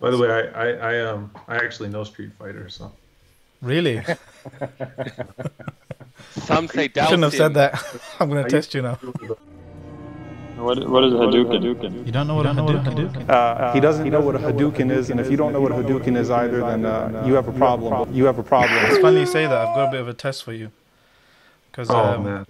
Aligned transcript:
By 0.00 0.10
the 0.10 0.18
way, 0.18 0.30
I, 0.30 0.40
I, 0.40 0.68
I 0.92 1.00
um 1.06 1.30
I 1.48 1.56
actually 1.56 1.88
know 1.88 2.04
Street 2.04 2.32
Fighter, 2.38 2.68
so 2.68 2.92
Really? 3.64 4.02
Some 6.32 6.68
say 6.68 6.84
You 6.94 7.02
shouldn't 7.02 7.22
have 7.22 7.34
said 7.34 7.54
that. 7.54 7.82
I'm 8.20 8.28
gonna 8.28 8.48
test 8.48 8.74
you 8.74 8.82
now. 8.82 8.98
What, 10.56 10.88
what 10.88 11.04
is 11.04 11.12
a 11.12 11.16
Hadouken? 11.16 12.06
You 12.06 12.12
don't 12.12 12.26
know 12.26 12.36
what 12.36 12.46
a 12.46 12.50
Hadouken? 12.50 13.28
Uh, 13.28 13.72
he 13.72 13.80
doesn't 13.80 14.08
know 14.08 14.20
what 14.20 14.36
a 14.36 14.38
Hadouken 14.38 14.90
is, 14.90 15.10
and 15.10 15.18
if 15.18 15.30
you 15.30 15.36
don't 15.36 15.52
know 15.52 15.60
what 15.60 15.72
a 15.72 15.76
Hadouken 15.76 16.16
is 16.16 16.30
either, 16.30 16.60
then 16.60 16.84
uh, 16.84 17.24
you 17.26 17.34
have 17.34 17.48
a 17.48 17.52
problem. 17.52 18.14
You 18.14 18.26
have 18.26 18.38
a 18.38 18.42
problem. 18.42 18.78
It's 18.86 18.98
funny 18.98 19.20
you 19.20 19.26
say 19.26 19.46
that. 19.46 19.56
I've 19.56 19.74
got 19.74 19.88
a 19.88 19.90
bit 19.90 20.00
of 20.00 20.08
a 20.08 20.14
test 20.14 20.44
for 20.44 20.52
you. 20.52 20.70
Because 21.70 21.90
oh 21.90 21.96
um, 21.96 22.24
man, 22.24 22.46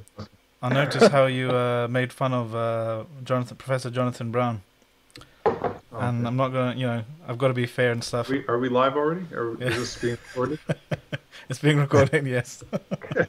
I 0.62 0.68
noticed 0.68 1.10
how 1.10 1.26
you 1.26 1.50
uh, 1.50 1.88
made 1.88 2.12
fun 2.12 2.34
of 2.34 2.54
uh, 2.54 3.04
Jonathan, 3.22 3.56
Professor 3.56 3.90
Jonathan 3.90 4.30
Brown. 4.30 4.62
Oh, 5.94 6.00
and 6.00 6.26
I'm 6.26 6.36
not 6.36 6.48
gonna, 6.48 6.74
you 6.76 6.86
know, 6.86 7.04
I've 7.28 7.38
got 7.38 7.48
to 7.48 7.54
be 7.54 7.66
fair 7.66 7.92
and 7.92 8.02
stuff. 8.02 8.28
Are 8.28 8.32
we, 8.32 8.46
are 8.48 8.58
we 8.58 8.68
live 8.68 8.96
already? 8.96 9.26
Or 9.32 9.56
Yeah. 9.60 9.68
is 9.68 9.76
this 9.76 9.96
being 10.00 10.18
recorded? 10.28 10.58
It's 11.50 11.58
being 11.58 11.78
recorded, 11.78 12.26
yes. 12.26 12.62
Wait. 12.72 13.28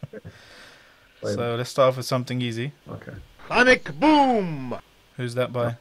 so 1.35 1.55
let's 1.55 1.69
start 1.69 1.89
off 1.89 1.97
with 1.97 2.05
something 2.05 2.41
easy. 2.41 2.71
Okay. 2.89 3.11
Sonic 3.49 3.91
Boom! 3.99 4.75
Who's 5.17 5.35
that 5.35 5.51
by? 5.51 5.75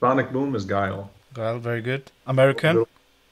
Sonic 0.00 0.30
Boom 0.32 0.54
is 0.54 0.64
Guile. 0.64 1.10
Guile, 1.34 1.58
very 1.58 1.80
good. 1.82 2.10
American? 2.26 2.76
Good, 2.76 2.86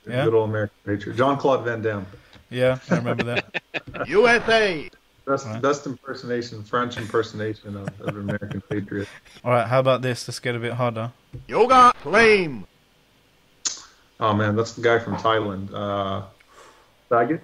Yeah. 0.09 0.25
good 0.25 0.35
old 0.35 0.49
American 0.49 0.75
patriot. 0.85 1.17
John 1.17 1.39
Claude 1.39 1.65
Van 1.65 1.81
Damme. 1.81 2.07
Yeah, 2.51 2.79
I 2.91 2.97
remember 2.97 3.25
that. 3.25 3.63
USA! 4.09 4.91
Best, 5.27 5.47
Right. 5.47 5.63
best 5.63 5.87
impersonation, 5.87 6.65
French 6.65 6.97
impersonation 6.99 7.77
of, 7.77 7.89
of 8.01 8.09
an 8.09 8.21
American 8.21 8.61
patriot. 8.63 9.07
All 9.45 9.53
right, 9.53 9.67
how 9.69 9.79
about 9.79 10.03
this? 10.03 10.27
Let's 10.27 10.41
get 10.41 10.57
a 10.57 10.59
bit 10.59 10.73
harder. 10.73 11.13
Yoga 11.47 11.93
Flame! 12.03 12.67
Oh 14.21 14.35
man, 14.35 14.55
that's 14.57 14.73
the 14.73 14.83
guy 14.83 14.99
from 14.99 15.17
Thailand. 15.17 15.73
Uh, 15.73 16.23
Sagat? 17.11 17.41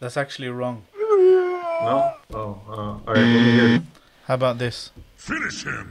That's 0.00 0.16
actually 0.16 0.48
wrong. 0.48 0.84
No? 0.98 2.14
Oh, 2.32 2.60
uh, 2.68 2.72
all 2.72 3.00
right. 3.06 3.16
Let 3.16 3.24
me 3.26 3.52
hear. 3.52 3.82
How 4.24 4.34
about 4.34 4.58
this? 4.58 4.90
Finish 5.16 5.64
him. 5.64 5.90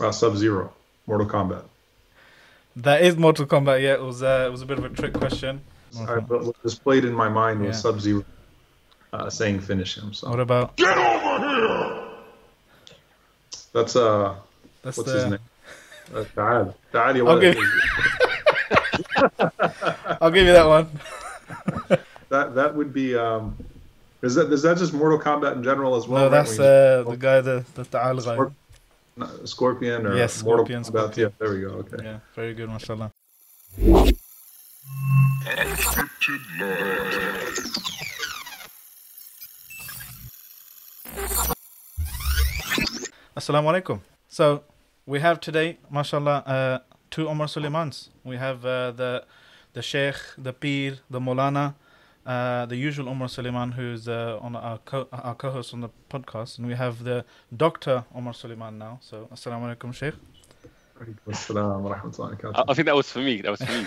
Uh, 0.00 0.10
Sub 0.10 0.36
Zero, 0.36 0.72
Mortal 1.06 1.26
Kombat. 1.28 1.64
That 2.76 3.02
is 3.02 3.16
Mortal 3.16 3.46
Kombat. 3.46 3.80
Yeah, 3.82 3.94
it 3.94 4.02
was. 4.02 4.22
Uh, 4.22 4.44
it 4.48 4.50
was 4.50 4.62
a 4.62 4.66
bit 4.66 4.78
of 4.78 4.84
a 4.84 4.88
trick 4.88 5.12
question. 5.12 5.60
All 5.98 6.06
right, 6.06 6.26
but 6.26 6.44
what 6.44 6.56
was 6.64 6.76
played 6.76 7.04
in 7.04 7.12
my 7.12 7.28
mind 7.28 7.60
was 7.60 7.76
Yeah. 7.76 7.80
Sub 7.80 8.00
Zero 8.00 8.24
uh, 9.12 9.30
saying 9.30 9.60
finish 9.60 9.96
him. 9.96 10.12
So 10.12 10.28
What 10.30 10.40
about? 10.40 10.76
Get 10.76 10.96
over 10.98 11.38
here. 11.48 12.02
that's 13.72 13.94
uh, 13.94 14.34
That's 14.82 14.96
what's 14.96 15.12
the. 15.12 15.18
his 15.20 15.30
name? 15.30 15.38
Taal. 16.34 16.74
Taal, 16.92 17.16
you 17.16 17.28
Okay. 17.28 17.54
I'll 20.20 20.30
give 20.30 20.46
you 20.46 20.52
that 20.52 20.66
one. 20.66 20.88
That 22.30 22.54
that 22.56 22.74
would 22.74 22.92
be 22.92 23.14
um, 23.14 23.56
is 24.22 24.34
that 24.34 24.50
is 24.52 24.62
that 24.62 24.76
just 24.78 24.92
Mortal 24.92 25.20
Kombat 25.20 25.52
in 25.54 25.62
general 25.62 25.94
as 25.94 26.08
well? 26.08 26.24
No, 26.24 26.30
that's 26.30 26.58
uh, 26.58 27.04
the 27.06 27.16
guy, 27.16 27.40
the 27.40 27.64
the 27.74 27.84
Ta'al 27.84 28.16
guy. 28.16 28.36
Scorp- 28.36 29.46
Scorpion 29.48 30.06
or 30.06 30.16
Yes, 30.16 30.42
Mortal 30.42 30.66
Kombat. 30.66 30.86
Scorpion. 30.86 31.30
Yeah, 31.30 31.34
there 31.38 31.50
we 31.54 31.60
go. 31.60 31.68
Okay. 31.84 32.02
Yeah, 32.02 32.18
very 32.34 32.54
good, 32.54 32.68
mashallah. 32.70 33.12
Unscripted 35.46 36.42
live. 36.58 37.58
Assalamu 43.36 43.68
alaikum. 43.72 44.00
So 44.28 44.62
we 45.06 45.20
have 45.20 45.40
today, 45.40 45.78
mashallah, 45.90 46.42
uh, 46.46 46.78
two 47.10 47.28
Omar 47.28 47.46
Suleimans. 47.46 48.08
We 48.24 48.36
have 48.36 48.64
uh, 48.64 48.90
the 48.92 49.24
the 49.72 49.82
Sheikh, 49.82 50.16
the 50.38 50.52
Pir, 50.52 50.98
the 51.10 51.20
Molana, 51.20 51.74
uh, 52.26 52.66
the 52.66 52.76
usual 52.76 53.08
Omar 53.08 53.28
Suleiman, 53.28 53.72
who's 53.72 54.08
uh, 54.08 54.38
on 54.40 54.56
our 54.56 54.78
co- 54.78 55.08
our 55.12 55.34
co-host 55.34 55.74
on 55.74 55.80
the 55.80 55.90
podcast, 56.08 56.58
and 56.58 56.66
we 56.66 56.74
have 56.74 57.04
the 57.04 57.24
Doctor 57.54 58.04
Omar 58.14 58.34
Suleiman 58.34 58.78
now. 58.78 58.98
So 59.02 59.28
assalamu 59.32 59.76
alaikum, 59.76 59.92
Sheikh. 59.94 60.14
Assalamu 61.28 61.80
wa 61.82 62.62
I, 62.68 62.74
think 62.74 62.86
that 62.86 62.94
was 62.94 63.10
for 63.10 63.18
me. 63.18 63.42
That 63.42 63.50
was 63.50 63.60
for 63.60 63.72
me. 63.72 63.86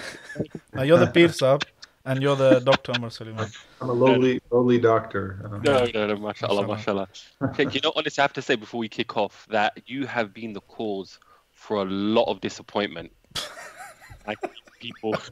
Uh, 0.78 0.84
you're 0.84 1.00
the 1.00 1.08
Pir 1.08 1.30
Sab, 1.30 1.64
and 2.08 2.22
you're 2.22 2.36
the 2.36 2.60
Doctor 2.60 2.94
Omar 2.96 3.12
Suleiman. 3.12 3.50
I'm 3.82 3.90
a 3.90 3.94
lowly 3.94 4.42
lowly 4.50 4.80
doctor. 4.80 5.40
No, 5.64 5.86
no, 5.94 6.08
no, 6.08 6.16
mashallah, 6.16 6.66
Mashallah. 6.66 7.08
mashallah. 7.40 7.54
Sheikh, 7.56 7.76
you 7.76 7.82
know, 7.84 7.94
honestly, 7.96 8.22
I 8.22 8.24
have 8.24 8.34
to 8.34 8.42
say 8.42 8.56
before 8.56 8.80
we 8.80 8.90
kick 8.90 9.18
off 9.18 9.46
that 9.50 9.78
you 9.86 10.08
have 10.08 10.34
been 10.34 10.54
the 10.54 10.62
cause 10.62 11.20
for 11.52 11.78
a 11.78 11.86
lot 11.86 12.24
of 12.32 12.40
disappointment. 12.42 13.12
like 14.28 14.40
people. 14.80 15.14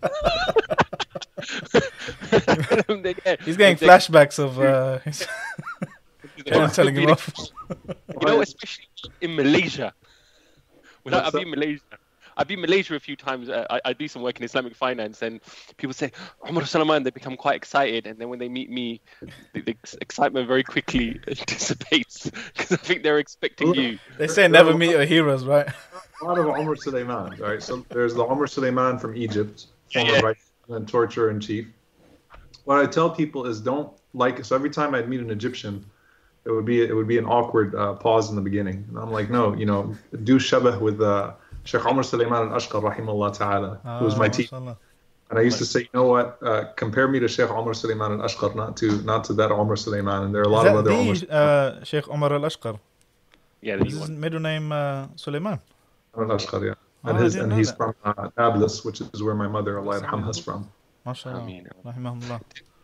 He's 3.46 3.57
getting 3.57 3.78
flashbacks 3.78 4.38
of 4.38 4.59
uh, 4.59 5.00
his 5.00 5.25
parents 6.46 6.75
telling 6.75 6.96
him 6.96 7.09
off. 7.09 7.31
You 7.90 8.28
know, 8.28 8.42
especially 8.42 8.86
in 9.22 9.36
Malaysia. 9.36 9.94
When 11.03 11.13
I, 11.13 11.18
What's 11.18 11.28
I've 11.28 11.34
been 11.34 11.44
in 11.44 11.50
Malaysia. 11.52 11.81
I've 12.38 12.47
been 12.47 12.59
in 12.59 12.62
Malaysia 12.62 12.96
a 12.96 13.00
few 13.00 13.16
times. 13.16 13.50
Uh, 13.50 13.66
I, 13.69 13.81
I 13.85 13.94
do 13.94 14.07
some 14.07 14.22
work 14.22 14.38
in 14.38 14.44
Islamic 14.44 14.75
finance, 14.75 15.22
and 15.22 15.41
people 15.78 15.94
say, 15.94 16.12
Umar 16.50 16.66
Suleiman, 16.66 17.03
they 17.03 17.12
become 17.12 17.38
quite 17.38 17.56
excited. 17.56 18.07
And 18.07 18.19
then 18.19 18.29
when 18.29 18.40
they 18.40 18.50
meet 18.50 18.69
me, 18.69 19.01
the, 19.53 19.62
the 19.62 19.75
excitement 20.01 20.47
very 20.47 20.63
quickly 20.63 21.19
dissipates 21.47 22.29
because 22.56 22.72
I 22.74 22.78
think 22.78 23.03
they're 23.03 23.19
expecting 23.19 23.74
you. 23.74 23.97
They 24.18 24.28
say 24.28 24.47
never 24.47 24.78
meet 24.78 24.91
your 24.91 25.06
heroes, 25.06 25.45
right? 25.45 25.68
a 26.22 26.25
lot 26.25 26.38
of 26.38 26.45
Omar 26.47 26.75
Suleiman. 26.75 27.38
right? 27.38 27.62
so 27.62 27.85
there's 27.91 28.16
the 28.16 28.24
Omar 28.25 28.47
Suleiman 28.47 29.00
from 29.00 29.16
Egypt, 29.16 29.68
former 29.94 30.13
Yeah. 30.13 30.22
vice 30.22 30.51
president, 30.66 30.90
torturer 30.90 31.29
in 31.29 31.40
chief. 31.40 31.68
What 32.66 32.79
I 32.79 32.85
tell 32.88 33.09
people 33.09 33.45
is 33.45 33.62
don't 33.62 33.91
like. 34.13 34.44
So 34.44 34.56
every 34.56 34.72
time 34.72 34.95
I'd 34.95 35.07
meet 35.07 35.19
an 35.19 35.29
Egyptian, 35.29 35.85
it 36.45 36.51
would 36.51 36.66
be 36.66 36.81
it 36.84 36.94
would 36.95 37.07
be 37.07 37.18
an 37.18 37.25
awkward 37.25 37.75
uh, 37.75 37.94
pause 37.94 38.29
in 38.29 38.35
the 38.35 38.41
beginning, 38.41 38.85
and 38.90 38.97
I'm 38.97 39.12
like, 39.12 39.29
no, 39.29 39.53
you 39.53 39.66
know, 39.66 39.95
do 40.24 40.38
shabah 40.38 40.79
with 40.79 41.01
uh, 41.01 41.34
Sheikh 41.66 41.86
Omar 41.86 42.03
Suleiman 42.03 42.44
al-Ashqar, 42.52 42.81
rahimahullah 42.81 43.38
ta'ala, 43.38 43.80
who 44.00 44.06
was 44.06 44.16
my 44.18 44.26
Ah, 44.26 44.30
teacher. 44.30 44.56
And 45.31 45.40
I 45.40 45.42
used 45.42 45.58
to 45.58 45.66
say, 45.66 45.80
you 45.81 45.90
know 45.94 46.06
what? 46.06 46.38
Uh, 46.42 46.66
compare 46.76 47.08
me 47.08 47.20
to 47.20 47.28
Sheikh 47.28 47.50
Omar 47.50 47.74
Suleiman 47.74 48.12
al-Ashqar, 48.22 48.56
not 48.56 48.78
to 48.78 49.02
not 49.12 49.24
to 49.26 49.34
that 49.34 49.52
Omar 49.52 49.75
Suleiman. 49.75 50.24
And 50.25 50.31
there 50.34 50.42
are 50.44 50.50
a 50.54 50.56
lot 50.58 50.68
of 50.68 50.75
other 50.75 50.92
Omar 50.92 51.16
the 51.16 51.31
uh, 51.31 51.84
Sheikh 51.84 52.08
Omar 52.08 52.31
Al 52.34 52.42
Ashqar? 52.42 52.80
Yeah, 53.62 53.78
that 53.78 53.88
Is 53.88 53.94
you 53.94 54.00
his 54.00 54.09
want. 54.09 54.20
middle 54.25 54.40
name 54.40 54.72
uh, 54.72 55.08
Suleiman? 55.16 55.59
al-Ashqar, 56.16 56.62
yeah. 56.68 56.74
Oh, 57.04 57.09
And 57.09 57.18
I 57.18 57.22
his 57.24 57.36
and 57.36 57.52
he's 57.54 57.70
that. 57.74 57.78
from 57.78 57.96
uh, 58.06 58.30
Nablus, 58.38 58.86
which 58.86 59.02
is 59.02 59.22
where 59.24 59.34
my 59.36 59.48
mother, 59.48 59.80
Allah 59.80 60.02
yarhamha, 60.02 60.30
is 60.30 60.38
from. 60.40 60.70
MashaAllah. 61.08 61.42
Ameen. 61.42 61.68
Rahimahullah. 61.86 62.40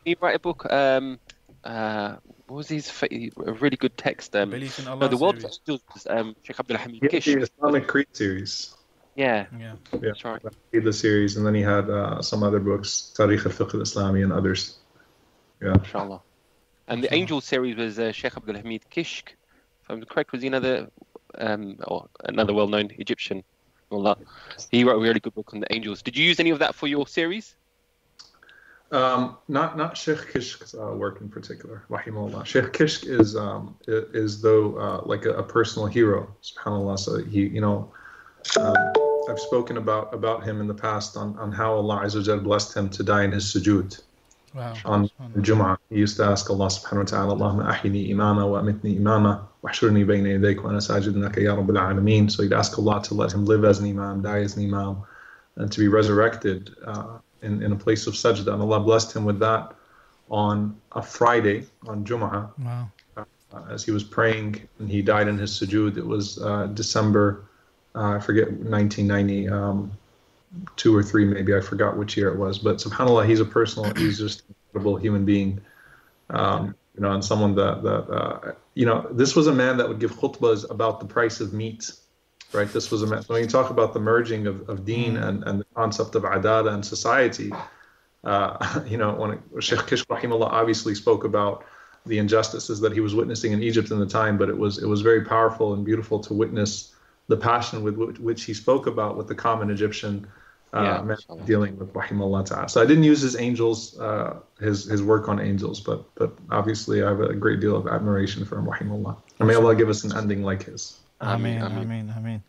He 0.06 0.18
write 0.20 0.36
a 0.36 0.40
book. 0.40 0.66
Um, 0.72 1.20
uh, 1.64 2.16
what 2.52 2.58
was 2.58 2.68
his 2.68 2.90
fa- 2.90 3.08
a 3.12 3.54
really 3.54 3.78
good 3.78 3.96
text? 3.98 4.36
Um, 4.36 4.50
Belief 4.50 4.78
in 4.80 4.88
Allah. 4.88 5.00
no, 5.02 5.08
the 5.08 5.16
World 5.18 5.36
of 5.36 5.42
series. 5.42 5.60
Angels. 5.68 5.82
was, 5.94 6.08
Um, 6.08 6.36
Sheikh 6.44 6.60
Abdul 6.60 6.78
Hamid 6.78 7.00
He 7.02 7.08
Kish. 7.08 7.26
the 7.26 7.40
Islamic 7.48 7.88
Creed 7.88 8.08
series. 8.12 8.76
Yeah, 9.16 9.46
Yeah. 9.58 9.76
Yeah, 9.94 10.00
that's 10.02 10.26
right. 10.26 10.42
he 10.72 10.78
had 10.78 10.84
the 10.84 10.92
series, 10.94 11.38
and 11.38 11.46
then 11.46 11.56
he 11.56 11.62
had 11.62 11.90
uh, 11.90 12.22
some 12.22 12.44
other 12.44 12.60
books, 12.60 13.14
Tariq 13.18 13.46
al-Fiqh 13.46 13.74
al-Islami 13.74 14.22
and 14.24 14.34
others. 14.34 14.80
Yeah. 15.62 15.76
Inshallah. 15.76 16.22
And 16.90 17.02
the 17.02 17.14
Angel 17.14 17.40
series 17.40 17.78
was 17.78 17.98
uh, 18.00 18.12
Sheikh 18.12 18.36
Abdul 18.36 18.56
Hamid 18.56 18.84
Kishk. 18.92 19.30
If 19.84 19.90
I'm 19.90 20.04
correct, 20.04 20.34
was 20.34 20.42
he 20.42 20.48
another, 20.48 20.90
um, 21.38 21.78
or 21.88 22.10
another 22.26 22.54
well-known 22.54 22.92
Egyptian? 22.98 23.44
Wallah. 23.90 24.18
He 24.72 24.84
wrote 24.84 24.98
a 24.98 25.02
really 25.02 25.20
good 25.22 25.36
book 25.36 25.54
on 25.54 25.60
the 25.62 25.72
angels. 25.74 26.02
Did 26.02 26.18
you 26.18 26.26
use 26.26 26.40
any 26.42 26.50
of 26.50 26.60
that 26.60 26.76
for 26.76 26.88
your 26.88 27.08
series? 27.08 27.56
Um, 28.92 29.38
not 29.48 29.78
not 29.78 29.96
Sheikh 29.96 30.18
Kishk's 30.34 30.76
uh, 30.76 30.94
work 30.94 31.22
in 31.22 31.30
particular, 31.30 31.84
rahimahullah. 31.90 32.46
Sheikh 32.46 32.74
Kishk 32.74 33.08
is 33.08 33.38
um, 33.38 33.76
is 33.88 34.42
though 34.42 34.78
uh, 34.78 35.02
like 35.06 35.24
a, 35.26 35.32
a 35.36 35.44
personal 35.44 35.88
hero, 35.88 36.28
subhanallah. 36.44 37.00
So 37.00 37.24
he, 37.24 37.48
you 37.48 37.62
know, 37.62 37.90
um, 38.60 38.76
I've 39.30 39.40
spoken 39.40 39.78
about 39.78 40.14
about 40.14 40.44
him 40.44 40.60
in 40.60 40.68
the 40.68 40.74
past 40.74 41.16
on, 41.16 41.38
on 41.40 41.54
how 41.54 41.74
Allah 41.74 42.02
Azza 42.04 42.18
wa 42.18 42.22
Jal 42.24 42.40
blessed 42.40 42.76
him 42.76 42.90
to 42.90 43.04
die 43.04 43.24
in 43.24 43.32
his 43.32 43.46
sujood. 43.46 44.02
Wow. 44.54 44.74
on. 44.84 45.10
Jum'ah, 45.38 45.78
he 45.90 45.96
used 45.96 46.18
to 46.18 46.26
ask 46.26 46.50
Allah 46.50 46.68
subhanahu 46.68 46.98
wa 46.98 47.04
ta'ala, 47.04 47.36
Allahumma 47.36 47.74
ahyini 47.74 48.10
imama 48.10 48.50
wa 48.50 48.62
amitni 48.62 49.00
imama 49.00 49.48
wa 49.62 49.70
ahshurni 49.70 50.06
bayna 50.06 50.38
yadayk 50.38 50.62
wa 50.62 50.72
ana 50.72 50.80
sajidun 50.80 51.24
laka 51.24 51.42
ya 51.42 51.56
rabbil 51.56 51.80
alameen. 51.80 52.30
So 52.30 52.44
he'd 52.44 52.52
ask 52.52 52.78
Allah 52.78 53.02
to 53.04 53.14
let 53.14 53.32
him 53.32 53.46
live 53.46 53.64
as 53.64 53.80
an 53.80 53.90
imam, 53.90 54.22
die 54.22 54.40
as 54.40 54.58
an 54.58 54.66
imam, 54.66 55.04
and 55.56 55.72
to 55.72 55.80
be 55.80 55.88
resurrected 55.88 56.72
uh, 56.86 57.20
in, 57.42 57.62
in 57.64 57.72
a 57.72 57.76
place 57.76 58.08
of 58.08 58.14
sajda. 58.14 58.54
And 58.54 58.62
Allah 58.62 58.80
blessed 58.80 59.16
him 59.16 59.26
with 59.26 59.40
that 59.40 59.74
on 60.30 60.80
a 60.94 61.02
Friday, 61.02 61.68
on 61.88 62.06
Jum'ah, 62.06 62.50
Wow. 62.60 62.88
uh, 63.18 63.24
as 63.70 63.84
he 63.84 63.92
was 63.92 64.04
praying 64.04 64.68
and 64.80 64.90
he 64.90 65.02
died 65.02 65.28
in 65.28 65.38
his 65.38 65.52
sujood. 65.52 65.98
It 65.98 66.06
was 66.06 66.42
uh, 66.42 66.68
December, 66.68 67.44
uh, 67.96 68.12
I 68.12 68.20
forget, 68.20 68.52
1990, 68.52 69.50
um, 69.50 69.92
two 70.76 70.96
or 70.96 71.04
three 71.04 71.26
maybe. 71.26 71.56
I 71.56 71.62
forgot 71.62 71.98
which 71.98 72.16
year 72.16 72.30
it 72.30 72.38
was. 72.38 72.60
But 72.60 72.78
subhanAllah, 72.78 73.28
he's 73.28 73.40
a 73.40 73.46
personal, 73.46 73.94
he's 73.98 74.18
just 74.20 74.42
an 74.48 74.56
incredible 74.70 74.98
human 74.98 75.26
being. 75.26 75.60
Um, 76.30 76.76
you 76.96 77.02
know, 77.02 77.12
and 77.12 77.24
someone 77.24 77.56
that, 77.56 77.84
that 77.84 78.10
uh, 78.10 78.52
you 78.74 78.86
know, 78.86 79.08
this 79.12 79.36
was 79.36 79.48
a 79.48 79.54
man 79.54 79.78
that 79.78 79.88
would 79.88 80.00
give 80.00 80.14
khutbahs 80.14 80.70
about 80.70 81.00
the 81.00 81.06
price 81.06 81.40
of 81.40 81.54
meat 81.54 81.92
right? 82.54 82.72
This 82.72 82.92
was 82.92 83.04
a 83.04 83.08
me- 83.08 83.22
when 83.28 83.42
you 83.42 83.48
talk 83.48 83.70
about 83.70 83.94
the 83.94 84.00
merging 84.00 84.48
of, 84.48 84.70
of 84.70 84.86
deen 84.86 85.18
and, 85.18 85.44
and 85.44 85.60
the 85.60 85.66
concept 85.76 86.16
of 86.16 86.24
adala 86.24 86.74
and 86.74 86.86
society. 86.86 87.52
Uh, 88.24 88.82
you 88.88 88.98
know, 88.98 89.14
when 89.14 89.32
it, 89.32 89.64
Sheikh 89.64 89.80
Kishk 89.80 90.06
rahimahullah 90.08 90.52
obviously 90.52 90.96
spoke 90.96 91.24
about 91.24 91.66
the 92.06 92.18
injustices 92.18 92.80
that 92.80 92.94
he 92.94 93.00
was 93.00 93.14
witnessing 93.14 93.52
in 93.52 93.62
Egypt 93.62 93.92
in 93.92 94.00
the 94.00 94.06
time, 94.06 94.38
but 94.38 94.50
it 94.50 94.58
was 94.58 94.82
it 94.82 94.88
was 94.88 95.02
very 95.02 95.24
powerful 95.24 95.74
and 95.74 95.86
beautiful 95.86 96.20
to 96.20 96.34
witness 96.34 96.96
the 97.28 97.38
passion 97.38 97.84
with 97.84 97.96
which, 97.98 98.44
he 98.44 98.54
spoke 98.54 98.88
about 98.88 99.16
with 99.16 99.28
the 99.28 99.36
common 99.36 99.70
Egyptian 99.70 100.28
uh, 100.74 100.82
Yeah, 100.82 101.02
man 101.02 101.18
dealing 101.46 101.78
with 101.78 101.94
rahimahullah 101.94 102.46
ta'ala. 102.46 102.70
So 102.70 102.82
I 102.82 102.86
didn't 102.86 103.04
use 103.04 103.22
his 103.22 103.36
angels, 103.36 104.00
uh, 104.00 104.40
his 104.60 104.86
his 104.86 105.04
work 105.04 105.30
on 105.30 105.40
angels, 105.40 105.80
but 105.80 106.04
but 106.16 106.34
obviously 106.50 107.04
I 107.04 107.10
have 107.10 107.22
a 107.22 107.34
great 107.34 107.60
deal 107.60 107.76
of 107.76 107.88
admiration 107.88 108.46
for 108.46 108.58
him, 108.58 108.66
rahimahullah. 108.66 109.16
And 109.40 109.48
may 109.48 109.56
Allah 109.56 109.76
give 109.76 109.90
us 109.90 110.04
an 110.04 110.16
ending 110.18 110.44
like 110.44 110.64
his. 110.64 111.01
Ameen, 111.22 111.62
Ameen, 111.62 111.84
Ameen, 111.84 112.14
Ameen. 112.18 112.44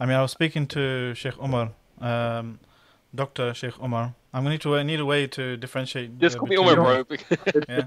I 0.00 0.06
mean, 0.06 0.16
I 0.16 0.22
was 0.22 0.32
speaking 0.32 0.66
to 0.68 1.14
Sheikh 1.14 1.36
Umar, 1.42 1.70
um, 2.00 2.58
Dr. 3.14 3.52
Sheikh 3.54 3.78
Umar. 3.82 4.14
I'm 4.34 4.44
going 4.44 4.58
to 4.58 4.68
need, 4.70 4.76
to, 4.78 4.84
need 4.84 5.00
a 5.00 5.04
way 5.04 5.26
to 5.26 5.58
differentiate. 5.58 6.18
Just 6.18 6.36
uh, 6.36 6.38
call 6.40 6.48
me 6.48 6.56
between- 6.56 6.78
Umar, 6.78 7.04
bro. 7.04 7.16
Yeah. 7.68 7.82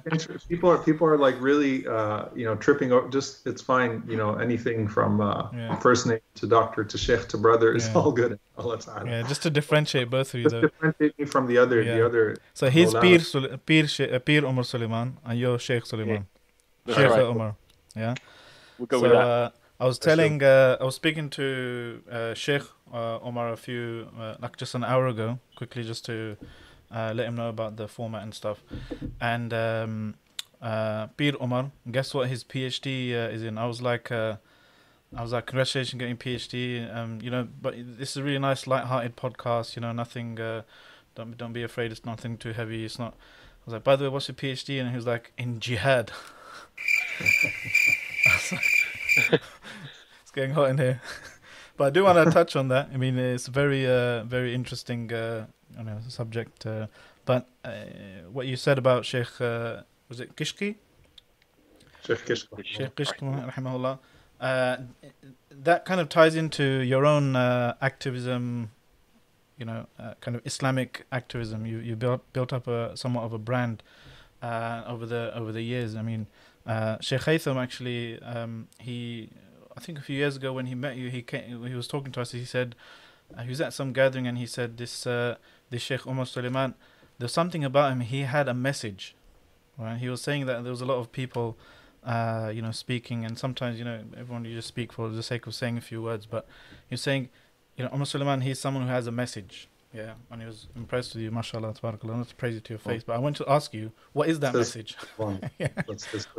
people 0.49 0.69
are 0.69 0.77
people 0.77 1.07
are 1.07 1.17
like 1.17 1.35
really 1.41 1.87
uh, 1.87 2.25
you 2.35 2.45
know 2.45 2.55
tripping 2.55 2.91
over 2.91 3.09
just 3.09 3.47
it's 3.47 3.63
fine 3.63 4.03
you 4.07 4.15
know 4.15 4.35
anything 4.35 4.87
from 4.87 5.21
uh, 5.21 5.49
Yeah. 5.51 5.75
first 5.79 6.05
name 6.05 6.19
to 6.35 6.45
doctor 6.45 6.83
to 6.83 6.97
sheikh 6.99 7.27
to 7.29 7.37
brother 7.37 7.73
is 7.73 7.87
Yeah. 7.87 7.93
all 7.95 8.11
good 8.11 8.39
Allah 8.59 8.77
ta'ala. 8.79 9.09
Yeah, 9.09 9.23
just 9.23 9.41
to 9.43 9.49
differentiate 9.49 10.11
both 10.11 10.35
of 10.35 10.39
you. 10.39 10.43
just 10.43 10.53
Though. 10.55 10.61
differentiate 10.61 11.17
me 11.17 11.25
from 11.25 11.47
the 11.47 11.57
other 11.57 11.81
Yeah. 11.81 11.95
the 11.95 12.05
other 12.05 12.35
So 12.53 12.69
he's 12.69 12.93
Peer 12.93 13.01
Pir, 13.01 13.19
Sul- 13.21 13.57
Pir, 13.65 13.87
She- 13.87 14.11
uh, 14.11 14.19
Pir 14.19 14.45
Umar 14.45 14.63
Suleiman, 14.63 15.17
and 15.25 15.39
you're 15.39 15.57
Sheikh 15.57 15.85
Suleiman. 15.87 16.27
That's 16.85 16.99
Sheikh 16.99 17.09
right. 17.09 17.21
Umar. 17.23 17.55
Yeah. 17.95 18.13
We'll 18.77 18.85
go 18.85 18.97
so 18.99 19.03
with 19.03 19.11
that. 19.13 19.27
uh, 19.27 19.49
I 19.79 19.85
was 19.85 19.99
telling, 19.99 20.41
uh, 20.41 20.77
I 20.79 20.83
was 20.85 20.95
speaking 20.95 21.29
to 21.31 22.01
uh, 22.09 22.33
Sheikh 22.33 22.63
uh, 22.93 23.19
Omar 23.21 23.51
a 23.51 23.57
few, 23.57 24.07
uh, 24.17 24.35
like 24.39 24.55
just 24.55 24.73
an 24.73 24.85
hour 24.85 25.07
ago, 25.07 25.39
quickly 25.55 25.83
just 25.83 26.05
to 26.05 26.37
uh, 26.91 27.11
let 27.13 27.27
him 27.27 27.35
know 27.35 27.49
about 27.49 27.75
the 27.75 27.87
format 27.87 28.23
and 28.23 28.33
stuff. 28.33 28.63
And 29.19 29.53
um, 29.53 30.15
uh, 30.61 31.07
Pir 31.17 31.33
Omar, 31.41 31.71
guess 31.91 32.13
what 32.13 32.29
his 32.29 32.43
PhD 32.43 33.11
uh, 33.11 33.29
is 33.29 33.43
in? 33.43 33.57
I 33.57 33.65
was 33.65 33.81
like, 33.81 34.11
uh, 34.11 34.37
I 35.15 35.21
was 35.21 35.33
like, 35.33 35.45
congratulations 35.45 35.99
getting 35.99 36.17
PhD. 36.17 36.93
Um, 36.95 37.19
you 37.21 37.29
know, 37.29 37.47
but 37.61 37.75
this 37.77 38.11
is 38.11 38.17
a 38.17 38.23
really 38.23 38.39
nice, 38.39 38.67
light-hearted 38.67 39.17
podcast. 39.17 39.75
You 39.75 39.81
know, 39.81 39.91
nothing. 39.91 40.39
Uh, 40.39 40.61
don't 41.15 41.37
don't 41.37 41.53
be 41.53 41.63
afraid. 41.63 41.91
It's 41.91 42.05
nothing 42.05 42.37
too 42.37 42.53
heavy. 42.53 42.85
It's 42.85 42.99
not. 42.99 43.13
I 43.13 43.65
was 43.65 43.73
like, 43.73 43.83
by 43.83 43.95
the 43.95 44.05
way, 44.05 44.09
what's 44.09 44.27
your 44.27 44.35
PhD? 44.35 44.79
And 44.79 44.89
he 44.89 44.95
was 44.95 45.05
like, 45.05 45.31
in 45.37 45.59
jihad. 45.59 46.11
I 47.19 48.35
was 48.35 48.51
like, 49.31 49.41
getting 50.35 50.51
hot 50.51 50.69
in 50.69 50.77
here. 50.77 51.01
but 51.77 51.85
I 51.85 51.89
do 51.89 52.03
want 52.03 52.23
to 52.23 52.31
touch 52.39 52.55
on 52.55 52.67
that. 52.67 52.89
I 52.93 52.97
mean, 52.97 53.17
it's 53.17 53.47
a 53.47 53.51
very, 53.51 53.87
uh, 53.87 54.23
very 54.23 54.53
interesting, 54.53 55.11
uh, 55.11 55.47
you 55.77 55.83
know, 55.83 55.97
subject. 56.07 56.65
Uh, 56.65 56.87
but 57.25 57.47
uh, 57.63 57.71
what 58.31 58.45
you 58.45 58.55
said 58.55 58.77
about 58.77 59.05
Sheikh, 59.05 59.41
uh, 59.41 59.81
was 60.09 60.19
it 60.19 60.35
Kishki? 60.35 60.75
sheikh 62.05 62.25
Kishko. 62.25 62.63
Sheikh 62.63 62.95
Kishki, 62.95 63.51
rahimahullah. 63.51 63.99
Uh, 64.39 64.77
that 65.49 65.85
kind 65.85 66.01
of 66.01 66.09
ties 66.09 66.35
into 66.35 66.63
your 66.63 67.05
own 67.05 67.35
uh, 67.35 67.75
activism, 67.81 68.71
you 69.57 69.65
know, 69.65 69.87
uh, 69.97 70.13
kind 70.19 70.35
of 70.35 70.45
Islamic 70.45 71.05
activism. 71.11 71.65
You 71.65 71.79
you 71.79 71.95
built 71.95 72.21
built 72.33 72.51
up 72.51 72.67
a 72.67 72.95
somewhat 72.97 73.23
of 73.23 73.33
a 73.33 73.37
brand 73.37 73.81
uh, 74.41 74.83
over 74.85 75.05
the 75.05 75.33
over 75.33 75.51
the 75.51 75.61
years. 75.61 75.95
I 75.95 76.01
mean, 76.01 76.27
uh, 76.65 76.97
Sheikh 76.99 77.21
Haytham 77.21 77.61
actually, 77.61 78.21
um, 78.21 78.67
he, 78.79 79.29
I 79.77 79.79
think 79.79 79.97
a 79.97 80.01
few 80.01 80.15
years 80.15 80.35
ago 80.37 80.53
when 80.53 80.67
he 80.67 80.75
met 80.75 80.95
you, 80.95 81.09
he 81.09 81.21
came, 81.21 81.65
he 81.65 81.75
was 81.75 81.87
talking 81.87 82.11
to 82.13 82.21
us. 82.21 82.31
He 82.31 82.45
said 82.45 82.75
uh, 83.37 83.43
he 83.43 83.49
was 83.49 83.61
at 83.61 83.73
some 83.73 83.93
gathering 83.93 84.27
and 84.27 84.37
he 84.37 84.45
said 84.45 84.77
this 84.77 85.05
uh, 85.07 85.35
this 85.69 85.81
Sheikh 85.81 86.05
Umar 86.05 86.25
Suleiman, 86.25 86.75
there's 87.17 87.33
something 87.33 87.63
about 87.63 87.91
him. 87.91 88.01
He 88.01 88.21
had 88.21 88.47
a 88.47 88.53
message, 88.53 89.15
right? 89.77 89.97
He 89.97 90.09
was 90.09 90.21
saying 90.21 90.45
that 90.45 90.63
there 90.63 90.71
was 90.71 90.81
a 90.81 90.85
lot 90.85 90.99
of 90.99 91.11
people 91.11 91.57
uh, 92.05 92.51
you 92.53 92.61
know, 92.61 92.71
speaking, 92.71 93.25
and 93.25 93.37
sometimes, 93.37 93.79
you 93.79 93.85
know, 93.85 93.99
everyone 94.15 94.45
you 94.45 94.53
just 94.55 94.67
speak 94.67 94.93
for 94.93 95.09
the 95.09 95.23
sake 95.23 95.47
of 95.47 95.55
saying 95.55 95.77
a 95.77 95.81
few 95.81 96.01
words, 96.01 96.25
but 96.25 96.47
you're 96.89 96.97
saying, 96.97 97.29
you 97.75 97.83
know, 97.83 97.89
Umar 97.91 98.05
Suleiman, 98.05 98.41
he's 98.41 98.59
someone 98.59 98.83
who 98.83 98.89
has 98.89 99.07
a 99.07 99.11
message. 99.11 99.67
Yeah, 99.91 100.13
and 100.29 100.41
he 100.41 100.47
was 100.47 100.67
impressed 100.75 101.15
with 101.15 101.23
you, 101.23 101.31
mashallah, 101.31 101.73
tabarakallah, 101.73 102.17
not 102.17 102.27
to 102.27 102.35
praise 102.35 102.57
it 102.57 102.65
to 102.65 102.73
your 102.73 102.79
face, 102.79 103.03
but 103.03 103.13
I 103.13 103.17
want 103.17 103.37
to 103.37 103.49
ask 103.49 103.73
you, 103.73 103.91
what 104.11 104.27
is 104.27 104.39
that 104.41 104.53
message? 104.53 104.95
One. 105.17 105.39
Yeah. 105.57 105.69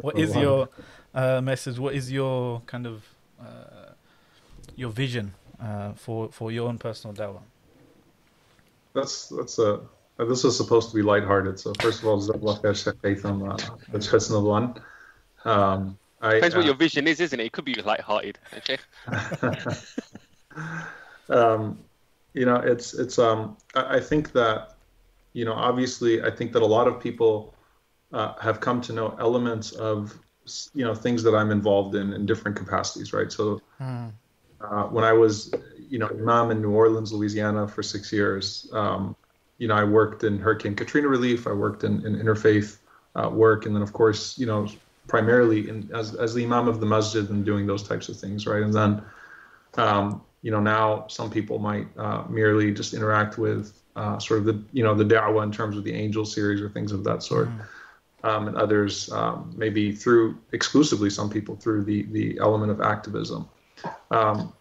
What 0.02 0.18
is 0.18 0.36
your 0.36 0.68
uh, 1.14 1.40
message? 1.40 1.78
What 1.78 1.94
is 1.94 2.12
your 2.12 2.60
kind 2.66 2.86
of 2.86 3.02
uh, 3.40 3.92
your 4.76 4.90
vision 4.90 5.34
uh, 5.60 5.92
for 5.92 6.28
for 6.32 6.50
your 6.52 6.68
own 6.68 6.78
personal 6.78 7.14
dawah? 7.14 7.42
that's 8.94 9.28
that's 9.28 9.58
a 9.58 9.80
uh, 10.18 10.24
this 10.24 10.42
was 10.44 10.56
supposed 10.56 10.88
to 10.90 10.96
be 10.96 11.02
lighthearted 11.02 11.58
so 11.60 11.74
first 11.74 12.00
of 12.00 12.06
all 12.08 12.18
Jazakallah 12.18 12.62
khair, 12.62 12.74
Sheikh 12.74 12.94
Haytham, 13.02 13.52
uh, 13.52 13.76
that's 13.92 14.08
husn 14.08 14.32
al-dhan. 14.32 14.80
um 15.44 15.98
I, 16.22 16.36
Depends 16.36 16.54
what 16.56 16.62
uh, 16.62 16.66
your 16.66 16.74
vision 16.74 17.06
is, 17.06 17.20
isn't 17.20 17.38
it? 17.40 17.44
It 17.46 17.52
could 17.52 17.66
be 17.66 17.74
light-hearted. 17.74 18.38
eh, 18.68 18.76
um, 21.28 21.78
you 22.34 22.46
know, 22.46 22.56
it's 22.56 22.94
it's. 22.94 23.18
Um, 23.18 23.56
I, 23.74 23.96
I 23.96 24.00
think 24.00 24.32
that, 24.32 24.74
you 25.34 25.44
know, 25.44 25.52
obviously, 25.52 26.22
I 26.22 26.30
think 26.30 26.52
that 26.52 26.62
a 26.62 26.66
lot 26.66 26.88
of 26.88 27.00
people 27.00 27.54
uh, 28.12 28.34
have 28.40 28.60
come 28.60 28.80
to 28.82 28.92
know 28.92 29.16
elements 29.20 29.72
of, 29.72 30.12
s- 30.12 30.18
you 30.74 30.84
know, 30.84 30.94
things 30.94 31.22
that 31.22 31.34
I'm 31.34 31.50
involved 31.50 31.94
in 31.94 32.12
in 32.12 32.26
different 32.26 32.56
capacities, 32.56 33.12
right? 33.12 33.30
So, 33.30 33.60
Hmm. 33.78 34.08
uh, 34.60 34.84
when 34.84 35.04
I 35.04 35.12
was, 35.12 35.52
you 35.88 35.98
know, 35.98 36.08
imam 36.08 36.50
in 36.50 36.62
New 36.62 36.72
Orleans, 36.72 37.12
Louisiana, 37.12 37.68
for 37.68 37.82
six 37.82 38.12
years, 38.12 38.68
um, 38.72 39.14
you 39.58 39.68
know, 39.68 39.74
I 39.74 39.84
worked 39.84 40.24
in 40.24 40.38
Hurricane 40.38 40.74
Katrina 40.74 41.08
relief. 41.08 41.46
I 41.46 41.52
worked 41.52 41.84
in, 41.84 42.04
in 42.06 42.16
interfaith 42.16 42.78
uh, 43.14 43.28
work, 43.30 43.66
and 43.66 43.74
then, 43.74 43.82
of 43.82 43.92
course, 43.92 44.38
you 44.38 44.46
know, 44.46 44.66
primarily 45.08 45.68
in, 45.68 45.90
as 45.94 46.14
as 46.14 46.34
the 46.34 46.44
imam 46.44 46.68
of 46.68 46.80
the 46.80 46.86
masjid 46.86 47.28
and 47.30 47.44
doing 47.44 47.66
those 47.66 47.82
types 47.82 48.08
of 48.08 48.18
things, 48.18 48.46
right? 48.46 48.62
And 48.62 48.72
then 48.74 49.02
um, 49.76 50.22
you 50.42 50.50
know, 50.50 50.60
now 50.60 51.06
some 51.08 51.30
people 51.30 51.58
might 51.58 51.86
uh, 51.96 52.24
merely 52.28 52.72
just 52.72 52.94
interact 52.94 53.38
with 53.38 53.82
uh, 53.96 54.18
sort 54.18 54.40
of 54.40 54.46
the, 54.46 54.62
you 54.72 54.84
know, 54.84 54.94
the 54.94 55.04
da'wah 55.04 55.42
in 55.42 55.50
terms 55.50 55.76
of 55.76 55.84
the 55.84 55.92
angel 55.92 56.24
series 56.24 56.60
or 56.60 56.68
things 56.68 56.92
of 56.92 57.02
that 57.04 57.22
sort. 57.22 57.48
Um, 58.26 58.48
and 58.48 58.56
others 58.56 59.08
um, 59.12 59.54
maybe 59.56 59.92
through 59.92 60.38
exclusively 60.50 61.10
some 61.10 61.30
people 61.30 61.54
through 61.54 61.84
the 61.84 62.02
the 62.10 62.38
element 62.40 62.72
of 62.72 62.80
activism. 62.80 63.48
Um, 64.10 64.52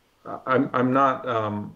I'm 0.46 0.70
I'm 0.72 0.94
not 0.94 1.28
um, 1.28 1.76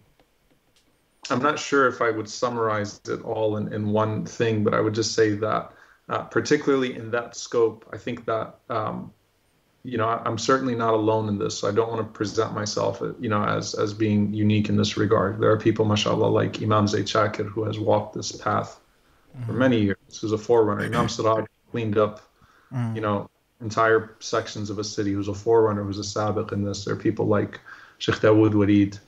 I'm 1.30 1.42
not 1.42 1.58
sure 1.58 1.88
if 1.88 2.00
I 2.00 2.10
would 2.10 2.28
summarize 2.28 3.00
it 3.08 3.22
all 3.22 3.56
in, 3.56 3.72
in 3.72 3.90
one 3.90 4.24
thing, 4.24 4.62
but 4.62 4.72
I 4.72 4.80
would 4.80 4.94
just 4.94 5.14
say 5.14 5.30
that 5.30 5.72
uh, 6.08 6.22
particularly 6.24 6.94
in 6.94 7.10
that 7.10 7.36
scope, 7.36 7.88
I 7.92 7.98
think 7.98 8.24
that 8.26 8.60
um, 8.68 9.12
you 9.82 9.96
know, 9.96 10.06
I'm 10.06 10.36
certainly 10.36 10.74
not 10.74 10.92
alone 10.92 11.28
in 11.28 11.38
this. 11.38 11.58
So 11.58 11.68
I 11.68 11.72
don't 11.72 11.88
want 11.88 12.00
to 12.06 12.12
present 12.12 12.52
myself, 12.52 13.00
uh, 13.00 13.14
you 13.18 13.30
know, 13.30 13.42
as 13.42 13.74
as 13.74 13.94
being 13.94 14.32
unique 14.34 14.68
in 14.68 14.76
this 14.76 14.96
regard. 14.96 15.40
There 15.40 15.50
are 15.50 15.58
people, 15.58 15.84
mashallah, 15.84 16.26
like 16.26 16.62
Imam 16.62 16.86
Zayd 16.86 17.06
Shakir, 17.06 17.48
who 17.48 17.64
has 17.64 17.78
walked 17.78 18.14
this 18.14 18.32
path 18.32 18.78
for 19.46 19.52
many 19.52 19.80
years. 19.80 19.96
Who's 20.20 20.32
a 20.32 20.38
forerunner. 20.38 20.84
Imam 20.84 21.08
Siraj 21.16 21.46
cleaned 21.70 21.98
up, 21.98 22.20
you 22.94 23.00
know, 23.00 23.28
entire 23.60 24.16
sections 24.20 24.70
of 24.70 24.78
a 24.78 24.84
city. 24.84 25.12
Who's 25.12 25.28
a 25.28 25.34
forerunner. 25.34 25.82
Who's 25.84 25.98
a 25.98 26.02
sabiq 26.02 26.52
in 26.52 26.64
this. 26.64 26.84
There 26.84 26.94
are 26.94 26.98
people 26.98 27.26
like 27.26 27.60
Sheikh 27.98 28.16
Dawood 28.16 28.54
Walid, 28.54 28.98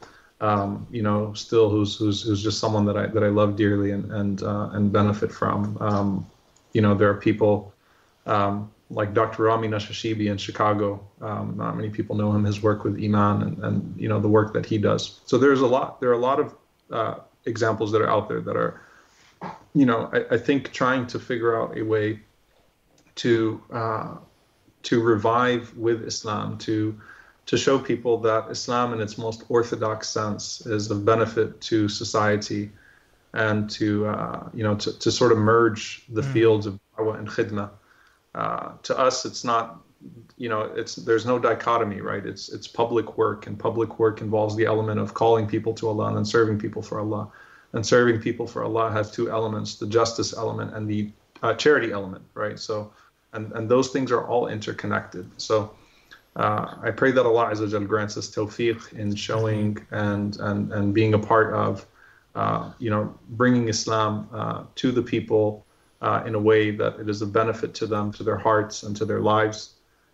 um, 0.41 0.87
you 0.91 1.03
know, 1.03 1.33
still 1.35 1.71
who's 1.71 1.97
who's 1.97 2.23
who's 2.23 2.43
just 2.43 2.59
someone 2.59 2.85
that 2.87 2.97
I 2.97 3.07
that 3.07 3.23
I 3.23 3.29
love 3.29 3.57
dearly 3.57 3.93
and 3.93 4.11
and 4.13 4.43
uh, 4.43 4.71
and 4.73 4.93
benefit 4.93 5.33
from. 5.33 5.79
Um, 5.81 6.27
you 6.73 6.81
know, 6.81 6.95
there 6.95 7.11
are 7.11 7.15
people 7.15 7.73
um, 8.27 8.71
like 8.91 9.15
Dr. 9.15 9.45
Rami 9.45 9.69
Nashashibi 9.69 10.31
in 10.31 10.37
Chicago. 10.39 11.07
Um, 11.21 11.55
not 11.57 11.77
many 11.77 11.91
people 11.91 12.17
know 12.17 12.33
him. 12.33 12.45
His 12.45 12.63
work 12.63 12.85
with 12.85 13.03
Iman 13.03 13.43
and, 13.43 13.65
and 13.65 14.01
you 14.01 14.09
know 14.09 14.21
the 14.21 14.29
work 14.29 14.53
that 14.55 14.67
he 14.67 14.79
does. 14.79 15.21
So 15.27 15.39
there's 15.39 15.61
a 15.61 15.67
lot. 15.67 16.01
There 16.01 16.11
are 16.11 16.15
a 16.15 16.19
lot 16.19 16.41
of 16.41 16.55
uh, 16.91 17.15
examples 17.47 17.93
that 17.93 18.03
are 18.03 18.11
out 18.11 18.29
there 18.29 18.41
that 18.41 18.57
are, 18.57 18.81
you 19.75 19.87
know, 19.87 20.11
I, 20.13 20.35
I 20.35 20.39
think 20.39 20.73
trying 20.73 21.07
to 21.09 21.19
figure 21.19 21.61
out 21.61 21.77
a 21.79 21.83
way 21.83 22.21
to 23.17 23.63
uh, 23.73 24.17
to 24.85 25.01
revive 25.01 25.77
with 25.77 26.03
Islam 26.03 26.59
to 26.59 26.99
to 27.47 27.57
show 27.57 27.79
people 27.79 28.19
that 28.19 28.51
Islam 28.51 28.93
in 28.93 29.01
its 29.01 29.19
most 29.19 29.45
orthodox 29.49 30.09
sense 30.09 30.65
is 30.67 30.91
of 30.91 31.05
benefit 31.05 31.61
to 31.63 31.89
society 31.89 32.71
and 33.35 33.69
to 33.71 34.07
uh, 34.07 34.49
you 34.55 34.63
know 34.63 34.77
to, 34.77 34.99
to 34.99 35.11
sort 35.11 35.33
of 35.33 35.39
merge 35.39 36.05
the 36.09 36.23
fields 36.23 36.67
of 36.67 36.79
dawah 36.97 37.19
and 37.19 37.29
khidmah. 37.29 37.71
Uh, 38.35 38.73
to 38.83 38.99
us 38.99 39.25
it's 39.25 39.45
not 39.45 39.81
you 40.37 40.49
know 40.49 40.63
it's 40.63 40.97
there's 40.97 41.27
no 41.27 41.39
dichotomy 41.39 42.01
right? 42.01 42.25
It's 42.25 42.49
it's 42.49 42.69
public 42.69 43.19
work 43.19 43.47
and 43.47 43.59
public 43.59 43.99
work 43.99 44.21
involves 44.21 44.57
the 44.57 44.67
element 44.67 45.01
of 45.01 45.15
calling 45.15 45.47
people 45.47 45.75
to 45.75 45.89
Allah 45.89 46.09
and 46.09 46.17
then 46.17 46.25
serving 46.25 46.59
people 46.59 46.83
for 46.83 47.01
Allah. 47.01 47.31
And 47.75 47.87
serving 47.87 48.21
people 48.21 48.47
for 48.47 48.65
Allah 48.65 48.91
has 48.91 49.11
two 49.11 49.31
elements 49.31 49.77
the 49.77 49.87
justice 49.87 50.35
element 50.37 50.75
and 50.75 50.87
the 50.87 51.11
uh, 51.43 51.55
charity 51.55 51.91
element 51.91 52.23
right? 52.35 52.59
So 52.59 52.93
and 53.33 53.53
and 53.53 53.69
those 53.69 53.89
things 53.91 54.13
are 54.13 54.25
all 54.27 54.49
interconnected. 54.49 55.31
So 55.37 55.57
Uh, 56.35 56.89
I 56.89 56.91
pray 56.91 57.13
that 57.13 57.25
Allah 57.27 57.51
Azza 57.53 57.87
grants 57.87 58.17
us 58.17 58.31
tawfiq 58.35 58.81
in 59.03 59.15
showing 59.15 59.77
and, 59.91 60.41
and, 60.41 60.73
and 60.73 60.95
being 60.95 61.13
a 61.15 61.19
part 61.19 61.53
of, 61.53 61.87
uh, 62.35 62.73
you 62.79 62.91
know, 62.93 63.15
bringing 63.29 63.69
Islam 63.69 64.13
uh, 64.33 64.65
to 64.81 64.93
the 64.93 65.03
people 65.03 65.67
uh, 66.01 66.29
in 66.29 66.35
a 66.35 66.41
way 66.41 66.71
that 66.81 66.99
it 67.03 67.09
is 67.09 67.21
a 67.21 67.27
benefit 67.27 67.75
to 67.81 67.87
them, 67.87 68.11
to 68.13 68.25
their 68.25 68.39
hearts, 68.39 68.83
and 68.85 68.97
to 68.97 69.05
their 69.05 69.21
lives, 69.21 69.59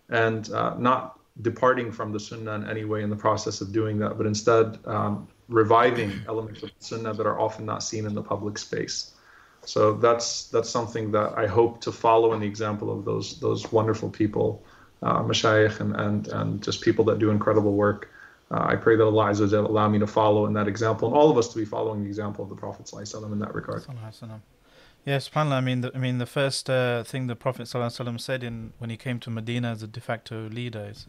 and 0.09 0.51
uh, 0.51 0.75
not 0.77 1.01
departing 1.41 1.89
from 1.89 2.11
the 2.11 2.19
Sunnah 2.19 2.55
in 2.59 2.69
any 2.69 2.83
way 2.83 3.01
in 3.01 3.09
the 3.09 3.21
process 3.27 3.61
of 3.61 3.71
doing 3.71 3.97
that, 3.99 4.17
but 4.17 4.25
instead 4.25 4.65
um, 4.85 5.25
reviving 5.47 6.11
elements 6.27 6.63
of 6.63 6.69
the 6.77 6.83
Sunnah 6.83 7.13
that 7.13 7.25
are 7.25 7.39
often 7.39 7.65
not 7.65 7.81
seen 7.81 8.05
in 8.05 8.13
the 8.13 8.25
public 8.33 8.57
space. 8.57 9.15
So 9.65 9.93
that's 9.93 10.47
that's 10.47 10.69
something 10.69 11.11
that 11.11 11.37
I 11.37 11.47
hope 11.47 11.81
to 11.81 11.91
follow 11.91 12.33
in 12.33 12.39
the 12.39 12.47
example 12.47 12.91
of 12.91 13.05
those 13.05 13.39
those 13.39 13.71
wonderful 13.71 14.09
people, 14.09 14.63
uh, 15.03 15.21
mashayikh 15.21 15.79
and, 15.79 15.95
and 15.95 16.27
and 16.29 16.63
just 16.63 16.81
people 16.81 17.05
that 17.05 17.19
do 17.19 17.29
incredible 17.29 17.73
work. 17.73 18.09
Uh, 18.51 18.65
I 18.67 18.75
pray 18.75 18.95
that 18.95 19.03
Eliza 19.03 19.45
will 19.45 19.69
allow 19.69 19.87
me 19.87 19.99
to 19.99 20.07
follow 20.07 20.47
in 20.47 20.53
that 20.53 20.67
example, 20.67 21.07
and 21.07 21.15
all 21.15 21.29
of 21.29 21.37
us 21.37 21.49
to 21.49 21.57
be 21.57 21.65
following 21.65 22.01
the 22.01 22.07
example 22.07 22.43
of 22.43 22.49
the 22.49 22.55
Prophet 22.55 22.87
ﷺ 22.87 23.31
in 23.31 23.37
that 23.39 23.53
regard. 23.53 23.85
Yes, 25.05 25.29
yeah, 25.33 25.41
I 25.43 25.61
mean, 25.61 25.81
the, 25.81 25.91
I 25.93 25.99
mean, 25.99 26.17
the 26.17 26.25
first 26.25 26.67
uh, 26.67 27.03
thing 27.03 27.27
the 27.27 27.35
Prophet 27.35 27.63
ﷺ 27.63 28.19
said 28.19 28.43
in 28.43 28.73
when 28.79 28.89
he 28.89 28.97
came 28.97 29.19
to 29.19 29.29
Medina 29.29 29.71
as 29.71 29.83
a 29.83 29.87
de 29.87 30.01
facto 30.01 30.49
leader 30.49 30.87
is 30.91 31.07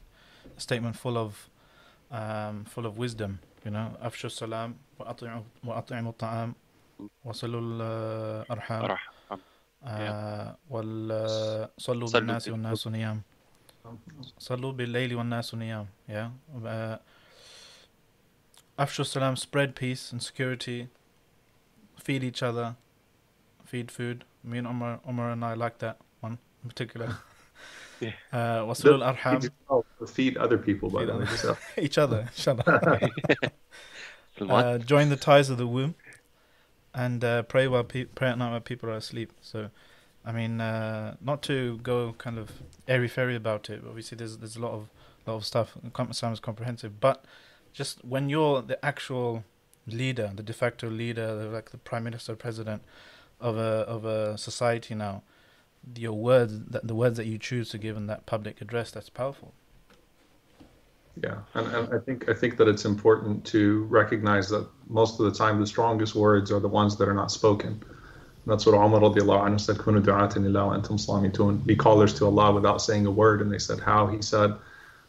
a 0.54 0.60
statement 0.60 0.96
full 0.96 1.16
of 1.16 1.48
um, 2.10 2.64
full 2.66 2.84
of 2.84 2.98
wisdom. 2.98 3.40
You 3.64 3.70
know, 3.70 3.96
afshu 4.04 4.30
salam 4.30 4.78
wa 4.98 5.06
at'im 5.12 6.54
وصلوا 7.25 7.61
الأرحام 7.61 8.97
وصلوا 10.69 12.07
بالناس 12.13 12.47
والناس 12.47 12.87
نيام 12.87 13.21
صلوا 14.39 14.71
بالليل 14.71 15.15
والناس 15.15 15.55
نيام 15.55 15.87
yeah 16.09 16.29
uh, 16.63 16.97
أفشوا 18.79 19.05
السلام 19.05 19.35
spread 19.35 19.69
peace 19.75 20.11
and 20.13 20.21
security 20.21 20.87
feed 22.05 22.23
each 22.23 22.43
other 22.43 22.75
feed 23.65 23.91
food 23.91 24.23
me 24.43 24.57
and 24.59 24.67
Omar, 24.67 24.99
Omar 25.07 25.31
and 25.31 25.43
I 25.45 25.53
like 25.53 25.77
that 25.79 25.97
one 26.21 26.37
in 26.63 26.69
particular 26.69 27.09
Yeah. 28.01 28.11
uh, 28.33 28.65
وصلوا 28.69 28.95
الأرحام 28.95 29.39
Feed 30.05 30.37
other 30.37 30.57
people, 30.57 30.89
by 30.89 30.99
Feed 30.99 31.09
the 31.09 31.13
way. 31.17 31.23
other- 31.23 31.37
So, 31.37 31.57
each 31.77 31.97
other 31.97 32.21
inshallah 32.37 32.63
Salman. 34.37 34.51
uh, 34.51 34.77
join 34.79 35.07
the 35.09 35.15
ties 35.15 35.49
of 35.49 35.57
the 35.57 35.67
womb 35.67 35.95
and 36.94 37.24
uh, 37.24 37.42
pray 37.42 37.68
while 37.68 37.84
pe- 37.84 38.04
pray 38.04 38.28
at 38.28 38.38
night 38.38 38.50
while 38.50 38.60
people 38.60 38.88
are 38.88 38.94
asleep. 38.94 39.32
So, 39.40 39.70
I 40.24 40.32
mean, 40.32 40.60
uh, 40.60 41.16
not 41.20 41.42
to 41.42 41.78
go 41.78 42.14
kind 42.18 42.38
of 42.38 42.50
airy 42.88 43.08
fairy 43.08 43.36
about 43.36 43.70
it. 43.70 43.82
Obviously, 43.86 44.16
there's 44.16 44.38
there's 44.38 44.56
a 44.56 44.60
lot 44.60 44.72
of 44.72 44.88
lot 45.26 45.36
of 45.36 45.44
stuff. 45.44 45.76
Islam 46.10 46.32
is 46.32 46.40
comprehensive, 46.40 47.00
but 47.00 47.24
just 47.72 48.04
when 48.04 48.28
you're 48.28 48.62
the 48.62 48.84
actual 48.84 49.44
leader, 49.86 50.32
the 50.34 50.42
de 50.42 50.52
facto 50.52 50.88
leader, 50.88 51.34
like 51.52 51.70
the 51.70 51.78
prime 51.78 52.04
minister, 52.04 52.34
president 52.36 52.82
of 53.40 53.56
a 53.56 53.84
of 53.86 54.04
a 54.04 54.36
society 54.36 54.94
now, 54.94 55.22
your 55.96 56.12
words, 56.12 56.60
that 56.66 56.86
the 56.86 56.94
words 56.94 57.16
that 57.16 57.26
you 57.26 57.38
choose 57.38 57.70
to 57.70 57.78
give 57.78 57.96
in 57.96 58.06
that 58.06 58.26
public 58.26 58.60
address, 58.60 58.90
that's 58.90 59.08
powerful. 59.08 59.54
Yeah, 61.22 61.38
and, 61.54 61.66
and 61.74 61.94
I 61.94 61.98
think 61.98 62.28
I 62.28 62.34
think 62.34 62.56
that 62.56 62.68
it's 62.68 62.84
important 62.84 63.44
to 63.46 63.84
recognize 63.84 64.48
that 64.48 64.66
most 64.88 65.20
of 65.20 65.26
the 65.26 65.32
time 65.32 65.60
the 65.60 65.66
strongest 65.66 66.14
words 66.14 66.50
are 66.50 66.60
the 66.60 66.68
ones 66.68 66.96
that 66.96 67.08
are 67.08 67.14
not 67.14 67.30
spoken. 67.30 67.72
And 67.72 68.46
that's 68.46 68.64
what 68.64 68.74
Umar 68.74 69.00
radiallahu 69.00 69.42
anhu 69.48 69.60
said, 69.60 69.76
"Kunu 69.76 70.00
lillah 70.02 70.78
antum 70.78 70.98
slamitun." 70.98 71.66
Be 71.66 71.76
callers 71.76 72.14
to 72.14 72.26
Allah 72.26 72.52
without 72.52 72.80
saying 72.80 73.04
a 73.04 73.10
word. 73.10 73.42
And 73.42 73.52
they 73.52 73.58
said, 73.58 73.80
"How?" 73.80 74.06
He 74.06 74.22
said, 74.22 74.54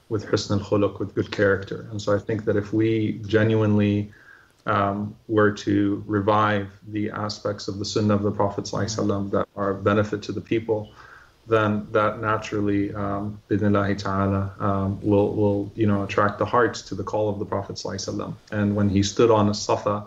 "With 0.09 0.25
husn 0.25 0.59
al-khuluq, 0.59 0.99
with 0.99 1.15
good 1.15 1.31
character." 1.31 1.87
And 1.91 2.01
so 2.01 2.13
I 2.13 2.19
think 2.19 2.43
that 2.43 2.57
if 2.57 2.73
we 2.73 3.21
genuinely 3.25 4.11
um, 4.65 5.15
were 5.27 5.51
to 5.51 6.03
revive 6.05 6.69
the 6.89 7.09
aspects 7.11 7.67
of 7.67 7.79
the 7.79 7.85
Sunnah 7.85 8.15
of 8.15 8.23
the 8.23 8.31
Prophet 8.31 8.65
that 8.65 9.47
are 9.55 9.69
of 9.71 9.83
benefit 9.83 10.21
to 10.23 10.31
the 10.31 10.41
people, 10.41 10.91
then 11.51 11.85
that 11.91 12.21
naturally, 12.21 12.93
um, 12.93 13.41
bidnillahi 13.49 13.97
ta'ala, 13.97 14.53
um, 14.59 15.01
will, 15.01 15.35
will, 15.35 15.71
you 15.75 15.85
know, 15.85 16.03
attract 16.03 16.39
the 16.39 16.45
hearts 16.45 16.81
to 16.83 16.95
the 16.95 17.03
call 17.03 17.27
of 17.27 17.39
the 17.39 17.45
Prophet 17.45 17.75
ﷺ. 17.75 18.33
And 18.51 18.73
when 18.73 18.87
he 18.87 19.03
stood 19.03 19.29
on 19.29 19.49
a 19.49 19.53
Safa 19.53 20.05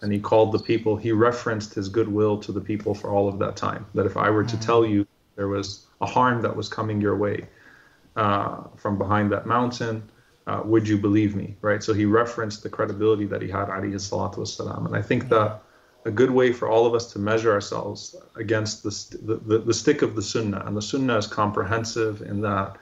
and 0.00 0.12
he 0.12 0.20
called 0.20 0.52
the 0.52 0.60
people, 0.60 0.96
he 0.96 1.10
referenced 1.10 1.74
his 1.74 1.88
goodwill 1.88 2.38
to 2.38 2.52
the 2.52 2.60
people 2.60 2.94
for 2.94 3.10
all 3.10 3.26
of 3.28 3.36
that 3.40 3.56
time. 3.56 3.84
That 3.94 4.06
if 4.06 4.16
I 4.16 4.30
were 4.30 4.44
to 4.44 4.60
tell 4.60 4.86
you 4.86 5.04
there 5.34 5.48
was 5.48 5.86
a 6.00 6.06
harm 6.06 6.40
that 6.42 6.54
was 6.54 6.68
coming 6.68 7.00
your 7.00 7.16
way 7.16 7.48
uh, 8.14 8.62
from 8.76 8.96
behind 8.96 9.32
that 9.32 9.44
mountain, 9.44 10.08
uh, 10.46 10.62
would 10.64 10.86
you 10.86 10.96
believe 10.96 11.34
me? 11.34 11.56
Right? 11.62 11.82
So 11.82 11.94
he 11.94 12.04
referenced 12.04 12.62
the 12.62 12.68
credibility 12.68 13.26
that 13.26 13.42
he 13.42 13.48
had, 13.48 13.66
alayhi 13.68 13.94
salatu 13.94 14.38
wasalam. 14.38 14.86
And 14.86 14.94
I 14.94 15.02
think 15.02 15.28
that 15.30 15.62
a 16.06 16.10
good 16.10 16.30
way 16.30 16.52
for 16.52 16.68
all 16.68 16.86
of 16.86 16.94
us 16.94 17.12
to 17.12 17.18
measure 17.18 17.52
ourselves 17.52 18.14
against 18.36 18.84
the, 18.84 18.92
st- 18.92 19.26
the, 19.26 19.58
the, 19.58 19.74
stick 19.74 20.02
of 20.02 20.14
the 20.14 20.22
sunnah, 20.22 20.62
and 20.64 20.76
the 20.76 20.82
sunnah 20.82 21.18
is 21.18 21.26
comprehensive 21.26 22.22
in 22.22 22.40
that 22.40 22.76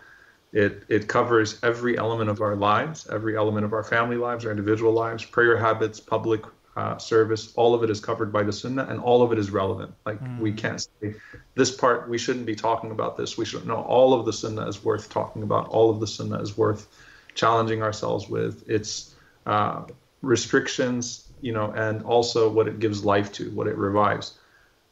it, 0.52 0.84
it 0.88 1.08
covers 1.08 1.58
every 1.62 1.96
element 1.96 2.28
of 2.28 2.42
our 2.42 2.54
lives, 2.54 3.08
every 3.10 3.36
element 3.36 3.64
of 3.64 3.72
our 3.72 3.82
family 3.82 4.16
lives, 4.16 4.44
our 4.44 4.50
individual 4.50 4.92
lives, 4.92 5.24
prayer 5.24 5.56
habits, 5.56 5.98
public 5.98 6.42
uh, 6.76 6.98
service, 6.98 7.52
all 7.56 7.74
of 7.74 7.82
it 7.82 7.90
is 7.90 7.98
covered 7.98 8.32
by 8.32 8.42
the 8.42 8.52
sunnah 8.52 8.86
and 8.90 9.00
all 9.00 9.22
of 9.22 9.32
it 9.32 9.38
is 9.38 9.50
relevant. 9.50 9.94
Like 10.04 10.18
we 10.38 10.52
can't 10.52 10.80
say 10.80 11.14
this 11.54 11.74
part, 11.74 12.08
we 12.08 12.18
shouldn't 12.18 12.46
be 12.46 12.54
talking 12.54 12.90
about 12.90 13.16
this. 13.16 13.38
We 13.38 13.44
should 13.44 13.66
know 13.66 13.82
all 13.82 14.12
of 14.12 14.26
the 14.26 14.32
sunnah 14.32 14.66
is 14.66 14.84
worth 14.84 15.08
talking 15.08 15.42
about. 15.42 15.68
All 15.68 15.88
of 15.88 15.98
the 16.00 16.06
sunnah 16.06 16.40
is 16.40 16.58
worth 16.58 16.88
challenging 17.34 17.82
ourselves 17.82 18.28
with. 18.28 18.68
Its 18.68 19.14
uh, 19.46 19.84
restrictions, 20.22 21.23
you 21.44 21.52
know, 21.52 21.70
and 21.72 22.02
also 22.04 22.48
what 22.48 22.66
it 22.66 22.78
gives 22.78 23.04
life 23.04 23.30
to, 23.32 23.50
what 23.50 23.66
it 23.66 23.76
revives. 23.76 24.38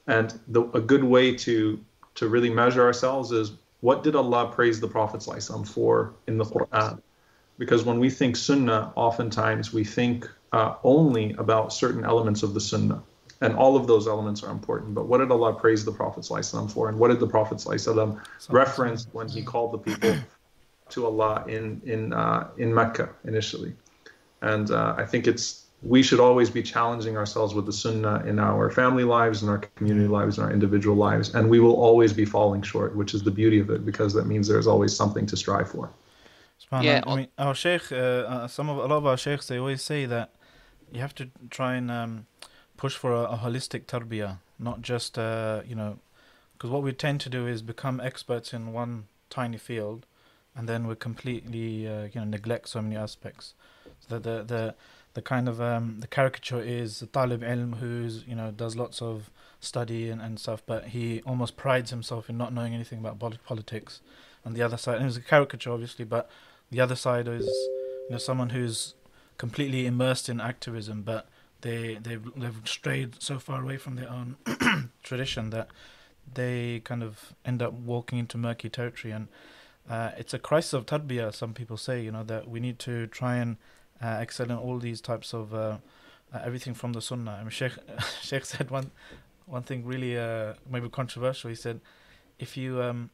And 0.06 0.38
the, 0.49 0.62
a 0.75 0.80
good 0.80 1.02
way 1.02 1.35
to 1.47 1.82
to 2.14 2.28
really 2.28 2.50
measure 2.50 2.85
ourselves 2.85 3.32
is 3.32 3.52
what 3.80 4.04
did 4.04 4.14
Allah 4.14 4.52
praise 4.54 4.78
the 4.78 4.87
Prophet 4.87 5.23
for 5.66 6.12
in 6.26 6.37
the 6.37 6.44
Quran? 6.44 7.00
Because 7.59 7.85
when 7.85 7.99
we 7.99 8.11
think 8.11 8.37
Sunnah, 8.37 8.92
oftentimes 8.97 9.73
we 9.73 9.82
think 9.82 10.28
uh, 10.52 10.75
only 10.85 11.32
about 11.38 11.73
certain 11.73 12.04
elements 12.04 12.42
of 12.42 12.52
the 12.52 12.61
Sunnah. 12.61 13.02
And 13.40 13.56
all 13.56 13.75
of 13.76 13.87
those 13.87 14.06
elements 14.06 14.42
are 14.44 14.52
important. 14.52 14.94
But 14.94 15.06
what 15.06 15.18
did 15.18 15.30
Allah 15.30 15.54
praise 15.54 15.85
the 15.85 15.90
Prophet 15.90 16.25
for? 16.71 16.88
And 16.90 16.99
what 16.99 17.09
did 17.09 17.18
the 17.18 17.26
Prophet 17.26 17.64
reference 18.50 19.09
when 19.12 19.28
he 19.28 19.42
called 19.42 19.73
the 19.73 19.78
people 19.78 20.14
to 20.90 21.06
Allah 21.06 21.44
in, 21.49 21.80
in, 21.85 22.12
uh, 22.12 22.50
in 22.59 22.73
Mecca 22.73 23.09
initially? 23.25 23.73
And 24.42 24.71
uh, 24.71 24.94
I 24.97 25.04
think 25.06 25.26
it's 25.26 25.62
we 25.82 26.02
should 26.02 26.20
always 26.20 26.48
be 26.48 26.62
challenging 26.62 27.16
ourselves 27.16 27.54
with 27.54 27.66
the 27.66 27.72
Sunnah 27.72 28.22
in 28.24 28.38
our 28.38 28.70
family 28.70 29.04
lives, 29.04 29.42
in 29.42 29.48
our 29.48 29.58
community 29.58 30.06
lives, 30.06 30.38
in 30.38 30.44
our 30.44 30.52
individual 30.52 30.96
lives, 30.96 31.34
and 31.34 31.50
we 31.50 31.58
will 31.58 31.74
always 31.74 32.12
be 32.12 32.24
falling 32.24 32.62
short, 32.62 32.94
which 32.94 33.14
is 33.14 33.22
the 33.22 33.30
beauty 33.30 33.58
of 33.58 33.68
it, 33.70 33.84
because 33.84 34.14
that 34.14 34.26
means 34.26 34.46
there's 34.46 34.68
always 34.68 34.94
something 34.94 35.26
to 35.26 35.36
strive 35.36 35.68
for. 35.68 35.90
Yeah, 36.80 37.02
I 37.06 37.16
mean, 37.16 37.28
our 37.38 37.54
sheikh, 37.54 37.90
uh, 37.90 37.96
uh, 37.96 38.48
some 38.48 38.68
of 38.68 38.78
a 38.78 38.82
lot 38.82 38.92
of 38.92 39.06
our 39.06 39.16
sheikhs, 39.16 39.48
they 39.48 39.58
always 39.58 39.82
say 39.82 40.06
that 40.06 40.30
you 40.92 41.00
have 41.00 41.14
to 41.16 41.28
try 41.50 41.74
and 41.74 41.90
um, 41.90 42.26
push 42.76 42.96
for 42.96 43.12
a, 43.12 43.22
a 43.24 43.36
holistic 43.36 43.86
tarbiyah, 43.86 44.38
not 44.58 44.80
just 44.80 45.18
uh, 45.18 45.62
you 45.66 45.74
know, 45.74 45.98
because 46.52 46.70
what 46.70 46.82
we 46.82 46.92
tend 46.92 47.20
to 47.22 47.28
do 47.28 47.46
is 47.46 47.62
become 47.62 48.00
experts 48.00 48.54
in 48.54 48.72
one 48.72 49.04
tiny 49.28 49.58
field, 49.58 50.06
and 50.54 50.68
then 50.68 50.86
we 50.86 50.94
completely 50.94 51.88
uh, 51.88 52.04
you 52.04 52.20
know 52.20 52.24
neglect 52.24 52.68
so 52.68 52.80
many 52.80 52.96
aspects. 52.96 53.54
So 54.08 54.18
the 54.18 54.44
the 54.44 54.74
the, 55.14 55.23
kind 55.23 55.49
of 55.49 55.61
um, 55.61 55.99
the 56.00 56.07
caricature 56.07 56.61
is 56.61 57.00
the 57.00 57.07
talib 57.07 57.42
ilm 57.42 57.78
who's 57.78 58.25
you 58.26 58.35
know 58.35 58.50
does 58.50 58.76
lots 58.76 59.02
of 59.02 59.31
study 59.62 60.11
and, 60.11 60.21
and 60.21 60.38
stuff, 60.38 60.62
but 60.66 60.88
he 60.88 61.23
almost 61.23 61.57
prides 61.57 61.90
himself 61.90 62.28
in 62.28 62.37
not 62.37 62.52
knowing 62.52 62.75
anything 62.75 62.99
about 62.99 63.38
politics. 63.45 64.00
And 64.45 64.57
the 64.57 64.62
other 64.62 64.76
side, 64.76 64.99
and 64.99 65.07
it's 65.07 65.16
a 65.16 65.21
caricature 65.21 65.71
obviously, 65.71 66.04
but 66.04 66.28
the 66.71 66.81
other 66.81 66.97
side 66.97 67.28
is 67.28 67.47
you 67.47 68.09
know 68.11 68.19
someone 68.19 68.50
who's 68.50 68.95
completely 69.38 69.87
immersed 69.87 70.28
in 70.28 70.40
activism, 70.40 71.02
but 71.02 71.28
they 71.61 71.99
they've 72.02 72.28
they've 72.37 72.61
strayed 72.64 73.23
so 73.23 73.38
far 73.38 73.62
away 73.62 73.76
from 73.76 73.95
their 73.95 74.11
own 74.11 74.37
tradition 75.04 75.50
that 75.50 75.69
they 76.35 76.81
kind 76.81 77.02
of 77.02 77.35
end 77.45 77.62
up 77.62 77.73
walking 77.73 78.19
into 78.19 78.37
murky 78.37 78.69
territory, 78.69 79.12
and 79.12 79.28
uh, 79.88 80.11
it's 80.19 80.35
a 80.35 80.40
crisis 80.40 80.73
of 80.73 80.87
tarbiyah. 80.87 81.33
Some 81.33 81.54
people 81.54 81.76
say, 81.76 82.02
you 82.02 82.11
know, 82.11 82.25
that 82.25 82.49
we 82.49 82.59
need 82.59 82.81
to 82.81 83.07
try 83.07 83.37
and 83.37 83.57
uh, 84.02 84.18
excel 84.21 84.50
in 84.50 84.56
all 84.56 84.78
these 84.78 85.00
types 85.00 85.32
of 85.32 85.54
uh, 85.54 85.78
uh, 86.35 86.40
everything 86.44 86.75
from 86.75 86.92
the 86.92 87.00
sunnah. 87.00 87.32
I 87.32 87.42
mean, 87.42 87.50
Sheikh 87.50 87.73
Sheikh 88.21 88.44
said 88.44 88.71
one 88.71 88.90
one 89.47 89.62
thing 89.62 89.85
really 89.85 90.18
uh, 90.18 90.54
maybe 90.68 90.88
controversial. 90.88 91.50
He 91.50 91.56
said, 91.56 91.80
if 92.38 92.56
you 92.56 92.82
um, 92.82 93.11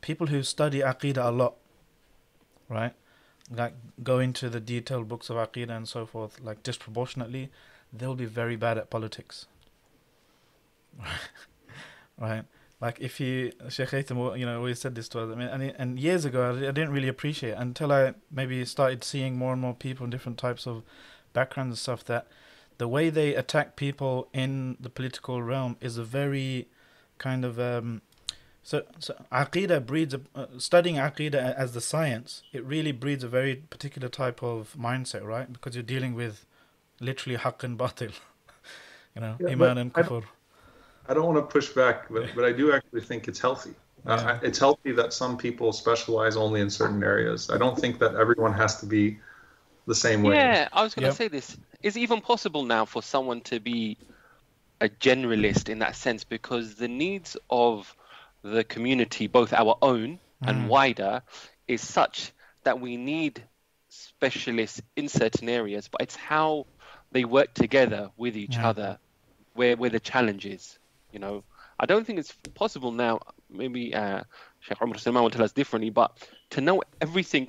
people 0.00 0.28
who 0.28 0.42
study 0.42 0.80
aqidah 0.80 1.26
a 1.26 1.30
lot, 1.30 1.54
right, 2.68 2.94
like 3.50 3.74
go 4.02 4.18
into 4.18 4.48
the 4.48 4.60
detailed 4.60 5.08
books 5.08 5.30
of 5.30 5.36
aqidah 5.36 5.76
and 5.76 5.88
so 5.88 6.06
forth, 6.06 6.40
like 6.40 6.62
disproportionately, 6.62 7.50
they'll 7.92 8.14
be 8.14 8.26
very 8.26 8.56
bad 8.56 8.78
at 8.78 8.90
politics. 8.90 9.46
right, 12.18 12.44
like 12.84 13.00
if 13.00 13.18
you 13.18 13.50
Sheikh 13.70 13.88
Haytham, 13.88 14.38
you 14.38 14.44
know, 14.44 14.58
always 14.58 14.78
said 14.78 14.94
this 14.94 15.08
to 15.08 15.20
us. 15.20 15.32
I 15.32 15.34
mean, 15.34 15.48
and, 15.48 15.62
and 15.78 15.98
years 15.98 16.26
ago, 16.26 16.50
I, 16.50 16.68
I 16.68 16.70
didn't 16.70 16.92
really 16.92 17.08
appreciate 17.08 17.52
it 17.52 17.58
until 17.58 17.90
I 17.90 18.12
maybe 18.30 18.62
started 18.66 19.02
seeing 19.02 19.38
more 19.38 19.52
and 19.54 19.62
more 19.62 19.72
people 19.72 20.04
in 20.04 20.10
different 20.10 20.36
types 20.36 20.66
of 20.66 20.82
backgrounds 21.32 21.72
and 21.72 21.78
stuff. 21.78 22.04
That 22.04 22.26
the 22.76 22.86
way 22.86 23.08
they 23.08 23.34
attack 23.34 23.76
people 23.76 24.28
in 24.34 24.76
the 24.78 24.90
political 24.90 25.42
realm 25.42 25.78
is 25.80 25.96
a 25.96 26.04
very 26.04 26.68
kind 27.16 27.42
of 27.46 27.58
um, 27.58 28.02
so, 28.62 28.82
so 28.98 29.14
Aqidah 29.32 29.86
breeds 29.86 30.12
a, 30.12 30.20
uh, 30.34 30.46
studying 30.58 30.96
Aqidah 30.96 31.54
as 31.54 31.72
the 31.72 31.80
science. 31.80 32.42
It 32.52 32.62
really 32.64 32.92
breeds 32.92 33.24
a 33.24 33.28
very 33.28 33.56
particular 33.56 34.10
type 34.10 34.42
of 34.42 34.76
mindset, 34.78 35.24
right? 35.24 35.50
Because 35.50 35.74
you're 35.74 35.82
dealing 35.82 36.14
with 36.14 36.44
literally 37.00 37.38
haqq 37.38 37.64
and 37.64 37.78
batil, 37.78 38.12
you 39.14 39.22
know, 39.22 39.36
Yeah, 39.40 39.52
iman 39.52 39.78
and 39.78 39.94
kufr. 39.94 40.24
I 41.08 41.14
don't 41.14 41.26
want 41.26 41.36
to 41.38 41.52
push 41.52 41.68
back, 41.70 42.08
but, 42.10 42.34
but 42.34 42.44
I 42.44 42.52
do 42.52 42.72
actually 42.72 43.02
think 43.02 43.28
it's 43.28 43.38
healthy. 43.38 43.74
Uh, 44.06 44.38
it's 44.42 44.58
healthy 44.58 44.92
that 44.92 45.12
some 45.12 45.38
people 45.38 45.72
specialize 45.72 46.36
only 46.36 46.60
in 46.60 46.68
certain 46.68 47.02
areas. 47.02 47.50
I 47.50 47.56
don't 47.56 47.78
think 47.78 47.98
that 48.00 48.14
everyone 48.16 48.52
has 48.52 48.80
to 48.80 48.86
be 48.86 49.18
the 49.86 49.94
same 49.94 50.22
way. 50.22 50.34
Yeah, 50.34 50.68
I 50.72 50.82
was 50.82 50.94
going 50.94 51.04
to 51.04 51.08
Yep. 51.08 51.16
say 51.16 51.28
this. 51.28 51.56
Is 51.82 51.96
it 51.96 52.00
even 52.00 52.20
possible 52.20 52.64
now 52.64 52.84
for 52.84 53.02
someone 53.02 53.40
to 53.42 53.60
be 53.60 53.96
a 54.80 54.88
generalist 54.88 55.68
in 55.68 55.78
that 55.80 55.96
sense? 55.96 56.24
Because 56.24 56.74
the 56.74 56.88
needs 56.88 57.36
of 57.48 57.94
the 58.42 58.64
community, 58.64 59.26
both 59.26 59.52
our 59.52 59.76
own 59.80 60.20
and 60.42 60.68
wider, 60.68 61.22
is 61.66 61.86
such 61.86 62.32
that 62.64 62.80
we 62.80 62.96
need 62.96 63.42
specialists 63.88 64.82
in 64.96 65.08
certain 65.08 65.48
areas, 65.48 65.88
but 65.88 66.02
it's 66.02 66.16
how 66.16 66.66
they 67.12 67.24
work 67.24 67.54
together 67.54 68.10
with 68.16 68.36
each 68.36 68.56
Yeah. 68.56 68.68
other 68.68 68.98
where, 69.54 69.76
where 69.76 69.90
the 69.90 70.00
challenge 70.00 70.44
is. 70.46 70.78
You 71.14 71.20
know, 71.20 71.44
I 71.78 71.86
don't 71.86 72.04
think 72.06 72.18
it's 72.18 72.36
possible 72.54 72.92
now. 72.92 73.20
Maybe 73.48 73.94
uh, 73.94 74.22
Sheikh 74.60 74.82
Umar 74.82 74.98
Suleiman 74.98 75.22
will 75.22 75.30
tell 75.30 75.44
us 75.44 75.52
differently, 75.52 75.90
but 75.90 76.10
to 76.50 76.60
know 76.60 76.82
everything 77.00 77.48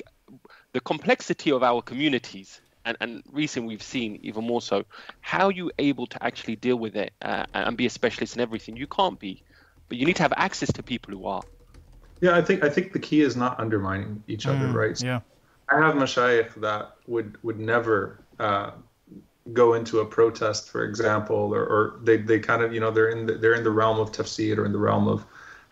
the 0.74 0.80
complexity 0.80 1.52
of 1.52 1.64
our 1.64 1.82
communities 1.82 2.62
and, 2.86 2.98
and 3.02 3.24
recently 3.32 3.70
we've 3.70 3.84
seen 3.84 4.20
even 4.22 4.44
more 4.44 4.62
so 4.62 4.84
how 5.22 5.50
you 5.50 5.72
able 5.80 6.08
to 6.08 6.24
actually 6.24 6.56
deal 6.56 6.76
with 6.76 6.96
it 6.96 7.14
uh, 7.22 7.46
and 7.54 7.78
be 7.78 7.86
a 7.86 7.90
specialist 7.90 8.36
in 8.36 8.42
everything 8.42 8.76
you 8.76 8.88
can't 8.88 9.20
be 9.20 9.44
but 9.90 9.98
you 9.98 10.06
need 10.06 10.16
to 10.16 10.24
have 10.24 10.34
access 10.36 10.72
to 10.74 10.84
people 10.84 11.14
who 11.14 11.26
are 11.26 11.44
Yeah, 12.22 12.36
I 12.36 12.42
think 12.42 12.64
I 12.64 12.70
think 12.70 12.94
the 12.94 13.00
key 13.00 13.22
is 13.22 13.36
not 13.36 13.60
undermining 13.60 14.24
each 14.28 14.48
other, 14.48 14.68
Mm, 14.68 14.74
right? 14.74 14.98
So 14.98 15.06
Yeah. 15.06 15.22
I 15.70 15.78
have 15.86 15.96
mashayikh 15.96 16.54
that 16.62 16.92
would 17.08 17.38
would 17.44 17.60
never 17.60 18.20
uh, 18.40 18.72
go 19.54 19.74
into 19.76 20.00
a 20.00 20.06
protest, 20.06 20.70
for 20.70 20.84
example, 20.84 21.54
or, 21.54 21.66
or 21.66 22.00
they, 22.04 22.18
they 22.18 22.40
kind 22.40 22.64
of 22.64 22.74
you 22.74 22.80
know 22.80 22.92
they're 22.92 23.10
in 23.10 23.26
the, 23.26 23.34
they're 23.36 23.54
in 23.54 23.64
the 23.64 23.72
realm 23.72 24.00
of 24.00 24.12
tafsir 24.12 24.58
or 24.58 24.66
in 24.66 24.72
the 24.72 24.78
realm 24.78 25.08
of 25.08 25.26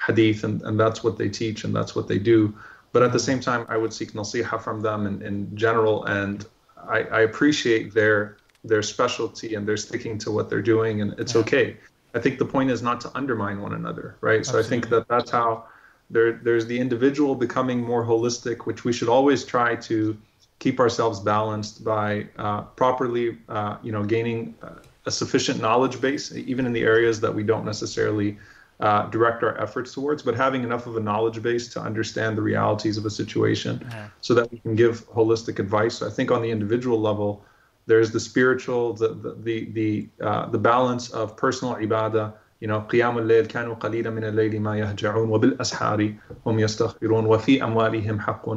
hadith, 0.06 0.44
and, 0.44 0.62
and 0.64 0.80
that's 0.80 1.04
what 1.04 1.18
they 1.18 1.30
teach 1.30 1.64
and 1.64 1.76
that's 1.76 1.96
what 1.96 2.08
they 2.08 2.20
do. 2.20 2.54
But 2.92 3.02
at 3.02 3.12
the 3.12 3.20
same 3.20 3.40
time, 3.40 3.66
I 3.70 3.78
would 3.78 3.92
seek 3.92 4.14
nasiha 4.14 4.62
from 4.62 4.82
them 4.82 5.08
in, 5.08 5.22
in 5.24 5.56
general, 5.58 6.06
and 6.06 6.46
I, 6.88 7.04
I 7.04 7.22
appreciate 7.22 7.94
their 7.94 8.38
their 8.66 8.82
specialty 8.82 9.56
and 9.56 9.68
they're 9.68 9.76
sticking 9.76 10.18
to 10.20 10.32
what 10.32 10.50
they're 10.50 10.62
doing, 10.62 11.02
and 11.02 11.20
it's 11.20 11.36
okay. 11.36 11.78
I 12.14 12.20
think 12.20 12.38
the 12.38 12.46
point 12.46 12.70
is 12.70 12.84
not 12.84 13.02
to 13.02 13.12
undermine 13.16 13.60
one 13.60 13.74
another, 13.74 14.16
right? 14.22 14.46
So 14.46 14.60
I 14.60 14.64
think 14.64 14.90
that 14.90 15.08
that's 15.08 15.32
how 15.32 15.66
there 16.12 16.34
there's 16.34 16.68
the 16.68 16.80
individual 16.80 17.34
becoming 17.34 17.82
more 17.82 18.06
holistic, 18.06 18.68
which 18.68 18.84
we 18.84 18.94
should 18.94 19.10
always 19.10 19.44
try 19.44 19.76
to 19.76 20.16
keep 20.59 20.81
ourselves 20.81 21.21
balanced 21.21 21.85
by 21.85 22.27
uh, 22.37 22.63
properly, 22.63 23.39
uh, 23.49 23.77
you 23.83 23.93
know, 23.93 24.05
gaining 24.05 24.55
uh, 24.63 24.71
a 25.07 25.11
sufficient 25.11 25.61
knowledge 25.61 26.01
base, 26.01 26.35
even 26.35 26.67
in 26.67 26.73
the 26.73 26.83
areas 26.83 27.21
that 27.21 27.35
we 27.35 27.43
don't 27.43 27.65
necessarily 27.65 28.39
uh, 28.81 29.09
direct 29.11 29.43
our 29.43 29.61
efforts 29.61 29.93
towards, 29.93 30.23
but 30.23 30.35
having 30.35 30.63
enough 30.63 30.87
of 30.87 30.97
a 30.97 31.01
knowledge 31.01 31.43
base 31.43 31.69
to 31.69 31.81
understand 31.81 32.37
the 32.37 32.43
realities 32.43 32.97
of 32.97 33.05
a 33.07 33.11
situation, 33.11 33.85
so 34.21 34.35
that 34.35 34.51
we 34.53 34.59
can 34.59 34.75
give 34.75 35.09
holistic 35.11 35.59
advice. 35.59 35.97
So 35.97 36.07
I 36.07 36.11
think 36.11 36.31
on 36.31 36.43
the 36.43 36.51
individual 36.51 37.01
level, 37.01 37.45
there's 37.87 38.11
the 38.11 38.21
spiritual, 38.21 38.95
the 38.95 39.09
the 39.09 39.33
the 39.47 39.65
the, 39.79 40.09
uh, 40.25 40.47
the 40.51 40.59
balance 40.59 41.11
of 41.11 41.37
personal 41.37 41.75
ibadah. 41.75 42.35
You 42.61 42.67
know, 42.67 42.81
قيام 42.81 43.19
الليل 43.19 43.47
كانوا 43.47 43.75
قليلا 43.75 44.11
من 44.11 44.25
الليل 44.25 44.61
ما 44.61 44.79
يهجعون 44.79 45.29
وبالأسحار 45.29 46.15
هم 46.47 46.59
يستغفرون 46.59 47.27
وفي 47.27 47.65
أموالهم 47.65 48.21
حق 48.21 48.49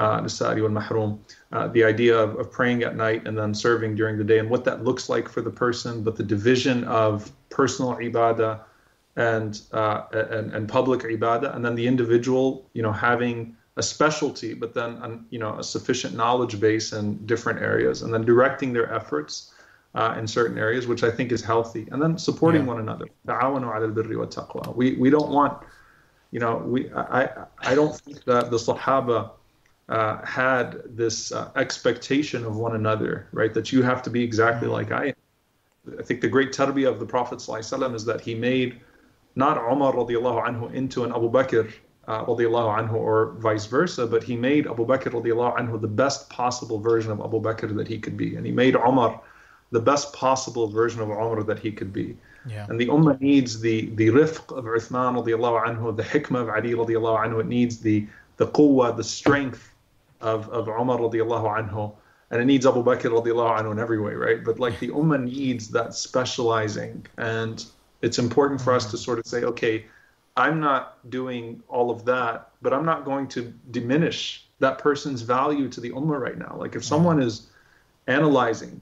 uh, 0.00 0.20
Mahrum, 0.22 1.18
uh, 1.52 1.68
the 1.68 1.84
idea 1.84 2.16
of, 2.16 2.38
of 2.38 2.50
praying 2.50 2.82
at 2.82 2.96
night 2.96 3.26
and 3.26 3.36
then 3.36 3.52
serving 3.54 3.94
during 3.94 4.16
the 4.16 4.24
day 4.24 4.38
and 4.38 4.48
what 4.48 4.64
that 4.64 4.82
looks 4.82 5.08
like 5.08 5.28
for 5.28 5.42
the 5.42 5.50
person, 5.50 6.02
but 6.02 6.16
the 6.16 6.22
division 6.22 6.84
of 6.84 7.30
personal 7.50 7.94
ibadah 7.96 8.60
and, 9.16 9.60
uh, 9.72 10.04
and, 10.12 10.52
and 10.54 10.68
public 10.68 11.00
ibadah, 11.00 11.54
and 11.54 11.64
then 11.64 11.74
the 11.74 11.86
individual, 11.86 12.68
you 12.72 12.82
know, 12.82 12.92
having 12.92 13.54
a 13.76 13.82
specialty, 13.82 14.54
but 14.54 14.72
then, 14.72 15.24
you 15.30 15.38
know, 15.38 15.58
a 15.58 15.64
sufficient 15.64 16.14
knowledge 16.14 16.58
base 16.58 16.92
in 16.92 17.26
different 17.26 17.60
areas, 17.60 18.02
and 18.02 18.12
then 18.14 18.24
directing 18.24 18.72
their 18.72 18.92
efforts 18.92 19.52
uh, 19.94 20.14
in 20.18 20.26
certain 20.26 20.56
areas, 20.56 20.86
which 20.86 21.02
I 21.02 21.10
think 21.10 21.32
is 21.32 21.42
healthy, 21.42 21.86
and 21.90 22.00
then 22.00 22.16
supporting 22.16 22.62
yeah. 22.62 22.68
one 22.68 22.80
another. 22.80 23.06
We, 24.74 24.96
we 24.96 25.10
don't 25.10 25.30
want, 25.30 25.58
you 26.30 26.40
know, 26.40 26.56
we 26.58 26.90
I, 26.92 27.28
I 27.58 27.74
don't 27.74 27.94
think 28.00 28.24
that 28.24 28.50
the 28.50 28.56
Sahaba 28.56 29.32
uh, 29.90 30.24
had 30.24 30.82
this 30.86 31.32
uh, 31.32 31.50
expectation 31.56 32.44
of 32.44 32.56
one 32.56 32.76
another, 32.76 33.26
right? 33.32 33.52
That 33.52 33.72
you 33.72 33.82
have 33.82 34.02
to 34.04 34.10
be 34.10 34.22
exactly 34.22 34.68
like 34.68 34.92
I 34.92 35.06
am. 35.06 35.14
I 35.98 36.02
think 36.02 36.20
the 36.20 36.28
great 36.28 36.52
tarbiyah 36.52 36.88
of 36.88 37.00
the 37.00 37.06
Prophet 37.06 37.40
ﷺ 37.40 37.94
is 37.94 38.04
that 38.04 38.20
he 38.20 38.34
made 38.34 38.80
not 39.34 39.56
Umar 39.58 39.92
radiallahu 39.92 40.46
anhu 40.46 40.72
into 40.72 41.04
an 41.04 41.10
Abu 41.10 41.30
Bakr 41.30 41.72
uh, 42.06 42.24
radiallahu 42.24 42.78
anhu 42.78 42.94
or 42.94 43.32
vice 43.38 43.66
versa, 43.66 44.06
but 44.06 44.22
he 44.22 44.36
made 44.36 44.68
Abu 44.68 44.86
Bakr 44.86 45.10
radiallahu 45.10 45.58
anhu 45.58 45.80
the 45.80 45.88
best 45.88 46.30
possible 46.30 46.78
version 46.78 47.10
of 47.10 47.20
Abu 47.20 47.40
Bakr 47.40 47.74
that 47.76 47.88
he 47.88 47.98
could 47.98 48.16
be. 48.16 48.36
And 48.36 48.46
he 48.46 48.52
made 48.52 48.76
Umar 48.76 49.20
the 49.72 49.80
best 49.80 50.12
possible 50.12 50.68
version 50.68 51.00
of 51.00 51.08
Umar 51.08 51.42
that 51.42 51.58
he 51.58 51.72
could 51.72 51.92
be. 51.92 52.16
Yeah. 52.46 52.66
And 52.68 52.80
the 52.80 52.86
Ummah 52.86 53.20
needs 53.20 53.60
the, 53.60 53.90
the 53.96 54.08
rifq 54.08 54.56
of 54.56 54.64
Uthman 54.64 55.24
radiallahu 55.24 55.66
anhu, 55.66 55.96
the 55.96 56.02
hikmah 56.02 56.42
of 56.42 56.48
Ali 56.48 56.72
radiallahu 56.72 57.26
anhu. 57.26 57.40
It 57.40 57.46
needs 57.46 57.78
the, 57.78 58.06
the 58.36 58.46
quwwah, 58.46 58.96
the 58.96 59.04
strength 59.04 59.69
of, 60.20 60.48
of 60.50 60.68
Umar 60.68 60.98
radiallahu 60.98 61.70
anhu. 61.70 61.92
And 62.30 62.40
it 62.40 62.44
needs 62.44 62.66
Abu 62.66 62.82
Bakr 62.84 63.10
radiallahu 63.10 63.60
anhu 63.60 63.72
in 63.72 63.78
every 63.78 64.00
way, 64.00 64.14
right? 64.14 64.44
But 64.44 64.58
like 64.58 64.78
the 64.78 64.88
Ummah 64.88 65.22
needs 65.22 65.68
that 65.68 65.94
specializing. 65.94 67.06
And 67.16 67.64
it's 68.02 68.18
important 68.18 68.60
for 68.60 68.72
us 68.72 68.90
to 68.90 68.98
sort 68.98 69.18
of 69.18 69.26
say, 69.26 69.42
okay, 69.42 69.86
I'm 70.36 70.60
not 70.60 71.10
doing 71.10 71.62
all 71.68 71.90
of 71.90 72.04
that, 72.04 72.50
but 72.62 72.72
I'm 72.72 72.84
not 72.84 73.04
going 73.04 73.26
to 73.28 73.52
diminish 73.72 74.46
that 74.60 74.78
person's 74.78 75.22
value 75.22 75.68
to 75.68 75.80
the 75.80 75.90
Ummah 75.90 76.20
right 76.20 76.38
now. 76.38 76.56
Like 76.56 76.76
if 76.76 76.84
someone 76.84 77.20
is 77.20 77.48
analyzing 78.06 78.80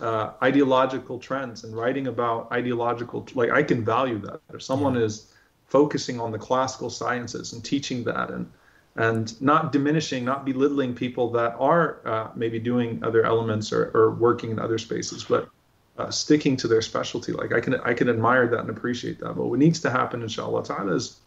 uh, 0.00 0.32
ideological 0.42 1.18
trends 1.18 1.64
and 1.64 1.76
writing 1.76 2.08
about 2.08 2.50
ideological 2.50 3.26
like 3.34 3.50
i 3.50 3.62
can 3.62 3.84
value 3.84 4.18
that 4.18 4.40
if 4.52 4.62
someone 4.62 4.96
is 4.96 5.32
focusing 5.66 6.20
on 6.20 6.32
the 6.32 6.38
classical 6.38 6.90
sciences 6.90 7.52
and 7.52 7.64
teaching 7.64 8.02
that 8.04 8.30
and 8.30 8.50
and 8.96 9.40
not 9.40 9.72
diminishing 9.72 10.24
not 10.24 10.44
belittling 10.44 10.94
people 10.94 11.30
that 11.30 11.56
are 11.58 12.00
uh, 12.04 12.30
maybe 12.34 12.58
doing 12.58 13.02
other 13.02 13.24
elements 13.24 13.72
or, 13.72 13.90
or 13.94 14.10
working 14.12 14.50
in 14.50 14.58
other 14.58 14.78
spaces 14.78 15.24
but 15.24 15.48
uh, 15.96 16.10
sticking 16.10 16.56
to 16.56 16.68
their 16.68 16.82
specialty. 16.82 17.32
Like 17.32 17.52
i 17.52 17.60
can 17.60 17.74
i 17.80 17.94
can 17.94 18.08
admire 18.08 18.48
that 18.48 18.60
and 18.60 18.70
appreciate 18.70 19.20
that. 19.20 19.34
But 19.34 19.46
what 19.46 19.58
needs 19.58 19.80
to 19.80 19.90
happen 19.90 20.22
inshallah 20.22 20.64
ta'ala 20.64 20.94
is 20.94 21.20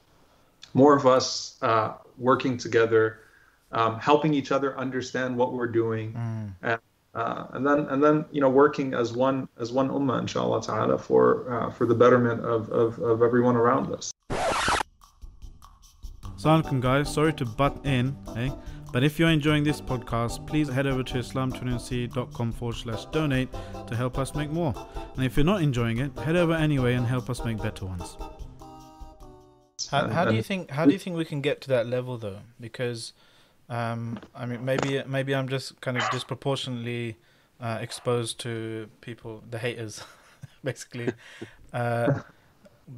more 0.73 0.95
of 0.95 1.05
us 1.05 1.57
uh, 1.61 1.93
working 2.17 2.57
together 2.57 3.19
um, 3.71 3.99
helping 3.99 4.33
each 4.33 4.51
other 4.51 4.77
understand 4.77 5.35
what 5.37 5.53
we're 5.53 5.67
doing 5.67 6.13
and 6.61 6.79
uh, 7.15 7.47
and 7.51 7.65
then 7.65 7.79
and 7.89 8.03
then 8.03 8.25
you 8.31 8.41
know 8.41 8.49
working 8.49 8.93
as 8.93 9.13
one 9.13 9.47
as 9.59 9.71
one 9.71 9.89
ummah 9.89 10.19
inshallah 10.19 10.61
ta'ala 10.61 10.97
for 10.97 11.51
uh, 11.51 11.69
for 11.71 11.85
the 11.85 11.95
betterment 11.95 12.41
of, 12.45 12.69
of, 12.69 12.99
of 12.99 13.21
everyone 13.21 13.55
around 13.55 13.91
us 13.93 14.13
Assalamualaikum 16.37 16.81
guys, 16.81 17.11
sorry 17.11 17.33
to 17.33 17.45
butt 17.45 17.83
in, 17.83 18.15
eh? 18.37 18.51
But 18.93 19.03
if 19.03 19.17
you're 19.17 19.33
enjoying 19.33 19.63
this 19.63 19.81
podcast, 19.81 20.45
please 20.45 20.69
head 20.69 20.85
over 20.85 21.01
to 21.01 21.17
islam21c.com 21.17 22.51
forward 22.51 22.75
slash 22.75 23.05
donate 23.05 23.49
to 23.87 23.95
help 23.95 24.19
us 24.19 24.35
make 24.35 24.51
more. 24.51 24.71
And 25.15 25.25
if 25.25 25.35
you're 25.35 25.47
not 25.47 25.63
enjoying 25.63 25.97
it, 25.97 26.15
head 26.19 26.35
over 26.35 26.53
anyway 26.53 26.93
and 26.93 27.07
help 27.07 27.31
us 27.31 27.43
make 27.43 27.57
better 27.57 27.87
ones. 27.87 28.17
How, 29.89 30.09
how 30.09 30.25
do 30.25 30.35
you 30.35 30.43
think? 30.43 30.69
How 30.69 30.85
do 30.85 30.93
you 30.93 30.99
think 30.99 31.15
we 31.15 31.25
can 31.25 31.41
get 31.41 31.59
to 31.61 31.69
that 31.69 31.87
level 31.87 32.19
though? 32.19 32.41
Because, 32.61 33.13
um, 33.67 34.19
I 34.35 34.45
mean, 34.45 34.63
maybe 34.63 35.01
maybe 35.07 35.33
I'm 35.33 35.49
just 35.49 35.81
kind 35.81 35.97
of 35.97 36.07
disproportionately 36.11 37.17
uh, 37.59 37.79
exposed 37.81 38.39
to 38.41 38.91
people, 39.01 39.41
the 39.49 39.57
haters, 39.57 40.03
basically, 40.63 41.13
uh, 41.73 42.19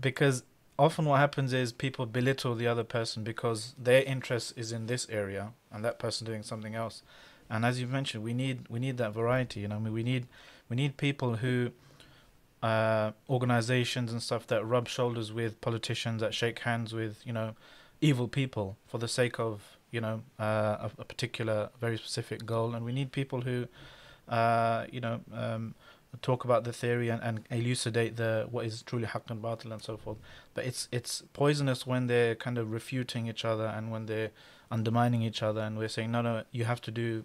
because 0.01 0.43
often 0.79 1.05
what 1.05 1.19
happens 1.19 1.51
is 1.53 1.71
people 1.73 2.05
belittle 2.05 2.55
the 2.55 2.65
other 2.65 2.83
person 2.83 3.23
because 3.23 3.75
their 3.77 4.01
interest 4.03 4.53
is 4.55 4.71
in 4.71 4.87
this 4.87 5.07
area 5.09 5.51
and 5.71 5.83
that 5.83 5.99
person 5.99 6.25
doing 6.25 6.41
something 6.41 6.73
else. 6.73 7.03
And 7.49 7.65
as 7.65 7.79
you've 7.79 7.91
mentioned, 7.91 8.23
we 8.23 8.33
need 8.33 8.67
we 8.69 8.79
need 8.79 8.97
that 8.97 9.13
variety. 9.13 9.59
You 9.59 9.67
know, 9.67 9.75
I 9.75 9.79
mean, 9.79 9.93
we 9.93 10.03
need 10.03 10.27
we 10.69 10.75
need 10.75 10.97
people 10.97 11.37
who 11.37 11.71
uh, 12.63 13.11
organizations 13.29 14.11
and 14.11 14.21
stuff 14.21 14.47
that 14.47 14.65
rub 14.65 14.87
shoulders 14.87 15.33
with 15.33 15.59
politicians 15.61 16.21
that 16.21 16.33
shake 16.33 16.59
hands 16.59 16.93
with 16.93 17.21
you 17.25 17.33
know 17.33 17.55
evil 18.01 18.27
people 18.27 18.77
for 18.87 18.97
the 18.97 19.07
sake 19.07 19.39
of 19.39 19.77
you 19.91 20.01
know 20.01 20.21
uh, 20.39 20.87
a, 20.87 20.91
a 20.99 21.05
particular 21.05 21.69
very 21.79 21.97
specific 21.97 22.45
goal 22.45 22.75
and 22.75 22.85
we 22.85 22.91
need 22.91 23.11
people 23.11 23.41
who 23.41 23.67
uh, 24.27 24.85
you 24.91 24.99
know 24.99 25.21
um, 25.33 25.73
talk 26.21 26.43
about 26.43 26.63
the 26.63 26.73
theory 26.73 27.09
and, 27.09 27.21
and 27.21 27.45
elucidate 27.49 28.17
the 28.17 28.47
what 28.49 28.65
is 28.65 28.81
truly 28.81 29.05
haqq 29.05 29.29
and 29.29 29.41
batil 29.41 29.71
and 29.71 29.81
so 29.81 29.97
forth. 29.97 30.17
But 30.53 30.65
it's 30.65 30.87
it's 30.91 31.23
poisonous 31.33 31.85
when 31.85 32.07
they're 32.07 32.35
kind 32.35 32.57
of 32.57 32.71
refuting 32.71 33.27
each 33.27 33.45
other 33.45 33.65
and 33.65 33.91
when 33.91 34.05
they're 34.07 34.31
undermining 34.71 35.21
each 35.21 35.41
other 35.41 35.61
and 35.61 35.77
we're 35.77 35.87
saying 35.87 36.11
no 36.11 36.21
no 36.21 36.43
you 36.51 36.65
have 36.65 36.79
to 36.79 36.91
do 36.91 37.23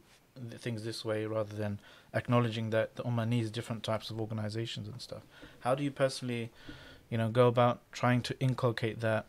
things 0.59 0.83
this 0.85 1.05
way 1.05 1.27
rather 1.27 1.55
than 1.55 1.79
acknowledging 2.15 2.71
that 2.71 2.97
the 2.97 3.03
ummah 3.05 3.29
needs 3.29 3.51
different 3.51 3.83
types 3.83 4.11
of 4.11 4.21
organizations 4.21 4.89
and 4.89 5.01
stuff. 5.01 5.23
How 5.61 5.75
do 5.75 5.83
you 5.83 5.91
personally 5.91 6.51
you 7.11 7.19
know 7.19 7.29
go 7.29 7.49
about 7.49 7.81
trying 7.93 8.21
to 8.23 8.39
inculcate 8.41 9.01
that 9.01 9.27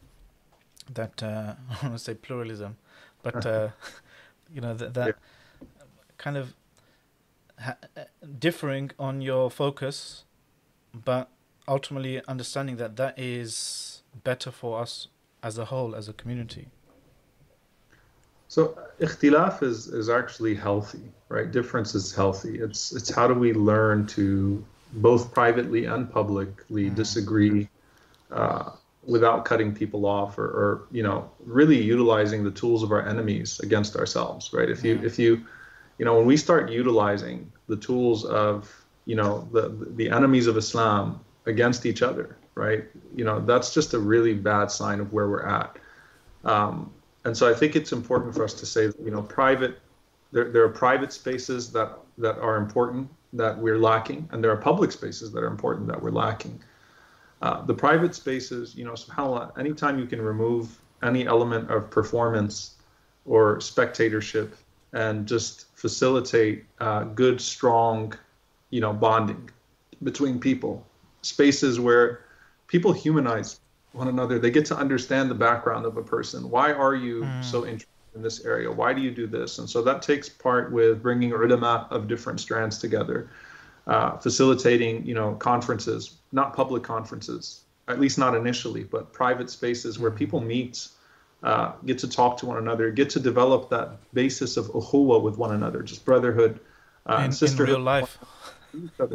that 0.93 1.23
uh, 1.23 1.55
I 1.81 1.87
want 1.87 1.97
to 1.97 2.03
say 2.03 2.13
pluralism 2.13 2.77
but 3.23 3.45
uh, 3.45 3.69
you 4.53 4.61
know 4.61 4.73
that 4.73 4.93
that 4.93 5.15
kind 6.17 6.37
of 6.37 6.53
ha- 7.59 7.77
differing 8.39 8.91
on 8.99 9.21
your 9.21 9.49
focus 9.49 10.23
but 10.93 11.29
ultimately 11.67 12.21
understanding 12.27 12.77
that 12.77 12.95
that 12.95 13.17
is 13.17 14.03
better 14.23 14.51
for 14.51 14.79
us 14.81 15.07
as 15.43 15.57
a 15.57 15.65
whole 15.65 15.95
as 15.95 16.07
a 16.07 16.13
community 16.13 16.67
So 18.47 18.77
ikhtilaf 18.99 19.63
is, 19.63 19.87
is 19.87 20.09
actually 20.09 20.55
healthy, 20.55 21.01
right? 21.29 21.51
Difference 21.51 21.95
is 21.95 22.15
healthy. 22.15 22.59
It's 22.59 22.93
it's 22.93 23.13
how 23.13 23.27
do 23.27 23.33
we 23.33 23.53
learn 23.53 24.07
to 24.07 24.63
both 24.93 25.33
privately 25.33 25.85
and 25.85 26.09
publicly 26.09 26.89
disagree 26.89 27.67
uh, 28.31 28.71
without 29.03 29.45
cutting 29.45 29.73
people 29.73 30.05
off 30.05 30.37
or, 30.37 30.45
or 30.45 30.87
you 30.91 31.03
know 31.03 31.29
really 31.45 31.81
utilizing 31.81 32.43
the 32.43 32.51
tools 32.51 32.83
of 32.83 32.91
our 32.91 33.05
enemies 33.07 33.59
against 33.59 33.95
ourselves, 33.95 34.53
right? 34.53 34.69
If 34.69 34.83
you 34.83 35.01
if 35.03 35.19
you 35.19 35.45
you 35.97 36.05
know 36.05 36.17
when 36.17 36.25
we 36.25 36.37
start 36.37 36.69
utilizing 36.69 37.51
the 37.67 37.77
tools 37.77 38.25
of 38.25 38.85
you 39.05 39.15
know 39.15 39.47
the 39.51 39.69
the 39.95 40.09
enemies 40.09 40.47
of 40.47 40.57
Islam 40.57 41.19
against 41.45 41.85
each 41.85 42.01
other, 42.01 42.37
right? 42.55 42.85
You 43.15 43.25
know 43.25 43.39
that's 43.39 43.73
just 43.73 43.93
a 43.93 43.99
really 43.99 44.33
bad 44.33 44.71
sign 44.71 44.99
of 44.99 45.13
where 45.13 45.29
we're 45.29 45.45
at. 45.45 45.77
Um, 46.43 46.91
and 47.23 47.35
so 47.35 47.49
I 47.49 47.53
think 47.53 47.75
it's 47.75 47.91
important 47.91 48.35
for 48.35 48.43
us 48.43 48.53
to 48.55 48.65
say 48.65 48.87
that 48.87 48.99
you 48.99 49.11
know 49.11 49.21
private 49.21 49.79
there, 50.31 50.51
there 50.51 50.63
are 50.63 50.69
private 50.69 51.13
spaces 51.13 51.71
that 51.71 51.97
that 52.17 52.37
are 52.39 52.57
important 52.57 53.09
that 53.33 53.57
we're 53.57 53.79
lacking, 53.79 54.27
and 54.31 54.43
there 54.43 54.51
are 54.51 54.57
public 54.57 54.91
spaces 54.91 55.31
that 55.31 55.43
are 55.43 55.47
important 55.47 55.87
that 55.87 56.01
we're 56.01 56.11
lacking. 56.11 56.61
Uh, 57.41 57.61
the 57.65 57.73
private 57.73 58.15
spaces, 58.15 58.75
you 58.75 58.85
know, 58.85 58.93
subhanAllah, 58.93 59.57
anytime 59.59 59.99
you 59.99 60.05
can 60.05 60.21
remove 60.21 60.79
any 61.03 61.27
element 61.27 61.69
of 61.69 61.89
performance 61.89 62.75
or 63.25 63.59
spectatorship 63.59 64.55
and 64.93 65.27
just 65.27 65.74
facilitate 65.85 66.65
uh, 66.79 67.03
good, 67.03 67.39
strong, 67.39 68.11
you 68.71 68.81
know, 68.81 68.91
bonding 68.91 69.47
between 70.01 70.39
people, 70.39 70.83
spaces 71.21 71.79
where 71.79 72.25
people 72.65 72.91
humanize 72.91 73.59
one 73.91 74.07
another, 74.07 74.39
they 74.39 74.49
get 74.49 74.65
to 74.65 74.75
understand 74.75 75.29
the 75.29 75.35
background 75.35 75.85
of 75.85 75.95
a 75.97 76.01
person. 76.01 76.49
Why 76.49 76.73
are 76.73 76.95
you 76.95 77.27
so 77.41 77.67
interested 77.67 78.15
in 78.15 78.23
this 78.23 78.43
area? 78.45 78.71
Why 78.71 78.93
do 78.93 79.01
you 79.07 79.11
do 79.11 79.27
this? 79.27 79.59
And 79.59 79.69
so 79.69 79.83
that 79.83 80.01
takes 80.01 80.27
part 80.27 80.71
with 80.71 81.03
bringing 81.03 81.31
ulama 81.33 81.87
of 81.91 82.07
different 82.07 82.39
strands 82.39 82.79
together, 82.79 83.29
uh, 83.85 84.17
facilitating, 84.17 85.05
you 85.05 85.13
know, 85.13 85.35
conferences, 85.35 86.17
not 86.31 86.55
public 86.55 86.81
conferences, 86.81 87.61
at 87.87 87.99
least 87.99 88.17
not 88.17 88.33
initially, 88.33 88.83
but 88.83 89.13
private 89.13 89.51
spaces 89.51 89.99
where 89.99 90.09
people 90.09 90.41
meet, 90.41 90.87
uh, 91.45 91.73
get 91.85 91.99
to 91.99 92.09
talk 92.09 92.37
to 92.37 92.45
one 92.47 92.57
another, 92.57 92.89
get 92.89 93.09
to 93.11 93.19
develop 93.19 93.69
that 93.69 93.99
basis 94.13 94.57
of 94.57 94.65
ukhuwa 94.73 95.21
with 95.21 95.37
one 95.37 95.53
another, 95.53 95.83
just 95.83 96.03
brotherhood 96.03 96.59
uh, 97.05 97.17
in, 97.17 97.23
and 97.25 97.25
in 97.25 97.33
sisterhood 97.37 97.75
real 97.75 97.79
life. 97.79 98.17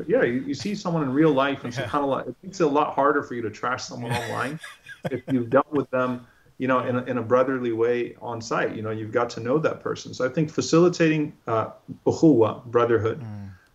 Yeah, 0.06 0.22
you, 0.22 0.40
you 0.40 0.54
see 0.54 0.74
someone 0.74 1.02
in 1.02 1.12
real 1.12 1.32
life, 1.32 1.64
and 1.64 1.74
Yeah. 1.74 1.86
subhanAllah, 1.86 2.28
it 2.28 2.36
makes 2.42 2.60
it 2.60 2.66
a 2.66 2.70
lot 2.70 2.94
harder 2.94 3.22
for 3.22 3.34
you 3.34 3.42
to 3.42 3.50
trash 3.50 3.84
someone 3.84 4.10
online 4.10 4.58
if 5.10 5.20
you've 5.30 5.50
dealt 5.50 5.70
with 5.70 5.90
them, 5.90 6.26
you 6.56 6.66
know, 6.66 6.80
in 6.80 6.96
a, 6.96 7.02
in 7.02 7.18
a 7.18 7.22
brotherly 7.22 7.72
way 7.72 8.16
on 8.22 8.40
site. 8.40 8.74
You 8.74 8.80
know, 8.80 8.90
you've 8.90 9.12
got 9.12 9.28
to 9.30 9.40
know 9.40 9.58
that 9.58 9.80
person. 9.80 10.14
So 10.14 10.24
I 10.24 10.30
think 10.30 10.50
facilitating 10.50 11.34
uh, 11.46 11.72
ukhuwa, 12.06 12.64
brotherhood, 12.66 13.22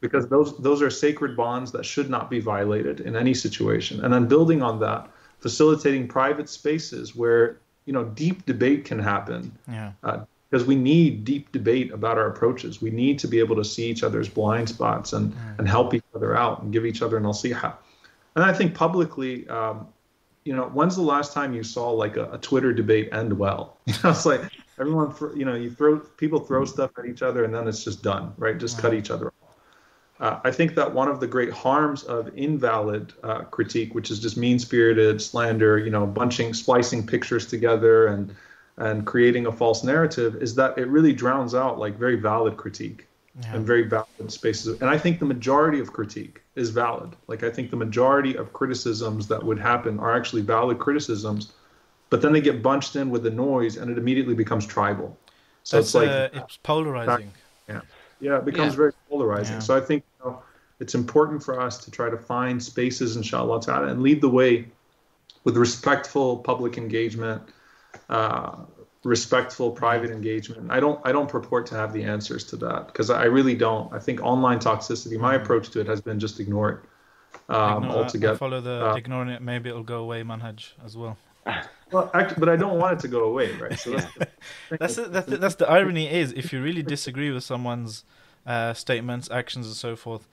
because 0.01 0.27
those 0.27 0.57
those 0.57 0.81
are 0.81 0.89
sacred 0.89 1.37
bonds 1.37 1.71
that 1.73 1.85
should 1.85 2.09
not 2.09 2.31
be 2.31 2.39
violated 2.39 3.01
in 3.01 3.15
any 3.15 3.35
situation. 3.35 4.03
And 4.03 4.11
then 4.11 4.27
building 4.27 4.63
on 4.63 4.79
that, 4.79 5.07
facilitating 5.39 6.07
private 6.07 6.49
spaces 6.49 7.15
where 7.15 7.59
you 7.85 7.93
know 7.93 8.03
deep 8.03 8.45
debate 8.45 8.85
can 8.85 8.99
happen 8.99 9.51
yeah 9.67 9.91
uh, 10.03 10.25
because 10.55 10.65
we 10.65 10.75
need 10.75 11.25
deep 11.25 11.51
debate 11.51 11.91
about 11.91 12.17
our 12.17 12.27
approaches. 12.27 12.81
We 12.81 12.89
need 12.89 13.19
to 13.19 13.27
be 13.27 13.39
able 13.39 13.57
to 13.57 13.65
see 13.65 13.87
each 13.87 14.03
other's 14.03 14.29
blind 14.29 14.69
spots 14.69 15.11
and, 15.11 15.33
mm. 15.33 15.59
and 15.59 15.67
help 15.67 15.93
each 15.93 16.03
other 16.15 16.33
out 16.37 16.61
and 16.61 16.71
give 16.71 16.85
each 16.85 17.01
other 17.01 17.17
an 17.17 17.23
nasiha. 17.23 17.73
And 18.35 18.45
I 18.45 18.53
think 18.53 18.73
publicly, 18.73 19.45
um, 19.49 19.87
you 20.45 20.55
know, 20.55 20.65
when's 20.67 20.95
the 20.95 21.01
last 21.01 21.33
time 21.33 21.53
you 21.53 21.61
saw 21.61 21.89
like 21.89 22.15
a, 22.15 22.31
a 22.31 22.37
Twitter 22.37 22.71
debate 22.71 23.09
end 23.11 23.37
well? 23.37 23.77
You 23.87 23.95
know, 24.03 24.11
it's 24.11 24.25
like 24.25 24.43
everyone, 24.79 25.13
you 25.35 25.43
know, 25.43 25.55
you 25.55 25.71
throw 25.71 25.99
people 25.99 26.39
throw 26.39 26.63
mm. 26.63 26.67
stuff 26.69 26.91
at 26.97 27.05
each 27.05 27.21
other 27.21 27.43
and 27.43 27.53
then 27.53 27.67
it's 27.67 27.83
just 27.83 28.01
done, 28.01 28.33
right? 28.37 28.57
Just 28.57 28.79
cut 28.79 28.93
each 28.93 29.11
other 29.11 29.27
off. 29.27 29.33
Uh, 30.19 30.39
I 30.43 30.51
think 30.51 30.75
that 30.75 30.93
one 30.93 31.09
of 31.09 31.19
the 31.19 31.27
great 31.27 31.51
harms 31.51 32.03
of 32.03 32.29
invalid 32.37 33.13
uh, 33.23 33.41
critique, 33.43 33.93
which 33.93 34.11
is 34.11 34.19
just 34.19 34.37
mean-spirited 34.37 35.21
slander, 35.21 35.77
you 35.77 35.89
know, 35.89 36.05
bunching, 36.05 36.53
splicing 36.53 37.05
pictures 37.05 37.45
together 37.45 38.07
and 38.07 38.33
and 38.77 39.05
creating 39.05 39.45
a 39.45 39.51
false 39.51 39.85
narrative, 39.85 40.35
is 40.41 40.53
that 40.55 40.77
it 40.77 40.87
really 40.89 41.13
drowns 41.13 41.55
out 41.55 41.79
like 41.79 41.97
very 41.97 42.17
valid 42.17 42.57
critique 42.57 43.07
Yeah. 43.41 43.55
and 43.55 43.65
very 43.65 43.83
valid 43.83 44.29
spaces. 44.29 44.81
And 44.81 44.89
I 44.89 44.97
think 44.97 45.19
the 45.19 45.25
majority 45.25 45.79
of 45.79 45.93
critique 45.93 46.41
is 46.55 46.71
valid. 46.71 47.15
Like 47.27 47.43
I 47.43 47.49
think 47.49 47.69
the 47.69 47.77
majority 47.77 48.35
of 48.35 48.51
criticisms 48.51 49.27
that 49.27 49.41
would 49.43 49.59
happen 49.59 49.97
are 49.99 50.13
actually 50.13 50.41
valid 50.41 50.77
criticisms, 50.79 51.53
but 52.09 52.21
then 52.21 52.33
they 52.33 52.41
get 52.41 52.61
bunched 52.61 52.95
in 52.97 53.09
with 53.09 53.23
the 53.23 53.31
noise, 53.31 53.77
and 53.77 53.89
it 53.89 53.97
immediately 53.97 54.33
becomes 54.35 54.65
tribal. 54.65 55.17
So 55.63 55.77
that's 55.77 55.87
it's 55.87 55.95
like 55.95 56.09
uh, 56.09 56.29
it's 56.33 56.57
polarizing 56.57 57.31
yeah, 57.67 57.81
it 58.21 58.45
becomes 58.45 58.73
Yeah. 58.73 58.77
very 58.77 58.91
polarizing. 59.09 59.55
Yeah. 59.55 59.59
So 59.59 59.75
I 59.77 59.81
think 59.81 60.03
you 60.19 60.25
know, 60.29 60.41
it's 60.79 60.95
important 60.95 61.43
for 61.43 61.59
us 61.61 61.77
to 61.85 61.91
try 61.91 62.09
to 62.09 62.17
find 62.17 62.61
spaces, 62.61 63.15
inshallah 63.15 63.61
ta'ala, 63.61 63.87
and 63.87 64.01
lead 64.01 64.21
the 64.21 64.29
way 64.29 64.67
with 65.43 65.57
respectful 65.57 66.37
public 66.37 66.77
engagement, 66.77 67.41
uh, 68.09 68.55
respectful 69.03 69.71
private 69.71 70.09
engagement. 70.11 70.71
I 70.71 70.79
don't 70.79 70.99
I 71.05 71.11
don't 71.11 71.29
purport 71.29 71.67
to 71.67 71.75
have 71.75 71.93
the 71.93 72.03
answers 72.03 72.43
to 72.45 72.55
that 72.57 72.87
because 72.87 73.09
I 73.09 73.25
really 73.25 73.55
don't. 73.55 73.93
I 73.93 73.99
think 73.99 74.21
online 74.23 74.59
toxicity, 74.59 75.19
my 75.19 75.35
approach 75.35 75.69
to 75.71 75.79
it 75.81 75.87
has 75.87 76.01
been 76.01 76.19
just 76.19 76.39
ignore 76.39 76.69
it 76.71 76.79
um, 77.49 77.83
Ignore- 77.83 77.91
I- 77.91 77.93
I 77.93 78.03
altogether. 78.03 78.37
follow 78.37 78.61
the 78.61 78.91
Uh, 78.91 78.95
ignoring 78.95 79.29
it 79.29 79.41
maybe 79.41 79.69
it'll 79.69 79.83
go 79.83 79.99
away 79.99 80.23
manhaj 80.23 80.71
as 80.83 80.97
well 80.97 81.17
Well, 81.91 82.09
actually, 82.13 82.39
but 82.39 82.49
I 82.49 82.55
don't 82.55 82.77
want 82.79 82.97
it 82.97 83.01
to 83.01 83.07
go 83.07 83.25
away, 83.25 83.51
right? 83.53 83.77
So 83.77 83.91
that's, 83.91 84.07
that's 84.79 84.95
the, 84.95 85.03
that's 85.07 85.27
the, 85.27 85.37
that's 85.37 85.55
the 85.55 85.69
irony 85.69 86.09
is 86.09 86.31
if 86.33 86.51
you 86.51 86.61
really 86.61 86.81
disagree 86.83 87.31
with 87.31 87.43
someone's 87.43 88.03
uh, 88.45 88.73
statements, 88.73 89.29
actions, 89.29 89.67
and 89.67 89.75
so 89.75 89.95
forth, 89.95 90.27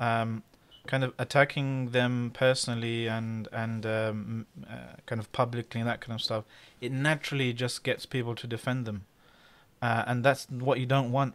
um, 0.00 0.42
kind 0.86 1.04
of 1.04 1.14
attacking 1.18 1.90
them 1.90 2.30
personally 2.34 3.06
and 3.06 3.48
and 3.52 3.86
um, 3.86 4.46
uh, 4.68 4.96
kind 5.06 5.20
of 5.20 5.30
publicly 5.32 5.80
and 5.80 5.88
that 5.88 6.00
kind 6.00 6.14
of 6.14 6.22
stuff, 6.22 6.44
it 6.80 6.92
naturally 6.92 7.52
just 7.52 7.84
gets 7.84 8.06
people 8.06 8.34
to 8.34 8.46
defend 8.46 8.86
them, 8.86 9.04
uh, 9.82 10.04
and 10.06 10.24
that's 10.24 10.46
what 10.50 10.80
you 10.80 10.86
don't 10.86 11.12
want. 11.12 11.34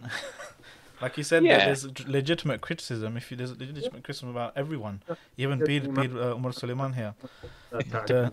like 1.01 1.17
you 1.17 1.23
said, 1.23 1.43
Yeah. 1.43 1.65
there's 1.65 1.85
legitimate 2.07 2.61
criticism. 2.61 3.17
If 3.17 3.31
you, 3.31 3.37
there's 3.37 3.57
legitimate 3.57 4.03
criticism 4.03 4.29
about 4.29 4.53
everyone, 4.55 5.01
even 5.37 5.59
Yeah, 5.59 5.65
Pir, 5.65 5.73
you 5.85 5.93
Pir 5.93 6.21
uh, 6.21 6.35
Umar 6.35 6.51
Suleiman 6.53 6.93
here. 6.93 7.13
But, 7.71 8.11
uh, 8.11 8.29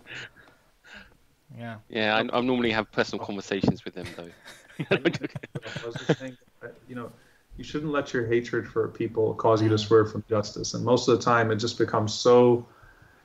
yeah. 1.57 1.77
Yeah, 1.89 2.17
I, 2.17 2.39
I 2.39 2.41
normally 2.41 2.71
have 2.71 2.91
personal 2.93 3.25
conversations 3.25 3.85
with 3.85 3.95
them 3.95 4.07
though. 4.17 4.29
I 4.91 5.87
was 5.87 5.95
just 5.95 6.19
saying, 6.19 6.37
you 6.89 6.95
know, 6.95 7.13
you 7.57 7.65
shouldn't 7.65 7.93
let 7.93 8.13
your 8.13 8.27
hatred 8.27 8.67
for 8.69 8.89
people 8.89 9.35
cause 9.35 9.63
you 9.63 9.69
to 9.71 9.79
swerve 9.79 10.13
from 10.13 10.25
justice. 10.29 10.75
And 10.75 10.85
most 10.85 11.09
of 11.09 11.17
the 11.17 11.25
time, 11.25 11.51
it 11.51 11.57
just 11.57 11.79
becomes 11.79 12.13
so, 12.13 12.67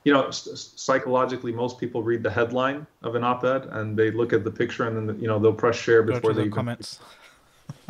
you 0.05 0.13
know, 0.13 0.27
s- 0.27 0.47
s- 0.51 0.73
psychologically, 0.77 1.51
most 1.51 1.77
people 1.79 2.01
read 2.01 2.23
the 2.23 2.31
headline 2.31 2.88
of 3.01 3.15
an 3.15 3.23
op-ed 3.23 3.65
and 3.71 3.97
they 3.97 4.10
look 4.12 4.31
at 4.31 4.43
the 4.45 4.51
picture 4.51 4.88
and 4.88 5.10
then 5.10 5.19
you 5.19 5.27
know 5.27 5.38
they'll 5.39 5.51
press 5.53 5.75
share 5.75 6.01
before 6.03 6.31
they 6.34 6.41
the 6.41 6.45
even- 6.47 6.51
comments. 6.51 6.99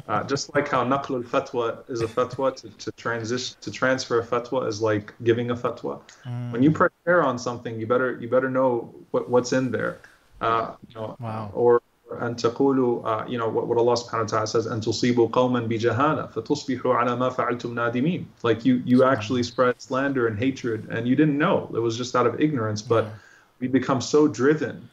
Uh, 0.08 0.24
just 0.24 0.54
like 0.56 0.68
how 0.68 0.84
naql 0.84 1.16
al-fatwa 1.24 1.88
is 1.90 2.02
a 2.02 2.08
fatwa 2.08 2.56
to, 2.56 2.70
to 2.70 2.92
transition 2.94 3.56
to 3.62 3.70
transfer 3.70 4.20
a 4.20 4.26
fatwa 4.26 4.68
is 4.68 4.82
like 4.82 5.14
giving 5.24 5.52
a 5.52 5.56
fatwa. 5.56 6.02
Mm. 6.26 6.52
When 6.52 6.64
you 6.64 6.72
press 6.72 6.92
share 7.06 7.24
on 7.24 7.38
something, 7.38 7.80
you 7.80 7.86
better 7.86 8.18
you 8.20 8.28
better 8.28 8.50
know 8.50 8.94
what, 9.12 9.30
what's 9.30 9.54
in 9.54 9.70
there 9.72 10.00
uh, 10.42 10.76
you 10.88 10.96
know, 10.96 11.16
wow. 11.20 11.52
or 11.54 11.82
and 12.20 12.44
uh, 12.44 13.26
you 13.28 13.38
know 13.38 13.50
what, 13.50 13.68
what 13.68 13.78
Allah 13.78 13.94
subhanahu 13.94 14.24
wa 14.24 14.28
ta'ala 14.28 14.48
says 14.48 14.66
and 14.66 14.84
تصيبوا 14.84 15.32
قوما 15.32 15.68
بجهالة 15.68 16.28
فتصبحوا 16.28 16.94
على 16.94 17.16
ما 17.16 17.30
فعلتم 17.30 17.74
نادمين 17.74 18.26
like 18.44 18.66
you 18.66 18.82
you 18.86 19.04
actually 19.04 19.44
spread 19.44 19.82
slander 19.82 20.28
and 20.28 20.38
hatred 20.38 20.88
and 20.90 21.08
you 21.08 21.16
didn't 21.16 21.38
know 21.38 21.72
it 21.74 21.80
was 21.80 21.98
just 21.98 22.16
out 22.16 22.28
of 22.28 22.40
ignorance 22.42 22.82
but 22.82 23.06
yeah. 23.06 23.12
we 23.60 23.68
become 23.68 24.02
so 24.02 24.28
driven 24.28 24.90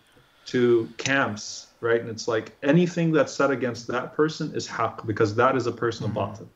to 0.46 0.88
camps 0.96 1.68
right 1.80 2.00
and 2.00 2.11
it's 2.11 2.28
like 2.28 2.56
anything 2.62 3.11
that's 3.12 3.32
said 3.32 3.50
against 3.50 3.88
that 3.88 4.14
person 4.14 4.54
is 4.54 4.68
haqq, 4.68 5.06
because 5.06 5.34
that 5.34 5.56
is 5.56 5.66
a 5.66 5.72
person 5.72 6.06
mm-hmm. 6.06 6.18
of 6.18 6.38
batil. 6.38 6.48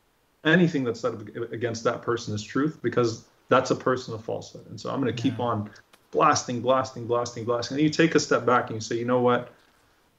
anything 0.45 0.83
that's 0.83 0.99
said 0.99 1.13
against 1.51 1.83
that 1.83 2.01
person 2.01 2.33
is 2.33 2.41
truth 2.41 2.79
because 2.81 3.25
that's 3.49 3.71
a 3.71 3.75
person 3.75 4.13
of 4.13 4.23
falsehood 4.23 4.65
and 4.69 4.79
so 4.79 4.89
I'm 4.89 5.01
going 5.01 5.13
to 5.13 5.21
keep 5.21 5.37
yeah. 5.37 5.45
on 5.45 5.69
blasting, 6.13 6.61
blasting, 6.61 7.07
blasting, 7.07 7.43
blasting. 7.43 7.75
And 7.75 7.83
you 7.83 7.89
take 7.89 8.15
a 8.15 8.19
step 8.19 8.45
back 8.45 8.67
and 8.67 8.75
you 8.75 8.81
say, 8.81 8.95
you 8.95 9.05
know 9.05 9.21
what? 9.21 9.51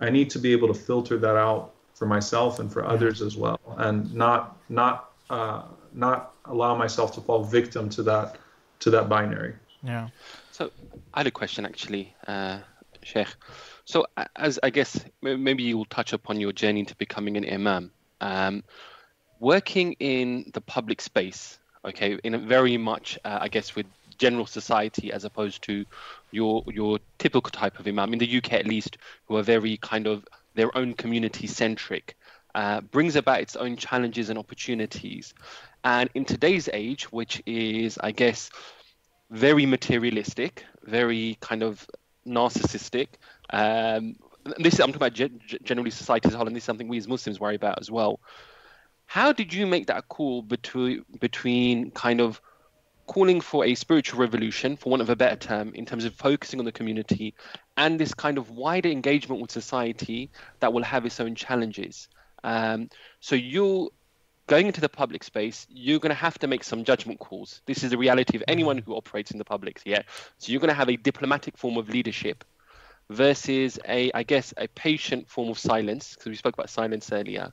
I 0.00 0.10
need 0.10 0.28
to 0.30 0.38
be 0.38 0.52
able 0.52 0.68
to 0.68 0.74
filter 0.74 1.16
that 1.18 1.36
out 1.36 1.72
for 1.94 2.06
myself 2.06 2.58
and 2.58 2.70
for 2.70 2.84
others 2.84 3.22
as 3.22 3.36
well, 3.36 3.60
and 3.78 4.12
not 4.12 4.56
not 4.68 5.12
uh, 5.30 5.62
not 5.92 6.34
allow 6.44 6.74
myself 6.74 7.14
to 7.14 7.20
fall 7.20 7.44
victim 7.44 7.88
to 7.90 8.02
that 8.02 8.36
to 8.80 8.90
that 8.90 9.08
binary. 9.08 9.54
Yeah. 9.82 10.08
So 10.50 10.70
I 11.14 11.20
had 11.20 11.26
a 11.28 11.30
question 11.30 11.64
actually, 11.64 12.14
uh, 12.26 12.58
Sheikh. 13.02 13.28
So 13.84 14.06
as 14.34 14.58
I 14.62 14.70
guess 14.70 15.04
maybe 15.22 15.62
you'll 15.62 15.84
touch 15.84 16.12
upon 16.12 16.40
your 16.40 16.52
journey 16.52 16.80
into 16.80 16.96
becoming 16.96 17.36
an 17.36 17.48
imam. 17.48 17.92
Um, 18.20 18.64
working 19.38 19.92
in 20.00 20.50
the 20.54 20.60
public 20.60 21.00
space, 21.00 21.58
okay, 21.84 22.18
in 22.24 22.34
a 22.34 22.38
very 22.38 22.78
much, 22.78 23.18
uh, 23.24 23.38
I 23.40 23.48
guess, 23.48 23.76
with 23.76 23.86
general 24.14 24.46
society 24.46 25.12
as 25.12 25.24
opposed 25.24 25.62
to 25.62 25.84
your 26.30 26.64
your 26.68 26.98
typical 27.18 27.50
type 27.50 27.78
of 27.78 27.86
imam 27.86 28.12
in 28.12 28.18
the 28.18 28.36
UK 28.38 28.54
at 28.54 28.66
least, 28.66 28.98
who 29.26 29.36
are 29.36 29.42
very 29.42 29.76
kind 29.78 30.06
of 30.06 30.26
their 30.54 30.76
own 30.76 30.94
community 30.94 31.46
centric, 31.46 32.16
uh, 32.54 32.80
brings 32.80 33.16
about 33.16 33.40
its 33.40 33.56
own 33.56 33.76
challenges 33.76 34.30
and 34.30 34.38
opportunities. 34.38 35.34
And 35.82 36.08
in 36.14 36.24
today's 36.24 36.68
age, 36.72 37.12
which 37.12 37.42
is, 37.46 37.98
I 37.98 38.12
guess, 38.12 38.50
very 39.30 39.66
materialistic, 39.66 40.64
very 40.84 41.36
kind 41.40 41.62
of 41.62 41.86
narcissistic. 42.26 43.08
Um, 43.50 44.16
this 44.58 44.78
I'm 44.78 44.92
talking 44.92 44.96
about 44.96 45.14
gen- 45.14 45.40
generally 45.62 45.90
society 45.90 46.28
as 46.28 46.34
a 46.34 46.36
whole, 46.36 46.46
and 46.46 46.54
this 46.54 46.62
is 46.62 46.66
something 46.66 46.88
we 46.88 46.98
as 46.98 47.08
Muslims 47.08 47.40
worry 47.40 47.56
about 47.56 47.80
as 47.80 47.90
well. 47.90 48.20
How 49.06 49.32
did 49.32 49.52
you 49.52 49.66
make 49.66 49.86
that 49.88 50.08
call 50.08 50.42
between 50.42 51.04
between 51.20 51.90
kind 51.90 52.20
of 52.20 52.40
calling 53.06 53.40
for 53.40 53.64
a 53.64 53.74
spiritual 53.74 54.20
revolution, 54.20 54.76
for 54.76 54.90
want 54.90 55.02
of 55.02 55.10
a 55.10 55.16
better 55.16 55.36
term, 55.36 55.74
in 55.74 55.84
terms 55.86 56.04
of 56.04 56.14
focusing 56.14 56.58
on 56.58 56.64
the 56.64 56.72
community 56.72 57.34
and 57.76 57.98
this 57.98 58.14
kind 58.14 58.38
of 58.38 58.50
wider 58.50 58.88
engagement 58.88 59.40
with 59.40 59.50
society 59.50 60.30
that 60.60 60.72
will 60.72 60.82
have 60.82 61.04
its 61.06 61.20
own 61.20 61.34
challenges? 61.34 62.08
Um, 62.42 62.90
so 63.20 63.34
you're 63.34 63.88
going 64.46 64.66
into 64.66 64.80
the 64.80 64.88
public 64.88 65.24
space, 65.24 65.66
you're 65.70 65.98
going 65.98 66.10
to 66.10 66.14
have 66.14 66.38
to 66.38 66.46
make 66.46 66.62
some 66.64 66.84
judgment 66.84 67.18
calls. 67.18 67.62
This 67.66 67.82
is 67.82 67.90
the 67.90 67.98
reality 67.98 68.36
of 68.36 68.44
anyone 68.46 68.78
who 68.78 68.94
operates 68.94 69.30
in 69.30 69.38
the 69.38 69.44
public. 69.44 69.80
Yeah. 69.84 70.02
So 70.38 70.52
you're 70.52 70.60
going 70.60 70.68
to 70.68 70.74
have 70.74 70.90
a 70.90 70.96
diplomatic 70.96 71.56
form 71.56 71.78
of 71.78 71.88
leadership 71.88 72.44
versus 73.08 73.78
a, 73.88 74.10
I 74.12 74.22
guess, 74.22 74.52
a 74.56 74.68
patient 74.68 75.28
form 75.28 75.48
of 75.48 75.58
silence, 75.58 76.14
because 76.14 76.30
we 76.30 76.36
spoke 76.36 76.54
about 76.54 76.68
silence 76.68 77.10
earlier. 77.12 77.52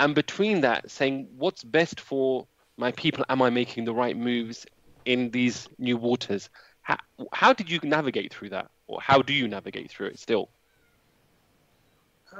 And 0.00 0.14
between 0.14 0.62
that, 0.62 0.90
saying 0.90 1.28
what's 1.36 1.62
best 1.62 2.00
for 2.00 2.46
my 2.82 2.92
people, 2.92 3.24
am 3.28 3.40
I 3.40 3.48
making 3.48 3.84
the 3.84 3.94
right 3.94 4.16
moves 4.16 4.66
in 5.04 5.30
these 5.30 5.68
new 5.78 5.96
waters? 5.96 6.50
How, 6.82 6.98
how 7.32 7.52
did 7.52 7.70
you 7.70 7.78
navigate 7.84 8.34
through 8.34 8.50
that? 8.50 8.70
Or 8.88 9.00
how 9.00 9.22
do 9.22 9.32
you 9.32 9.46
navigate 9.46 9.88
through 9.88 10.08
it 10.08 10.18
still? 10.18 10.50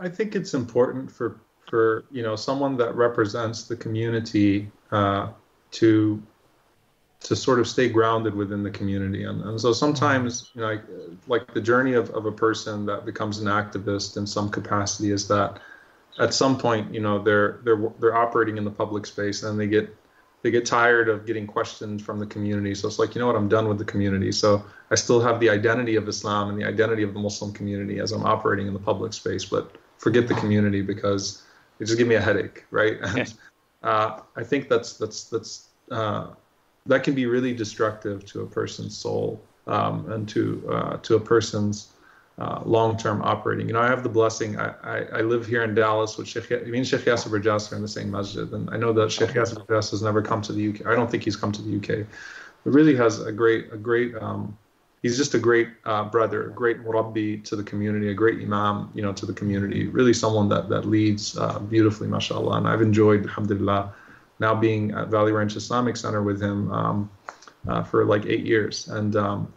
I 0.00 0.08
think 0.08 0.34
it's 0.34 0.54
important 0.54 1.10
for 1.10 1.40
for 1.68 2.04
you 2.10 2.22
know 2.22 2.34
someone 2.34 2.76
that 2.78 2.94
represents 2.96 3.64
the 3.64 3.76
community 3.76 4.70
uh, 4.90 5.28
to 5.70 6.20
to 7.20 7.36
sort 7.36 7.60
of 7.60 7.68
stay 7.68 7.88
grounded 7.88 8.34
within 8.34 8.64
the 8.64 8.70
community 8.70 9.22
and, 9.24 9.42
and 9.44 9.60
so 9.60 9.72
sometimes 9.72 10.50
you 10.54 10.60
know 10.60 10.66
like, 10.66 10.82
like 11.28 11.54
the 11.54 11.60
journey 11.60 11.92
of, 11.92 12.10
of 12.10 12.26
a 12.26 12.32
person 12.32 12.84
that 12.84 13.04
becomes 13.04 13.38
an 13.38 13.46
activist 13.46 14.16
in 14.16 14.26
some 14.26 14.50
capacity 14.50 15.12
is 15.12 15.28
that 15.28 15.60
at 16.18 16.34
some 16.34 16.58
point 16.58 16.92
you 16.92 17.00
know 17.00 17.22
they're 17.22 17.60
they're 17.64 17.82
they're 18.00 18.16
operating 18.16 18.56
in 18.56 18.64
the 18.64 18.76
public 18.82 19.06
space 19.06 19.44
and 19.44 19.60
they 19.60 19.68
get 19.68 19.94
they 20.42 20.50
get 20.50 20.66
tired 20.66 21.08
of 21.08 21.24
getting 21.24 21.46
questions 21.46 22.02
from 22.02 22.18
the 22.18 22.26
community. 22.26 22.74
So 22.74 22.88
it's 22.88 22.98
like 22.98 23.14
you 23.14 23.20
know 23.20 23.26
what? 23.26 23.36
I'm 23.36 23.48
done 23.48 23.68
with 23.68 23.78
the 23.78 23.84
community. 23.84 24.32
So 24.32 24.64
i 24.92 24.94
still 24.94 25.20
have 25.20 25.40
the 25.40 25.48
identity 25.48 25.96
of 25.96 26.06
islam 26.06 26.50
and 26.50 26.60
the 26.60 26.64
identity 26.64 27.02
of 27.02 27.14
the 27.14 27.18
muslim 27.18 27.52
community 27.52 27.98
as 27.98 28.12
i'm 28.12 28.24
operating 28.24 28.66
in 28.68 28.74
the 28.74 28.84
public 28.90 29.12
space 29.12 29.44
but 29.44 29.74
forget 29.98 30.28
the 30.28 30.34
community 30.34 30.82
because 30.82 31.42
it 31.80 31.86
just 31.86 31.98
give 31.98 32.06
me 32.06 32.14
a 32.14 32.20
headache 32.20 32.64
right? 32.70 32.98
And 33.02 33.34
uh, 33.82 34.20
i 34.36 34.44
think 34.44 34.68
that's 34.68 34.92
that's 34.98 35.24
that's 35.24 35.68
uh, 35.90 36.26
that 36.86 37.02
can 37.02 37.14
be 37.14 37.26
really 37.26 37.54
destructive 37.54 38.24
to 38.26 38.42
a 38.42 38.46
person's 38.46 38.96
soul 38.96 39.42
um, 39.66 40.10
and 40.12 40.28
to 40.28 40.42
uh, 40.70 40.96
to 40.98 41.16
a 41.16 41.20
person's 41.20 41.91
uh, 42.42 42.60
long-term 42.64 43.22
operating. 43.22 43.68
You 43.68 43.74
know, 43.74 43.80
I 43.80 43.86
have 43.86 44.02
the 44.02 44.08
blessing. 44.08 44.58
I, 44.58 44.74
I, 44.82 44.96
I 45.18 45.20
live 45.20 45.46
here 45.46 45.62
in 45.62 45.76
Dallas 45.76 46.18
with 46.18 46.26
Sheikh. 46.26 46.50
Me 46.66 46.78
and 46.78 46.86
Sheikh 46.86 47.02
Yasser 47.02 47.28
Birjas 47.28 47.70
are 47.70 47.76
in 47.76 47.82
the 47.82 47.88
same 47.88 48.10
masjid, 48.10 48.50
and 48.52 48.68
I 48.70 48.76
know 48.76 48.92
that 48.94 49.12
Sheikh 49.12 49.30
Yasser 49.30 49.64
Birjas 49.64 49.92
has 49.92 50.02
never 50.02 50.20
come 50.20 50.42
to 50.42 50.52
the 50.52 50.70
UK. 50.70 50.86
I 50.86 50.96
don't 50.96 51.08
think 51.08 51.22
he's 51.22 51.36
come 51.36 51.52
to 51.52 51.62
the 51.62 51.76
UK, 51.76 52.04
but 52.64 52.70
really 52.72 52.96
has 52.96 53.20
a 53.20 53.30
great 53.30 53.72
a 53.72 53.76
great. 53.76 54.16
Um, 54.20 54.58
he's 55.02 55.16
just 55.16 55.34
a 55.34 55.38
great 55.38 55.68
uh, 55.84 56.04
brother, 56.04 56.50
a 56.50 56.52
great 56.52 56.78
murabbi 56.84 57.44
to 57.44 57.54
the 57.54 57.62
community, 57.62 58.10
a 58.10 58.14
great 58.14 58.40
imam, 58.40 58.90
you 58.92 59.02
know, 59.02 59.12
to 59.12 59.24
the 59.24 59.32
community. 59.32 59.86
Really, 59.86 60.12
someone 60.12 60.48
that 60.48 60.68
that 60.68 60.84
leads 60.84 61.38
uh, 61.38 61.60
beautifully, 61.60 62.08
mashallah. 62.08 62.56
And 62.56 62.66
I've 62.66 62.82
enjoyed, 62.82 63.22
alhamdulillah, 63.22 63.94
now 64.40 64.54
being 64.56 64.90
at 64.90 65.08
Valley 65.08 65.30
Ranch 65.30 65.54
Islamic 65.54 65.96
Center 65.96 66.22
with 66.22 66.42
him 66.42 66.72
um, 66.72 67.10
uh, 67.68 67.84
for 67.84 68.04
like 68.04 68.26
eight 68.26 68.44
years. 68.44 68.88
And, 68.88 69.14
um, 69.14 69.52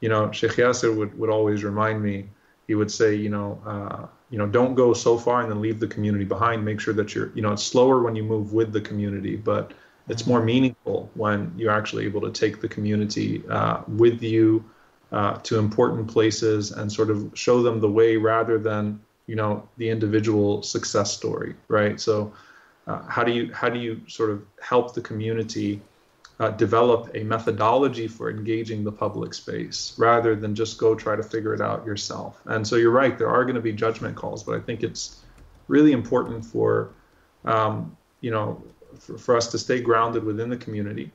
you 0.00 0.08
know, 0.08 0.30
Sheikh 0.32 0.52
Yasser 0.52 0.94
would, 0.94 1.18
would 1.18 1.30
always 1.30 1.64
remind 1.64 2.02
me, 2.02 2.28
he 2.66 2.74
would 2.74 2.90
say, 2.90 3.14
you 3.14 3.28
know, 3.28 3.60
uh, 3.66 4.06
you 4.30 4.38
know, 4.38 4.46
don't 4.46 4.74
go 4.74 4.92
so 4.92 5.16
far 5.16 5.42
and 5.42 5.50
then 5.50 5.60
leave 5.60 5.78
the 5.78 5.86
community 5.86 6.24
behind. 6.24 6.64
Make 6.64 6.80
sure 6.80 6.94
that 6.94 7.14
you're, 7.14 7.30
you 7.34 7.42
know, 7.42 7.52
it's 7.52 7.62
slower 7.62 8.02
when 8.02 8.16
you 8.16 8.24
move 8.24 8.52
with 8.52 8.72
the 8.72 8.80
community, 8.80 9.36
but 9.36 9.72
it's 10.08 10.26
more 10.26 10.42
meaningful 10.42 11.10
when 11.14 11.52
you're 11.56 11.72
actually 11.72 12.04
able 12.04 12.20
to 12.22 12.30
take 12.30 12.60
the 12.60 12.68
community 12.68 13.42
uh, 13.48 13.82
with 13.88 14.22
you 14.22 14.64
uh, 15.12 15.38
to 15.38 15.58
important 15.58 16.08
places 16.08 16.72
and 16.72 16.92
sort 16.92 17.10
of 17.10 17.30
show 17.34 17.62
them 17.62 17.80
the 17.80 17.88
way 17.88 18.16
rather 18.16 18.58
than, 18.58 19.00
you 19.26 19.36
know, 19.36 19.68
the 19.76 19.88
individual 19.88 20.62
success 20.62 21.12
story, 21.12 21.54
right? 21.68 22.00
So, 22.00 22.32
uh, 22.86 23.02
how 23.08 23.24
do 23.24 23.32
you 23.32 23.52
how 23.52 23.68
do 23.68 23.80
you 23.80 24.00
sort 24.06 24.30
of 24.30 24.44
help 24.60 24.94
the 24.94 25.00
community 25.00 25.80
uh, 26.38 26.50
develop 26.50 27.10
a 27.14 27.24
methodology 27.24 28.06
for 28.06 28.30
engaging 28.30 28.84
the 28.84 28.92
public 28.92 29.32
space 29.32 29.94
rather 29.96 30.36
than 30.36 30.54
just 30.54 30.78
go 30.78 30.94
try 30.94 31.16
to 31.16 31.22
figure 31.22 31.54
it 31.54 31.60
out 31.60 31.86
yourself. 31.86 32.40
And 32.44 32.66
so 32.66 32.76
you're 32.76 32.90
right 32.90 33.16
there 33.18 33.30
are 33.30 33.44
going 33.44 33.54
to 33.54 33.60
be 33.60 33.72
judgment 33.72 34.16
calls 34.16 34.42
but 34.42 34.54
i 34.54 34.60
think 34.60 34.82
it's 34.82 35.22
really 35.68 35.92
important 35.92 36.44
for 36.44 36.90
um, 37.44 37.96
you 38.20 38.30
know 38.30 38.62
for, 38.98 39.18
for, 39.18 39.36
us 39.36 39.48
to 39.48 39.58
stay 39.58 39.80
grounded 39.80 40.24
within 40.24 40.48
the 40.48 40.56
community 40.56 41.10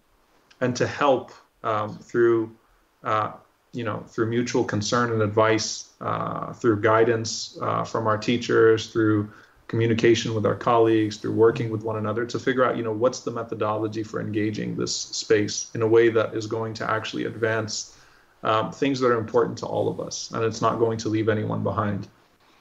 and 0.60 0.76
to 0.76 0.88
help 0.88 1.32
um, 1.64 1.98
through 1.98 2.56
uh, 3.04 3.32
you 3.74 3.84
know 3.84 4.04
through 4.08 4.28
mutual 4.28 4.64
concern 4.64 5.12
and 5.12 5.22
advice 5.22 5.90
uh, 6.02 6.54
through 6.54 6.82
guidance 6.82 7.58
uh, 7.62 7.84
from 7.84 8.08
our 8.08 8.18
teachers 8.18 8.88
through 8.88 9.30
communication 9.72 10.34
with 10.34 10.46
our 10.46 10.54
colleagues 10.54 11.16
through 11.16 11.32
working 11.32 11.70
with 11.70 11.82
one 11.82 11.96
another 11.96 12.26
to 12.26 12.38
figure 12.38 12.66
out 12.66 12.76
you 12.76 12.84
know 12.84 12.92
what's 12.92 13.22
the 13.22 13.32
methodology 13.32 14.04
for 14.04 14.20
engaging 14.20 14.76
this 14.76 14.94
space 14.94 15.72
in 15.76 15.82
a 15.82 15.88
way 15.88 16.10
that 16.10 16.36
is 16.36 16.46
going 16.46 16.74
to 16.74 16.84
actually 16.92 17.24
advance 17.24 17.96
um, 18.44 18.70
things 18.70 19.00
that 19.00 19.08
are 19.08 19.18
important 19.18 19.58
to 19.58 19.66
all 19.66 19.88
of 19.88 20.02
us 20.02 20.30
and 20.32 20.44
it's 20.44 20.62
not 20.62 20.78
going 20.78 20.98
to 20.98 21.08
leave 21.08 21.30
anyone 21.30 21.64
behind. 21.64 22.10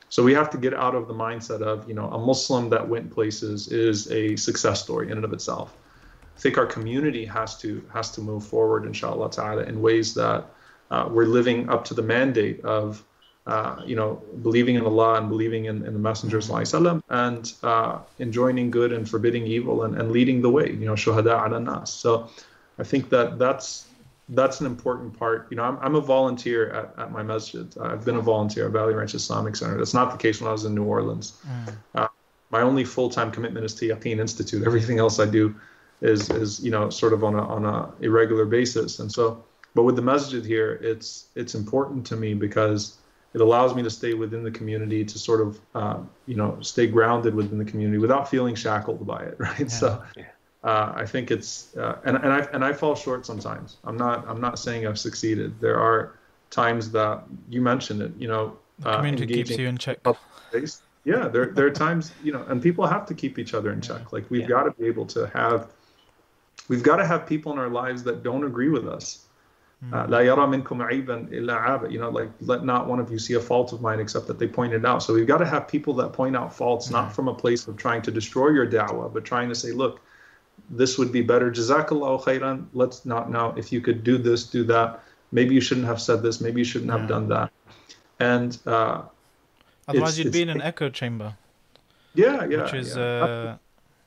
So 0.08 0.22
we 0.22 0.32
have 0.34 0.50
to 0.50 0.58
get 0.58 0.72
out 0.72 0.94
of 0.94 1.08
the 1.08 1.14
mindset 1.26 1.62
of 1.62 1.88
you 1.88 1.94
know 1.94 2.08
a 2.10 2.18
muslim 2.30 2.70
that 2.70 2.88
went 2.88 3.10
places 3.10 3.66
is 3.72 4.08
a 4.12 4.36
success 4.36 4.80
story 4.80 5.06
in 5.10 5.16
and 5.18 5.24
of 5.24 5.32
itself. 5.32 5.76
I 6.36 6.40
think 6.40 6.58
our 6.58 6.66
community 6.76 7.24
has 7.24 7.58
to 7.62 7.82
has 7.92 8.12
to 8.12 8.20
move 8.20 8.46
forward 8.46 8.86
inshallah 8.86 9.32
ta'ala 9.32 9.64
in 9.64 9.82
ways 9.82 10.14
that 10.14 10.46
uh, 10.92 11.08
we're 11.10 11.32
living 11.38 11.68
up 11.68 11.84
to 11.86 11.94
the 11.94 12.06
mandate 12.16 12.60
of 12.64 13.04
uh, 13.49 13.81
you 13.85 13.95
know, 13.95 14.21
believing 14.41 14.75
in 14.75 14.85
Allah 14.85 15.15
and 15.15 15.29
believing 15.29 15.65
in, 15.65 15.85
in 15.85 15.93
the 15.93 15.99
Messenger 15.99 16.39
وسلم, 16.39 17.01
and 17.09 17.53
uh, 17.61 17.99
enjoining 18.19 18.71
good 18.71 18.91
and 18.91 19.07
forbidding 19.07 19.45
evil 19.45 19.83
and, 19.83 19.95
and 19.95 20.11
leading 20.11 20.41
the 20.41 20.49
way, 20.49 20.71
you 20.71 20.85
know, 20.85 20.93
shuhada 20.93 21.45
ala 21.45 21.59
nas. 21.59 21.91
So 21.91 22.29
I 22.79 22.83
think 22.83 23.09
that 23.09 23.37
that's 23.37 23.87
that's 24.29 24.59
an 24.61 24.65
important 24.65 25.17
part. 25.17 25.47
You 25.51 25.57
know, 25.57 25.63
I'm, 25.63 25.77
I'm 25.79 25.95
a 25.95 26.01
volunteer 26.01 26.71
at, 26.71 26.93
at 26.97 27.11
my 27.11 27.21
masjid. 27.21 27.71
I've 27.77 28.03
been 28.03 28.15
a 28.15 28.21
volunteer 28.21 28.65
at 28.65 28.71
Valley 28.71 28.95
Ranch 28.95 29.13
Islamic 29.13 29.55
Center. 29.55 29.77
That's 29.77 29.93
not 29.93 30.11
the 30.11 30.17
case 30.17 30.41
when 30.41 30.49
I 30.49 30.51
was 30.51 30.65
in 30.65 30.73
New 30.73 30.83
Orleans. 30.83 31.39
Mm. 31.47 31.75
Uh, 31.93 32.07
my 32.49 32.61
only 32.61 32.83
full-time 32.83 33.29
commitment 33.31 33.65
is 33.65 33.75
to 33.75 33.87
Yaqeen 33.87 34.19
Institute. 34.19 34.65
Everything 34.65 34.97
else 34.97 35.19
I 35.19 35.25
do 35.25 35.53
is 36.01 36.29
is 36.31 36.59
you 36.61 36.71
know 36.71 36.89
sort 36.89 37.13
of 37.13 37.23
on 37.23 37.35
a 37.35 37.45
on 37.47 37.65
a 37.65 37.91
irregular 38.01 38.45
basis. 38.45 38.99
And 38.99 39.11
so, 39.11 39.43
but 39.75 39.83
with 39.83 39.95
the 39.95 40.01
masjid 40.01 40.43
here, 40.43 40.79
it's 40.81 41.27
it's 41.35 41.53
important 41.53 42.07
to 42.07 42.15
me 42.15 42.33
because 42.33 42.97
it 43.32 43.40
allows 43.40 43.74
me 43.74 43.82
to 43.84 43.90
stay 43.90 44.14
within 44.14 44.42
the 44.42 44.50
community, 44.50 45.04
to 45.04 45.18
sort 45.18 45.40
of, 45.40 45.60
uh, 45.74 45.98
you 46.26 46.34
know, 46.34 46.58
stay 46.62 46.86
grounded 46.88 47.34
within 47.34 47.58
the 47.58 47.64
community 47.64 47.98
without 47.98 48.28
feeling 48.28 48.54
shackled 48.56 49.06
by 49.06 49.22
it, 49.22 49.36
right? 49.38 49.70
So, 49.70 50.02
uh, 50.64 50.92
I 50.94 51.06
think 51.06 51.30
it's, 51.30 51.76
uh, 51.76 52.00
and 52.04 52.16
and 52.16 52.32
I 52.32 52.40
and 52.52 52.64
I 52.64 52.72
fall 52.72 52.94
short 52.94 53.24
sometimes. 53.24 53.78
I'm 53.84 53.96
not 53.96 54.26
I'm 54.28 54.40
not 54.40 54.58
saying 54.58 54.86
I've 54.86 54.98
succeeded. 54.98 55.60
There 55.60 55.78
are 55.78 56.18
times 56.50 56.90
that 56.90 57.22
you 57.48 57.60
mentioned 57.62 58.02
it, 58.02 58.12
you 58.18 58.28
know, 58.28 58.58
The 58.80 58.88
uh, 58.90 58.96
community 58.96 59.26
keeps 59.32 59.50
you 59.50 59.68
in 59.68 59.78
check. 59.78 59.98
space. 60.50 60.82
Yeah, 61.04 61.28
there 61.28 61.46
there 61.46 61.66
are 61.66 61.70
times, 61.70 62.12
you 62.22 62.32
know, 62.32 62.44
and 62.48 62.60
people 62.60 62.84
have 62.86 63.06
to 63.06 63.14
keep 63.14 63.38
each 63.38 63.54
other 63.54 63.72
in 63.72 63.80
check. 63.80 64.12
Like 64.12 64.28
we've 64.30 64.42
Yeah. 64.42 64.48
got 64.48 64.64
to 64.64 64.72
be 64.72 64.86
able 64.86 65.06
to 65.06 65.30
have, 65.32 65.68
we've 66.68 66.82
got 66.82 66.96
to 66.96 67.06
have 67.06 67.26
people 67.26 67.52
in 67.52 67.58
our 67.58 67.70
lives 67.70 68.02
that 68.02 68.22
don't 68.22 68.44
agree 68.44 68.68
with 68.68 68.86
us. 68.86 69.29
Uh, 69.82 70.06
لا 70.06 70.22
yara 70.22 70.46
minkum 70.46 70.86
aiban 70.86 71.26
إلا 71.32 71.66
aba. 71.66 71.90
You 71.90 71.98
know, 71.98 72.10
like 72.10 72.30
let 72.42 72.64
not 72.64 72.86
one 72.86 73.00
of 73.00 73.10
you 73.10 73.18
see 73.18 73.34
a 73.34 73.40
fault 73.40 73.72
of 73.72 73.80
mine 73.80 73.98
except 73.98 74.26
that 74.26 74.38
they 74.38 74.46
point 74.46 74.74
it 74.74 74.84
out. 74.84 75.02
So 75.02 75.14
we've 75.14 75.26
got 75.26 75.38
to 75.38 75.46
have 75.46 75.66
people 75.68 75.94
that 75.94 76.12
point 76.12 76.36
out 76.36 76.54
faults, 76.54 76.90
not 76.90 77.14
from 77.14 77.28
a 77.28 77.34
place 77.34 77.66
of 77.66 77.78
trying 77.78 78.02
to 78.02 78.10
destroy 78.10 78.50
your 78.50 78.66
da'wah, 78.66 79.12
but 79.12 79.24
trying 79.24 79.48
to 79.48 79.54
say, 79.54 79.72
look, 79.72 80.02
this 80.68 80.98
would 80.98 81.10
be 81.12 81.22
better. 81.22 81.50
Jazakallah 81.50 82.22
khairan. 82.22 82.66
Let's 82.74 83.06
not 83.06 83.30
now. 83.30 83.54
If 83.56 83.72
you 83.72 83.80
could 83.80 84.04
do 84.04 84.18
this, 84.18 84.44
do 84.44 84.64
that. 84.64 85.02
Maybe 85.32 85.54
you 85.54 85.62
shouldn't 85.62 85.86
have 85.86 86.00
said 86.00 86.22
this. 86.22 86.42
Maybe 86.42 86.60
you 86.60 86.64
shouldn't 86.64 86.90
yeah. 86.90 86.98
have 86.98 87.08
done 87.08 87.28
that. 87.28 87.50
And 88.18 88.58
uh, 88.66 89.02
otherwise, 89.88 90.18
you'd 90.18 90.32
be 90.32 90.42
in 90.42 90.50
an 90.50 90.60
echo 90.60 90.90
chamber. 90.90 91.34
Yeah, 92.14 92.44
yeah. 92.44 92.64
Which 92.64 92.74
is 92.74 92.96
yeah. 92.96 93.02
Uh, 93.02 93.56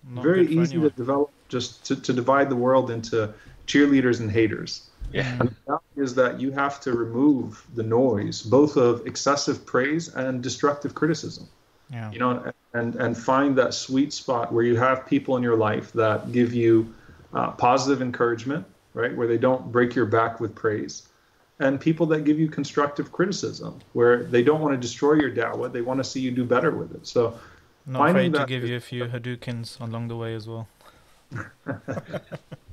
very 0.06 0.46
easy 0.48 0.80
to 0.80 0.90
develop. 0.92 1.32
Just 1.50 1.86
to, 1.86 1.96
to 1.96 2.14
divide 2.14 2.50
the 2.50 2.56
world 2.56 2.90
into 2.90 3.34
cheerleaders 3.68 4.20
and 4.20 4.32
haters. 4.32 4.90
Yeah. 5.12 5.28
and 5.40 5.50
the 5.50 5.56
reality 5.68 6.02
is 6.02 6.16
that 6.16 6.40
you 6.40 6.52
have 6.52 6.80
to 6.82 6.94
remove 6.94 7.66
the 7.76 7.84
noise 7.84 8.42
both 8.42 8.78
of 8.78 9.06
excessive 9.06 9.66
praise 9.66 10.08
and 10.16 10.42
destructive 10.42 10.96
criticism 10.96 11.48
Yeah. 11.92 12.12
you 12.12 12.20
know 12.20 12.52
and 12.74 12.96
and 12.96 13.18
find 13.18 13.56
that 13.58 13.74
sweet 13.74 14.12
spot 14.14 14.52
where 14.54 14.64
you 14.64 14.76
have 14.78 15.06
people 15.06 15.38
in 15.38 15.44
your 15.44 15.58
life 15.58 15.92
that 15.94 16.32
give 16.32 16.54
you 16.54 16.94
uh, 17.34 17.52
positive 17.52 18.02
encouragement 18.02 18.66
right 18.94 19.16
where 19.16 19.28
they 19.28 19.38
don't 19.38 19.72
break 19.72 19.94
your 19.96 20.06
back 20.06 20.40
with 20.40 20.56
praise 20.56 21.08
and 21.60 21.80
people 21.80 22.06
that 22.08 22.22
give 22.26 22.40
you 22.40 22.48
constructive 22.50 23.12
criticism 23.12 23.80
where 23.94 24.24
they 24.24 24.44
don't 24.44 24.62
want 24.62 24.74
to 24.74 24.82
destroy 24.88 25.14
your 25.14 25.32
da'wah 25.32 25.72
they 25.72 25.82
want 25.82 26.00
to 26.00 26.04
see 26.04 26.20
you 26.20 26.32
do 26.32 26.44
better 26.44 26.72
with 26.72 26.92
it 26.96 27.06
so 27.06 27.38
Not 27.86 28.00
finding 28.00 28.34
afraid 28.34 28.40
to 28.42 28.46
give 28.48 28.64
is- 28.64 28.70
you 28.72 28.76
a 28.78 28.80
few 28.80 29.06
Hadoukens 29.06 29.80
along 29.80 30.08
the 30.08 30.16
way 30.16 30.34
as 30.36 30.48
well. 30.48 30.68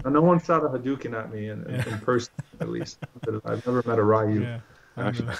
And 0.05 0.15
no 0.15 0.23
one 0.23 0.41
shot 0.41 0.65
a 0.65 0.69
Hadouken 0.69 1.15
at 1.15 1.33
me 1.33 1.51
in, 1.51 1.63
in, 1.65 1.75
in 1.75 1.99
person, 2.01 2.33
at 2.61 2.69
least. 2.69 2.99
I've 3.45 3.67
never 3.67 3.83
met 3.87 3.99
a 3.99 4.03
Ryu. 4.03 4.43
Yeah. 4.43 4.61
Actually. 4.97 5.35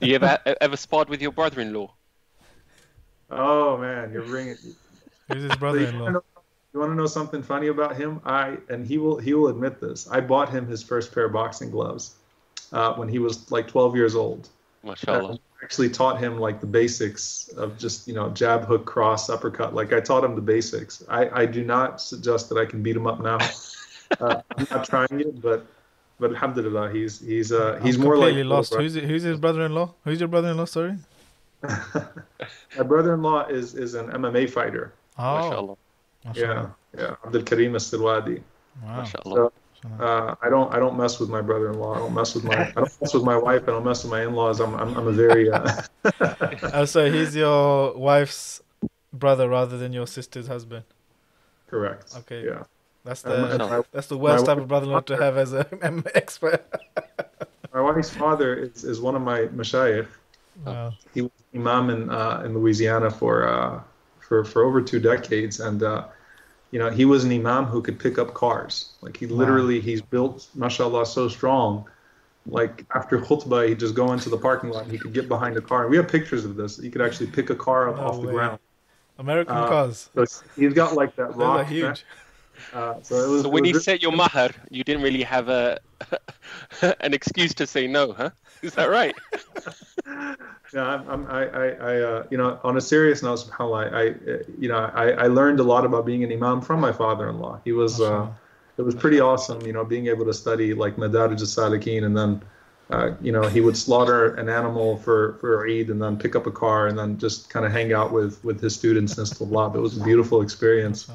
You 0.00 0.14
ever 0.14 0.38
ever 0.60 0.76
sparred 0.76 1.08
with 1.08 1.20
your 1.20 1.32
brother-in-law? 1.32 1.92
Oh 3.30 3.76
man, 3.76 4.12
you're 4.12 4.22
bringing. 4.22 4.56
Who's 5.28 5.42
his 5.42 5.42
So 5.42 5.42
you, 5.42 5.42
wanna 5.42 5.56
brother-in-law? 5.58 6.20
you 6.72 6.80
want 6.80 6.92
to 6.92 6.94
know 6.94 7.06
something 7.06 7.42
funny 7.42 7.68
about 7.68 7.96
him? 7.96 8.20
I 8.24 8.56
and 8.68 8.86
he 8.86 8.98
will 8.98 9.18
he 9.18 9.34
will 9.34 9.48
admit 9.48 9.80
this. 9.80 10.08
I 10.08 10.20
bought 10.20 10.48
him 10.48 10.66
his 10.66 10.82
first 10.82 11.12
pair 11.12 11.26
of 11.26 11.32
boxing 11.32 11.70
gloves 11.70 12.14
uh, 12.72 12.94
when 12.94 13.08
he 13.08 13.18
was 13.18 13.50
like 13.50 13.68
12 13.68 13.96
years 13.96 14.14
old. 14.14 14.48
MashaAllah. 14.84 15.38
I 15.60 15.64
actually 15.64 15.90
taught 15.90 16.18
him 16.18 16.38
like 16.38 16.60
the 16.60 16.66
basics 16.66 17.48
of 17.56 17.78
just 17.78 18.06
you 18.06 18.14
know 18.14 18.30
jab, 18.30 18.64
hook, 18.64 18.86
cross, 18.86 19.28
uppercut. 19.28 19.74
Like 19.74 19.92
I 19.92 20.00
taught 20.00 20.24
him 20.24 20.34
the 20.34 20.40
basics. 20.40 21.02
I 21.08 21.28
I 21.42 21.46
do 21.46 21.64
not 21.64 22.00
suggest 22.00 22.48
that 22.50 22.58
I 22.58 22.64
can 22.64 22.82
beat 22.82 22.96
him 22.96 23.06
up 23.06 23.20
now. 23.20 23.38
uh, 24.20 24.42
I'm 24.56 24.66
not 24.70 24.84
trying 24.84 25.20
it, 25.20 25.40
but 25.42 25.66
but 26.20 26.30
alhamdulillah, 26.30 26.90
he's 26.90 27.20
he's 27.20 27.52
uh 27.52 27.80
he's 27.82 27.96
I'm 27.96 28.02
more 28.02 28.16
like 28.16 28.28
completely 28.28 28.44
lost. 28.44 28.74
Who's 28.74 28.94
who's 28.94 29.22
his 29.22 29.38
brother-in-law? 29.38 29.94
Who's 30.04 30.20
your 30.20 30.28
brother-in-law? 30.28 30.64
Sorry. 30.66 30.96
My 31.62 32.82
brother-in-law 32.84 33.46
is 33.48 33.74
is 33.74 33.94
an 33.94 34.08
MMA 34.08 34.50
fighter. 34.50 34.92
Oh, 35.18 35.22
MashaAllah. 35.22 35.76
Yeah, 36.36 36.68
yeah, 36.96 37.14
Abdul 37.24 37.42
Karim 37.42 37.74
As-Silwadi. 37.74 38.42
Wow. 38.84 39.02
MashaAllah. 39.02 39.52
Uh, 40.00 40.34
I 40.42 40.48
don't 40.48 40.72
I 40.74 40.78
don't 40.78 40.96
mess 40.96 41.20
with 41.20 41.28
my 41.30 41.40
brother-in-law. 41.40 41.94
I 41.94 41.98
don't 41.98 42.14
mess 42.14 42.34
with 42.34 42.44
my 42.44 42.56
I 42.68 42.70
don't 42.72 43.00
mess 43.00 43.14
with 43.14 43.22
my 43.22 43.36
wife. 43.36 43.62
I 43.62 43.66
don't 43.66 43.84
mess 43.84 44.02
with 44.02 44.10
my 44.10 44.22
in-laws. 44.22 44.60
I'm 44.60 44.74
I'm, 44.74 44.96
I'm 44.96 45.06
a 45.06 45.12
very 45.12 45.50
uh, 45.50 45.82
Oh, 46.74 46.84
so 46.84 47.10
he's 47.10 47.36
your 47.36 47.96
wife's 47.96 48.60
brother 49.12 49.48
rather 49.48 49.78
than 49.78 49.92
your 49.92 50.06
sister's 50.06 50.46
husband. 50.48 50.84
correct. 51.68 52.14
Okay. 52.18 52.44
Yeah. 52.44 52.64
That's 53.04 53.24
And 53.24 53.42
my- 53.42 53.48
the 53.48 53.58
my- 53.58 53.82
that's 53.92 54.08
the 54.08 54.18
worst 54.18 54.46
type 54.46 54.58
of 54.58 54.66
brother-in-law 54.68 55.00
to 55.02 55.16
have 55.16 55.36
as 55.36 55.52
an 55.82 56.04
expert. 56.14 56.64
My 57.72 57.80
wife's 57.80 58.10
father 58.10 58.54
is, 58.56 58.82
is 58.84 59.00
one 59.00 59.14
of 59.14 59.22
my 59.22 59.42
mashayikh. 59.54 60.08
Wow. 60.66 60.92
He 61.14 61.22
was 61.22 61.30
imam 61.54 61.90
in 61.90 62.10
uh, 62.10 62.42
in 62.44 62.52
Louisiana 62.58 63.10
for 63.10 63.46
uh, 63.46 63.80
for 64.18 64.44
for 64.44 64.64
over 64.64 64.82
two 64.82 64.98
decades, 64.98 65.60
and 65.60 65.82
uh, 65.84 66.06
you 66.70 66.78
know 66.78 66.90
he 66.90 67.04
was 67.04 67.24
an 67.24 67.32
imam 67.32 67.64
who 67.64 67.80
could 67.82 67.98
pick 67.98 68.18
up 68.18 68.34
cars. 68.34 68.92
Like 69.00 69.16
he 69.16 69.26
literally 69.26 69.80
he's 69.80 70.02
built, 70.02 70.48
mashallah, 70.54 71.06
so 71.06 71.28
strong. 71.28 71.86
Like 72.46 72.84
after 72.94 73.18
khutbah, 73.20 73.68
he'd 73.68 73.78
just 73.80 73.94
go 73.94 74.12
into 74.12 74.28
the 74.30 74.38
parking 74.38 74.70
lot. 74.70 74.84
and 74.84 74.92
He 74.92 74.98
could 74.98 75.12
get 75.12 75.28
behind 75.28 75.56
a 75.56 75.60
car. 75.60 75.88
We 75.88 75.96
have 75.98 76.08
pictures 76.08 76.44
of 76.44 76.56
this. 76.56 76.78
He 76.78 76.90
could 76.90 77.02
actually 77.02 77.26
pick 77.28 77.50
a 77.50 77.54
car 77.54 77.90
up 77.90 77.96
No 77.96 78.02
off 78.02 78.20
the 78.22 78.28
ground. 78.32 78.58
American 79.18 79.56
Uh, 79.56 79.68
cars. 79.68 80.08
So 80.14 80.24
he's 80.56 80.72
got 80.74 80.94
like 80.94 81.14
that 81.16 81.34
rock. 81.36 81.66
huge. 81.66 82.04
Uh, 82.74 82.94
so 83.02 83.14
it 83.16 83.28
was. 83.28 83.42
So 83.42 83.48
it 83.48 83.52
when 83.52 83.62
was 83.62 83.68
you 83.68 83.74
really- 83.74 83.82
set 83.82 84.02
your 84.02 84.12
mahar, 84.12 84.50
you 84.70 84.82
didn't 84.84 85.02
really 85.02 85.22
have 85.22 85.48
a 85.48 85.78
an 87.00 87.12
excuse 87.14 87.52
to 87.54 87.66
say 87.66 87.86
no, 87.86 88.12
huh? 88.12 88.30
Is 88.62 88.74
that 88.74 88.90
right? 88.90 89.14
Yeah, 90.74 90.84
I'm, 90.84 91.08
I'm, 91.08 91.26
I, 91.28 91.46
I, 91.46 91.66
I 91.68 92.00
uh, 92.02 92.26
you 92.30 92.36
know, 92.36 92.60
on 92.62 92.76
a 92.76 92.80
serious 92.80 93.22
note, 93.22 93.38
subhanAllah, 93.38 93.92
I, 93.92 94.30
uh, 94.30 94.38
you 94.58 94.68
know, 94.68 94.76
I, 94.76 95.12
I 95.12 95.26
learned 95.28 95.60
a 95.60 95.62
lot 95.62 95.86
about 95.86 96.04
being 96.04 96.24
an 96.24 96.32
imam 96.32 96.60
from 96.60 96.80
my 96.80 96.92
father-in-law. 96.92 97.60
He 97.64 97.72
was, 97.72 98.00
uh, 98.02 98.26
it 98.76 98.82
was 98.82 98.94
pretty 98.94 99.18
awesome, 99.18 99.62
you 99.62 99.72
know, 99.72 99.84
being 99.84 100.08
able 100.08 100.26
to 100.26 100.34
study 100.34 100.74
like 100.74 100.96
Madarij 100.96 101.40
al-Salikin 101.40 102.04
and 102.04 102.16
then, 102.16 102.42
uh, 102.90 103.12
you 103.22 103.32
know, 103.32 103.48
he 103.48 103.62
would 103.62 103.76
slaughter 103.76 104.34
an 104.34 104.50
animal 104.50 104.98
for, 104.98 105.38
for 105.40 105.66
Eid 105.66 105.88
and 105.88 106.02
then 106.02 106.18
pick 106.18 106.36
up 106.36 106.46
a 106.46 106.50
car 106.50 106.86
and 106.88 106.98
then 106.98 107.16
just 107.18 107.48
kind 107.48 107.64
of 107.64 107.72
hang 107.72 107.94
out 107.94 108.12
with, 108.12 108.42
with 108.44 108.60
his 108.60 108.74
students 108.74 109.16
and 109.16 109.26
stuff. 109.26 109.74
It 109.74 109.80
was 109.80 109.96
a 109.96 110.04
beautiful 110.04 110.42
experience. 110.42 111.10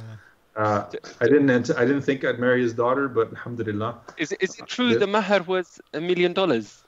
Uh, 0.56 0.86
I 1.22 1.26
didn't, 1.26 1.50
ant- 1.50 1.78
I 1.78 1.86
didn't 1.86 2.02
think 2.02 2.26
I'd 2.26 2.40
marry 2.40 2.62
his 2.62 2.74
daughter, 2.74 3.08
but 3.08 3.30
alhamdulillah. 3.30 4.02
Is 4.18 4.32
it, 4.32 4.40
is 4.42 4.58
it 4.58 4.68
true 4.68 4.96
the 4.98 5.08
mahar 5.08 5.44
was 5.44 5.80
a 5.94 6.02
million 6.02 6.34
dollars? 6.34 6.83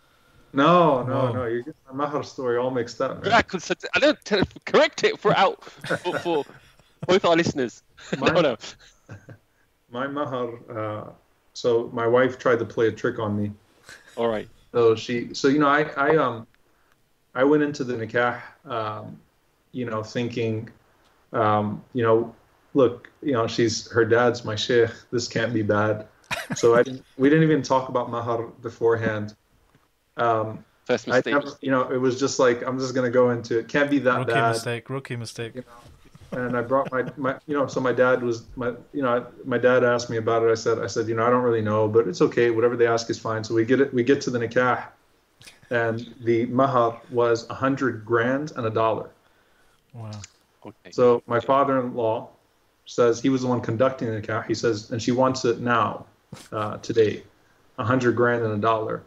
No, 0.55 1.03
no, 1.03 1.13
Wow. 1.13 1.33
no, 1.33 1.45
You 1.45 1.57
get 1.57 1.65
getting 1.65 1.97
my 1.97 2.05
mahar 2.05 2.23
story 2.23 2.57
all 2.57 2.71
mixed 2.71 3.01
up. 3.01 3.23
man. 3.23 3.33
I 3.33 3.41
could 3.41 3.61
s- 3.61 3.71
I 3.93 3.99
don't 3.99 4.17
t- 4.23 4.41
correct 4.65 5.03
it 5.03 5.19
for 5.19 5.35
out 5.35 5.63
for, 6.03 6.13
for 6.23 6.45
both 7.07 7.25
our 7.25 7.35
listeners. 7.35 7.83
no, 8.17 8.41
no. 8.41 8.57
My 9.91 10.07
mahar, 10.07 10.49
uh, 10.69 11.09
so 11.53 11.89
my 11.93 12.07
wife 12.07 12.39
tried 12.39 12.59
to 12.59 12.65
play 12.65 12.87
a 12.87 12.91
trick 12.91 13.19
on 13.19 13.39
me. 13.41 13.51
All 14.17 14.27
right. 14.27 14.49
So 14.73 14.95
she, 14.95 15.33
so 15.33 15.47
you 15.47 15.59
know, 15.59 15.67
I, 15.67 15.83
I, 15.95 16.15
um, 16.17 16.47
I 17.33 17.43
went 17.43 17.63
into 17.63 17.83
the 17.83 17.93
nikah, 17.93 18.41
um, 18.65 19.19
you 19.71 19.85
know, 19.85 20.03
thinking, 20.03 20.69
um, 21.33 21.83
you 21.93 22.03
know, 22.03 22.33
look, 22.73 23.09
you 23.21 23.33
know, 23.33 23.47
she's 23.47 23.89
her 23.91 24.03
dad's 24.05 24.43
my 24.43 24.55
sheikh. 24.55 24.89
This 25.11 25.27
can't 25.27 25.53
be 25.53 25.61
bad. 25.61 26.07
So 26.55 26.75
I 26.75 26.83
didn't, 26.83 27.05
we 27.17 27.29
didn't 27.29 27.43
even 27.43 27.61
talk 27.61 27.87
about 27.89 28.09
mahar 28.09 28.47
beforehand. 28.61 29.35
Um, 30.17 30.63
First 30.86 31.08
I 31.08 31.13
mistake. 31.13 31.34
never, 31.34 31.47
you 31.62 31.71
know, 31.71 31.89
it 31.91 31.97
was 31.97 32.19
just 32.19 32.38
like 32.39 32.62
I'm 32.65 32.78
just 32.80 32.93
gonna 32.93 33.10
go 33.10 33.32
into 33.32 33.60
it. 33.60 33.67
Can't 33.67 33.89
be 33.89 33.99
that 33.99 34.19
Rookie 34.19 34.34
bad. 34.34 34.49
mistake. 34.54 34.89
Rookie 34.89 35.15
mistake. 35.15 35.54
and 36.32 36.56
I 36.58 36.62
brought 36.62 36.91
my, 36.91 37.04
my 37.17 37.38
you 37.47 37.56
know 37.56 37.65
so 37.67 37.80
my 37.80 37.91
dad 37.93 38.21
was 38.21 38.45
my 38.56 38.73
you 38.93 39.01
know 39.01 39.25
my 39.45 39.58
dad 39.58 39.84
asked 39.84 40.10
me 40.10 40.17
about 40.17 40.43
it 40.43 40.51
I 40.51 40.56
said 40.56 40.80
I 40.80 40.88
said 40.88 41.08
you 41.08 41.15
know 41.15 41.25
I 41.25 41.30
don't 41.30 41.43
really 41.43 41.62
know 41.62 41.88
but 41.88 42.08
it's 42.08 42.21
okay 42.21 42.49
whatever 42.49 42.75
they 42.75 42.88
ask 42.88 43.10
is 43.10 43.17
fine 43.19 43.43
so 43.43 43.54
we 43.54 43.63
get 43.63 43.80
it 43.80 43.93
we 43.93 44.04
get 44.04 44.21
to 44.21 44.32
the 44.32 44.39
nikah 44.39 44.84
and 45.69 46.13
the 46.23 46.45
mahar 46.47 46.99
was 47.12 47.47
a 47.49 47.54
hundred 47.54 48.04
grand 48.06 48.51
and 48.58 48.65
a 48.65 48.69
dollar 48.69 49.10
Wow. 49.93 50.12
Okay. 50.65 50.91
so 50.91 51.21
my 51.25 51.39
father-in-law 51.39 52.28
says 52.86 53.21
he 53.21 53.30
was 53.30 53.41
the 53.43 53.47
one 53.47 53.62
conducting 53.62 54.12
the 54.12 54.19
nikah 54.21 54.45
he 54.45 54.54
says 54.56 54.91
and 54.91 55.01
she 55.01 55.12
wants 55.12 55.45
it 55.45 55.60
now 55.62 56.06
uh, 56.51 56.78
today 56.78 57.23
a 57.78 57.84
hundred 57.84 58.15
grand 58.15 58.43
and 58.43 58.51
a 58.54 58.58
dollar 58.58 59.04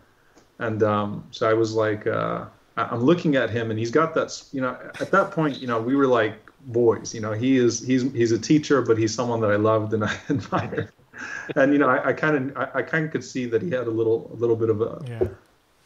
and 0.59 0.83
um, 0.83 1.27
so 1.31 1.49
I 1.49 1.55
was 1.55 1.75
like 1.75 2.07
uh, 2.07 2.47
I'm 2.77 3.01
looking 3.01 3.37
at 3.37 3.51
him 3.51 3.71
and 3.71 3.79
he's 3.79 3.90
got 3.90 4.14
that 4.14 4.42
you 4.53 4.61
know 4.61 4.77
at 5.01 5.11
that 5.11 5.31
point 5.31 5.59
you 5.59 5.66
know 5.66 5.81
we 5.81 5.97
were 5.97 6.07
like 6.07 6.35
boys 6.66 7.14
you 7.14 7.21
know 7.21 7.33
he 7.33 7.56
is 7.56 7.81
he's 7.81 8.02
he's 8.13 8.33
a 8.33 8.38
teacher 8.38 8.83
but 8.83 8.98
he's 8.98 9.15
someone 9.15 9.40
that 9.40 9.50
I 9.50 9.56
loved 9.56 9.94
and 9.94 10.04
I 10.13 10.19
admired 10.29 10.90
and 11.56 11.73
you 11.73 11.79
know 11.79 11.88
I 11.88 12.13
kind 12.13 12.50
of 12.50 12.56
I, 12.56 12.79
I 12.81 12.83
kind 12.83 13.04
of 13.04 13.11
could 13.11 13.25
see 13.25 13.46
that 13.46 13.63
he 13.63 13.71
had 13.71 13.87
a 13.87 13.90
little 13.90 14.31
a 14.33 14.37
little 14.37 14.56
bit 14.56 14.71
of 14.71 14.81
a 14.83 15.02
Yeah. 15.09 15.29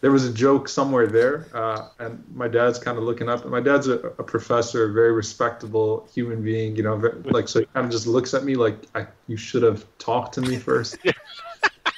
there 0.00 0.10
was 0.10 0.24
a 0.26 0.32
joke 0.32 0.68
somewhere 0.68 1.06
there, 1.06 1.46
uh, 1.54 1.88
and 2.00 2.24
my 2.34 2.48
dad's 2.48 2.78
kind 2.78 2.98
of 2.98 3.04
looking 3.04 3.28
up. 3.28 3.42
And 3.42 3.52
my 3.52 3.60
dad's 3.60 3.86
a, 3.86 3.98
a 4.18 4.24
professor, 4.24 4.90
a 4.90 4.92
very 4.92 5.12
respectable 5.12 6.08
human 6.12 6.42
being, 6.42 6.74
you 6.74 6.82
know, 6.82 6.96
very, 6.96 7.22
like 7.22 7.46
so 7.46 7.60
he 7.60 7.66
kind 7.66 7.86
of 7.86 7.92
just 7.92 8.08
looks 8.08 8.34
at 8.34 8.42
me 8.42 8.56
like, 8.56 8.78
I, 8.96 9.06
"You 9.28 9.36
should 9.36 9.62
have 9.62 9.86
talked 9.98 10.34
to 10.34 10.40
me 10.40 10.56
first. 10.68 10.98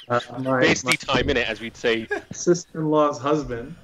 Uh, 0.09 0.19
my, 0.39 0.61
Basically, 0.61 0.97
time 0.97 1.29
in 1.29 1.37
it, 1.37 1.49
as 1.49 1.61
we'd 1.61 1.77
say. 1.77 2.07
sister-in-law's 2.31 3.19
husband 3.19 3.75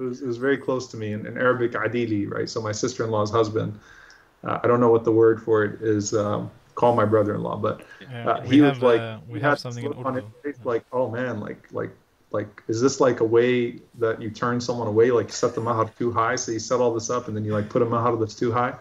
it 0.00 0.24
was, 0.26 0.36
very 0.38 0.56
close 0.56 0.88
to 0.88 0.96
me 0.96 1.12
in, 1.12 1.26
in 1.26 1.36
Arabic, 1.36 1.72
adili, 1.72 2.30
right? 2.30 2.48
So 2.48 2.60
my 2.60 2.72
sister-in-law's 2.72 3.30
husband. 3.30 3.78
Uh, 4.42 4.58
I 4.62 4.66
don't 4.66 4.80
know 4.80 4.90
what 4.90 5.04
the 5.04 5.12
word 5.12 5.42
for 5.42 5.64
it 5.64 5.82
is. 5.82 6.14
Um, 6.14 6.50
call 6.74 6.94
my 6.94 7.04
brother-in-law, 7.04 7.56
but 7.58 7.82
uh, 8.12 8.40
we 8.44 8.56
he 8.56 8.58
have, 8.62 8.76
was 8.76 8.82
like, 8.82 9.00
uh, 9.00 9.18
we 9.28 9.40
have 9.40 9.58
something 9.58 9.84
this 9.84 9.92
in 9.92 9.98
look 9.98 10.06
on 10.06 10.14
his 10.14 10.24
Urdu. 10.24 10.34
face, 10.42 10.64
like, 10.64 10.84
oh 10.92 11.10
man, 11.10 11.40
like, 11.40 11.66
like, 11.72 11.90
like, 12.30 12.62
is 12.68 12.80
this 12.80 13.00
like 13.00 13.20
a 13.20 13.24
way 13.24 13.80
that 13.98 14.22
you 14.22 14.30
turn 14.30 14.60
someone 14.60 14.88
away? 14.88 15.10
Like, 15.10 15.30
set 15.30 15.54
the 15.54 15.60
mahar 15.60 15.90
too 15.98 16.10
high, 16.10 16.36
so 16.36 16.52
you 16.52 16.58
set 16.58 16.80
all 16.80 16.94
this 16.94 17.10
up, 17.10 17.28
and 17.28 17.36
then 17.36 17.44
you 17.44 17.52
like 17.52 17.68
put 17.68 17.82
a 17.82 17.84
mahar 17.84 18.16
that's 18.16 18.34
too 18.34 18.52
high. 18.52 18.74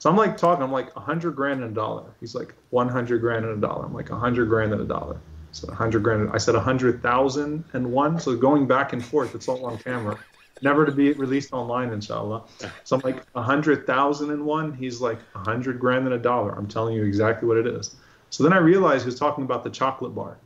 So 0.00 0.10
I'm 0.10 0.16
like 0.16 0.36
talking, 0.36 0.62
I'm 0.62 0.72
like 0.72 0.94
a 0.96 1.00
hundred 1.00 1.34
grand 1.34 1.62
and 1.62 1.72
a 1.72 1.74
dollar. 1.74 2.04
He's 2.20 2.34
like 2.34 2.54
one 2.70 2.88
hundred 2.88 3.20
grand 3.20 3.46
and 3.46 3.56
a 3.56 3.66
dollar. 3.66 3.86
I'm 3.86 3.94
like 3.94 4.10
a 4.10 4.18
hundred 4.18 4.46
grand 4.46 4.72
and 4.72 4.82
a 4.82 4.84
dollar. 4.84 5.18
So 5.52 5.72
hundred 5.72 6.02
grand. 6.02 6.30
I 6.32 6.38
said 6.38 6.54
a 6.54 6.60
hundred 6.60 7.02
thousand 7.02 7.64
and 7.72 7.90
one. 7.92 8.18
So 8.20 8.36
going 8.36 8.66
back 8.66 8.92
and 8.92 9.04
forth, 9.04 9.34
it's 9.34 9.48
all 9.48 9.64
on 9.66 9.78
camera. 9.78 10.18
Never 10.60 10.84
to 10.84 10.92
be 10.92 11.12
released 11.12 11.52
online, 11.52 11.92
inshallah. 11.92 12.44
So 12.84 12.96
I'm 12.96 13.02
like 13.02 13.22
a 13.34 13.42
hundred 13.42 13.86
thousand 13.86 14.30
and 14.30 14.44
one. 14.44 14.72
He's 14.74 15.00
like 15.00 15.18
hundred 15.34 15.78
grand 15.78 16.04
and 16.06 16.14
a 16.14 16.18
dollar. 16.18 16.52
I'm 16.52 16.66
telling 16.66 16.94
you 16.94 17.04
exactly 17.04 17.46
what 17.48 17.56
it 17.56 17.66
is. 17.66 17.94
So 18.30 18.42
then 18.42 18.52
I 18.52 18.58
realized 18.58 19.04
he 19.04 19.06
was 19.06 19.18
talking 19.18 19.44
about 19.44 19.64
the 19.64 19.70
chocolate 19.70 20.14
bar, 20.14 20.36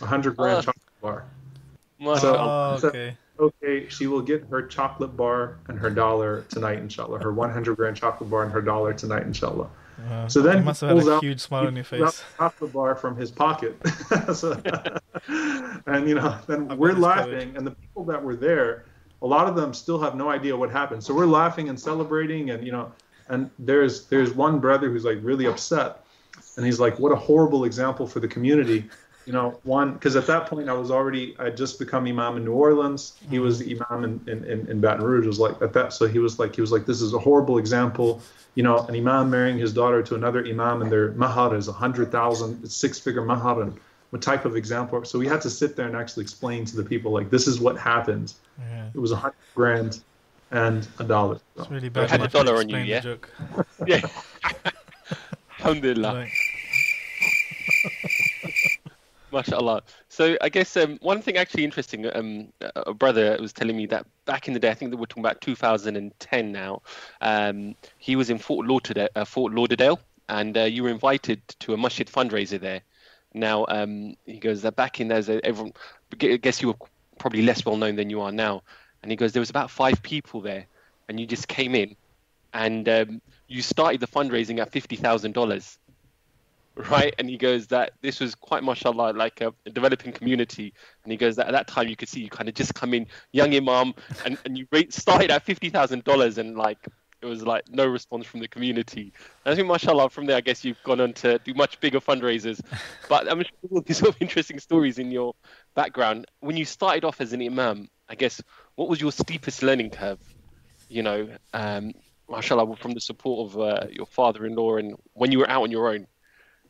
hundred 0.00 0.36
grand 0.36 0.58
Oh. 0.58 0.60
chocolate 0.62 1.00
bar. 1.00 1.24
Mashallah. 1.98 2.74
Oh, 2.74 2.78
so- 2.78 2.88
okay. 2.88 3.16
Okay, 3.38 3.88
she 3.88 4.06
will 4.06 4.20
get 4.20 4.44
her 4.50 4.66
chocolate 4.66 5.16
bar 5.16 5.56
and 5.68 5.78
her 5.78 5.88
dollar 5.88 6.42
tonight, 6.50 6.76
inshallah. 6.78 7.20
Her 7.20 7.32
100 7.32 7.74
grand 7.74 7.96
chocolate 7.96 8.28
bar 8.28 8.42
and 8.42 8.52
her 8.52 8.60
dollar 8.60 8.92
tonight, 8.92 9.22
inshallah. 9.22 9.70
Uh, 10.08 10.28
So 10.28 10.42
then 10.42 10.58
he 10.58 10.64
must 10.64 10.80
have 10.80 10.96
had 10.96 11.06
a 11.06 11.12
out- 11.14 11.22
huge 11.22 11.40
smile 11.40 11.66
on 11.66 11.74
your 11.74 11.84
face. 11.84 12.22
the 12.58 12.66
bar 12.66 12.94
from 12.94 13.16
his 13.16 13.30
pocket. 13.30 13.76
so, 14.34 14.52
and 15.86 16.08
you 16.08 16.14
know, 16.14 16.36
then 16.46 16.70
I've 16.70 16.78
we're 16.78 16.92
laughing, 16.92 17.56
and 17.56 17.66
the 17.66 17.72
people 17.72 18.04
that 18.04 18.22
were 18.22 18.36
there, 18.36 18.84
a 19.22 19.26
lot 19.26 19.46
of 19.48 19.56
them 19.56 19.74
still 19.74 20.00
have 20.00 20.14
no 20.14 20.28
idea 20.28 20.56
what 20.56 20.70
happened. 20.70 21.02
So 21.04 21.14
we're 21.14 21.26
laughing 21.26 21.68
and 21.68 21.78
celebrating, 21.78 22.50
and 22.50 22.64
you 22.64 22.72
know, 22.72 22.92
and 23.28 23.50
there's 23.58 24.06
there's 24.06 24.32
one 24.32 24.58
brother 24.58 24.90
who's 24.90 25.04
like 25.04 25.18
really 25.22 25.46
upset, 25.46 26.04
and 26.56 26.64
he's 26.64 26.80
like, 26.80 26.98
"What 26.98 27.12
a 27.12 27.16
horrible 27.16 27.64
example 27.64 28.06
for 28.06 28.20
the 28.20 28.28
community." 28.28 28.88
You 29.26 29.34
know, 29.34 29.60
one 29.62 29.92
because 29.92 30.16
at 30.16 30.26
that 30.26 30.46
point 30.46 30.68
I 30.68 30.72
was 30.72 30.90
already 30.90 31.36
I 31.38 31.50
just 31.50 31.78
become 31.78 32.06
imam 32.06 32.38
in 32.38 32.44
New 32.44 32.54
Orleans. 32.54 33.18
He 33.28 33.38
was 33.38 33.58
the 33.60 33.78
imam 33.78 34.02
in, 34.02 34.20
in, 34.26 34.44
in, 34.44 34.66
in 34.66 34.80
Baton 34.80 35.04
Rouge. 35.04 35.24
It 35.26 35.28
was 35.28 35.38
like 35.38 35.60
at 35.60 35.72
that, 35.74 35.92
so 35.92 36.08
he 36.08 36.18
was 36.18 36.38
like 36.40 36.54
he 36.54 36.62
was 36.62 36.72
like 36.72 36.86
this 36.86 37.00
is 37.00 37.12
a 37.12 37.18
horrible 37.18 37.58
example. 37.58 38.22
You 38.60 38.64
know, 38.64 38.80
an 38.88 38.94
imam 38.94 39.30
marrying 39.30 39.56
his 39.56 39.72
daughter 39.72 40.02
to 40.02 40.14
another 40.16 40.40
imam 40.46 40.82
and 40.82 40.92
their 40.92 41.12
mahar 41.12 41.56
is 41.56 41.68
a 41.68 41.72
hundred 41.72 42.12
thousand, 42.12 42.68
six 42.68 42.98
figure 42.98 43.24
mahar, 43.24 43.62
and 43.62 43.72
what 44.10 44.20
type 44.20 44.44
of 44.44 44.54
example? 44.54 45.02
So 45.06 45.18
we 45.18 45.26
had 45.26 45.40
to 45.40 45.48
sit 45.48 45.76
there 45.76 45.86
and 45.86 45.96
actually 45.96 46.24
explain 46.24 46.66
to 46.66 46.76
the 46.76 46.84
people 46.84 47.10
like 47.10 47.30
this 47.30 47.46
is 47.46 47.58
what 47.58 47.78
happened. 47.78 48.34
Yeah. 48.58 48.90
It 48.92 48.98
was 48.98 49.12
a 49.12 49.16
hundred 49.16 49.46
grand 49.54 50.00
and 50.50 50.86
a 50.98 51.04
dollar. 51.04 51.36
So, 51.56 51.62
It's 51.62 51.70
really 51.70 51.88
bad. 51.88 52.04
I 52.04 52.08
had 52.08 52.20
you 52.20 52.28
the 52.28 52.38
have 52.38 52.44
to 52.44 52.52
dollar 52.52 52.58
on 52.58 52.68
you, 52.68 52.76
yeah? 52.76 53.00
joke. 53.00 53.30
Yeah. 53.86 54.02
Alhamdulillah. 55.60 56.12
Like, 56.12 56.32
MashaAllah. 59.30 59.82
So 60.08 60.36
I 60.40 60.48
guess 60.48 60.76
um, 60.76 60.98
one 61.00 61.22
thing 61.22 61.36
actually 61.36 61.64
interesting, 61.64 62.06
um, 62.14 62.52
a 62.74 62.94
brother 62.94 63.36
was 63.40 63.52
telling 63.52 63.76
me 63.76 63.86
that 63.86 64.06
back 64.24 64.48
in 64.48 64.54
the 64.54 64.60
day, 64.60 64.70
I 64.70 64.74
think 64.74 64.90
that 64.90 64.96
we're 64.96 65.06
talking 65.06 65.24
about 65.24 65.40
2010 65.40 66.52
now, 66.52 66.82
um, 67.20 67.74
he 67.98 68.16
was 68.16 68.30
in 68.30 68.38
Fort 68.38 68.66
Lauderdale, 68.66 69.08
uh, 69.14 69.24
Fort 69.24 69.52
Lauderdale 69.52 70.00
and 70.28 70.56
uh, 70.56 70.62
you 70.62 70.82
were 70.84 70.90
invited 70.90 71.46
to 71.60 71.74
a 71.74 71.76
masjid 71.76 72.06
fundraiser 72.06 72.60
there. 72.60 72.82
Now, 73.34 73.64
um, 73.68 74.16
he 74.26 74.38
goes 74.38 74.62
that 74.62 74.76
back 74.76 75.00
in 75.00 75.08
those, 75.08 75.28
uh, 75.28 75.40
everyone, 75.44 75.72
I 76.20 76.36
guess 76.36 76.62
you 76.62 76.68
were 76.68 76.76
probably 77.18 77.42
less 77.42 77.64
well 77.64 77.76
known 77.76 77.96
than 77.96 78.10
you 78.10 78.20
are 78.22 78.32
now. 78.32 78.62
And 79.02 79.10
he 79.10 79.16
goes, 79.16 79.32
there 79.32 79.40
was 79.40 79.50
about 79.50 79.70
five 79.70 80.02
people 80.02 80.40
there 80.40 80.66
and 81.08 81.18
you 81.18 81.26
just 81.26 81.48
came 81.48 81.74
in 81.74 81.96
and 82.52 82.88
um, 82.88 83.22
you 83.48 83.62
started 83.62 84.00
the 84.00 84.06
fundraising 84.06 84.60
at 84.60 84.72
$50,000 84.72 85.78
right? 86.76 87.14
And 87.18 87.28
he 87.28 87.36
goes 87.36 87.66
that 87.68 87.92
this 88.00 88.20
was 88.20 88.34
quite 88.34 88.62
mashallah 88.62 89.12
like 89.12 89.40
a, 89.40 89.52
developing 89.72 90.12
community. 90.12 90.72
And 91.04 91.12
he 91.12 91.16
goes 91.16 91.36
that 91.36 91.46
at 91.46 91.52
that 91.52 91.68
time 91.68 91.88
you 91.88 91.96
could 91.96 92.08
see 92.08 92.20
you 92.20 92.30
kind 92.30 92.48
of 92.48 92.54
just 92.54 92.74
come 92.74 92.94
in 92.94 93.06
young 93.32 93.54
imam 93.54 93.94
and, 94.24 94.38
and 94.44 94.56
you 94.56 94.66
rate, 94.70 94.92
started 94.92 95.30
at 95.30 95.44
fifty 95.44 95.70
thousand 95.70 96.04
dollars 96.04 96.38
and 96.38 96.56
like 96.56 96.78
it 97.22 97.26
was 97.26 97.42
like 97.42 97.68
no 97.68 97.86
response 97.86 98.26
from 98.26 98.40
the 98.40 98.48
community. 98.48 99.12
And 99.44 99.52
I 99.52 99.56
think 99.56 99.68
mashallah 99.68 100.10
from 100.10 100.26
there 100.26 100.36
I 100.36 100.40
guess 100.40 100.64
you've 100.64 100.82
gone 100.84 101.00
on 101.00 101.12
to 101.14 101.38
do 101.40 101.54
much 101.54 101.78
bigger 101.80 102.00
fundraisers. 102.00 102.60
But 103.08 103.30
I'm 103.30 103.42
sure 103.42 103.50
there'll 103.68 103.82
be 103.82 103.92
sort 103.94 104.14
of 104.14 104.16
interesting 104.20 104.58
stories 104.58 104.98
in 104.98 105.10
your 105.10 105.34
background. 105.74 106.26
When 106.40 106.56
you 106.56 106.64
started 106.64 107.04
off 107.04 107.20
as 107.20 107.32
an 107.32 107.42
imam, 107.42 107.88
I 108.08 108.14
guess 108.14 108.42
what 108.76 108.88
was 108.88 109.00
your 109.00 109.12
steepest 109.12 109.62
learning 109.62 109.90
curve? 109.90 110.18
You 110.88 111.02
know, 111.02 111.28
um, 111.52 111.92
mashallah 112.30 112.76
from 112.76 112.92
the 112.92 113.00
support 113.00 113.50
of 113.50 113.60
uh, 113.60 113.86
your 113.90 114.06
father-in-law 114.06 114.76
and 114.76 114.94
when 115.12 115.32
you 115.32 115.40
were 115.40 115.50
out 115.50 115.62
on 115.62 115.70
your 115.70 115.92
own. 115.92 116.06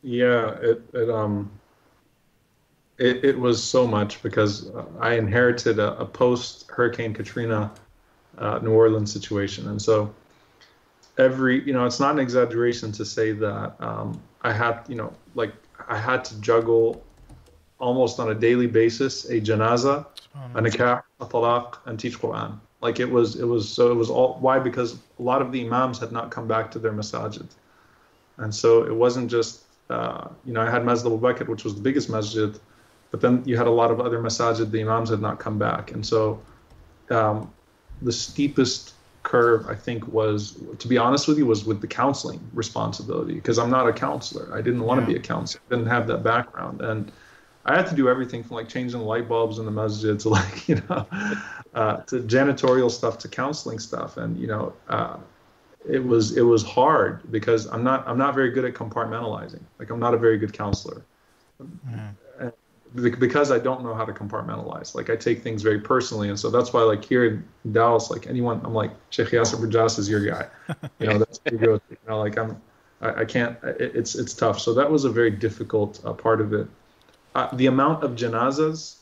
Yeah, 0.03 0.51
it, 0.61 0.81
it 0.93 1.09
um 1.09 1.51
it, 2.97 3.25
it 3.25 3.39
was 3.39 3.63
so 3.63 3.87
much 3.87 4.21
because 4.21 4.69
I 4.99 5.15
inherited 5.15 5.79
a, 5.79 5.97
a 5.99 6.05
post 6.05 6.69
Hurricane 6.69 7.13
Katrina 7.13 7.71
uh, 8.37 8.59
New 8.59 8.71
Orleans 8.71 9.11
situation, 9.11 9.67
and 9.67 9.81
so 9.81 10.13
every 11.17 11.63
you 11.65 11.73
know 11.73 11.85
it's 11.85 11.99
not 11.99 12.13
an 12.13 12.19
exaggeration 12.19 12.91
to 12.93 13.05
say 13.05 13.31
that 13.31 13.75
um, 13.79 14.21
I 14.41 14.53
had 14.53 14.83
you 14.87 14.95
know 14.95 15.13
like 15.35 15.53
I 15.87 15.97
had 15.97 16.23
to 16.25 16.39
juggle 16.41 17.03
almost 17.79 18.19
on 18.19 18.29
a 18.29 18.35
daily 18.35 18.67
basis 18.67 19.25
a 19.25 19.41
janaza, 19.41 20.05
a 20.55 20.61
nikah, 20.61 21.01
a 21.19 21.25
talaq, 21.25 21.77
and 21.85 21.99
teach 21.99 22.19
Quran. 22.19 22.59
Like 22.81 22.99
it 22.99 23.09
was 23.09 23.35
it 23.35 23.45
was 23.45 23.67
so 23.67 23.91
it 23.91 23.95
was 23.95 24.09
all 24.09 24.37
why? 24.39 24.59
Because 24.59 24.93
a 25.19 25.21
lot 25.21 25.41
of 25.41 25.51
the 25.51 25.65
imams 25.65 25.99
had 25.99 26.11
not 26.11 26.29
come 26.29 26.47
back 26.47 26.71
to 26.71 26.79
their 26.79 26.93
masajid, 26.93 27.47
and 28.37 28.53
so 28.53 28.83
it 28.83 28.95
wasn't 28.95 29.29
just 29.29 29.63
uh, 29.91 30.29
you 30.45 30.53
know, 30.53 30.61
I 30.61 30.69
had 30.69 30.85
Masjid 30.85 31.11
al-Bakr, 31.11 31.47
which 31.47 31.63
was 31.63 31.75
the 31.75 31.81
biggest 31.81 32.09
masjid, 32.09 32.57
but 33.11 33.21
then 33.21 33.43
you 33.45 33.57
had 33.57 33.67
a 33.67 33.71
lot 33.71 33.91
of 33.91 33.99
other 33.99 34.19
masajid, 34.19 34.71
the 34.71 34.81
imams 34.81 35.09
had 35.09 35.21
not 35.21 35.39
come 35.39 35.59
back. 35.59 35.91
And 35.91 36.05
so 36.05 36.41
um, 37.09 37.51
the 38.01 38.11
steepest 38.11 38.93
curve, 39.23 39.67
I 39.67 39.75
think, 39.75 40.07
was, 40.07 40.57
to 40.79 40.87
be 40.87 40.97
honest 40.97 41.27
with 41.27 41.37
you, 41.37 41.45
was 41.45 41.65
with 41.65 41.81
the 41.81 41.87
counseling 41.87 42.39
responsibility, 42.53 43.35
because 43.35 43.59
I'm 43.59 43.69
not 43.69 43.87
a 43.87 43.93
counselor. 43.93 44.53
I 44.53 44.61
didn't 44.61 44.83
want 44.83 44.99
to 44.99 45.03
Yeah. 45.03 45.17
be 45.17 45.19
a 45.19 45.21
counselor, 45.21 45.61
I 45.69 45.75
didn't 45.75 45.89
have 45.89 46.07
that 46.07 46.23
background. 46.23 46.81
And 46.81 47.11
I 47.65 47.75
had 47.75 47.85
to 47.87 47.95
do 47.95 48.09
everything 48.09 48.43
from 48.43 48.55
like 48.55 48.69
changing 48.69 48.99
the 48.99 49.05
light 49.05 49.27
bulbs 49.27 49.59
in 49.59 49.65
the 49.65 49.71
masjid 49.71 50.19
to 50.21 50.29
like, 50.29 50.67
you 50.69 50.81
know, 50.89 51.05
uh, 51.73 51.97
to 52.07 52.21
janitorial 52.21 52.89
stuff 52.89 53.17
to 53.19 53.27
counseling 53.27 53.77
stuff. 53.79 54.17
And, 54.17 54.37
you 54.37 54.47
know, 54.47 54.73
uh, 54.89 55.17
it 55.87 56.03
was 56.03 56.37
it 56.37 56.41
was 56.41 56.63
hard 56.63 57.31
because 57.31 57.65
I'm 57.67 57.83
not 57.83 58.07
I'm 58.07 58.17
not 58.17 58.35
very 58.35 58.51
good 58.51 58.65
at 58.65 58.73
compartmentalizing. 58.73 59.61
Like 59.79 59.89
I'm 59.89 59.99
not 59.99 60.13
a 60.13 60.17
very 60.17 60.37
good 60.37 60.53
counselor. 60.53 61.03
Be- 61.59 63.09
because 63.09 63.51
I 63.51 63.59
don't 63.59 63.83
know 63.85 63.93
how 63.93 64.03
to 64.03 64.11
compartmentalize. 64.11 64.95
Like 64.95 65.09
I 65.09 65.15
take 65.15 65.41
things 65.41 65.61
very 65.61 65.79
personally, 65.79 66.27
and 66.27 66.37
so 66.37 66.49
that's 66.49 66.73
why 66.73 66.81
like 66.81 67.05
here 67.05 67.25
in 67.25 67.43
Dallas, 67.71 68.11
like 68.11 68.27
anyone, 68.27 68.59
I'm 68.65 68.73
like 68.73 68.91
Sheikh 69.11 69.29
Yasser 69.29 69.55
Birjas 69.55 69.97
is 69.97 70.09
your 70.09 70.25
guy. 70.25 70.47
You 70.99 71.07
know 71.07 71.17
that's 71.17 71.39
go. 71.39 71.79
You 71.89 71.97
know, 72.07 72.19
like 72.19 72.37
I'm 72.37 72.61
I, 72.99 73.21
I 73.21 73.25
can't. 73.25 73.57
It, 73.63 73.95
it's 73.95 74.15
it's 74.15 74.33
tough. 74.33 74.59
So 74.59 74.73
that 74.73 74.91
was 74.91 75.05
a 75.05 75.09
very 75.09 75.31
difficult 75.31 76.01
uh, 76.03 76.13
part 76.13 76.41
of 76.41 76.53
it. 76.53 76.67
Uh, 77.33 77.47
the 77.55 77.67
amount 77.67 78.03
of 78.03 78.11
janazas 78.11 78.97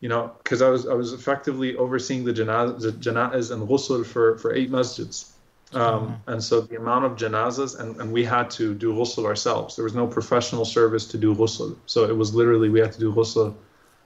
you 0.00 0.08
know, 0.08 0.32
because 0.38 0.62
I 0.62 0.68
was 0.68 0.86
I 0.86 0.94
was 0.94 1.12
effectively 1.12 1.76
overseeing 1.76 2.24
the 2.24 2.32
janaz, 2.32 2.80
the 2.80 2.92
janaz 2.92 3.50
and 3.50 3.68
ghusl 3.68 4.06
for 4.06 4.38
for 4.38 4.54
eight 4.54 4.70
masjids, 4.70 5.30
um, 5.74 6.20
and 6.26 6.42
so 6.42 6.60
the 6.60 6.76
amount 6.76 7.04
of 7.04 7.16
janazas 7.16 7.74
and, 7.74 7.96
and 8.00 8.10
we 8.10 8.24
had 8.24 8.50
to 8.52 8.74
do 8.74 8.92
ghusl 8.92 9.26
ourselves. 9.26 9.76
There 9.76 9.84
was 9.84 9.94
no 9.94 10.06
professional 10.06 10.64
service 10.64 11.06
to 11.08 11.18
do 11.18 11.34
ghusl, 11.34 11.76
so 11.86 12.04
it 12.04 12.16
was 12.16 12.34
literally 12.34 12.68
we 12.68 12.80
had 12.80 12.92
to 12.92 13.00
do 13.00 13.12
ghusl 13.12 13.54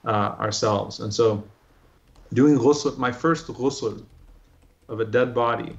uh, 0.04 0.08
ourselves. 0.40 1.00
And 1.00 1.14
so, 1.14 1.44
doing 2.32 2.58
ghusl, 2.58 2.96
my 2.98 3.12
first 3.12 3.46
ghusl 3.46 4.04
of 4.88 5.00
a 5.00 5.04
dead 5.04 5.34
body 5.34 5.78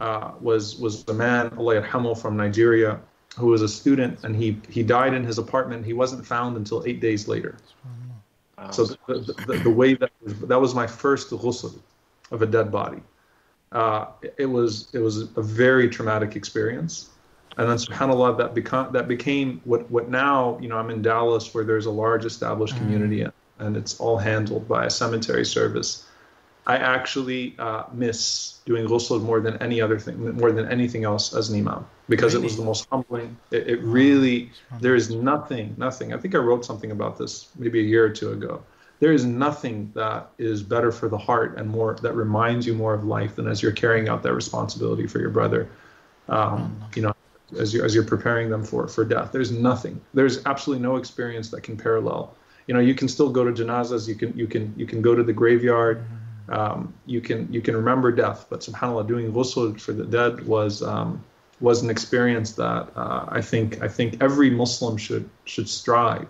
uh, 0.00 0.32
was 0.40 0.78
was 0.78 1.08
a 1.08 1.14
man 1.14 1.52
Allah 1.56 1.80
yarhamu 1.80 2.20
from 2.20 2.36
Nigeria 2.36 3.00
who 3.36 3.46
was 3.46 3.62
a 3.62 3.68
student 3.68 4.24
and 4.24 4.36
he 4.36 4.60
he 4.68 4.82
died 4.82 5.14
in 5.14 5.24
his 5.24 5.38
apartment. 5.38 5.86
He 5.86 5.92
wasn't 5.92 6.26
found 6.26 6.56
until 6.56 6.84
eight 6.86 7.00
days 7.00 7.28
later. 7.28 7.56
So 8.72 8.84
the, 8.84 8.98
the, 9.06 9.32
the, 9.46 9.58
the 9.64 9.70
way 9.70 9.94
that 9.94 10.10
that 10.48 10.60
was 10.60 10.74
my 10.74 10.86
first 10.86 11.30
ghusl 11.30 11.78
of 12.30 12.42
a 12.42 12.46
dead 12.46 12.70
body. 12.70 13.00
Uh, 13.72 14.06
it, 14.38 14.46
was 14.46 14.88
it 14.92 14.98
was 14.98 15.22
a 15.36 15.42
very 15.42 15.88
traumatic 15.88 16.36
experience, 16.36 17.10
and 17.58 17.68
then 17.68 17.76
Subhanallah 17.76 18.38
that 18.38 18.54
become 18.54 18.92
that 18.92 19.08
became 19.08 19.60
what 19.64 19.90
what 19.90 20.08
now 20.08 20.58
you 20.60 20.68
know 20.68 20.78
I'm 20.78 20.90
in 20.90 21.02
Dallas 21.02 21.52
where 21.52 21.64
there's 21.64 21.86
a 21.86 21.90
large 21.90 22.24
established 22.24 22.76
community 22.76 23.22
and, 23.22 23.32
and 23.58 23.76
it's 23.76 24.00
all 24.00 24.16
handled 24.16 24.66
by 24.68 24.86
a 24.86 24.90
cemetery 24.90 25.44
service. 25.44 26.06
I 26.68 26.76
actually 26.76 27.54
uh, 27.58 27.84
miss 27.92 28.58
doing 28.66 28.86
ghusl 28.86 29.22
more 29.22 29.40
than 29.40 29.56
any 29.62 29.80
other 29.80 29.98
thing, 29.98 30.36
more 30.36 30.52
than 30.52 30.68
anything 30.70 31.04
else 31.04 31.34
as 31.34 31.48
an 31.48 31.58
imam, 31.58 31.86
because 32.10 32.34
it 32.34 32.42
was 32.42 32.58
the 32.58 32.62
most 32.62 32.86
humbling. 32.90 33.38
It, 33.50 33.68
it 33.68 33.82
really, 33.82 34.50
there 34.78 34.94
is 34.94 35.10
nothing, 35.10 35.74
nothing. 35.78 36.12
I 36.12 36.18
think 36.18 36.34
I 36.34 36.38
wrote 36.38 36.66
something 36.66 36.90
about 36.90 37.16
this 37.16 37.48
maybe 37.58 37.80
a 37.80 37.82
year 37.82 38.04
or 38.04 38.10
two 38.10 38.32
ago. 38.32 38.62
There 39.00 39.12
is 39.12 39.24
nothing 39.24 39.92
that 39.94 40.30
is 40.38 40.62
better 40.62 40.90
for 40.90 41.08
the 41.08 41.18
heart 41.18 41.56
and 41.56 41.68
more 41.68 41.94
that 42.02 42.14
reminds 42.14 42.66
you 42.66 42.74
more 42.74 42.94
of 42.94 43.04
life 43.04 43.36
than 43.36 43.46
as 43.46 43.62
you're 43.62 43.72
carrying 43.72 44.08
out 44.08 44.22
that 44.22 44.34
responsibility 44.34 45.06
for 45.06 45.20
your 45.20 45.30
brother. 45.30 45.68
Um, 46.28 46.82
you 46.94 47.02
know, 47.02 47.14
as 47.56 47.72
you 47.72 47.84
as 47.84 47.94
you're 47.94 48.04
preparing 48.04 48.50
them 48.50 48.64
for 48.64 48.88
for 48.88 49.04
death. 49.04 49.32
There's 49.32 49.50
nothing. 49.50 50.00
There's 50.14 50.44
absolutely 50.44 50.82
no 50.82 50.96
experience 50.96 51.50
that 51.50 51.62
can 51.62 51.76
parallel. 51.76 52.34
You 52.66 52.74
know, 52.74 52.80
you 52.80 52.94
can 52.94 53.08
still 53.08 53.30
go 53.30 53.44
to 53.44 53.52
janazas. 53.52 54.08
You 54.08 54.14
can 54.14 54.36
you 54.36 54.46
can 54.46 54.74
you 54.76 54.86
can 54.86 55.00
go 55.00 55.14
to 55.14 55.22
the 55.22 55.32
graveyard. 55.32 56.04
Um, 56.48 56.92
you 57.06 57.20
can 57.20 57.50
you 57.52 57.60
can 57.60 57.76
remember 57.76 58.12
death. 58.12 58.46
But 58.50 58.60
subhanallah, 58.60 59.06
doing 59.06 59.32
ghusl 59.32 59.80
for 59.80 59.92
the 59.92 60.04
dead 60.04 60.46
was 60.46 60.82
um, 60.82 61.24
was 61.60 61.82
an 61.82 61.90
experience 61.90 62.52
that 62.52 62.88
uh, 62.96 63.26
I 63.28 63.40
think 63.40 63.82
I 63.82 63.88
think 63.88 64.22
every 64.22 64.50
Muslim 64.50 64.96
should 64.96 65.28
should 65.44 65.68
strive 65.68 66.28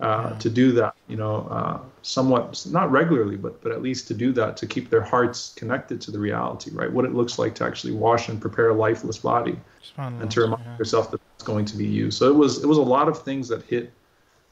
uh, 0.00 0.38
to 0.38 0.50
do 0.50 0.72
that. 0.72 0.94
You 1.08 1.16
know, 1.16 1.46
uh, 1.50 1.78
somewhat 2.02 2.64
not 2.70 2.90
regularly, 2.90 3.36
but 3.36 3.62
but 3.62 3.72
at 3.72 3.82
least 3.82 4.08
to 4.08 4.14
do 4.14 4.32
that 4.32 4.56
to 4.58 4.66
keep 4.66 4.90
their 4.90 5.02
hearts 5.02 5.52
connected 5.56 6.00
to 6.02 6.10
the 6.10 6.18
reality, 6.18 6.70
right? 6.72 6.90
What 6.90 7.04
it 7.04 7.14
looks 7.14 7.38
like 7.38 7.54
to 7.56 7.64
actually 7.64 7.92
wash 7.92 8.28
and 8.28 8.40
prepare 8.40 8.70
a 8.70 8.74
lifeless 8.74 9.18
body, 9.18 9.58
and 9.98 10.30
to 10.30 10.40
remind 10.40 10.64
yeah. 10.64 10.78
yourself 10.78 11.10
that 11.10 11.20
it's 11.34 11.44
going 11.44 11.64
to 11.66 11.76
be 11.76 11.86
you. 11.86 12.10
So 12.10 12.28
it 12.28 12.34
was 12.34 12.62
it 12.62 12.66
was 12.66 12.78
a 12.78 12.82
lot 12.82 13.08
of 13.08 13.22
things 13.22 13.48
that 13.48 13.62
hit 13.64 13.92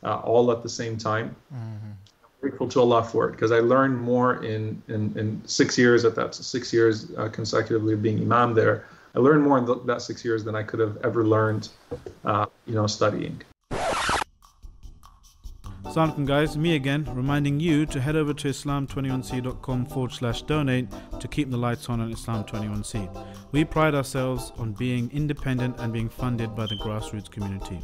uh, 0.03 0.17
all 0.19 0.51
at 0.53 0.63
the 0.63 0.69
same 0.69 0.97
time. 0.97 1.35
Mhm. 1.53 1.95
Grateful 2.41 2.69
to 2.69 2.81
Allah 2.81 3.05
for 3.05 3.29
it 3.29 3.33
because 3.33 3.53
I 3.53 3.61
learned 3.61 4.01
more 4.01 4.43
in, 4.43 4.83
in, 4.89 5.17
in 5.17 5.41
six 5.47 5.79
years 5.79 6.05
at 6.05 6.17
that 6.17 6.35
six 6.35 6.73
years 6.73 7.13
uh, 7.17 7.29
consecutively 7.29 7.95
of 7.95 8.03
being 8.03 8.21
imam 8.21 8.53
there. 8.55 8.87
I 9.15 9.21
learned 9.21 9.45
more 9.45 9.59
in 9.59 9.67
th- 9.67 9.79
that 9.85 10.03
six 10.03 10.25
years 10.25 10.43
than 10.43 10.57
I 10.57 10.63
could 10.65 10.81
have 10.81 10.97
ever 11.05 11.25
learned, 11.25 11.69
uh, 12.25 12.47
you 12.67 12.75
know, 12.75 12.89
studying. 12.89 13.41
Assalamu 15.93 16.15
alaikum 16.15 16.27
guys, 16.27 16.57
me 16.57 16.75
again, 16.75 17.07
reminding 17.13 17.61
you 17.61 17.85
to 17.85 18.01
head 18.01 18.17
over 18.17 18.33
to 18.33 18.49
islam21c.com 18.49 19.85
forward 19.85 20.13
slash 20.13 20.41
donate 20.41 20.89
to 21.21 21.29
keep 21.29 21.51
the 21.51 21.57
lights 21.59 21.91
on 21.91 22.01
on 22.01 22.11
Islam 22.11 22.45
21c. 22.45 23.27
We 23.53 23.67
pride 23.67 23.95
ourselves 23.95 24.53
on 24.57 24.73
being 24.73 25.11
independent 25.13 25.79
and 25.79 25.93
being 25.93 26.09
funded 26.09 26.57
by 26.57 26.65
the 26.65 26.77
grassroots 26.77 27.31
community. 27.31 27.79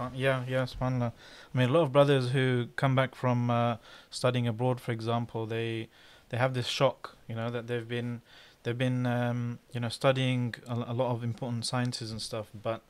Uh, 0.00 0.08
yeah, 0.14 0.44
yeah, 0.48 0.62
subhanAllah. 0.62 1.12
I 1.54 1.58
mean, 1.58 1.68
a 1.68 1.72
lot 1.74 1.82
of 1.82 1.92
brothers 1.92 2.30
who 2.30 2.68
come 2.76 2.94
back 2.94 3.14
from 3.14 3.50
uh, 3.50 3.76
studying 4.08 4.48
abroad, 4.48 4.80
for 4.80 4.92
example, 4.92 5.44
they 5.44 5.90
they 6.30 6.38
have 6.38 6.54
this 6.54 6.68
shock, 6.68 7.18
you 7.28 7.34
know, 7.34 7.50
that 7.50 7.66
they've 7.66 7.86
been 7.86 8.22
they've 8.62 8.78
been 8.78 9.04
um, 9.04 9.58
you 9.74 9.80
know 9.80 9.90
studying 9.90 10.54
a, 10.66 10.72
a 10.74 10.94
lot 10.94 11.10
of 11.10 11.22
important 11.22 11.66
sciences 11.66 12.10
and 12.10 12.22
stuff, 12.22 12.46
but 12.54 12.80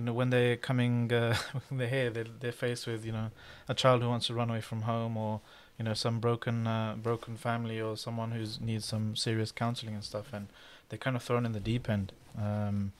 you 0.00 0.06
know 0.06 0.14
when 0.14 0.30
they're 0.30 0.56
coming 0.56 1.12
uh, 1.12 1.36
they're 1.70 1.86
here 1.86 2.10
they're, 2.10 2.24
they're 2.40 2.52
faced 2.52 2.86
with 2.86 3.04
you 3.04 3.12
know 3.12 3.30
a 3.68 3.74
child 3.74 4.02
who 4.02 4.08
wants 4.08 4.28
to 4.28 4.34
run 4.34 4.48
away 4.48 4.62
from 4.62 4.82
home 4.82 5.16
or 5.16 5.40
you 5.78 5.84
know 5.84 5.94
some 5.94 6.20
broken 6.20 6.66
uh, 6.66 6.94
broken 6.96 7.36
family 7.36 7.80
or 7.80 7.96
someone 7.96 8.32
who 8.32 8.44
needs 8.60 8.86
some 8.86 9.14
serious 9.14 9.52
counseling 9.52 9.94
and 9.94 10.04
stuff. 10.04 10.26
And 10.32 10.48
they're 10.88 10.98
kind 10.98 11.16
of 11.16 11.22
thrown 11.22 11.46
in 11.46 11.52
the 11.52 11.60
deep 11.60 11.88
end. 11.88 12.12
Um, 12.38 12.92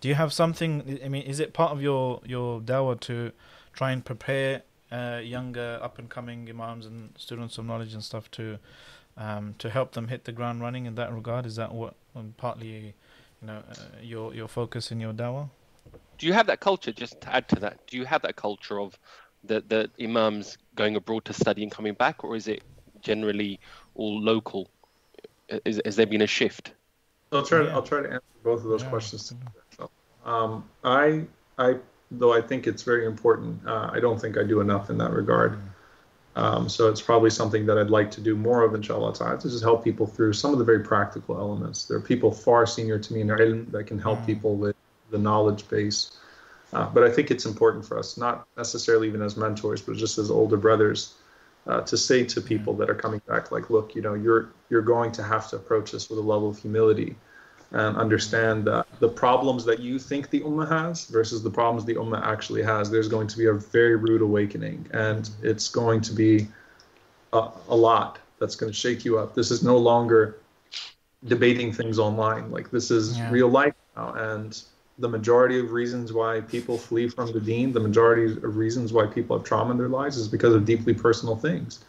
do 0.00 0.08
you 0.08 0.16
have 0.16 0.32
something 0.32 1.00
i 1.02 1.08
mean 1.08 1.22
is 1.22 1.40
it 1.40 1.54
part 1.54 1.72
of 1.72 1.80
your 1.80 2.20
your 2.26 2.60
dawah 2.60 3.00
to 3.00 3.32
try 3.72 3.90
and 3.90 4.04
prepare 4.04 4.62
uh, 4.92 5.18
younger 5.24 5.78
up 5.80 5.98
and 5.98 6.10
coming 6.10 6.46
imams 6.50 6.84
and 6.84 7.14
students 7.16 7.56
of 7.56 7.64
knowledge 7.64 7.94
and 7.94 8.04
stuff 8.04 8.30
to 8.30 8.58
um, 9.16 9.54
to 9.58 9.70
help 9.70 9.92
them 9.92 10.08
hit 10.08 10.24
the 10.24 10.32
ground 10.32 10.60
running 10.60 10.86
in 10.86 10.94
that 10.96 11.12
regard? 11.12 11.46
Is 11.46 11.56
that 11.56 11.72
what 11.72 11.94
um, 12.14 12.34
partly 12.36 12.68
you 13.40 13.46
know 13.46 13.62
uh, 13.70 13.74
your 14.02 14.34
your 14.34 14.48
focus 14.48 14.92
in 14.92 15.00
your 15.00 15.12
dawah 15.12 15.48
Do 16.24 16.28
you 16.28 16.32
have 16.32 16.46
that 16.46 16.60
culture? 16.60 16.90
Just 16.90 17.20
to 17.20 17.36
add 17.36 17.50
to 17.50 17.56
that, 17.56 17.86
do 17.86 17.98
you 17.98 18.06
have 18.06 18.22
that 18.22 18.34
culture 18.34 18.80
of 18.80 18.98
the 19.42 19.60
the 19.68 19.90
imams 20.02 20.56
going 20.74 20.96
abroad 20.96 21.26
to 21.26 21.34
study 21.34 21.62
and 21.62 21.70
coming 21.70 21.92
back, 21.92 22.24
or 22.24 22.34
is 22.34 22.48
it 22.48 22.62
generally 23.02 23.60
all 23.94 24.18
local? 24.22 24.70
Is, 25.66 25.82
has 25.84 25.96
there 25.96 26.06
been 26.06 26.22
a 26.22 26.26
shift? 26.26 26.72
I'll 27.30 27.42
try. 27.42 27.58
To, 27.58 27.64
Yeah. 27.66 27.74
I'll 27.74 27.82
try 27.82 28.00
to 28.00 28.08
answer 28.08 28.38
both 28.42 28.60
of 28.64 28.70
those 28.70 28.82
Yeah, 28.82 28.88
questions. 28.88 29.34
Um, 30.24 30.64
I, 30.82 31.26
I, 31.58 31.76
though 32.10 32.32
I 32.32 32.40
think 32.40 32.66
it's 32.66 32.84
very 32.84 33.04
important. 33.04 33.60
Uh, 33.66 33.90
I 33.92 34.00
don't 34.00 34.18
think 34.18 34.38
I 34.38 34.44
do 34.44 34.62
enough 34.62 34.88
in 34.88 34.96
that 34.96 35.10
regard. 35.10 35.58
Um, 36.36 36.70
so 36.70 36.88
it's 36.88 37.02
probably 37.02 37.28
something 37.28 37.66
that 37.66 37.76
I'd 37.76 37.90
like 37.90 38.10
to 38.12 38.22
do 38.22 38.34
more 38.34 38.62
of, 38.62 38.74
inshallah 38.74 39.12
ta'ala, 39.12 39.38
to 39.40 39.50
just 39.50 39.62
help 39.62 39.84
people 39.84 40.06
through 40.06 40.32
some 40.32 40.54
of 40.54 40.58
the 40.58 40.64
very 40.64 40.82
practical 40.82 41.36
elements. 41.36 41.84
There 41.84 41.98
are 41.98 42.00
people 42.00 42.32
far 42.32 42.64
senior 42.64 42.98
to 42.98 43.12
me 43.12 43.20
in 43.20 43.28
ilm 43.28 43.70
that 43.72 43.84
can 43.84 43.98
help 43.98 44.20
Mm. 44.20 44.26
people 44.26 44.56
with 44.56 44.73
the 45.10 45.18
knowledge 45.18 45.68
base. 45.68 46.16
Uh, 46.72 46.88
but 46.92 47.04
I 47.04 47.10
think 47.10 47.30
it's 47.30 47.46
important 47.46 47.84
for 47.84 47.98
us, 47.98 48.16
not 48.16 48.46
necessarily 48.56 49.06
even 49.08 49.22
as 49.22 49.36
mentors, 49.36 49.80
but 49.80 49.96
just 49.96 50.18
as 50.18 50.30
older 50.30 50.56
brothers, 50.56 51.14
uh, 51.66 51.80
to 51.82 51.96
say 51.96 52.24
to 52.24 52.40
people 52.40 52.74
that 52.74 52.90
are 52.90 52.94
coming 52.94 53.20
back, 53.28 53.50
like, 53.52 53.70
look, 53.70 53.94
you 53.94 54.02
know, 54.02 54.14
you're 54.14 54.50
you're 54.70 54.82
going 54.82 55.12
to 55.12 55.22
have 55.22 55.48
to 55.50 55.56
approach 55.56 55.92
this 55.92 56.10
with 56.10 56.18
a 56.18 56.22
level 56.22 56.48
of 56.48 56.58
humility 56.58 57.14
and 57.70 57.96
understand 57.96 58.64
that 58.64 58.86
the 59.00 59.08
problems 59.08 59.64
that 59.64 59.80
you 59.80 59.98
think 59.98 60.30
the 60.30 60.40
ummah 60.40 60.68
has 60.68 61.06
versus 61.06 61.42
the 61.42 61.50
problems 61.50 61.84
the 61.84 61.94
ummah 61.94 62.22
actually 62.22 62.62
has, 62.62 62.90
there's 62.90 63.08
going 63.08 63.26
to 63.26 63.38
be 63.38 63.46
a 63.46 63.52
very 63.52 63.96
rude 63.96 64.22
awakening, 64.22 64.86
and 64.92 65.30
it's 65.42 65.68
going 65.68 66.00
to 66.00 66.12
be 66.12 66.46
a, 67.32 67.48
a 67.68 67.76
lot 67.76 68.18
that's 68.38 68.56
going 68.56 68.70
to 68.70 68.76
shake 68.76 69.04
you 69.04 69.18
up. 69.18 69.34
This 69.34 69.50
is 69.50 69.62
no 69.62 69.76
longer 69.76 70.36
debating 71.26 71.72
things 71.72 71.98
online. 71.98 72.50
Like 72.50 72.70
this 72.70 72.90
is 72.90 73.16
Yeah. 73.16 73.30
real 73.30 73.48
life 73.48 73.74
now, 73.96 74.12
and 74.12 74.60
the 74.98 75.08
majority 75.08 75.58
of 75.58 75.72
reasons 75.72 76.12
why 76.12 76.40
people 76.40 76.78
flee 76.78 77.08
from 77.08 77.32
the 77.32 77.40
deen, 77.40 77.72
the 77.72 77.80
majority 77.80 78.32
of 78.32 78.56
reasons 78.56 78.92
why 78.92 79.06
people 79.06 79.36
have 79.36 79.44
trauma 79.44 79.72
in 79.72 79.78
their 79.78 79.88
lives 79.88 80.16
is 80.16 80.28
because 80.28 80.54
of 80.54 80.64
deeply 80.64 80.94
personal 80.94 81.36
things. 81.36 81.84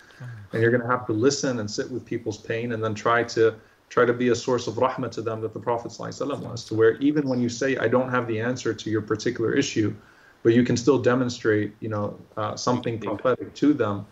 And 0.51 0.61
you're 0.61 0.71
going 0.71 0.81
to 0.81 0.87
have 0.87 1.05
to 1.07 1.13
listen 1.13 1.59
and 1.59 1.69
sit 1.69 1.91
with 1.91 2.05
people's 2.05 2.37
pain 2.37 2.71
and 2.71 2.83
then 2.83 2.95
try 2.95 3.23
to 3.23 3.55
try 3.89 4.05
to 4.05 4.13
be 4.13 4.29
a 4.29 4.35
source 4.35 4.67
of 4.67 4.75
rahmah 4.75 5.11
to 5.11 5.21
them 5.21 5.41
that 5.41 5.53
the 5.53 5.59
Prophet 5.59 5.91
ﷺ 5.91 6.39
was, 6.39 6.65
to 6.65 6.73
where 6.73 6.95
even 6.95 7.27
when 7.29 7.39
you 7.39 7.49
say, 7.49 7.77
I 7.77 7.87
don't 7.87 8.09
have 8.09 8.27
the 8.27 8.39
answer 8.39 8.73
to 8.73 8.89
your 8.89 9.01
particular 9.01 9.53
issue, 9.53 9.93
but 10.41 10.53
you 10.53 10.63
can 10.63 10.75
still 10.75 10.97
demonstrate, 10.97 11.75
you 11.81 11.89
know, 11.89 12.17
uh, 12.35 12.55
something 12.55 12.99
prophetic 12.99 13.53
to 13.55 13.73
them 13.73 14.05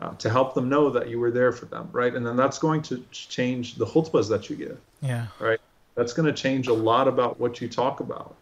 uh, 0.00 0.14
to 0.14 0.28
help 0.30 0.54
them 0.54 0.68
know 0.68 0.90
that 0.90 1.08
you 1.08 1.20
were 1.20 1.30
there 1.30 1.52
for 1.52 1.66
them, 1.66 1.88
right? 1.92 2.12
And 2.14 2.26
then 2.26 2.34
that's 2.36 2.58
going 2.58 2.82
to 2.82 3.04
change 3.12 3.76
the 3.76 3.86
khutbahs 3.86 4.28
that 4.30 4.50
you 4.50 4.56
give 4.56 4.78
yeah 5.02 5.26
right? 5.38 5.60
That's 6.00 6.14
going 6.14 6.24
to 6.24 6.32
change 6.32 6.68
a 6.68 6.72
lot 6.72 7.08
about 7.08 7.38
what 7.38 7.60
you 7.60 7.68
talk 7.68 8.00
about. 8.00 8.34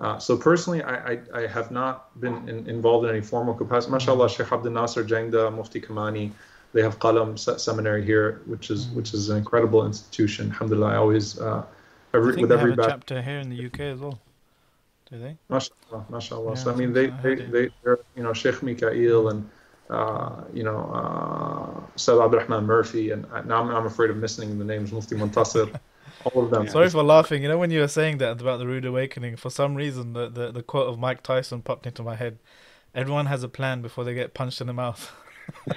Uh, 0.00 0.18
so 0.18 0.38
personally, 0.38 0.82
I, 0.82 1.12
I, 1.12 1.18
I 1.34 1.46
have 1.46 1.70
not 1.70 2.18
been 2.18 2.48
in, 2.48 2.66
involved 2.66 3.04
in 3.04 3.10
any 3.10 3.20
formal 3.20 3.52
capacity. 3.52 3.92
MashaAllah, 3.92 4.34
Sheikh 4.34 4.50
Abdul 4.50 4.72
Nasser 4.72 5.04
Jangda, 5.04 5.54
Mufti 5.54 5.82
Kamani, 5.82 6.30
they 6.72 6.80
have 6.80 6.98
Qalam 6.98 7.38
seminary 7.60 8.06
here, 8.06 8.40
which 8.46 8.70
is 8.70 8.88
which 8.88 9.12
is 9.12 9.28
an 9.28 9.36
incredible 9.36 9.84
institution. 9.84 10.50
Alhamdulillah, 10.50 10.94
I 10.94 10.96
always 10.96 11.38
uh, 11.38 11.62
I 12.14 12.16
every, 12.16 12.32
think 12.32 12.48
with 12.48 12.50
they 12.50 12.56
every 12.56 12.70
have 12.70 12.78
a 12.78 12.82
batch. 12.82 12.90
chapter 12.90 13.20
here 13.20 13.38
in 13.38 13.50
the 13.50 13.66
UK 13.66 13.80
as 13.80 14.00
well 14.00 14.18
do 15.10 15.18
they 15.18 15.36
MashaAllah, 15.50 16.08
MashaAllah. 16.10 16.56
Yeah, 16.56 16.62
so 16.62 16.70
I 16.70 16.72
I 16.72 16.76
mean, 16.76 16.92
they 16.94 17.06
they, 17.22 17.34
they 17.34 17.68
they're 17.82 17.98
you 18.16 18.22
know, 18.22 18.32
Sheikh 18.32 18.62
Mikael 18.62 19.28
and, 19.28 19.50
uh, 19.90 20.44
you 20.52 20.62
know, 20.62 20.80
uh, 20.92 21.80
Sayyid 21.96 22.22
Abdurrahman 22.22 22.64
Murphy, 22.64 23.10
and 23.10 23.26
uh, 23.26 23.42
now 23.42 23.60
I'm, 23.62 23.68
I'm 23.68 23.86
afraid 23.86 24.10
of 24.10 24.16
missing 24.16 24.58
the 24.58 24.64
names, 24.64 24.90
Mufti 24.92 25.14
Muntasir, 25.16 25.78
all 26.24 26.44
of 26.44 26.50
them. 26.50 26.68
Sorry 26.68 26.88
for 26.90 27.02
laughing. 27.02 27.42
You 27.42 27.48
know, 27.48 27.58
when 27.58 27.70
you 27.70 27.80
were 27.80 27.88
saying 27.88 28.18
that 28.18 28.40
about 28.40 28.58
the 28.58 28.66
rude 28.66 28.84
awakening, 28.84 29.36
for 29.36 29.50
some 29.50 29.74
reason, 29.74 30.12
the, 30.12 30.28
the, 30.28 30.52
the 30.52 30.62
quote 30.62 30.88
of 30.88 30.98
Mike 30.98 31.22
Tyson 31.22 31.62
popped 31.62 31.86
into 31.86 32.02
my 32.02 32.16
head. 32.16 32.38
Everyone 32.94 33.26
has 33.26 33.42
a 33.42 33.48
plan 33.48 33.82
before 33.82 34.04
they 34.04 34.14
get 34.14 34.34
punched 34.34 34.60
in 34.60 34.66
the 34.68 34.72
mouth. 34.72 35.12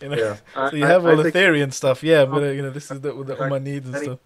you 0.00 0.08
know, 0.08 0.16
Yeah. 0.16 0.36
I- 0.56 0.70
so 0.70 0.76
you 0.76 0.84
I- 0.84 0.88
have 0.88 1.06
I 1.06 1.10
all 1.10 1.16
the 1.16 1.30
theory 1.30 1.60
and 1.62 1.72
stuff. 1.72 2.02
Yeah, 2.02 2.24
but 2.24 2.42
uh, 2.42 2.46
you 2.46 2.62
know, 2.62 2.70
this 2.70 2.90
is 2.90 3.00
the, 3.00 3.12
the 3.12 3.36
Ummah 3.36 3.62
needs 3.62 3.88
and 3.88 3.96
stuff. 4.02 4.18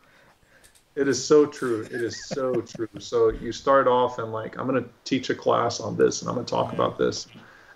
It 0.94 1.08
is 1.08 1.22
so 1.22 1.44
true. 1.44 1.82
It 1.82 2.00
is 2.00 2.26
so 2.28 2.54
true. 2.62 2.88
So 2.98 3.28
you 3.30 3.52
start 3.52 3.86
off 3.86 4.18
and 4.18 4.32
like, 4.32 4.56
I'm 4.58 4.66
going 4.66 4.82
to 4.82 4.88
teach 5.04 5.28
a 5.28 5.34
class 5.34 5.78
on 5.78 5.94
this 5.94 6.22
and 6.22 6.28
I'm 6.30 6.34
going 6.36 6.46
to 6.46 6.50
talk 6.50 6.72
about 6.72 6.96
this. 6.96 7.26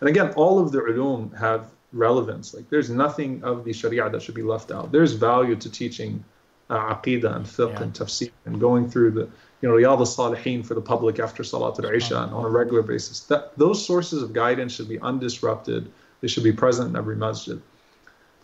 And 0.00 0.08
again, 0.08 0.32
all 0.36 0.58
of 0.58 0.72
the 0.72 0.78
ulum 0.80 1.38
have 1.38 1.66
relevance. 1.92 2.54
Like 2.54 2.68
there's 2.70 2.90
nothing 2.90 3.42
of 3.42 3.64
the 3.64 3.72
sharia 3.72 4.08
that 4.10 4.22
should 4.22 4.34
be 4.34 4.42
left 4.42 4.70
out. 4.70 4.92
There's 4.92 5.12
value 5.12 5.56
to 5.56 5.70
teaching 5.70 6.24
uh, 6.68 6.94
aqidah 6.94 7.36
and 7.36 7.44
fiqh 7.44 7.72
Yeah. 7.72 7.82
and 7.82 7.92
tafsir 7.92 8.30
and 8.46 8.60
going 8.60 8.88
through 8.88 9.10
the, 9.12 9.28
you 9.60 9.68
know, 9.68 9.74
Riyadh 9.74 9.98
al-Salihin 9.98 10.64
for 10.64 10.74
the 10.74 10.80
public 10.80 11.18
after 11.18 11.42
Salat 11.42 11.78
al-Isha 11.84 12.22
and 12.22 12.32
on 12.32 12.44
a 12.44 12.48
regular 12.48 12.82
basis. 12.82 13.20
That 13.24 13.56
Those 13.58 13.84
sources 13.84 14.22
of 14.22 14.32
guidance 14.32 14.74
should 14.74 14.88
be 14.88 14.98
undisrupted. 14.98 15.88
They 16.20 16.28
should 16.28 16.44
be 16.44 16.52
present 16.52 16.90
in 16.90 16.96
every 16.96 17.16
masjid. 17.16 17.60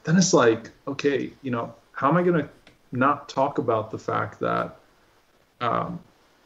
Then 0.05 0.17
it's 0.17 0.33
like, 0.35 0.71
okay, 0.89 1.33
you 1.43 1.51
know, 1.51 1.75
how 1.93 2.09
am 2.09 2.17
I 2.17 2.23
going 2.23 2.43
to 2.43 2.49
not 2.93 3.29
talk 3.29 3.59
about 3.59 3.91
the 3.91 3.99
fact 3.99 4.41
that 4.41 4.77
um, 5.61 6.01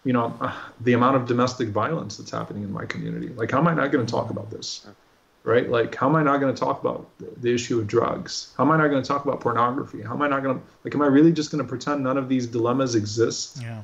you 0.04 0.12
know 0.12 0.34
uh, 0.40 0.54
the 0.80 0.92
amount 0.94 1.16
of 1.16 1.26
domestic 1.26 1.68
violence 1.68 2.16
that's 2.16 2.30
happening 2.30 2.62
in 2.62 2.72
my 2.72 2.84
community 2.86 3.28
like 3.28 3.50
how 3.50 3.58
am 3.58 3.68
i 3.68 3.74
not 3.74 3.92
going 3.92 4.04
to 4.04 4.10
talk 4.10 4.30
about 4.30 4.50
this 4.50 4.86
right 5.44 5.70
like 5.70 5.94
how 5.94 6.08
am 6.08 6.16
i 6.16 6.22
not 6.22 6.38
going 6.38 6.54
to 6.54 6.58
talk 6.60 6.80
about 6.80 7.08
the, 7.18 7.52
issue 7.52 7.78
of 7.80 7.86
drugs 7.86 8.52
how 8.56 8.64
am 8.64 8.70
i 8.70 8.76
not 8.76 8.88
going 8.88 9.02
to 9.02 9.06
talk 9.08 9.24
about 9.24 9.40
pornography 9.40 10.02
how 10.02 10.12
am 10.12 10.22
i 10.22 10.28
not 10.28 10.42
going 10.42 10.58
to 10.58 10.64
like 10.84 10.94
am 10.94 11.02
i 11.02 11.06
really 11.06 11.32
just 11.32 11.50
going 11.50 11.62
to 11.62 11.68
pretend 11.68 12.02
none 12.02 12.18
of 12.18 12.28
these 12.28 12.46
dilemmas 12.46 12.94
exist 12.94 13.58
Yeah. 13.62 13.82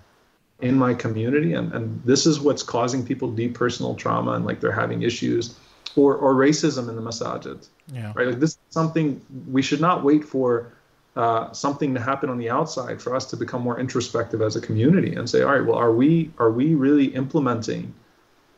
in 0.60 0.74
my 0.76 0.92
community 0.94 1.54
and, 1.54 1.72
and 1.72 2.02
this 2.04 2.26
is 2.26 2.40
what's 2.40 2.62
causing 2.62 3.04
people 3.04 3.30
deep 3.30 3.54
personal 3.54 3.94
trauma 3.94 4.32
and 4.32 4.44
like 4.44 4.60
they're 4.60 4.72
having 4.72 5.02
issues 5.02 5.56
or 5.96 6.14
or 6.16 6.34
racism 6.34 6.88
in 6.90 6.96
the 6.96 7.02
masajid 7.02 7.66
Yeah. 7.92 8.12
right? 8.14 8.26
Like 8.28 8.40
this 8.40 8.50
is 8.50 8.58
something 8.70 9.20
we 9.50 9.62
should 9.62 9.80
not 9.80 10.04
wait 10.04 10.24
for 10.24 10.72
uh, 11.16 11.50
something 11.52 11.94
to 11.94 12.00
happen 12.00 12.28
on 12.28 12.36
the 12.36 12.50
outside 12.50 13.00
for 13.00 13.16
us 13.16 13.24
to 13.30 13.36
become 13.38 13.62
more 13.62 13.80
introspective 13.80 14.42
as 14.42 14.54
a 14.56 14.60
community 14.60 15.14
and 15.14 15.30
say, 15.30 15.40
all 15.40 15.52
right, 15.52 15.64
well, 15.64 15.78
are 15.78 15.92
we 15.92 16.30
are 16.38 16.50
we 16.50 16.74
really 16.74 17.06
implementing 17.06 17.94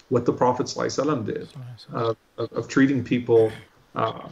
what 0.09 0.25
the 0.27 0.33
Prophet 0.33 0.67
ﷺ 0.67 1.25
did 1.25 1.47
uh, 1.95 2.15
of, 2.39 2.53
of 2.53 2.69
treating 2.69 3.05
people 3.05 3.53
uh, 3.95 4.29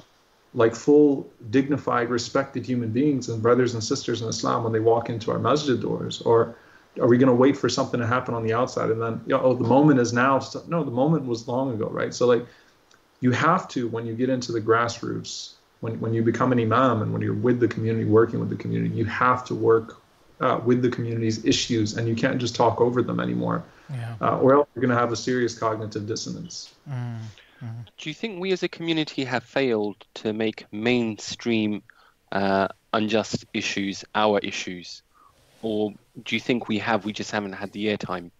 like 0.54 0.74
full, 0.74 1.28
dignified, 1.50 2.09
respected 2.09 2.64
human 2.64 2.90
beings 2.90 3.28
and 3.28 3.42
brothers 3.42 3.74
and 3.74 3.82
sisters 3.84 4.22
in 4.22 4.28
Islam 4.28 4.64
when 4.64 4.72
they 4.72 4.80
walk 4.80 5.11
into 5.11 5.30
our 5.30 5.38
masjid 5.38 5.80
doors, 5.80 6.22
or 6.22 6.57
are 7.00 7.07
we 7.09 7.18
going 7.18 7.28
to 7.28 7.34
wait 7.34 7.57
for 7.59 7.68
something 7.68 8.00
to 8.00 8.07
happen 8.07 8.32
on 8.34 8.42
the 8.42 8.54
outside 8.54 8.88
and 8.90 9.02
then, 9.02 9.20
you 9.26 9.34
know, 9.34 9.42
oh, 9.42 9.54
the 9.54 9.68
moment 9.68 10.00
is 10.00 10.12
now? 10.14 10.40
No, 10.66 10.82
the 10.82 10.90
moment 10.90 11.26
was 11.26 11.46
long 11.46 11.74
ago, 11.74 11.88
right? 11.90 12.14
So 12.14 12.26
like 12.26 12.46
you 13.20 13.32
have 13.32 13.68
to 13.68 13.88
when 13.88 14.07
you 14.07 14.14
get 14.14 14.30
into 14.30 14.52
the 14.52 14.61
grassroots 14.61 15.54
when, 15.80 15.98
when 16.00 16.14
you 16.14 16.22
become 16.22 16.52
an 16.52 16.61
imam 16.61 17.02
and 17.02 17.12
when 17.12 17.20
you're 17.22 17.34
with 17.34 17.61
the 17.61 17.68
community 17.68 18.04
working 18.04 18.40
with 18.40 18.50
the 18.50 18.57
community 18.57 18.94
you 18.94 19.04
have 19.04 19.44
to 19.44 19.54
work 19.54 19.96
uh, 20.40 20.61
with 20.64 20.82
the 20.82 20.88
community's 20.90 21.44
issues 21.44 21.96
and 21.96 22.07
you 22.07 22.14
can't 22.14 22.38
just 22.38 22.54
talk 22.54 22.80
over 22.80 23.02
them 23.02 23.18
anymore 23.20 23.64
Yeah. 23.90 24.14
uh, 24.20 24.38
or 24.38 24.54
else 24.54 24.68
you're 24.74 24.82
going 24.82 24.94
to 24.94 25.00
have 25.00 25.12
a 25.12 25.16
serious 25.16 25.59
cognitive 25.59 26.07
dissonance 26.07 26.74
Mm. 26.88 27.18
Do 27.61 28.11
you 28.11 28.14
think 28.14 28.40
we 28.40 28.52
as 28.52 28.62
a 28.62 28.68
community 28.68 29.24
have 29.24 29.44
failed 29.44 30.04
to 30.14 30.32
make 30.32 30.66
mainstream 30.72 31.82
uh, 32.30 32.68
unjust 32.92 33.46
issues 33.54 34.04
our 34.14 34.38
issues? 34.40 35.02
Or 35.62 35.92
do 36.22 36.36
you 36.36 36.40
think 36.40 36.68
we 36.68 36.78
have, 36.78 37.04
we 37.04 37.12
just 37.12 37.30
haven't 37.30 37.54
had 37.54 37.72
the 37.72 37.86
airtime? 37.86 38.30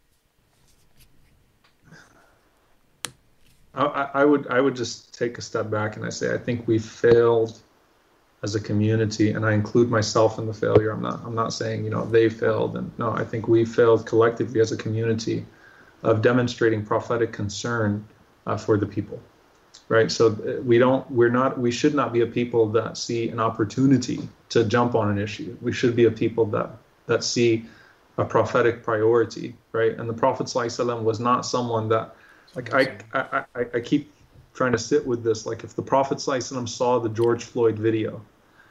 I, 3.75 3.85
I 3.85 4.11
I 4.23 4.25
would 4.25 4.47
I 4.49 4.61
would 4.61 4.75
just 4.75 5.15
take 5.15 5.39
a 5.39 5.43
step 5.43 5.71
back 5.71 5.97
and 5.97 6.05
I 6.05 6.09
say 6.09 6.35
I 6.35 6.39
think 6.39 6.67
we 6.67 6.79
failed 6.79 7.59
as 8.43 8.55
a 8.55 8.61
community 8.61 9.33
and 9.33 9.45
I 9.45 9.53
include 9.53 9.91
myself 9.91 10.39
in 10.39 10.47
the 10.47 10.55
failure 10.55 10.91
I'm 10.91 11.03
not 11.03 11.21
I'm 11.25 11.35
not 11.35 11.53
saying 11.53 11.85
you 11.85 11.91
know 11.91 12.07
they 12.07 12.29
failed 12.29 12.77
and 12.77 12.91
no 12.99 13.13
I 13.13 13.25
think 13.25 13.49
we 13.49 13.65
failed 13.65 14.07
collectively 14.07 14.61
as 14.61 14.73
a 14.73 14.77
community 14.77 15.45
of 16.03 16.23
demonstrating 16.23 16.85
prophetic 16.85 17.33
concern 17.33 18.07
uh, 18.47 18.57
for 18.57 18.77
the 18.77 18.87
people 18.87 19.21
right? 19.89 20.11
So 20.11 20.29
uh, 20.29 20.63
we 20.63 20.79
don't 20.79 21.09
we're 21.11 21.31
not 21.31 21.59
we 21.59 21.71
should 21.71 21.95
not 21.95 22.13
be 22.13 22.23
a 22.23 22.27
people 22.27 22.69
that 22.71 22.97
see 22.97 23.29
an 23.29 23.41
opportunity 23.41 24.29
to 24.49 24.65
jump 24.65 24.95
on 24.95 25.11
an 25.11 25.19
issue. 25.19 25.57
We 25.61 25.73
should 25.73 25.95
be 25.95 26.05
a 26.05 26.11
people 26.11 26.47
that 26.47 26.71
that 27.07 27.23
see 27.23 27.67
a 28.19 28.25
prophetic 28.25 28.83
priority 28.83 29.55
right? 29.73 29.93
And 29.99 30.09
the 30.09 30.15
prophet 30.15 30.47
ﷺ 30.47 31.03
was 31.03 31.21
not 31.21 31.45
someone 31.45 31.89
that 31.91 32.17
like 32.55 32.73
I, 32.73 32.97
I 33.13 33.45
I 33.55 33.67
I 33.75 33.81
keep 33.81 34.13
trying 34.55 34.73
to 34.73 34.79
sit 34.79 35.07
with 35.07 35.23
this 35.23 35.45
like 35.45 35.65
if 35.65 35.77
the 35.77 35.83
prophet 35.83 36.19
ﷺ 36.19 36.69
saw 36.69 36.99
the 36.99 37.11
george 37.11 37.45
floyd 37.45 37.79
video 37.79 38.23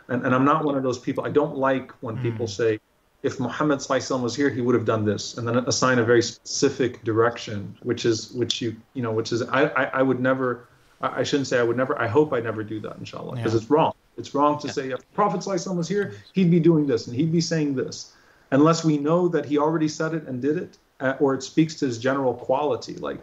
and, 0.07 0.25
and 0.25 0.33
i'm 0.33 0.43
not 0.43 0.65
one 0.65 0.75
of 0.75 0.81
those 0.81 0.97
people 0.97 1.23
i 1.23 1.29
don't 1.29 1.55
like 1.55 1.91
when 2.01 2.17
people 2.23 2.47
say 2.47 2.79
if 3.25 3.39
muhammad 3.39 3.81
was 4.25 4.35
here 4.35 4.49
he 4.49 4.61
would 4.61 4.75
have 4.79 4.85
done 4.93 5.03
this 5.11 5.23
and 5.37 5.47
then 5.47 5.57
assign 5.73 5.97
a 5.99 6.05
very 6.11 6.21
specific 6.21 7.03
direction 7.03 7.57
which 7.89 8.05
is 8.05 8.31
which 8.31 8.61
you 8.61 8.75
you 8.93 9.03
know 9.05 9.11
which 9.11 9.31
is 9.35 9.41
i 9.59 9.61
i, 9.81 9.83
I 9.99 10.01
would 10.01 10.19
never 10.19 10.67
I 11.01 11.19
I 11.19 11.23
shouldn't 11.23 11.47
say 11.47 11.59
I 11.59 11.63
would 11.63 11.77
never. 11.77 11.99
I 11.99 12.07
hope 12.07 12.33
I 12.33 12.39
never 12.39 12.63
do 12.63 12.79
that, 12.81 12.97
inshallah, 12.97 13.35
because 13.35 13.53
Yeah. 13.53 13.59
it's 13.59 13.69
wrong. 13.69 13.93
It's 14.17 14.33
wrong 14.33 14.59
to 14.59 14.69
say 14.69 14.91
if 14.91 15.01
Prophet 15.13 15.45
was 15.45 15.87
here, 15.87 16.13
he'd 16.33 16.49
be 16.49 16.59
doing 16.59 16.87
this 16.87 17.07
and 17.07 17.15
he'd 17.15 17.31
be 17.31 17.41
saying 17.41 17.75
this, 17.75 18.15
unless 18.51 18.85
we 18.85 18.97
know 18.97 19.27
that 19.27 19.45
he 19.45 19.57
already 19.57 19.89
said 19.89 20.13
it 20.13 20.23
and 20.25 20.41
did 20.41 20.57
it, 20.57 20.77
uh, 21.01 21.15
or 21.19 21.33
it 21.33 21.43
speaks 21.43 21.75
to 21.75 21.85
his 21.85 21.97
general 21.97 22.33
quality. 22.33 22.95
Like, 22.95 23.19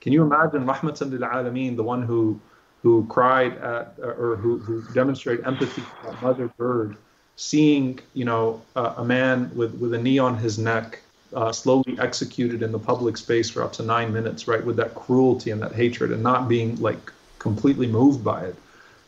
can 0.00 0.12
you 0.12 0.22
imagine 0.22 0.66
Rahmatan 0.66 1.10
lil 1.10 1.20
Alameen, 1.22 1.76
the 1.76 1.82
one 1.82 2.02
who 2.02 2.40
who 2.82 3.06
cried 3.06 3.56
at, 3.56 3.94
or 3.98 4.36
who, 4.36 4.58
who 4.58 4.82
demonstrated 4.92 5.46
empathy 5.46 5.80
for 5.80 6.12
that 6.12 6.20
mother 6.20 6.48
bird, 6.48 6.98
seeing 7.36 7.98
you 8.14 8.24
know 8.24 8.62
uh, 8.76 8.94
a 8.96 9.04
man 9.04 9.50
with 9.54 9.74
with 9.74 9.94
a 9.94 9.98
knee 9.98 10.18
on 10.18 10.36
his 10.36 10.58
neck 10.58 11.00
uh, 11.34 11.50
slowly 11.52 11.96
executed 11.98 12.62
in 12.62 12.70
the 12.70 12.78
public 12.78 13.16
space 13.16 13.50
for 13.50 13.62
up 13.62 13.72
to 13.72 13.82
nine 13.82 14.12
minutes 14.12 14.46
right 14.46 14.64
with 14.64 14.76
that 14.76 14.94
cruelty 14.94 15.50
and 15.50 15.60
that 15.60 15.72
hatred 15.72 16.12
and 16.12 16.22
not 16.22 16.48
being 16.48 16.76
like 16.80 17.12
completely 17.38 17.86
moved 17.86 18.24
by 18.24 18.44
it. 18.44 18.56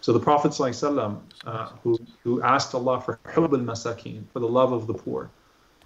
So 0.03 0.12
the 0.12 0.20
prophet 0.20 0.53
ﷺ, 0.53 1.18
uh, 1.47 1.68
who 1.83 1.99
who 2.22 2.43
asked 2.43 2.74
allah 2.74 3.01
for 3.01 3.18
hub 3.27 3.53
al-masakin 3.55 4.24
for 4.33 4.41
the 4.41 4.49
love 4.49 4.72
of 4.72 4.87
the 4.87 4.95
poor 4.95 5.31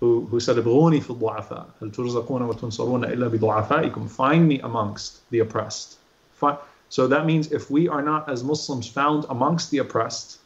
who, 0.01 0.27
who 0.31 0.41
said 0.41 0.57
"Ibghuni 0.57 1.03
fi 1.03 1.15
du'afa 1.15 1.67
hal 1.79 1.89
turzaquna 1.91 2.47
wa 2.49 2.55
tunsaruna 2.55 3.13
illa 3.13 3.29
bi 3.29 4.09
find 4.09 4.49
me 4.49 4.59
amongst 4.61 5.21
the 5.31 5.41
oppressed. 5.41 5.99
Find, 6.33 6.59
so 6.89 7.07
that 7.07 7.27
means 7.27 7.53
if 7.53 7.71
we 7.71 7.87
are 7.87 8.03
not 8.03 8.29
as 8.29 8.43
muslims 8.43 8.89
found 8.89 9.27
amongst 9.29 9.71
the 9.71 9.79
oppressed 9.79 10.39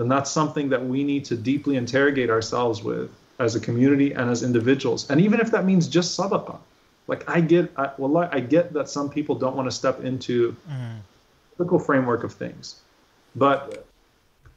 then 0.00 0.08
that's 0.08 0.30
something 0.30 0.70
that 0.70 0.84
we 0.84 1.04
need 1.04 1.26
to 1.26 1.36
deeply 1.36 1.76
interrogate 1.76 2.30
ourselves 2.30 2.82
with 2.82 3.10
as 3.38 3.54
a 3.54 3.60
community 3.60 4.12
and 4.12 4.30
as 4.30 4.42
individuals. 4.42 5.08
And 5.10 5.20
even 5.20 5.40
if 5.40 5.50
that 5.50 5.66
means 5.66 5.88
just 5.88 6.18
sadaqah, 6.18 6.58
like 7.06 7.28
I 7.28 7.42
get, 7.42 7.70
I, 7.76 7.90
well, 7.98 8.16
I 8.32 8.40
get 8.40 8.72
that 8.72 8.88
some 8.88 9.10
people 9.10 9.34
don't 9.34 9.56
want 9.56 9.70
to 9.70 9.76
step 9.76 10.02
into 10.02 10.56
mm. 10.70 10.96
typical 11.52 11.78
framework 11.78 12.24
of 12.24 12.32
things, 12.32 12.80
but 13.36 13.86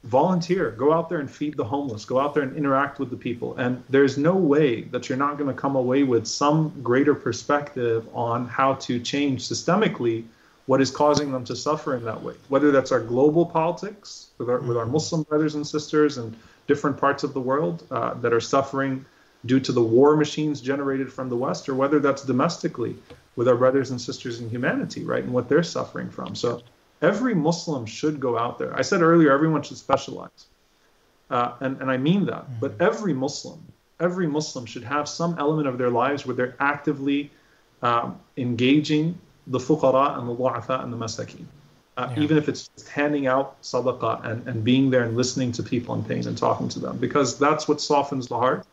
volunteer, 0.04 0.70
go 0.70 0.92
out 0.92 1.08
there 1.10 1.18
and 1.18 1.30
feed 1.30 1.56
the 1.56 1.64
homeless, 1.64 2.04
go 2.06 2.18
out 2.18 2.32
there 2.32 2.42
and 2.42 2.56
interact 2.56 2.98
with 2.98 3.10
the 3.10 3.16
people. 3.16 3.54
And 3.56 3.82
there's 3.90 4.16
no 4.16 4.34
way 4.34 4.82
that 4.82 5.08
you're 5.08 5.18
not 5.18 5.36
going 5.36 5.54
to 5.54 5.60
come 5.60 5.76
away 5.76 6.04
with 6.04 6.26
some 6.26 6.72
greater 6.82 7.14
perspective 7.14 8.08
on 8.14 8.46
how 8.46 8.74
to 8.74 8.98
change 9.00 9.46
systemically 9.46 10.24
what 10.66 10.80
is 10.80 10.90
causing 10.90 11.30
them 11.30 11.44
to 11.44 11.56
suffer 11.56 11.94
in 11.94 12.04
that 12.04 12.22
way. 12.22 12.34
Whether 12.48 12.70
that's 12.70 12.92
our 12.92 13.00
global 13.00 13.44
politics 13.46 14.30
with 14.38 14.48
our, 14.48 14.60
with 14.60 14.76
our 14.76 14.86
Muslim 14.86 15.22
brothers 15.22 15.54
and 15.54 15.66
sisters 15.66 16.16
in 16.16 16.36
different 16.66 16.96
parts 16.96 17.22
of 17.22 17.34
the 17.34 17.40
world 17.40 17.84
uh, 17.90 18.14
that 18.14 18.32
are 18.32 18.40
suffering 18.40 19.04
due 19.44 19.60
to 19.60 19.72
the 19.72 19.82
war 19.82 20.16
machines 20.16 20.60
generated 20.60 21.12
from 21.12 21.28
the 21.28 21.36
West, 21.36 21.68
or 21.68 21.74
whether 21.74 21.98
that's 22.00 22.22
domestically 22.22 22.96
with 23.36 23.46
our 23.46 23.56
brothers 23.56 23.90
and 23.90 24.00
sisters 24.00 24.40
in 24.40 24.48
humanity, 24.48 25.04
right, 25.04 25.22
and 25.22 25.32
what 25.32 25.48
they're 25.48 25.62
suffering 25.62 26.08
from. 26.08 26.34
So 26.34 26.62
every 27.02 27.34
Muslim 27.34 27.84
should 27.84 28.20
go 28.20 28.38
out 28.38 28.58
there. 28.58 28.74
I 28.74 28.82
said 28.82 29.02
earlier, 29.02 29.30
everyone 29.32 29.62
should 29.62 29.76
specialize. 29.76 30.46
Uh, 31.28 31.52
and, 31.60 31.80
and 31.80 31.90
I 31.90 31.98
mean 31.98 32.26
that. 32.26 32.58
But 32.58 32.80
every 32.80 33.12
Muslim, 33.12 33.60
every 34.00 34.26
Muslim 34.26 34.64
should 34.64 34.84
have 34.84 35.08
some 35.08 35.36
element 35.38 35.68
of 35.68 35.76
their 35.76 35.90
lives 35.90 36.24
where 36.24 36.36
they're 36.36 36.56
actively 36.58 37.30
um, 37.82 38.18
engaging 38.38 39.18
the 39.47 39.59
fuqara 39.59 40.17
and 40.17 40.27
the 40.29 40.35
du'afa 40.35 40.83
and 40.83 40.93
the 40.93 40.97
masakin. 40.97 41.45
Uh, 41.97 42.07
Yeah. 42.15 42.23
Even 42.23 42.37
if 42.37 42.47
it's 42.47 42.69
just 42.69 42.87
handing 42.89 43.27
out 43.27 43.61
sadaqah 43.61 44.25
and, 44.25 44.47
and 44.47 44.63
being 44.63 44.89
there 44.89 45.03
and 45.03 45.17
listening 45.17 45.51
to 45.53 45.63
people 45.63 45.95
in 45.95 46.03
pain 46.03 46.25
and 46.27 46.37
talking 46.37 46.69
to 46.69 46.79
them, 46.79 46.97
because 46.97 47.37
that's 47.37 47.67
what 47.67 47.81
softens 47.81 48.27
the 48.27 48.37
heart. 48.37 48.65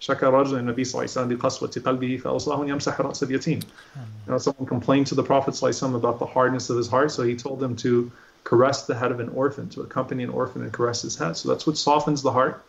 شكى 0.00 0.26
رجل 0.26 0.58
النبي 0.58 0.84
صلى 0.84 0.94
الله 0.94 1.02
عليه 1.02 1.16
وسلم 1.16 1.28
بقسوة 1.28 1.82
قلبه 1.84 2.16
فأوصاه 2.22 2.62
أن 2.62 2.68
يمسح 2.68 3.00
رأس 3.00 3.22
اليتيم. 3.22 3.60
You 3.62 4.32
know, 4.32 4.38
someone 4.38 4.66
complained 4.66 5.06
to 5.08 5.14
the 5.14 5.22
Prophet 5.22 5.54
صلى 5.54 5.70
الله 5.70 5.74
عليه 5.74 5.82
وسلم 5.82 5.96
about 5.96 6.18
the 6.18 6.26
hardness 6.26 6.70
of 6.70 6.76
his 6.76 6.86
heart, 6.86 7.10
so 7.10 7.22
he 7.22 7.34
told 7.34 7.62
him 7.62 7.74
to 7.76 8.12
caress 8.44 8.82
the 8.86 8.94
head 8.94 9.10
of 9.10 9.18
an 9.20 9.30
orphan, 9.30 9.68
to 9.70 9.80
accompany 9.80 10.22
an 10.22 10.30
orphan 10.30 10.62
and 10.62 10.72
caress 10.72 11.02
his 11.02 11.16
head. 11.16 11.36
So 11.36 11.48
that's 11.48 11.66
what 11.66 11.76
softens 11.78 12.22
the 12.22 12.30
heart, 12.30 12.62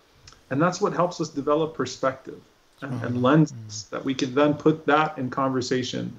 and 0.49 0.61
that's 0.61 0.79
what 0.81 0.93
helps 0.93 1.19
us 1.21 1.29
develop 1.29 1.75
perspective 1.75 2.39
and, 2.81 3.03
and 3.03 3.21
lenses 3.21 3.87
that 3.91 4.03
we 4.03 4.13
can 4.15 4.33
then 4.33 4.53
put 4.53 4.85
that 4.85 5.17
in 5.17 5.29
conversation 5.29 6.13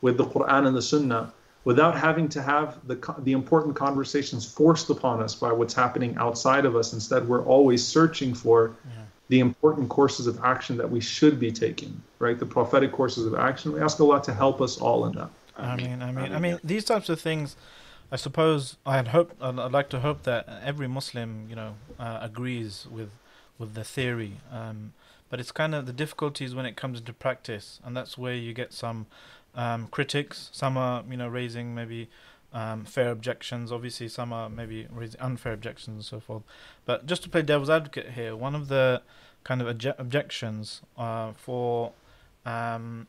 with 0.00 0.16
the 0.16 0.24
Quran 0.24 0.66
and 0.66 0.76
the 0.76 0.82
Sunnah 0.82 1.32
without 1.64 1.98
having 1.98 2.28
to 2.28 2.40
have 2.40 2.78
the 2.86 2.96
the 3.24 3.32
important 3.32 3.74
conversations 3.74 4.50
forced 4.50 4.88
upon 4.88 5.20
us 5.20 5.34
by 5.34 5.52
what's 5.52 5.74
happening 5.74 6.16
outside 6.16 6.64
of 6.64 6.76
us. 6.76 6.92
Instead, 6.92 7.28
we're 7.28 7.44
always 7.44 7.84
searching 7.84 8.32
for 8.32 8.76
the 9.28 9.40
important 9.40 9.88
courses 9.88 10.26
of 10.28 10.38
action 10.44 10.76
that 10.76 10.88
we 10.88 11.00
should 11.00 11.40
be 11.40 11.50
taking, 11.50 12.00
right? 12.20 12.38
The 12.38 12.46
prophetic 12.46 12.92
courses 12.92 13.26
of 13.26 13.34
action. 13.34 13.72
We 13.72 13.80
ask 13.80 14.00
Allah 14.00 14.22
to 14.22 14.32
help 14.32 14.60
us 14.60 14.78
all 14.78 15.06
in 15.06 15.16
that. 15.16 15.30
I 15.58 15.76
mean, 15.76 16.02
I 16.02 16.12
mean, 16.12 16.32
I 16.32 16.38
mean, 16.38 16.60
these 16.62 16.84
types 16.84 17.08
of 17.08 17.20
things. 17.20 17.56
I 18.12 18.16
suppose 18.16 18.76
I'd 18.86 19.08
hope. 19.08 19.34
I'd, 19.40 19.58
I'd 19.58 19.72
like 19.72 19.88
to 19.90 20.00
hope 20.00 20.22
that 20.22 20.48
every 20.62 20.86
Muslim, 20.86 21.46
you 21.50 21.56
know, 21.56 21.74
uh, 21.98 22.20
agrees 22.22 22.86
with 22.88 23.10
with 23.58 23.74
the 23.74 23.82
theory. 23.82 24.34
Um, 24.52 24.92
but 25.28 25.40
it's 25.40 25.50
kind 25.50 25.74
of 25.74 25.86
the 25.86 25.92
difficulties 25.92 26.54
when 26.54 26.66
it 26.66 26.76
comes 26.76 27.00
into 27.00 27.12
practice, 27.12 27.80
and 27.84 27.96
that's 27.96 28.16
where 28.16 28.34
you 28.34 28.52
get 28.54 28.72
some 28.72 29.06
um, 29.56 29.88
critics. 29.88 30.50
Some 30.52 30.76
are, 30.76 31.02
you 31.10 31.16
know, 31.16 31.28
raising 31.28 31.74
maybe 31.74 32.08
um, 32.52 32.84
fair 32.84 33.10
objections. 33.10 33.72
Obviously, 33.72 34.08
some 34.08 34.32
are 34.32 34.48
maybe 34.48 34.86
raising 34.90 35.20
unfair 35.20 35.52
objections 35.52 35.94
and 35.96 36.04
so 36.04 36.20
forth. 36.20 36.42
But 36.84 37.06
just 37.06 37.22
to 37.24 37.28
play 37.28 37.42
devil's 37.42 37.70
advocate 37.70 38.10
here, 38.12 38.36
one 38.36 38.54
of 38.54 38.68
the 38.68 39.02
kind 39.44 39.60
of 39.62 39.76
obje- 39.76 39.98
objections 39.98 40.82
uh, 40.96 41.32
for 41.32 41.92
um, 42.44 43.08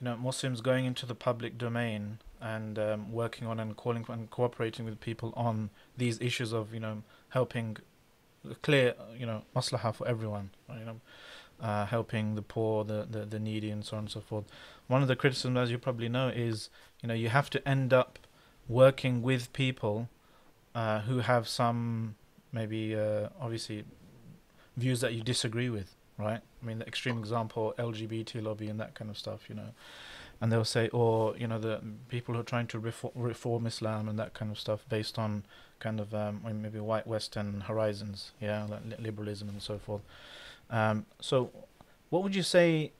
you 0.00 0.06
know 0.06 0.16
Muslims 0.16 0.60
going 0.60 0.84
into 0.84 1.06
the 1.06 1.14
public 1.14 1.58
domain 1.58 2.18
and 2.40 2.78
um, 2.78 3.12
working 3.12 3.46
on 3.46 3.60
and 3.60 3.76
calling 3.76 4.04
and 4.08 4.30
cooperating 4.30 4.84
with 4.84 5.00
people 5.00 5.32
on 5.36 5.70
these 5.96 6.20
issues 6.20 6.52
of 6.52 6.74
you 6.74 6.80
know 6.80 7.02
helping 7.30 7.76
clear 8.62 8.94
you 9.16 9.24
know 9.24 9.42
maslaha 9.54 9.94
for 9.94 10.06
everyone 10.08 10.50
you 10.76 10.84
know 10.84 11.00
uh, 11.62 11.86
helping 11.86 12.34
the 12.34 12.42
poor 12.42 12.84
the, 12.84 13.06
the 13.08 13.24
the 13.24 13.38
needy 13.38 13.70
and 13.70 13.84
so 13.84 13.96
on 13.96 14.04
and 14.04 14.10
so 14.10 14.20
forth 14.20 14.44
one 14.88 15.00
of 15.00 15.08
the 15.08 15.16
criticisms 15.16 15.56
as 15.56 15.70
you 15.70 15.78
probably 15.78 16.08
know 16.08 16.28
is 16.28 16.68
you 17.02 17.08
know 17.08 17.14
you 17.14 17.28
have 17.28 17.48
to 17.48 17.66
end 17.66 17.92
up 17.92 18.18
working 18.68 19.22
with 19.22 19.52
people 19.52 20.08
uh, 20.74 21.00
who 21.00 21.18
have 21.18 21.46
some 21.48 22.14
maybe 22.52 22.94
uh, 22.94 23.28
obviously 23.40 23.84
views 24.76 25.00
that 25.00 25.14
you 25.14 25.22
disagree 25.22 25.70
with, 25.70 25.94
right? 26.18 26.40
I 26.62 26.66
mean, 26.66 26.78
the 26.78 26.86
extreme 26.86 27.18
example, 27.18 27.74
LGBT 27.78 28.42
lobby 28.42 28.68
and 28.68 28.78
that 28.80 28.94
kind 28.94 29.10
of 29.10 29.18
stuff, 29.18 29.48
you 29.48 29.54
know. 29.54 29.70
And 30.40 30.50
they'll 30.50 30.64
say, 30.64 30.88
or 30.88 31.36
you 31.36 31.46
know, 31.46 31.58
the 31.58 31.80
people 32.08 32.34
who 32.34 32.40
are 32.40 32.44
trying 32.44 32.66
to 32.68 32.78
reform, 32.78 33.12
reform 33.14 33.66
Islam 33.66 34.08
and 34.08 34.18
that 34.18 34.34
kind 34.34 34.50
of 34.50 34.58
stuff 34.58 34.84
based 34.88 35.18
on 35.18 35.44
kind 35.78 36.00
of 36.00 36.12
um, 36.14 36.40
maybe 36.60 36.80
white 36.80 37.06
Western 37.06 37.62
horizons, 37.62 38.32
yeah, 38.40 38.66
like 38.68 38.98
liberalism 38.98 39.48
and 39.48 39.62
so 39.62 39.78
forth. 39.78 40.02
Um, 40.72 41.06
so, 41.20 41.50
what 42.10 42.24
would 42.24 42.34
you 42.34 42.42
say 42.42 42.92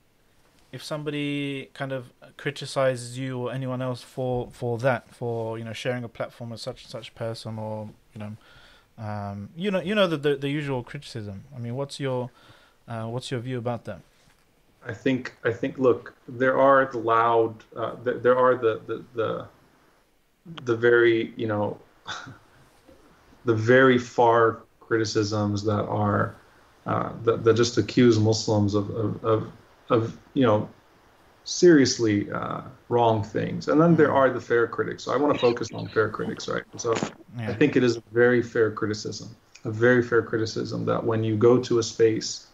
if 0.71 0.83
somebody 0.83 1.69
kind 1.73 1.91
of 1.91 2.11
criticizes 2.37 3.17
you 3.17 3.39
or 3.39 3.51
anyone 3.51 3.81
else 3.81 4.01
for 4.01 4.49
for 4.51 4.77
that, 4.77 5.13
for 5.13 5.57
you 5.57 5.65
know 5.65 5.73
sharing 5.73 6.03
a 6.03 6.09
platform 6.09 6.51
with 6.51 6.61
such 6.61 6.83
and 6.83 6.91
such 6.91 7.13
person, 7.15 7.57
or 7.57 7.89
you 8.13 8.19
know, 8.19 9.03
um, 9.03 9.49
you 9.55 9.71
know, 9.71 9.81
you 9.81 9.95
know 9.95 10.07
the, 10.07 10.17
the, 10.17 10.35
the 10.35 10.49
usual 10.49 10.83
criticism. 10.83 11.43
I 11.55 11.59
mean, 11.59 11.75
what's 11.75 11.99
your 11.99 12.29
uh, 12.87 13.05
what's 13.05 13.31
your 13.31 13.39
view 13.39 13.57
about 13.57 13.85
that? 13.85 14.01
I 14.85 14.93
think 14.93 15.35
I 15.43 15.51
think 15.51 15.77
look, 15.77 16.15
there 16.27 16.57
are 16.57 16.89
the 16.91 16.99
loud, 16.99 17.63
uh, 17.75 17.95
th- 18.03 18.21
there 18.21 18.37
are 18.37 18.55
the, 18.55 18.81
the 18.85 19.05
the 19.15 19.47
the 20.63 20.75
very 20.75 21.33
you 21.35 21.47
know 21.47 21.79
the 23.45 23.55
very 23.55 23.97
far 23.97 24.63
criticisms 24.79 25.63
that 25.63 25.85
are 25.85 26.35
uh, 26.85 27.11
that, 27.23 27.43
that 27.43 27.55
just 27.55 27.77
accuse 27.77 28.19
Muslims 28.19 28.75
of, 28.75 28.89
of, 28.91 29.23
of, 29.23 29.51
of 29.89 30.17
you 30.33 30.45
know 30.45 30.69
seriously 31.45 32.31
uh, 32.31 32.61
wrong 32.89 33.23
things, 33.23 33.67
and 33.67 33.79
then 33.79 33.95
there 33.95 34.13
are 34.13 34.29
the 34.29 34.41
fair 34.41 34.67
critics. 34.67 35.03
So 35.03 35.13
I 35.13 35.17
want 35.17 35.33
to 35.33 35.39
focus 35.39 35.69
on 35.73 35.87
fair 35.89 36.09
critics, 36.09 36.47
right? 36.47 36.63
So 36.77 36.93
Yeah. 37.39 37.49
I 37.49 37.53
think 37.53 37.75
it 37.75 37.83
is 37.83 37.97
a 37.97 38.03
very 38.11 38.41
fair 38.41 38.71
criticism, 38.71 39.35
a 39.65 39.71
very 39.71 40.03
fair 40.03 40.21
criticism 40.21 40.85
that 40.85 41.03
when 41.03 41.23
you 41.23 41.35
go 41.35 41.57
to 41.59 41.79
a 41.79 41.83
space, 41.83 42.47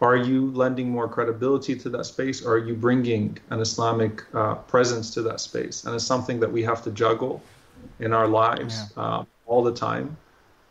are 0.00 0.16
you 0.16 0.50
lending 0.52 0.90
more 0.90 1.08
credibility 1.08 1.74
to 1.76 1.88
that 1.90 2.06
space, 2.06 2.44
or 2.44 2.54
are 2.54 2.64
you 2.66 2.74
bringing 2.74 3.38
an 3.50 3.60
Islamic 3.60 4.22
uh, 4.34 4.54
presence 4.54 5.12
to 5.14 5.22
that 5.22 5.40
space? 5.40 5.84
And 5.84 5.94
it's 5.94 6.04
something 6.04 6.40
that 6.40 6.50
we 6.50 6.62
have 6.62 6.82
to 6.84 6.90
juggle 6.90 7.42
in 7.98 8.12
our 8.12 8.28
lives 8.28 8.92
uh, 8.96 9.24
all 9.46 9.62
the 9.62 9.74
time. 9.74 10.16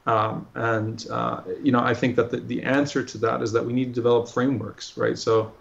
Um, 0.07 0.47
and 0.55 1.05
uh, 1.11 1.41
you 1.61 1.73
know, 1.73 1.81
I 1.81 1.93
think 1.93 2.15
that 2.15 2.31
the, 2.31 2.37
the 2.37 2.63
answer 2.63 3.03
to 3.03 3.17
that 3.19 3.41
is 3.41 3.51
that 3.51 3.63
we 3.63 3.73
need 3.73 3.89
to 3.89 3.91
develop 3.91 4.29
frameworks, 4.29 4.95
right? 4.97 5.17
So, 5.17 5.51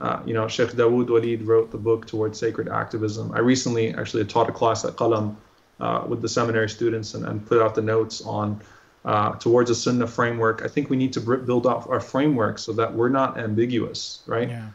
uh, 0.00 0.20
you 0.24 0.32
know, 0.32 0.46
Sheikh 0.46 0.70
Dawood 0.70 1.08
Walid 1.10 1.42
wrote 1.42 1.72
the 1.72 1.78
book 1.78 2.06
Towards 2.06 2.38
Sacred 2.38 2.68
Activism. 2.68 3.32
I 3.32 3.40
recently 3.40 3.92
actually 3.92 4.24
taught 4.24 4.48
a 4.48 4.52
class 4.52 4.84
at 4.84 4.94
Qalam 4.94 5.34
uh, 5.80 6.04
with 6.06 6.22
the 6.22 6.28
seminary 6.28 6.68
students 6.68 7.14
and, 7.14 7.26
and 7.26 7.44
put 7.44 7.60
out 7.60 7.74
the 7.74 7.82
notes 7.82 8.22
on 8.22 8.60
uh, 9.04 9.32
towards 9.32 9.70
a 9.70 9.74
Sunnah 9.74 10.06
framework. 10.06 10.62
I 10.62 10.68
think 10.68 10.88
we 10.88 10.96
need 10.96 11.12
to 11.14 11.20
build 11.20 11.66
out 11.66 11.88
our 11.90 12.00
framework 12.00 12.60
so 12.60 12.72
that 12.74 12.94
we're 12.94 13.08
not 13.08 13.38
ambiguous, 13.38 14.22
right? 14.26 14.48
Yeah. 14.48 14.68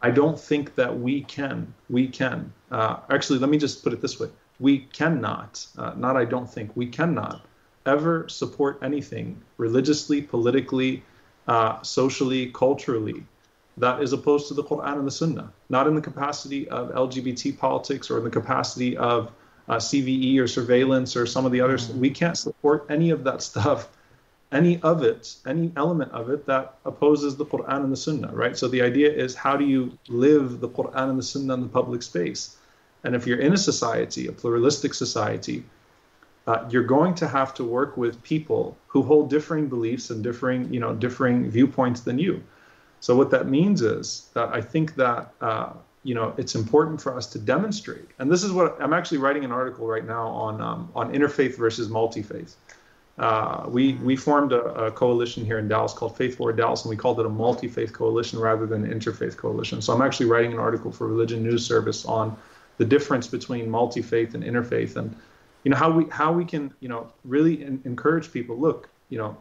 I 0.00 0.10
don't 0.10 0.40
think 0.40 0.74
that 0.76 0.98
we 0.98 1.20
can. 1.24 1.74
We 1.90 2.08
can. 2.08 2.50
Uh, 2.70 3.00
actually, 3.10 3.40
let 3.40 3.50
me 3.50 3.58
just 3.58 3.84
put 3.84 3.92
it 3.92 4.00
this 4.00 4.18
way: 4.18 4.30
we 4.58 4.78
cannot. 4.94 5.66
Uh, 5.76 5.92
not 5.98 6.16
I 6.16 6.24
don't 6.24 6.50
think 6.50 6.74
we 6.74 6.86
cannot 6.86 7.42
ever 7.86 8.28
support 8.28 8.78
anything 8.82 9.40
religiously, 9.56 10.22
politically, 10.22 11.02
uh, 11.48 11.82
socially, 11.82 12.50
culturally 12.52 13.24
that 13.76 14.02
is 14.02 14.12
opposed 14.12 14.48
to 14.48 14.54
the 14.54 14.64
Quran 14.64 14.98
and 14.98 15.06
the 15.06 15.10
Sunnah. 15.10 15.52
Not 15.68 15.86
in 15.86 15.94
the 15.94 16.00
capacity 16.00 16.68
of 16.68 16.90
LGBT 16.90 17.58
politics 17.58 18.10
or 18.10 18.18
in 18.18 18.24
the 18.24 18.30
capacity 18.30 18.96
of 18.96 19.32
uh, 19.68 19.76
CVE 19.76 20.38
or 20.38 20.46
surveillance 20.46 21.16
or 21.16 21.24
some 21.24 21.46
of 21.46 21.52
the 21.52 21.60
others. 21.60 21.88
We 21.88 22.10
can't 22.10 22.36
support 22.36 22.86
any 22.90 23.10
of 23.10 23.24
that 23.24 23.42
stuff 23.42 23.88
any 24.52 24.80
of 24.82 25.02
it, 25.02 25.36
any 25.46 25.72
element 25.76 26.12
of 26.12 26.30
it 26.30 26.46
that 26.46 26.74
opposes 26.84 27.36
the 27.36 27.46
Quran 27.46 27.84
and 27.84 27.92
the 27.92 27.96
Sunnah, 27.96 28.32
right? 28.32 28.56
So 28.56 28.68
the 28.68 28.82
idea 28.82 29.10
is 29.10 29.34
how 29.34 29.56
do 29.56 29.64
you 29.64 29.96
live 30.08 30.60
the 30.60 30.68
Quran 30.68 31.10
and 31.10 31.18
the 31.18 31.22
Sunnah 31.22 31.54
in 31.54 31.60
the 31.60 31.68
public 31.68 32.02
space? 32.02 32.56
And 33.04 33.14
if 33.14 33.26
you're 33.26 33.38
in 33.38 33.52
a 33.52 33.56
society, 33.56 34.26
a 34.26 34.32
pluralistic 34.32 34.94
society, 34.94 35.64
uh, 36.46 36.66
you're 36.70 36.84
going 36.84 37.14
to 37.14 37.28
have 37.28 37.54
to 37.54 37.64
work 37.64 37.96
with 37.96 38.22
people 38.22 38.76
who 38.86 39.02
hold 39.02 39.30
differing 39.30 39.68
beliefs 39.68 40.10
and 40.10 40.22
differing, 40.22 40.72
you 40.72 40.80
know, 40.80 40.94
differing 40.94 41.50
viewpoints 41.50 42.00
than 42.00 42.18
you. 42.18 42.42
So 43.00 43.16
what 43.16 43.30
that 43.30 43.48
means 43.48 43.82
is 43.82 44.28
that 44.34 44.48
I 44.52 44.60
think 44.60 44.94
that 44.96 45.32
uh, 45.40 45.72
you 46.02 46.14
know 46.14 46.34
it's 46.36 46.54
important 46.54 47.00
for 47.00 47.16
us 47.16 47.26
to 47.28 47.38
demonstrate, 47.38 48.08
and 48.18 48.30
this 48.30 48.42
is 48.42 48.52
what 48.52 48.80
I'm 48.80 48.92
actually 48.92 49.18
writing 49.18 49.44
an 49.44 49.52
article 49.52 49.86
right 49.86 50.06
now 50.06 50.28
on 50.28 50.60
um, 50.60 50.90
on 50.94 51.12
interfaith 51.12 51.56
versus 51.56 51.88
multi-faith. 51.88 52.56
Uh, 53.18 53.66
we 53.68 53.94
we 53.94 54.16
formed 54.16 54.52
a, 54.52 54.62
a, 54.86 54.90
coalition 54.90 55.44
here 55.44 55.58
in 55.58 55.68
Dallas 55.68 55.92
called 55.92 56.16
Faith 56.16 56.36
Forward 56.36 56.56
Dallas, 56.56 56.84
and 56.84 56.90
we 56.90 56.96
called 56.96 57.20
it 57.20 57.26
a 57.26 57.30
multi-faith 57.30 57.92
coalition 57.92 58.38
rather 58.38 58.66
than 58.66 58.84
an 58.84 58.98
interfaith 58.98 59.36
coalition. 59.36 59.82
So 59.82 59.92
I'm 59.92 60.00
actually 60.00 60.26
writing 60.26 60.52
an 60.52 60.58
article 60.58 60.90
for 60.90 61.06
Religion 61.06 61.42
News 61.42 61.66
Service 61.66 62.04
on 62.06 62.36
the 62.78 62.84
difference 62.84 63.26
between 63.26 63.68
multi-faith 63.68 64.34
and 64.34 64.42
interfaith, 64.42 64.96
and 64.96 65.14
you 65.64 65.70
know 65.70 65.76
how 65.76 65.90
we 65.90 66.04
how 66.10 66.32
we 66.32 66.44
can 66.44 66.72
you 66.80 66.88
know 66.88 67.12
really 67.24 67.62
in, 67.62 67.80
encourage 67.84 68.32
people. 68.32 68.58
Look, 68.58 68.88
you 69.08 69.18
know, 69.18 69.36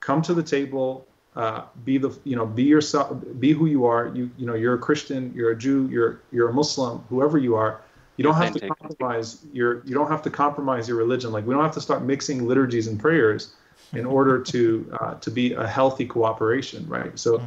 come 0.00 0.22
to 0.22 0.34
the 0.34 0.42
table, 0.42 1.06
uh, 1.36 1.62
be 1.84 1.98
the 1.98 2.16
you 2.24 2.36
know 2.36 2.46
be 2.46 2.64
yourself, 2.64 3.16
be 3.38 3.52
who 3.52 3.66
you 3.66 3.86
are. 3.86 4.12
You 4.14 4.30
you 4.36 4.46
know 4.46 4.54
you're 4.54 4.74
a 4.74 4.78
Christian, 4.78 5.32
you're 5.34 5.50
a 5.50 5.56
Jew, 5.56 5.88
you're 5.90 6.20
you're 6.32 6.48
a 6.48 6.52
Muslim, 6.52 6.98
whoever 7.08 7.38
you 7.38 7.54
are. 7.54 7.82
You 8.16 8.24
don't 8.24 8.34
have 8.34 8.52
to 8.54 8.68
compromise 8.68 9.44
your 9.52 9.82
you 9.86 9.94
don't 9.94 10.10
have 10.10 10.22
to 10.22 10.30
compromise 10.30 10.88
your 10.88 10.98
religion. 10.98 11.32
Like 11.32 11.46
we 11.46 11.54
don't 11.54 11.62
have 11.62 11.74
to 11.74 11.80
start 11.80 12.02
mixing 12.02 12.46
liturgies 12.46 12.86
and 12.86 13.00
prayers 13.00 13.54
in 13.94 14.04
order 14.04 14.38
to 14.42 14.96
uh, 15.00 15.14
to 15.14 15.30
be 15.30 15.52
a 15.54 15.66
healthy 15.66 16.06
cooperation, 16.06 16.86
right? 16.88 17.18
So 17.18 17.38
Mm. 17.38 17.46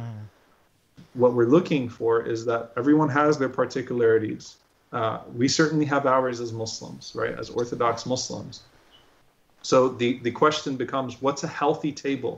what 1.14 1.34
we're 1.34 1.46
looking 1.46 1.88
for 1.88 2.22
is 2.26 2.44
that 2.44 2.72
everyone 2.76 3.08
has 3.08 3.38
their 3.38 3.48
particularities. 3.48 4.56
Uh, 4.96 5.20
we 5.40 5.46
certainly 5.46 5.84
have 5.84 6.04
ours 6.06 6.40
as 6.40 6.50
Muslims, 6.52 7.12
right? 7.14 7.34
As 7.42 7.50
Orthodox 7.50 8.06
Muslims. 8.06 8.62
So 9.62 9.88
the 9.88 10.10
the 10.26 10.30
question 10.30 10.76
becomes, 10.76 11.20
what's 11.20 11.44
a 11.44 11.52
healthy 11.62 11.92
table 11.92 12.36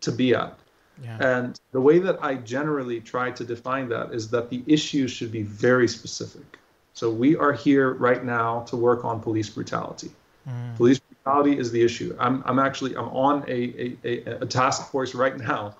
to 0.00 0.10
be 0.10 0.34
at? 0.34 0.58
Yeah. 1.04 1.18
And 1.32 1.60
the 1.76 1.80
way 1.88 1.98
that 2.06 2.16
I 2.30 2.32
generally 2.56 3.00
try 3.00 3.30
to 3.30 3.44
define 3.44 3.86
that 3.90 4.06
is 4.18 4.30
that 4.30 4.50
the 4.50 4.60
issues 4.66 5.10
should 5.16 5.30
be 5.30 5.44
very 5.66 5.88
specific. 5.98 6.48
So 6.94 7.04
we 7.10 7.36
are 7.36 7.52
here 7.52 7.88
right 8.08 8.24
now 8.24 8.50
to 8.70 8.76
work 8.88 9.04
on 9.04 9.20
police 9.20 9.50
brutality. 9.50 10.10
Mm. 10.48 10.76
Police 10.76 10.98
brutality 10.98 11.58
is 11.62 11.70
the 11.70 11.82
issue. 11.88 12.16
I'm, 12.18 12.42
I'm 12.46 12.58
actually 12.58 12.96
I'm 12.96 13.10
on 13.28 13.44
a, 13.46 13.96
a, 14.02 14.12
a 14.44 14.46
task 14.46 14.90
force 14.90 15.14
right 15.14 15.36
now, 15.36 15.76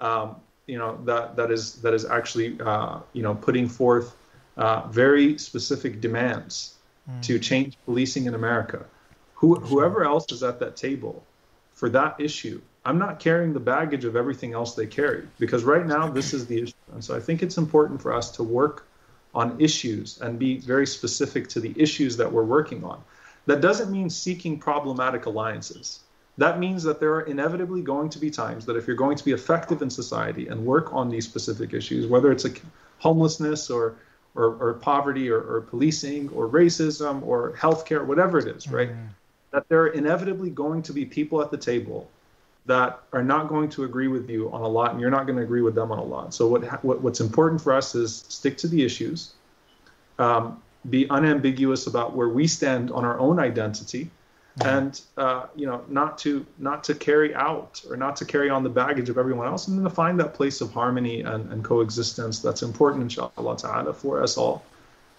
um, 0.00 0.36
you 0.66 0.78
know 0.78 0.98
that 1.04 1.36
that 1.36 1.50
is 1.50 1.62
that 1.82 1.92
is 1.92 2.04
actually 2.04 2.58
uh, 2.60 3.00
you 3.12 3.22
know 3.22 3.34
putting 3.34 3.68
forth 3.68 4.16
uh, 4.56 4.86
very 4.88 5.38
specific 5.38 6.00
demands 6.00 6.74
Mm. 7.08 7.20
to 7.22 7.38
change 7.38 7.76
policing 7.84 8.24
in 8.24 8.34
America. 8.34 8.84
Who, 9.34 9.56
whoever 9.56 10.04
else 10.04 10.32
is 10.32 10.42
at 10.42 10.58
that 10.60 10.74
table 10.74 11.22
for 11.74 11.90
that 11.90 12.18
issue, 12.18 12.62
I'm 12.86 12.98
not 12.98 13.20
carrying 13.20 13.52
the 13.52 13.60
baggage 13.60 14.06
of 14.06 14.16
everything 14.16 14.54
else 14.54 14.74
they 14.74 14.86
carry 14.86 15.28
because 15.38 15.64
right 15.64 15.86
now 15.86 16.08
this 16.08 16.32
is 16.32 16.46
the 16.46 16.62
issue. 16.62 16.72
And 16.94 17.04
so 17.04 17.14
I 17.14 17.20
think 17.20 17.42
it's 17.42 17.58
important 17.58 18.00
for 18.00 18.12
us 18.14 18.30
to 18.32 18.42
work 18.42 18.86
on 19.34 19.60
issues 19.60 20.18
and 20.22 20.38
be 20.38 20.60
very 20.60 20.86
specific 20.86 21.48
to 21.48 21.60
the 21.60 21.74
issues 21.76 22.16
that 22.16 22.32
we're 22.32 22.44
working 22.44 22.82
on. 22.84 23.02
That 23.44 23.60
doesn't 23.60 23.90
mean 23.92 24.08
seeking 24.08 24.58
problematic 24.58 25.26
alliances. 25.26 26.00
That 26.38 26.58
means 26.58 26.82
that 26.84 27.00
there 27.00 27.12
are 27.14 27.22
inevitably 27.22 27.82
going 27.82 28.08
to 28.10 28.18
be 28.18 28.30
times 28.30 28.64
that 28.64 28.76
if 28.76 28.86
you're 28.86 28.96
going 28.96 29.18
to 29.18 29.24
be 29.24 29.32
effective 29.32 29.82
in 29.82 29.90
society 29.90 30.48
and 30.48 30.64
work 30.64 30.90
on 30.94 31.10
these 31.10 31.26
specific 31.26 31.74
issues, 31.74 32.06
whether 32.06 32.32
it's 32.32 32.46
a 32.46 32.52
homelessness 32.98 33.68
or 33.68 33.96
or, 34.34 34.56
or 34.56 34.74
poverty 34.74 35.30
or, 35.30 35.40
or 35.40 35.60
policing 35.60 36.28
or 36.30 36.48
racism 36.48 37.22
or 37.22 37.52
healthcare, 37.52 38.04
whatever 38.04 38.38
it 38.38 38.48
is, 38.48 38.68
right? 38.68 38.90
That 39.52 39.68
there 39.68 39.82
are 39.82 39.88
inevitably 39.88 40.50
going 40.50 40.82
to 40.82 40.92
be 40.92 41.04
people 41.04 41.40
at 41.40 41.50
the 41.50 41.56
table 41.56 42.10
that 42.66 43.00
are 43.12 43.22
not 43.22 43.48
going 43.48 43.68
to 43.68 43.84
agree 43.84 44.08
with 44.08 44.28
you 44.28 44.50
on 44.50 44.62
a 44.62 44.68
lot, 44.68 44.92
and 44.92 45.00
you're 45.00 45.10
not 45.10 45.26
going 45.26 45.36
to 45.36 45.44
agree 45.44 45.60
with 45.60 45.74
them 45.74 45.92
on 45.92 45.98
a 45.98 46.04
lot. 46.04 46.34
So 46.34 46.48
what, 46.48 46.62
what 46.84 47.00
what's 47.02 47.20
important 47.20 47.60
for 47.60 47.72
us 47.72 47.94
is 47.94 48.24
stick 48.28 48.56
to 48.58 48.68
the 48.68 48.84
issues, 48.84 49.34
um, 50.18 50.62
be 50.90 51.08
unambiguous 51.10 51.86
about 51.86 52.16
where 52.16 52.28
we 52.28 52.46
stand 52.46 52.90
on 52.90 53.04
our 53.04 53.18
own 53.18 53.38
identity, 53.38 54.10
and 54.62 55.00
uh, 55.16 55.46
you 55.56 55.66
know 55.66 55.84
not 55.88 56.16
to 56.18 56.46
not 56.58 56.84
to 56.84 56.94
carry 56.94 57.34
out 57.34 57.82
or 57.88 57.96
not 57.96 58.16
to 58.16 58.24
carry 58.24 58.50
on 58.50 58.62
the 58.62 58.70
baggage 58.70 59.08
of 59.08 59.18
everyone 59.18 59.46
else, 59.46 59.66
and 59.68 59.76
then 59.76 59.84
to 59.84 59.90
find 59.90 60.18
that 60.20 60.34
place 60.34 60.60
of 60.60 60.72
harmony 60.72 61.22
and, 61.22 61.52
and 61.52 61.64
coexistence 61.64 62.38
that's 62.38 62.62
important, 62.62 63.02
inshallah 63.02 63.56
ta'ala, 63.56 63.92
for 63.92 64.22
us 64.22 64.36
all 64.36 64.64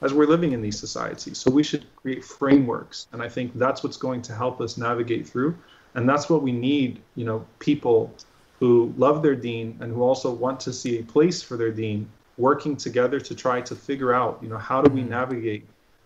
as 0.02 0.14
we're 0.14 0.28
living 0.28 0.52
in 0.52 0.62
these 0.62 0.80
societies. 0.80 1.38
So 1.38 1.50
we 1.52 1.64
should 1.64 1.86
create 1.96 2.24
frameworks, 2.24 3.08
and 3.12 3.22
I 3.22 3.30
think 3.30 3.52
that's 3.56 3.84
what's 3.84 3.98
going 3.98 4.22
to 4.24 4.34
help 4.34 4.62
us 4.62 4.78
navigate 4.78 5.28
through, 5.28 5.58
and 5.96 6.08
that's 6.08 6.30
what 6.30 6.42
we 6.42 6.52
need. 6.52 7.02
You 7.16 7.26
know, 7.26 7.46
people 7.60 8.14
who 8.60 8.94
love 8.98 9.22
their 9.22 9.36
deen 9.36 9.78
and 9.82 9.92
who 9.92 10.02
also 10.02 10.32
want 10.32 10.62
to 10.62 10.72
see 10.72 11.00
a 11.00 11.04
place 11.04 11.42
for 11.42 11.58
their 11.58 11.72
deen 11.72 12.08
working 12.38 12.76
together 12.76 13.20
to 13.20 13.36
try 13.36 13.62
to 13.62 13.76
figure 13.76 14.14
out, 14.14 14.40
you 14.42 14.50
know, 14.50 14.58
how 14.58 14.82
do 14.82 14.90
we 14.94 15.02
navigate 15.02 15.66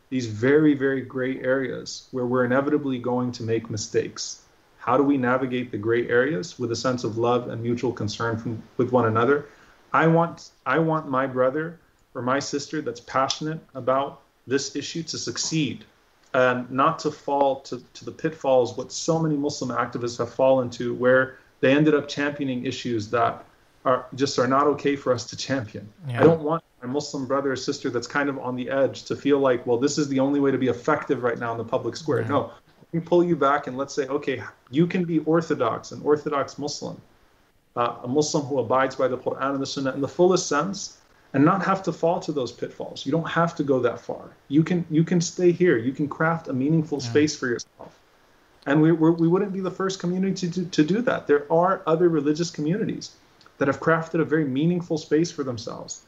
these 0.09 0.25
very, 0.25 0.73
very 0.73 1.01
gray 1.01 1.39
areas 1.39 2.07
where 2.11 2.25
we're 2.25 2.45
inevitably 2.45 2.99
going 2.99 3.31
to 3.33 3.43
make 3.43 3.69
mistakes. 3.69 4.41
How 4.77 4.97
do 4.97 5.03
we 5.03 5.17
navigate 5.17 5.71
the 5.71 5.77
gray 5.77 6.07
areas 6.09 6.57
with 6.57 6.71
a 6.71 6.75
sense 6.75 7.03
of 7.03 7.17
love 7.17 7.49
and 7.49 7.61
mutual 7.61 7.91
concern 7.91 8.37
from, 8.37 8.63
with 8.77 8.91
one 8.91 9.05
another? 9.05 9.45
I 9.93 10.07
want, 10.07 10.49
I 10.65 10.79
want 10.79 11.09
my 11.09 11.27
brother 11.27 11.79
or 12.15 12.21
my 12.21 12.39
sister 12.39 12.81
that's 12.81 12.99
passionate 13.01 13.59
about 13.75 14.21
this 14.47 14.75
issue 14.75 15.03
to 15.03 15.17
succeed 15.17 15.85
and 16.33 16.69
not 16.69 16.99
to 16.99 17.11
fall 17.11 17.61
to, 17.61 17.83
to 17.93 18.05
the 18.05 18.11
pitfalls 18.11 18.77
what 18.77 18.91
so 18.91 19.19
many 19.19 19.35
Muslim 19.35 19.69
activists 19.71 20.17
have 20.17 20.31
fallen 20.33 20.69
to, 20.71 20.93
where 20.95 21.37
they 21.59 21.71
ended 21.71 21.93
up 21.93 22.07
championing 22.07 22.65
issues 22.65 23.09
that 23.09 23.43
are 23.85 24.05
just 24.15 24.37
are 24.37 24.47
not 24.47 24.67
okay 24.67 24.95
for 24.95 25.13
us 25.13 25.25
to 25.25 25.35
champion. 25.35 25.87
Yeah. 26.07 26.21
I 26.21 26.23
don't 26.23 26.41
want 26.41 26.63
my 26.81 26.87
Muslim 26.87 27.25
brother 27.25 27.51
or 27.51 27.55
sister 27.55 27.89
that's 27.89 28.07
kind 28.07 28.29
of 28.29 28.39
on 28.39 28.55
the 28.55 28.69
edge 28.69 29.03
to 29.03 29.15
feel 29.15 29.39
like, 29.39 29.65
well, 29.65 29.77
this 29.77 29.97
is 29.97 30.07
the 30.07 30.19
only 30.19 30.39
way 30.39 30.51
to 30.51 30.57
be 30.57 30.67
effective 30.67 31.23
right 31.23 31.37
now 31.37 31.51
in 31.51 31.57
the 31.57 31.63
public 31.63 31.95
square. 31.95 32.23
No, 32.23 32.51
we 32.91 32.99
pull 32.99 33.23
you 33.23 33.35
back 33.35 33.67
and 33.67 33.77
let's 33.77 33.93
say, 33.93 34.07
okay, 34.07 34.41
you 34.71 34.87
can 34.87 35.03
be 35.03 35.19
Orthodox, 35.19 35.91
an 35.91 36.01
Orthodox 36.03 36.57
Muslim, 36.57 36.99
uh, 37.75 37.97
a 38.03 38.07
Muslim 38.07 38.45
who 38.45 38.59
abides 38.59 38.95
by 38.95 39.07
the 39.07 39.17
Quran 39.17 39.53
and 39.53 39.61
the 39.61 39.65
Sunnah 39.65 39.93
in 39.93 40.01
the 40.01 40.07
fullest 40.07 40.47
sense, 40.47 40.97
and 41.33 41.45
not 41.45 41.63
have 41.63 41.83
to 41.83 41.91
fall 41.91 42.19
to 42.19 42.31
those 42.31 42.51
pitfalls. 42.51 43.05
You 43.05 43.11
don't 43.11 43.29
have 43.29 43.55
to 43.57 43.63
go 43.63 43.79
that 43.81 43.99
far. 43.99 44.29
You 44.47 44.63
can 44.63 44.85
you 44.89 45.03
can 45.03 45.21
stay 45.21 45.51
here. 45.51 45.77
You 45.77 45.91
can 45.91 46.07
craft 46.07 46.47
a 46.47 46.53
meaningful 46.53 46.99
space 46.99 47.35
for 47.35 47.47
yourself. 47.47 47.99
And 48.65 48.81
we 48.81 48.91
we're, 48.91 49.11
we 49.11 49.27
wouldn't 49.27 49.53
be 49.53 49.59
the 49.59 49.71
first 49.71 49.99
community 49.99 50.49
to, 50.49 50.65
to 50.65 50.83
do 50.83 51.01
that. 51.03 51.27
There 51.27 51.45
are 51.51 51.83
other 51.85 52.09
religious 52.09 52.49
communities 52.49 53.11
that 53.59 53.67
have 53.67 53.79
crafted 53.79 54.21
a 54.21 54.25
very 54.25 54.45
meaningful 54.45 54.97
space 54.97 55.31
for 55.31 55.43
themselves. 55.43 56.01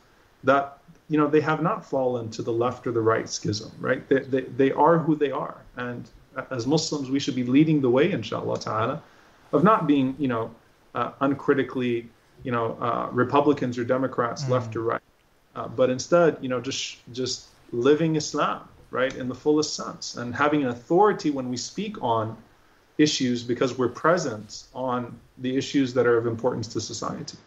That 0.44 0.78
you 1.10 1.18
know 1.18 1.28
they 1.28 1.42
have 1.42 1.62
not 1.62 1.86
fallen 1.86 2.30
to 2.32 2.42
the 2.42 2.54
left 2.54 2.88
or 2.88 2.92
the 2.92 3.02
right 3.02 3.30
schism. 3.30 3.72
Right? 3.80 4.08
They 4.10 4.20
they, 4.20 4.42
they 4.42 4.72
are 4.72 4.98
who 4.98 5.16
they 5.16 5.32
are. 5.32 5.58
And 5.76 6.10
as 6.50 6.66
Muslims, 6.66 7.10
we 7.10 7.20
should 7.20 7.36
be 7.36 7.44
leading 7.44 7.82
the 7.82 7.90
way, 7.90 8.12
inshallah 8.12 8.60
ta'ala, 8.60 9.04
of 9.52 9.64
not 9.64 9.88
being 9.88 10.16
you 10.18 10.28
know 10.28 10.52
uh, 10.96 11.12
uncritically 11.22 12.10
you 12.44 12.52
know 12.52 12.78
uh, 12.82 13.10
Republicans 13.12 13.78
or 13.78 13.84
Democrats, 13.84 14.48
left 14.50 14.76
or 14.76 14.82
right 14.82 15.02
uh, 15.56 15.68
but 15.68 15.90
instead, 15.90 16.38
you 16.42 16.50
know, 16.50 16.62
just 16.62 16.98
just 17.12 17.48
living 17.72 18.16
Islam, 18.16 18.68
right, 18.90 19.14
in 19.16 19.28
the 19.28 19.36
fullest 19.36 19.76
sense, 19.76 20.16
and 20.16 20.34
having 20.34 20.64
an 20.64 20.70
authority 20.70 21.30
when 21.30 21.50
we 21.50 21.58
speak 21.58 22.02
on 22.02 22.38
issues 22.98 23.44
because 23.44 23.78
we're 23.78 23.90
present 23.90 24.64
on 24.74 25.20
the 25.40 25.56
issues 25.58 25.94
that 25.94 26.06
are 26.06 26.18
of 26.18 26.28
importance 26.28 26.68
to 26.68 26.80
society. 26.82 27.38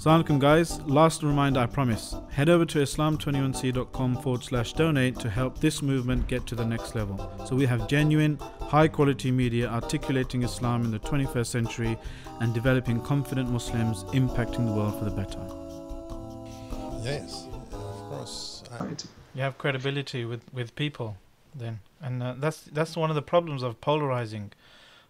Assalamu 0.00 0.24
alaikum 0.24 0.38
guys, 0.38 0.80
last 0.86 1.22
reminder 1.22 1.60
I 1.60 1.66
promise. 1.66 2.14
Head 2.30 2.48
over 2.48 2.64
to 2.64 2.78
islam21c.com 2.78 4.22
forward 4.22 4.42
slash 4.42 4.72
donate 4.72 5.18
to 5.18 5.28
help 5.28 5.60
this 5.60 5.82
movement 5.82 6.26
get 6.26 6.46
to 6.46 6.54
the 6.54 6.64
next 6.64 6.94
level. 6.94 7.18
So 7.46 7.54
we 7.54 7.66
have 7.66 7.86
genuine, 7.86 8.38
high 8.62 8.88
quality 8.88 9.30
media 9.30 9.68
articulating 9.68 10.42
Islam 10.42 10.86
in 10.86 10.90
the 10.90 11.00
21st 11.00 11.46
century 11.46 11.98
and 12.40 12.54
developing 12.54 13.02
confident 13.02 13.50
Muslims 13.50 14.04
impacting 14.04 14.64
the 14.64 14.72
world 14.72 14.98
for 14.98 15.04
the 15.04 15.10
better. 15.10 15.42
Yes, 17.04 17.46
of 17.70 17.98
course. 18.08 18.64
I, 18.72 18.86
You 19.34 19.42
have 19.42 19.58
credibility 19.58 20.24
with, 20.24 20.44
with 20.50 20.74
people 20.76 21.18
then. 21.54 21.80
And 22.00 22.22
uh, 22.22 22.36
that's 22.38 22.62
that's 22.62 22.96
one 22.96 23.10
of 23.10 23.16
the 23.16 23.28
problems 23.34 23.62
of 23.62 23.82
polarizing. 23.82 24.52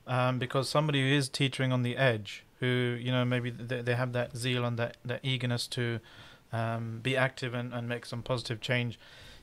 Um, 0.08 0.40
because 0.40 0.68
somebody 0.68 1.00
who 1.00 1.14
is 1.14 1.28
teetering 1.28 1.70
on 1.70 1.84
the 1.84 1.96
edge, 1.96 2.42
who 2.60 2.96
you 3.00 3.10
know 3.10 3.24
maybe 3.24 3.50
they, 3.50 3.82
they 3.82 3.94
have 3.94 4.12
that 4.12 4.36
zeal 4.36 4.64
and 4.64 4.78
that, 4.78 4.96
that 5.04 5.20
eagerness 5.22 5.66
to 5.68 6.00
um, 6.52 7.00
be 7.02 7.16
active 7.16 7.54
and, 7.54 7.72
and 7.72 7.88
make 7.88 8.06
some 8.06 8.22
positive 8.22 8.60
change. 8.60 8.98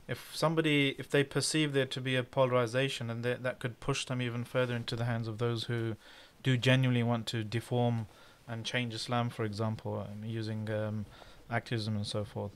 If 0.06 0.30
somebody, 0.34 0.94
if 0.98 1.10
they 1.10 1.22
perceive 1.22 1.74
there 1.74 1.84
to 1.86 2.00
be 2.00 2.16
a 2.16 2.22
polarization, 2.22 3.10
and 3.10 3.22
that 3.24 3.42
that 3.42 3.58
could 3.58 3.78
push 3.80 4.06
them 4.06 4.22
even 4.22 4.44
further 4.44 4.74
into 4.74 4.96
the 4.96 5.04
hands 5.04 5.28
of 5.28 5.38
those 5.38 5.64
who 5.64 5.96
do 6.42 6.56
genuinely 6.56 7.02
want 7.02 7.26
to 7.26 7.44
deform 7.44 8.06
and 8.46 8.64
change 8.64 8.94
Islam, 8.94 9.28
for 9.28 9.44
example, 9.44 10.06
um, 10.08 10.24
using 10.24 10.70
um, 10.70 11.04
activism 11.50 11.96
and 11.96 12.06
so 12.06 12.24
forth. 12.24 12.52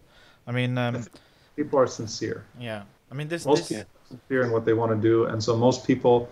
I 0.47 0.53
mean, 0.53 0.79
um, 0.79 1.05
People 1.57 1.79
are 1.79 1.87
sincere. 1.87 2.45
yeah. 2.59 2.83
I 3.11 3.15
mean, 3.15 3.29
this, 3.29 3.45
Most 3.45 3.69
this 3.69 3.69
people 3.69 3.83
are 3.83 4.09
sincere 4.09 4.43
in 4.45 4.51
what 4.51 4.65
they 4.65 4.73
want 4.73 4.91
to 4.93 4.97
do, 4.97 5.27
and 5.27 5.43
so 5.43 5.55
most 5.55 5.87
people, 5.87 6.31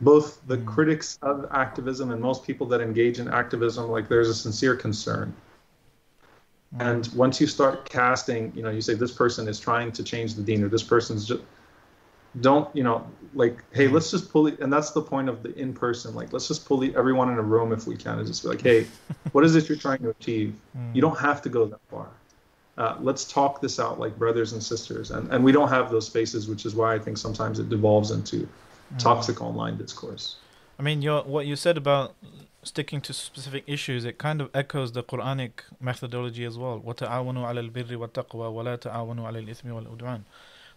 both 0.00 0.40
the 0.46 0.56
Mm. 0.56 0.66
critics 0.66 1.18
of 1.22 1.46
activism 1.50 2.10
and 2.10 2.20
most 2.20 2.44
people 2.44 2.66
that 2.68 2.80
engage 2.80 3.18
in 3.18 3.28
activism, 3.28 3.90
like 3.90 4.08
there's 4.08 4.28
a 4.28 4.34
sincere 4.34 4.76
concern. 4.76 5.34
Mm. 6.76 6.90
And 6.90 7.08
once 7.14 7.40
you 7.40 7.46
start 7.46 7.88
casting, 7.88 8.52
you 8.54 8.62
know, 8.62 8.70
you 8.70 8.80
say 8.80 8.94
this 8.94 9.12
person 9.12 9.48
is 9.48 9.58
trying 9.58 9.90
to 9.92 10.02
change 10.02 10.34
the 10.34 10.42
deen, 10.42 10.62
or 10.62 10.68
this 10.68 10.82
person's 10.82 11.26
just 11.26 11.42
don't, 12.40 12.74
you 12.76 12.84
know, 12.84 13.04
like, 13.34 13.64
hey, 13.72 13.88
let's 13.88 14.10
just 14.10 14.30
pull 14.30 14.46
it. 14.46 14.60
And 14.60 14.72
that's 14.72 14.90
the 14.90 15.02
point 15.02 15.28
of 15.28 15.42
the 15.42 15.52
in 15.58 15.72
person. 15.72 16.14
Like, 16.14 16.32
let's 16.32 16.46
just 16.46 16.66
pull 16.66 16.78
the, 16.78 16.94
everyone 16.94 17.30
in 17.30 17.38
a 17.38 17.42
room 17.42 17.72
if 17.72 17.86
we 17.86 17.96
can, 17.96 18.18
and 18.18 18.26
just 18.26 18.42
be 18.42 18.48
like, 18.50 18.60
hey, 18.60 18.86
what 19.32 19.44
is 19.44 19.56
it 19.56 19.68
you're 19.68 19.78
trying 19.78 19.98
to 20.00 20.10
achieve? 20.10 20.54
You 20.92 21.00
don't 21.00 21.18
have 21.18 21.42
to 21.42 21.48
go 21.48 21.66
that 21.66 21.80
far. 21.90 22.08
Uh, 22.76 22.96
let's 23.00 23.24
talk 23.24 23.60
this 23.60 23.80
out 23.80 23.98
like 23.98 24.16
brothers 24.16 24.52
and 24.52 24.62
sisters. 24.62 25.10
And, 25.10 25.28
and 25.32 25.42
we 25.42 25.50
don't 25.50 25.68
have 25.68 25.90
those 25.90 26.06
spaces, 26.06 26.48
which 26.48 26.64
is 26.64 26.76
why 26.76 26.94
I 26.94 26.98
think 26.98 27.18
sometimes 27.18 27.58
it 27.58 27.68
devolves 27.68 28.12
into 28.12 28.48
toxic 28.97 29.41
online 29.41 29.77
discourse. 29.77 30.37
I 30.79 30.83
mean, 30.83 31.01
your 31.01 31.23
what 31.23 31.45
you 31.45 31.55
said 31.55 31.77
about 31.77 32.15
sticking 32.63 33.01
to 33.01 33.13
specific 33.13 33.63
issues, 33.67 34.05
it 34.05 34.17
kind 34.17 34.41
of 34.41 34.49
echoes 34.53 34.93
the 34.93 35.03
Quranic 35.03 35.51
methodology 35.79 36.45
as 36.45 36.57
well. 36.57 36.79
وَتَعَاوَنُوا 36.79 37.45
عَلَى 37.45 37.69
الْبِرِّ 37.69 37.89
وَالتَّقْوَى 37.97 38.53
وَلَا 38.53 38.77
تَعَاوَنُوا 38.77 39.25
عَلَى 39.31 39.45
الْإِثْمِ 39.45 39.65
وَالْعُدْوَانِ 39.65 40.21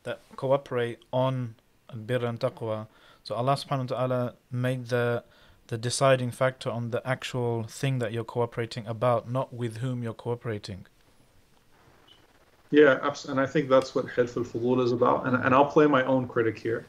That 0.02 0.20
cooperate 0.34 0.98
on 1.12 1.54
birr 1.94 2.24
and 2.24 2.40
taqwa. 2.40 2.88
So 3.22 3.34
Allah 3.34 3.54
subhanahu 3.54 3.90
wa 3.90 3.96
ta'ala 3.96 4.34
made 4.50 4.88
the 4.88 5.24
the 5.68 5.78
deciding 5.78 6.30
factor 6.30 6.70
on 6.70 6.90
the 6.90 7.04
actual 7.06 7.64
thing 7.64 7.98
that 7.98 8.12
you're 8.12 8.24
cooperating 8.24 8.86
about, 8.86 9.28
not 9.28 9.52
with 9.52 9.78
whom 9.78 10.02
you're 10.02 10.14
cooperating. 10.14 10.86
Yeah, 12.70 13.00
abs- 13.02 13.24
and 13.24 13.40
I 13.40 13.46
think 13.46 13.68
that's 13.68 13.94
what 13.94 14.06
Hilf 14.06 14.36
al-Fudul 14.36 14.84
is 14.84 14.92
about. 14.92 15.26
And, 15.26 15.36
and 15.36 15.54
I'll 15.54 15.66
play 15.66 15.86
my 15.86 16.04
own 16.04 16.28
critic 16.28 16.58
here. 16.58 16.86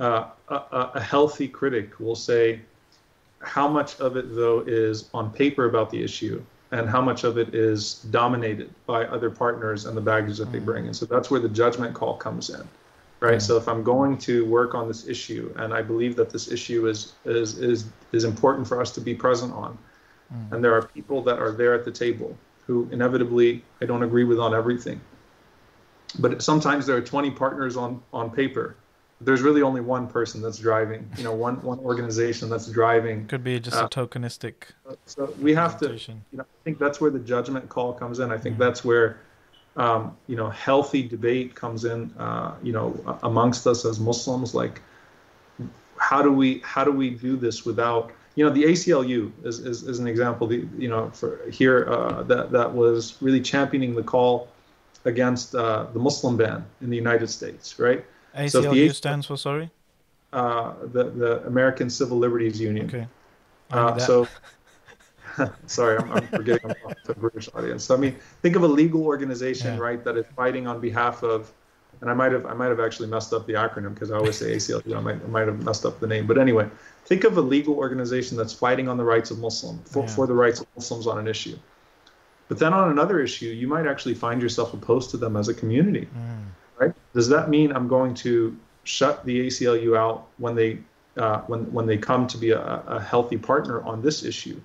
Uh, 0.00 0.26
a, 0.48 0.54
a 0.54 0.90
a 0.94 1.00
healthy 1.00 1.46
critic 1.46 2.00
will 2.00 2.16
say 2.16 2.60
how 3.40 3.68
much 3.68 4.00
of 4.00 4.16
it, 4.16 4.34
though, 4.34 4.60
is 4.66 5.08
on 5.14 5.30
paper 5.30 5.66
about 5.66 5.90
the 5.90 6.02
issue 6.02 6.42
and 6.72 6.88
how 6.88 7.00
much 7.00 7.24
of 7.24 7.38
it 7.38 7.54
is 7.54 7.94
dominated 8.10 8.70
by 8.86 9.04
other 9.04 9.30
partners 9.30 9.86
and 9.86 9.96
the 9.96 10.00
baggage 10.00 10.38
that 10.38 10.50
they 10.50 10.58
mm. 10.58 10.64
bring. 10.64 10.86
And 10.86 10.96
so 10.96 11.06
that's 11.06 11.30
where 11.30 11.40
the 11.40 11.48
judgment 11.48 11.94
call 11.94 12.16
comes 12.16 12.50
in. 12.50 12.66
Right. 13.20 13.38
Mm. 13.38 13.42
So 13.42 13.56
if 13.56 13.68
I'm 13.68 13.82
going 13.82 14.18
to 14.18 14.44
work 14.46 14.74
on 14.74 14.88
this 14.88 15.06
issue 15.06 15.54
and 15.56 15.72
I 15.72 15.82
believe 15.82 16.16
that 16.16 16.30
this 16.30 16.50
issue 16.50 16.88
is 16.88 17.12
is 17.24 17.58
is 17.58 17.86
is 18.12 18.24
important 18.24 18.66
for 18.66 18.80
us 18.80 18.90
to 18.92 19.00
be 19.00 19.14
present 19.14 19.52
on, 19.52 19.78
mm. 20.32 20.52
and 20.52 20.64
there 20.64 20.74
are 20.74 20.82
people 20.82 21.22
that 21.22 21.38
are 21.38 21.52
there 21.52 21.74
at 21.74 21.84
the 21.84 21.92
table 21.92 22.36
who 22.66 22.88
inevitably 22.90 23.62
I 23.80 23.86
don't 23.86 24.02
agree 24.02 24.24
with 24.24 24.40
on 24.40 24.54
everything. 24.54 25.00
But 26.18 26.42
sometimes 26.42 26.86
there 26.86 26.96
are 26.96 27.00
20 27.00 27.30
partners 27.30 27.76
on 27.76 28.02
on 28.12 28.30
paper. 28.30 28.74
There's 29.24 29.42
really 29.42 29.62
only 29.62 29.80
one 29.80 30.06
person 30.06 30.42
that's 30.42 30.58
driving. 30.58 31.08
You 31.16 31.24
know, 31.24 31.32
one 31.32 31.62
one 31.62 31.78
organization 31.80 32.48
that's 32.48 32.66
driving. 32.66 33.26
Could 33.26 33.44
be 33.44 33.58
just 33.60 33.76
Uh, 33.76 33.86
a 33.86 33.88
tokenistic 33.88 34.54
So 35.06 35.34
we 35.40 35.54
have 35.54 35.78
to 35.80 35.86
you 36.32 36.38
know, 36.38 36.42
I 36.42 36.60
think 36.64 36.78
that's 36.78 37.00
where 37.00 37.10
the 37.10 37.18
judgment 37.18 37.68
call 37.68 37.92
comes 37.92 38.18
in. 38.18 38.30
I 38.30 38.38
think 38.38 38.58
that's 38.58 38.84
where, 38.84 39.20
um, 39.76 40.16
you 40.26 40.36
know, 40.36 40.50
healthy 40.50 41.02
debate 41.06 41.54
comes 41.54 41.84
in. 41.84 42.12
Uh, 42.18 42.54
you 42.62 42.72
know, 42.72 43.18
amongst 43.22 43.66
us 43.66 43.84
as 43.84 43.98
Muslims, 43.98 44.54
like, 44.54 44.80
how 45.96 46.22
do 46.22 46.32
we 46.32 46.60
how 46.60 46.84
do 46.84 46.92
we 46.92 47.10
do 47.10 47.36
this 47.36 47.64
without, 47.64 48.12
you 48.34 48.44
know, 48.44 48.52
the 48.52 48.64
ACLU 48.64 49.32
is 49.44 49.58
is, 49.60 49.84
is 49.84 49.98
an 49.98 50.06
example. 50.06 50.46
The 50.46 50.66
you 50.78 50.88
know 50.88 51.10
for 51.10 51.48
here 51.50 51.86
uh, 51.88 52.22
that 52.24 52.50
that 52.52 52.74
was 52.74 53.16
really 53.20 53.40
championing 53.40 53.94
the 53.94 54.02
call 54.02 54.48
against 55.04 55.54
uh, 55.54 55.86
the 55.92 55.98
Muslim 55.98 56.36
ban 56.36 56.64
in 56.80 56.90
the 56.90 56.96
United 56.96 57.28
States, 57.28 57.78
right? 57.78 58.04
So 58.48 58.60
the 58.62 58.68
ACLU 58.68 58.94
stands 58.94 59.26
for 59.26 59.36
sorry. 59.36 59.70
Uh, 60.32 60.74
the 60.92 61.04
the 61.04 61.46
American 61.46 61.88
Civil 61.90 62.18
Liberties 62.18 62.60
Union. 62.60 62.86
Okay. 62.86 63.06
Uh, 63.70 63.98
so, 63.98 64.28
sorry, 65.66 65.98
I'm, 65.98 66.12
I'm 66.12 66.26
forgetting 66.28 66.70
I'm 66.70 66.94
the 67.06 67.14
British 67.14 67.48
audience. 67.54 67.84
So, 67.84 67.94
I 67.94 67.98
mean, 67.98 68.16
think 68.42 68.56
of 68.56 68.62
a 68.62 68.68
legal 68.68 69.04
organization, 69.04 69.74
Yeah. 69.74 69.80
right, 69.80 70.04
that 70.04 70.16
is 70.16 70.26
fighting 70.36 70.66
on 70.66 70.80
behalf 70.80 71.22
of, 71.22 71.52
and 72.00 72.10
I 72.10 72.14
might 72.14 72.30
have, 72.32 72.46
I 72.46 72.52
might 72.54 72.68
have 72.68 72.78
actually 72.78 73.08
messed 73.08 73.32
up 73.32 73.46
the 73.46 73.54
acronym 73.54 73.94
because 73.94 74.10
I 74.10 74.16
always 74.16 74.36
say 74.36 74.54
ACLU. 74.54 74.94
I 74.96 75.00
might, 75.00 75.16
I 75.24 75.26
might 75.28 75.46
have 75.48 75.62
messed 75.64 75.86
up 75.86 75.98
the 75.98 76.06
name, 76.06 76.26
but 76.26 76.36
anyway, 76.38 76.68
think 77.06 77.24
of 77.24 77.36
a 77.36 77.40
legal 77.40 77.74
organization 77.74 78.36
that's 78.36 78.52
fighting 78.52 78.86
on 78.88 78.96
the 78.96 79.04
rights 79.04 79.30
of 79.30 79.38
Muslim 79.38 79.78
for, 79.84 80.00
Yeah. 80.02 80.08
for 80.08 80.26
the 80.26 80.34
rights 80.34 80.60
of 80.60 80.66
Muslims 80.76 81.06
on 81.06 81.18
an 81.18 81.26
issue. 81.26 81.56
But 82.48 82.58
then 82.58 82.74
on 82.74 82.90
another 82.90 83.20
issue, 83.20 83.46
you 83.46 83.66
might 83.66 83.86
actually 83.86 84.14
find 84.14 84.42
yourself 84.42 84.74
opposed 84.74 85.10
to 85.12 85.16
them 85.16 85.36
as 85.36 85.48
a 85.48 85.54
community 85.54 86.06
Mm. 86.14 86.44
Right? 86.86 86.94
Does 87.14 87.28
that 87.28 87.48
mean 87.48 87.72
I'm 87.72 87.88
going 87.88 88.14
to 88.14 88.56
shut 88.84 89.24
the 89.24 89.46
ACLU 89.46 89.96
out 89.96 90.26
when 90.38 90.54
they 90.54 90.78
uh, 91.16 91.40
when 91.42 91.70
when 91.72 91.86
they 91.86 91.96
come 91.96 92.26
to 92.26 92.38
be 92.38 92.50
a, 92.50 92.82
a 92.86 93.00
healthy 93.00 93.38
partner 93.38 93.82
on 93.82 94.02
this 94.02 94.24
issue, 94.24 94.60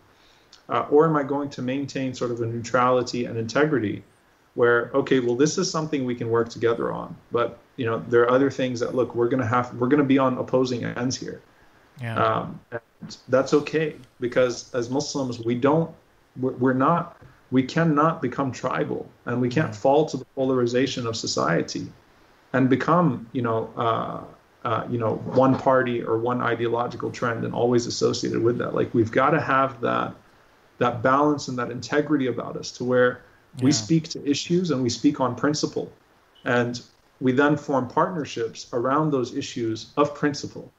uh, 0.69 0.85
or 0.89 1.05
am 1.05 1.15
I 1.15 1.23
going 1.23 1.49
to 1.51 1.61
maintain 1.61 2.13
sort 2.13 2.31
of 2.31 2.41
a 2.41 2.45
neutrality 2.45 3.25
and 3.25 3.37
integrity 3.37 4.03
where 4.55 4.89
okay, 4.93 5.19
well, 5.19 5.35
this 5.35 5.57
is 5.57 5.69
something 5.69 6.05
we 6.05 6.15
can 6.15 6.29
work 6.29 6.49
together 6.49 6.91
on, 6.91 7.15
but 7.31 7.59
you 7.77 7.85
know, 7.85 8.03
there 8.09 8.23
are 8.23 8.29
other 8.29 8.51
things 8.51 8.79
that 8.81 8.93
look, 8.93 9.15
we're 9.15 9.29
gonna 9.29 9.45
have, 9.45 9.73
we're 9.75 9.87
gonna 9.87 10.03
be 10.03 10.17
on 10.17 10.37
opposing 10.37 10.83
ends 10.83 11.15
here. 11.15 11.41
Yeah. 12.01 12.21
Um, 12.21 12.59
and 12.71 12.81
that's 13.29 13.53
okay 13.53 13.95
because 14.19 14.73
as 14.73 14.89
Muslims, 14.89 15.39
we 15.39 15.55
don't, 15.55 15.89
we're, 16.39 16.51
we're 16.53 16.73
not, 16.73 17.21
we 17.51 17.63
cannot 17.63 18.21
become 18.21 18.51
tribal 18.51 19.09
and 19.25 19.39
we 19.39 19.49
can't 19.49 19.73
fall 19.73 20.05
to 20.07 20.17
the 20.17 20.25
polarization 20.25 21.07
of 21.07 21.15
society 21.15 21.87
and 22.53 22.69
become, 22.69 23.27
you 23.31 23.41
know, 23.41 23.71
uh, 23.77 24.23
uh, 24.67 24.85
you 24.89 24.97
know, 24.97 25.15
one 25.15 25.57
party 25.57 26.01
or 26.03 26.17
one 26.17 26.41
ideological 26.41 27.11
trend 27.11 27.45
and 27.45 27.53
always 27.53 27.85
associated 27.85 28.41
with 28.41 28.57
that. 28.57 28.75
Like 28.75 28.93
we've 28.93 29.11
got 29.11 29.31
to 29.31 29.39
have 29.39 29.79
that, 29.81 30.13
that 30.79 31.01
balance 31.01 31.47
and 31.47 31.57
that 31.57 31.71
integrity 31.71 32.27
about 32.27 32.57
us 32.57 32.71
to 32.71 32.83
where 32.83 33.21
we 33.61 33.71
speak 33.71 34.09
to 34.09 34.29
issues 34.29 34.71
and 34.71 34.83
we 34.83 34.89
speak 34.89 35.19
on 35.19 35.35
principle. 35.35 35.91
And 36.45 36.81
we 37.19 37.31
then 37.31 37.57
form 37.57 37.87
partnerships 37.87 38.67
around 38.73 39.11
those 39.11 39.35
issues 39.35 39.91
of 39.97 40.15
principle 40.15 40.71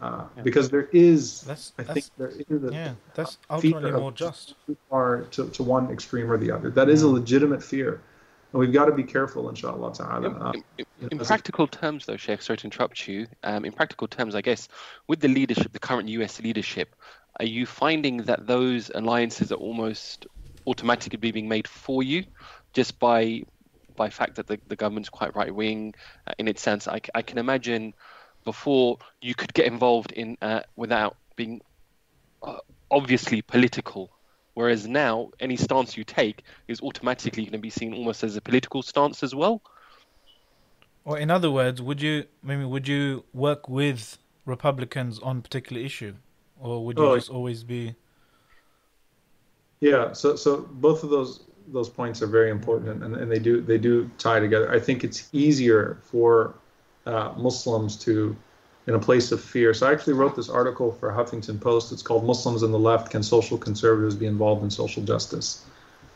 uh, 0.00 0.24
because 0.44 0.70
there 0.70 0.88
is 0.92 1.40
That's, 1.42 1.72
i 1.78 1.82
that's 1.82 1.94
think 1.94 2.06
there 2.16 2.28
is 2.28 2.64
a 2.64 2.72
yeah, 2.72 2.92
that's 3.14 3.38
ultimately 3.50 3.90
more 3.90 4.12
just. 4.12 4.54
far 4.88 5.22
to, 5.32 5.48
to 5.50 5.62
one 5.64 5.90
extreme 5.90 6.30
or 6.30 6.38
the 6.38 6.52
other. 6.52 6.70
That 6.70 6.88
is 6.88 7.02
a 7.02 7.08
legitimate 7.08 7.62
fear 7.62 8.00
and 8.52 8.60
we've 8.60 8.72
got 8.72 8.86
to 8.86 8.92
be 8.92 9.04
careful 9.04 9.48
inshallah 9.48 9.92
ta'ala 9.94 10.26
In, 10.26 10.42
uh, 10.42 10.52
in- 10.52 10.62
in- 10.78 11.08
in 11.12 11.20
a- 11.20 11.24
practical 11.24 11.66
terms, 11.66 12.06
though, 12.06 12.16
Sheikh, 12.16 12.42
sorry 12.42 12.56
to 12.58 12.64
interrupt 12.64 13.06
you. 13.06 13.26
Um, 13.42 13.64
in 13.64 13.72
practical 13.72 14.08
terms, 14.08 14.34
I 14.34 14.40
guess, 14.40 14.68
with 15.06 15.20
the 15.20 15.28
leadership, 15.28 15.72
the 15.72 15.78
current 15.78 16.08
US 16.08 16.40
leadership, 16.40 16.94
are 17.38 17.44
you 17.46 17.66
finding 17.66 18.18
that 18.24 18.46
those 18.46 18.90
alliances 18.94 19.52
are 19.52 19.56
almost 19.56 20.26
automatically 20.66 21.18
being 21.18 21.48
made 21.48 21.68
for 21.68 22.02
you 22.02 22.24
just 22.74 22.98
by 22.98 23.42
by 23.96 24.10
fact 24.10 24.36
that 24.36 24.46
the, 24.46 24.60
the 24.68 24.76
government's 24.76 25.08
quite 25.08 25.34
right 25.34 25.52
wing 25.54 25.94
uh, 26.26 26.32
in 26.38 26.48
its 26.48 26.62
sense? 26.62 26.88
I, 26.88 27.00
I 27.14 27.22
can 27.22 27.38
imagine 27.38 27.94
before 28.44 28.98
you 29.20 29.34
could 29.34 29.52
get 29.52 29.66
involved 29.66 30.12
in 30.12 30.36
uh, 30.40 30.60
without 30.76 31.16
being 31.36 31.60
uh, 32.42 32.58
obviously 32.90 33.42
political. 33.42 34.10
Whereas 34.58 34.88
now, 34.88 35.30
any 35.38 35.56
stance 35.56 35.96
you 35.96 36.02
take 36.02 36.42
is 36.66 36.80
automatically 36.80 37.44
going 37.44 37.52
to 37.52 37.58
be 37.58 37.70
seen 37.70 37.94
almost 37.94 38.24
as 38.24 38.34
a 38.34 38.40
political 38.40 38.82
stance 38.82 39.22
as 39.22 39.32
well. 39.32 39.62
Or 41.04 41.18
in 41.18 41.30
other 41.30 41.50
words, 41.50 41.82
would 41.82 42.00
you 42.00 42.26
maybe 42.42 42.64
would 42.64 42.86
you 42.86 43.24
work 43.32 43.68
with 43.68 44.18
Republicans 44.44 45.18
on 45.18 45.42
particular 45.42 45.82
issue, 45.82 46.14
or 46.56 46.84
would 46.84 47.00
you 47.00 47.06
Oh, 47.06 47.08
just 47.08 47.30
always 47.30 47.64
be? 47.64 47.96
Yeah, 49.80 50.12
so 50.12 50.36
so 50.36 50.62
both 50.62 51.04
of 51.04 51.10
those 51.10 51.40
those 51.68 51.88
points 51.88 52.22
are 52.22 52.26
very 52.26 52.50
important, 52.50 53.02
and, 53.02 53.14
and 53.16 53.30
they 53.30 53.38
do 53.38 53.60
they 53.60 53.78
do 53.78 54.10
tie 54.18 54.40
together. 54.40 54.72
I 54.72 54.80
think 54.80 55.04
it's 55.04 55.28
easier 55.32 55.98
for 56.02 56.54
uh, 57.06 57.32
Muslims 57.36 57.96
to, 58.04 58.36
in 58.88 58.94
a 58.94 58.98
place 58.98 59.30
of 59.32 59.40
fear. 59.44 59.74
So 59.74 59.86
I 59.86 59.92
actually 59.92 60.14
wrote 60.14 60.34
this 60.34 60.48
article 60.48 60.92
for 60.92 61.12
Huffington 61.12 61.60
Post. 61.60 61.92
It's 61.92 62.02
called 62.02 62.24
"Muslims 62.24 62.62
and 62.62 62.72
the 62.72 62.78
Left: 62.78 63.10
Can 63.10 63.22
Social 63.22 63.58
Conservatives 63.58 64.16
Be 64.16 64.26
Involved 64.26 64.64
in 64.64 64.70
Social 64.70 65.02
Justice?" 65.04 65.64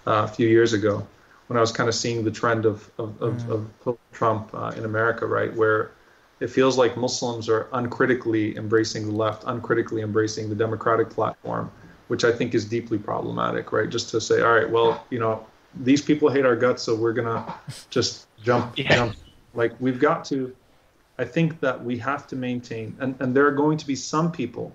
Uh, 0.06 0.24
a 0.24 0.28
few 0.28 0.48
years 0.48 0.72
ago, 0.72 1.06
when 1.46 1.56
I 1.56 1.60
was 1.60 1.70
kind 1.70 1.88
of 1.88 1.94
seeing 1.94 2.24
the 2.24 2.30
trend 2.30 2.64
of 2.64 2.90
of, 2.98 3.20
of, 3.22 3.68
of 3.86 3.98
Trump 4.10 4.52
uh, 4.54 4.72
in 4.74 4.84
America, 4.86 5.26
right, 5.26 5.54
where 5.54 5.92
it 6.40 6.48
feels 6.48 6.78
like 6.78 6.96
Muslims 6.96 7.48
are 7.48 7.68
uncritically 7.74 8.56
embracing 8.56 9.06
the 9.06 9.14
left, 9.14 9.44
uncritically 9.46 10.00
embracing 10.00 10.48
the 10.48 10.56
democratic 10.56 11.10
platform, 11.10 11.70
which 12.08 12.24
I 12.24 12.32
think 12.32 12.54
is 12.54 12.64
deeply 12.64 12.98
problematic, 12.98 13.70
right? 13.70 13.88
Just 13.88 14.08
to 14.10 14.20
say, 14.20 14.40
all 14.40 14.52
right, 14.52 14.68
well, 14.68 15.04
you 15.10 15.20
know, 15.20 15.46
these 15.84 16.02
people 16.02 16.30
hate 16.30 16.46
our 16.46 16.56
guts, 16.56 16.82
so 16.82 16.96
we're 16.96 17.12
gonna 17.12 17.54
just 17.90 18.26
jump, 18.42 18.72
Yeah. 18.78 18.96
jump. 18.96 19.16
Like 19.54 19.78
we've 19.78 20.00
got 20.00 20.24
to. 20.26 20.56
I 21.18 21.24
think 21.24 21.60
that 21.60 21.84
we 21.84 21.98
have 21.98 22.26
to 22.28 22.36
maintain, 22.36 22.96
and 23.00 23.14
and 23.20 23.34
there 23.34 23.46
are 23.46 23.52
going 23.52 23.78
to 23.78 23.86
be 23.86 23.94
some 23.94 24.32
people, 24.32 24.74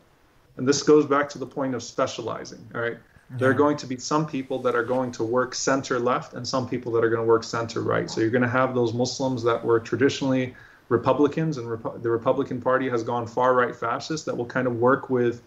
and 0.58 0.68
this 0.68 0.84
goes 0.84 1.06
back 1.06 1.30
to 1.30 1.40
the 1.40 1.48
point 1.48 1.76
of 1.76 1.84
specializing. 1.84 2.64
All 2.76 2.82
right, 2.82 2.98
there 3.32 3.50
are 3.50 3.54
going 3.54 3.78
to 3.78 3.88
be 3.88 3.98
some 3.98 4.26
people 4.26 4.60
that 4.60 4.76
are 4.76 4.84
going 4.84 5.12
to 5.14 5.24
work 5.24 5.54
center 5.54 6.00
left, 6.00 6.34
and 6.34 6.48
some 6.48 6.70
people 6.70 6.92
that 6.94 7.04
are 7.04 7.10
going 7.10 7.22
to 7.22 7.28
work 7.28 7.44
center 7.44 7.82
right. 7.82 8.10
So 8.10 8.22
you're 8.22 8.30
going 8.30 8.44
to 8.44 8.48
have 8.48 8.74
those 8.74 8.94
Muslims 8.94 9.44
that 9.44 9.64
were 9.64 9.80
traditionally 9.80 10.56
Republicans, 10.90 11.58
and 11.58 11.68
Repu- 11.68 12.02
the 12.02 12.10
Republican 12.10 12.62
Party 12.62 12.90
has 12.90 13.04
gone 13.04 13.28
far 13.28 13.54
right 13.54 13.76
fascist 13.76 14.26
that 14.26 14.38
will 14.38 14.46
kind 14.46 14.68
of 14.68 14.78
work 14.78 15.10
with 15.10 15.42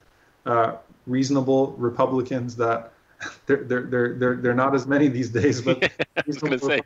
uh, 0.45 0.77
reasonable 1.07 1.73
Republicans 1.79 2.57
that 2.57 2.93
they're, 3.47 3.65
they're, 3.65 3.83
they're, 3.83 4.15
they're, 4.15 4.37
they're 4.37 4.55
not 4.55 4.75
as 4.75 4.87
many 4.87 5.09
these 5.09 5.31
days, 5.31 5.63
but 5.63 5.83
I 6.17 6.23
was 6.27 6.39
gonna 6.39 6.59
say. 6.59 6.83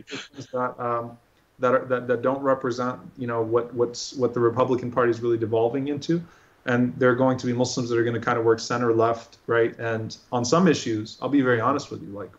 That, 0.52 0.74
um, 0.78 1.18
that, 1.58 1.74
are, 1.74 1.84
that, 1.86 2.06
that 2.08 2.22
don't 2.22 2.42
represent, 2.42 2.98
you 3.16 3.26
know, 3.26 3.42
what, 3.42 3.72
what's, 3.74 4.14
what 4.14 4.34
the 4.34 4.40
Republican 4.40 4.90
Party 4.90 5.10
is 5.10 5.20
really 5.20 5.38
devolving 5.38 5.88
into. 5.88 6.22
And 6.66 6.94
there 6.98 7.10
are 7.10 7.14
going 7.14 7.36
to 7.38 7.46
be 7.46 7.52
Muslims 7.52 7.90
that 7.90 7.98
are 7.98 8.04
going 8.04 8.14
to 8.14 8.20
kind 8.20 8.38
of 8.38 8.44
work 8.44 8.58
center 8.58 8.92
left, 8.92 9.36
right? 9.46 9.78
And 9.78 10.16
on 10.32 10.44
some 10.44 10.66
issues, 10.66 11.18
I'll 11.20 11.28
be 11.28 11.42
very 11.42 11.60
honest 11.60 11.90
with 11.90 12.02
you, 12.02 12.08
like 12.08 12.30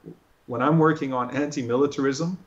when 0.48 0.62
I'm 0.62 0.80
working 0.80 1.14
on 1.14 1.32
anti-militarism, 1.32 2.38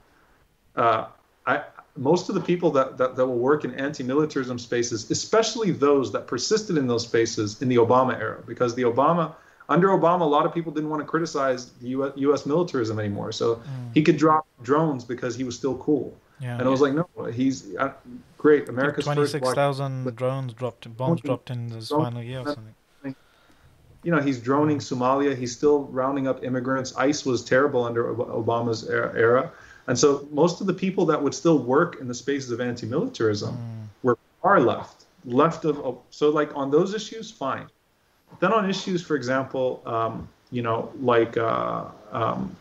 uh, 0.76 1.06
I, 1.46 1.62
most 1.96 2.28
of 2.28 2.34
the 2.34 2.40
people 2.40 2.70
that, 2.72 2.96
that, 2.98 3.16
that 3.16 3.26
will 3.26 3.38
work 3.38 3.64
in 3.64 3.74
anti-militarism 3.74 4.58
spaces, 4.58 5.10
especially 5.10 5.70
those 5.70 6.12
that 6.12 6.26
persisted 6.26 6.76
in 6.78 6.86
those 6.86 7.04
spaces 7.04 7.60
in 7.62 7.68
the 7.68 7.76
Obama 7.76 8.18
era, 8.18 8.42
because 8.46 8.74
the 8.74 8.82
Obama, 8.82 9.34
under 9.68 9.88
Obama, 9.88 10.22
a 10.22 10.24
lot 10.24 10.46
of 10.46 10.54
people 10.54 10.72
didn't 10.72 10.90
want 10.90 11.00
to 11.00 11.06
criticize 11.06 11.70
the 11.72 11.88
US, 11.88 12.12
US 12.16 12.46
militarism 12.46 12.98
anymore. 12.98 13.32
So 13.32 13.60
he 13.94 14.02
could 14.02 14.16
drop 14.16 14.46
drones 14.62 15.04
because 15.04 15.36
he 15.36 15.44
was 15.44 15.56
still 15.56 15.76
cool. 15.78 16.16
Yeah. 16.40 16.58
And 16.58 16.62
I 16.62 16.70
was 16.70 16.80
like, 16.80 16.94
no, 16.94 17.06
he's 17.24 17.74
uh, 17.76 17.92
great. 18.36 18.68
America's 18.68 19.04
first 19.04 19.32
Twenty-six 19.32 19.40
drones 20.14 20.52
dropped, 20.54 20.96
bombs 20.96 21.20
dropped 21.20 21.50
in 21.50 21.68
this 21.68 21.88
final 21.88 22.22
year 22.22 22.40
or 22.40 22.54
something. 22.54 23.16
you 24.02 24.12
know, 24.12 24.20
he's 24.20 24.38
droning 24.40 24.78
Somalia. 24.78 25.36
He's 25.36 25.54
still 25.56 25.84
rounding 25.84 26.28
up 26.28 26.44
immigrants. 26.44 26.94
ICE 26.96 27.24
was 27.24 27.44
terrible 27.44 27.84
under 27.84 28.14
Obama's 28.14 28.88
era-. 28.88 29.50
And 29.88 29.98
so 29.98 30.28
most 30.30 30.60
of 30.60 30.66
the 30.66 30.74
people 30.74 31.06
that 31.06 31.20
would 31.20 31.34
still 31.34 31.58
work 31.58 31.98
in 32.00 32.06
the 32.08 32.14
spaces 32.14 32.50
of 32.50 32.60
anti-militarism 32.60 33.56
were 34.02 34.18
far 34.42 34.60
left, 34.60 35.06
left 35.24 35.64
of, 35.64 35.98
so 36.10 36.28
like 36.28 36.54
on 36.54 36.70
those 36.70 36.94
issues, 36.94 37.30
fine. 37.30 37.66
Then 38.40 38.52
on 38.52 38.68
issues, 38.68 39.02
for 39.02 39.16
example, 39.16 39.82
um, 39.86 40.28
you 40.50 40.62
know, 40.62 40.92
like, 41.00 41.36
uh, 41.36 41.86
um, 42.12 42.54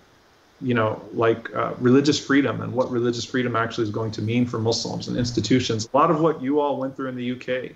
you 0.61 0.73
know, 0.73 1.01
like 1.13 1.53
uh, 1.55 1.73
religious 1.79 2.19
freedom 2.23 2.61
and 2.61 2.73
what 2.73 2.89
religious 2.89 3.23
freedom 3.23 3.55
actually 3.55 3.83
is 3.83 3.91
going 3.91 4.11
to 4.11 4.21
mean 4.21 4.45
for 4.45 4.59
Muslims 4.59 5.07
and 5.07 5.17
institutions. 5.17 5.87
A 5.93 5.97
lot 5.97 6.09
of 6.09 6.19
what 6.19 6.41
you 6.41 6.59
all 6.59 6.77
went 6.77 6.95
through 6.95 7.09
in 7.09 7.15
the 7.15 7.31
UK. 7.31 7.75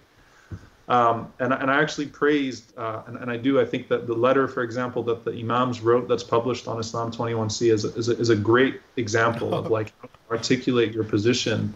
Um, 0.90 1.32
and, 1.40 1.54
and 1.54 1.72
I 1.72 1.80
actually 1.82 2.08
praised, 2.08 2.78
uh, 2.78 3.04
and, 3.08 3.18
and 3.18 3.32
I 3.32 3.38
do, 3.38 3.62
I 3.62 3.66
think 3.66 3.88
that 3.90 4.08
the 4.08 4.14
letter, 4.14 4.48
for 4.48 4.64
example, 4.64 5.04
that 5.04 5.24
the 5.24 5.32
Imams 5.32 5.80
wrote 5.80 6.08
that's 6.08 6.24
published 6.24 6.68
on 6.68 6.80
Islam 6.80 7.12
21C 7.12 7.72
is 7.72 7.86
a, 7.86 7.96
is 7.96 8.10
a, 8.10 8.18
is 8.18 8.30
a 8.30 8.36
great 8.36 8.82
example 8.98 9.54
of 9.54 9.70
like 9.70 9.94
articulate 10.30 10.92
your 10.92 11.04
position 11.04 11.74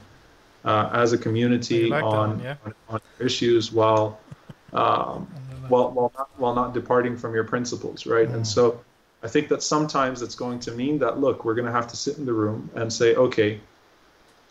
uh, 0.66 0.89
as 0.91 1.14
a 1.14 1.18
community 1.18 1.88
like 1.88 2.03
on, 2.03 2.32
one, 2.32 2.39
yeah? 2.41 2.56
on, 2.66 2.74
on 2.89 3.01
issues 3.20 3.72
while, 3.72 4.20
um, 4.74 5.28
while, 5.70 5.91
while, 5.91 6.12
not, 6.18 6.30
while 6.38 6.56
not 6.56 6.74
departing 6.74 7.16
from 7.16 7.34
your 7.34 7.43
principles, 7.45 8.06
right? 8.06 8.28
And 8.28 8.45
so 8.45 8.84
I 9.26 9.28
think 9.28 9.47
that 9.47 9.63
sometimes 9.63 10.21
it's 10.21 10.36
going 10.36 10.59
to 10.59 10.71
mean 10.71 10.99
that, 10.99 11.19
look, 11.19 11.45
we're 11.45 11.55
going 11.55 11.65
to 11.65 11.71
have 11.71 11.88
to 11.88 11.97
sit 11.97 12.19
in 12.19 12.28
the 12.28 12.34
room 12.34 12.69
and 12.76 12.93
say, 12.93 13.15
okay, 13.15 13.59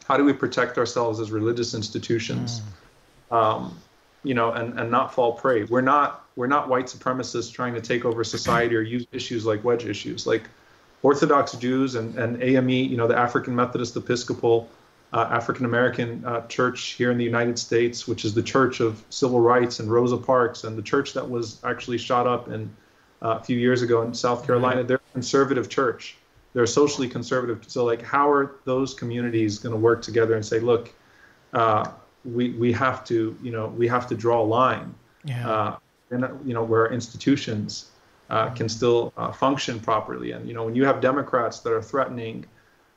how 0.08 0.16
do 0.16 0.24
we 0.24 0.32
protect 0.32 0.78
ourselves 0.78 1.20
as 1.20 1.30
religious 1.30 1.74
institutions? 1.74 2.60
Um, 3.30 3.78
you 4.24 4.34
know, 4.34 4.50
and, 4.50 4.76
and 4.76 4.90
not 4.90 5.14
fall 5.14 5.34
prey. 5.34 5.62
We're 5.62 5.80
not 5.80 6.26
we're 6.34 6.48
not 6.48 6.68
white 6.68 6.86
supremacists 6.86 7.52
trying 7.52 7.74
to 7.74 7.80
take 7.80 8.04
over 8.04 8.24
society 8.24 8.74
or 8.74 8.80
use 8.80 9.06
issues 9.12 9.46
like 9.46 9.62
wedge 9.62 9.84
issues. 9.84 10.26
Like 10.26 10.48
Orthodox 11.04 11.52
Jews 11.52 11.94
and, 11.94 12.16
and 12.16 12.42
AME, 12.42 12.68
you 12.68 12.96
know, 12.96 13.06
the 13.06 13.16
African 13.16 13.54
Methodist 13.54 13.96
Episcopal 13.96 14.68
uh, 15.12 15.28
African 15.30 15.66
American 15.66 16.24
uh, 16.24 16.44
church 16.48 16.94
here 16.94 17.12
in 17.12 17.18
the 17.18 17.24
United 17.24 17.60
States, 17.60 18.08
which 18.08 18.24
is 18.24 18.34
the 18.34 18.42
church 18.42 18.80
of 18.80 19.04
civil 19.10 19.40
rights 19.40 19.78
and 19.78 19.88
Rosa 19.88 20.16
Parks, 20.16 20.64
and 20.64 20.76
the 20.76 20.82
church 20.82 21.12
that 21.12 21.30
was 21.30 21.62
actually 21.62 21.98
shot 21.98 22.26
up 22.26 22.48
in 22.48 22.68
uh, 23.24 23.38
a 23.40 23.42
few 23.42 23.58
years 23.58 23.82
ago 23.82 24.02
in 24.02 24.12
South 24.14 24.46
Carolina. 24.46 24.84
They're 24.84 24.98
a 24.98 25.12
conservative 25.12 25.68
church. 25.68 26.16
They're 26.52 26.66
socially 26.66 27.08
conservative. 27.08 27.64
So, 27.66 27.84
like, 27.84 28.02
how 28.02 28.30
are 28.30 28.56
those 28.64 28.94
communities 28.94 29.58
going 29.58 29.72
to 29.74 29.80
work 29.80 30.02
together 30.02 30.34
and 30.34 30.44
say, 30.44 30.60
look, 30.60 30.92
uh, 31.52 31.90
we 32.24 32.50
we 32.50 32.72
have 32.72 33.04
to, 33.06 33.36
you 33.42 33.50
know, 33.50 33.68
we 33.68 33.88
have 33.88 34.06
to 34.08 34.14
draw 34.14 34.42
a 34.42 34.44
line, 34.44 34.94
Yeah. 35.24 35.50
uh, 35.50 35.76
and 36.10 36.24
you 36.46 36.54
know, 36.54 36.62
where 36.62 36.92
institutions 36.92 37.90
uh, 38.30 38.50
can 38.50 38.68
still 38.68 39.12
uh, 39.16 39.32
function 39.32 39.80
properly. 39.80 40.32
And 40.32 40.46
you 40.46 40.54
know, 40.54 40.64
when 40.64 40.74
you 40.74 40.84
have 40.84 41.00
Democrats 41.00 41.60
that 41.60 41.72
are 41.72 41.82
threatening, 41.82 42.46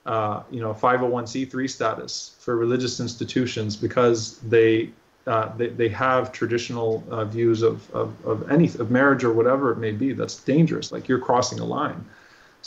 uh, 0.06 0.44
you 0.52 0.62
know, 0.62 0.74
501c3 0.74 1.70
status 1.70 2.36
for 2.40 2.56
religious 2.56 3.00
institutions 3.00 3.76
because 3.76 4.40
they 4.40 4.92
uh, 5.28 5.56
they, 5.58 5.68
they 5.68 5.90
have 5.90 6.32
traditional 6.32 7.04
uh, 7.12 7.26
views 7.26 7.62
of, 7.62 7.90
of, 7.94 8.14
of 8.26 8.50
any 8.50 8.66
of 8.66 8.90
marriage 8.90 9.24
or 9.24 9.34
whatever 9.34 9.72
it 9.72 9.78
may 9.78 9.92
be 9.92 10.14
that's 10.14 10.38
dangerous 10.44 10.92
like 10.92 11.08
you're 11.08 11.20
crossing 11.20 11.60
a 11.60 11.66
line 11.66 12.04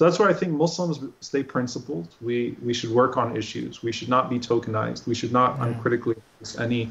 So 0.00 0.06
that's 0.06 0.18
why 0.18 0.28
I 0.30 0.32
think 0.32 0.52
Muslims 0.52 0.98
stay 1.20 1.42
principled. 1.42 2.08
We 2.22 2.56
we 2.62 2.72
should 2.72 2.90
work 2.90 3.18
on 3.18 3.36
issues. 3.36 3.82
We 3.82 3.92
should 3.92 4.08
not 4.08 4.30
be 4.30 4.38
tokenized. 4.38 5.06
We 5.06 5.14
should 5.14 5.32
not 5.32 5.58
uncritically 5.60 6.16
use 6.40 6.58
any 6.58 6.88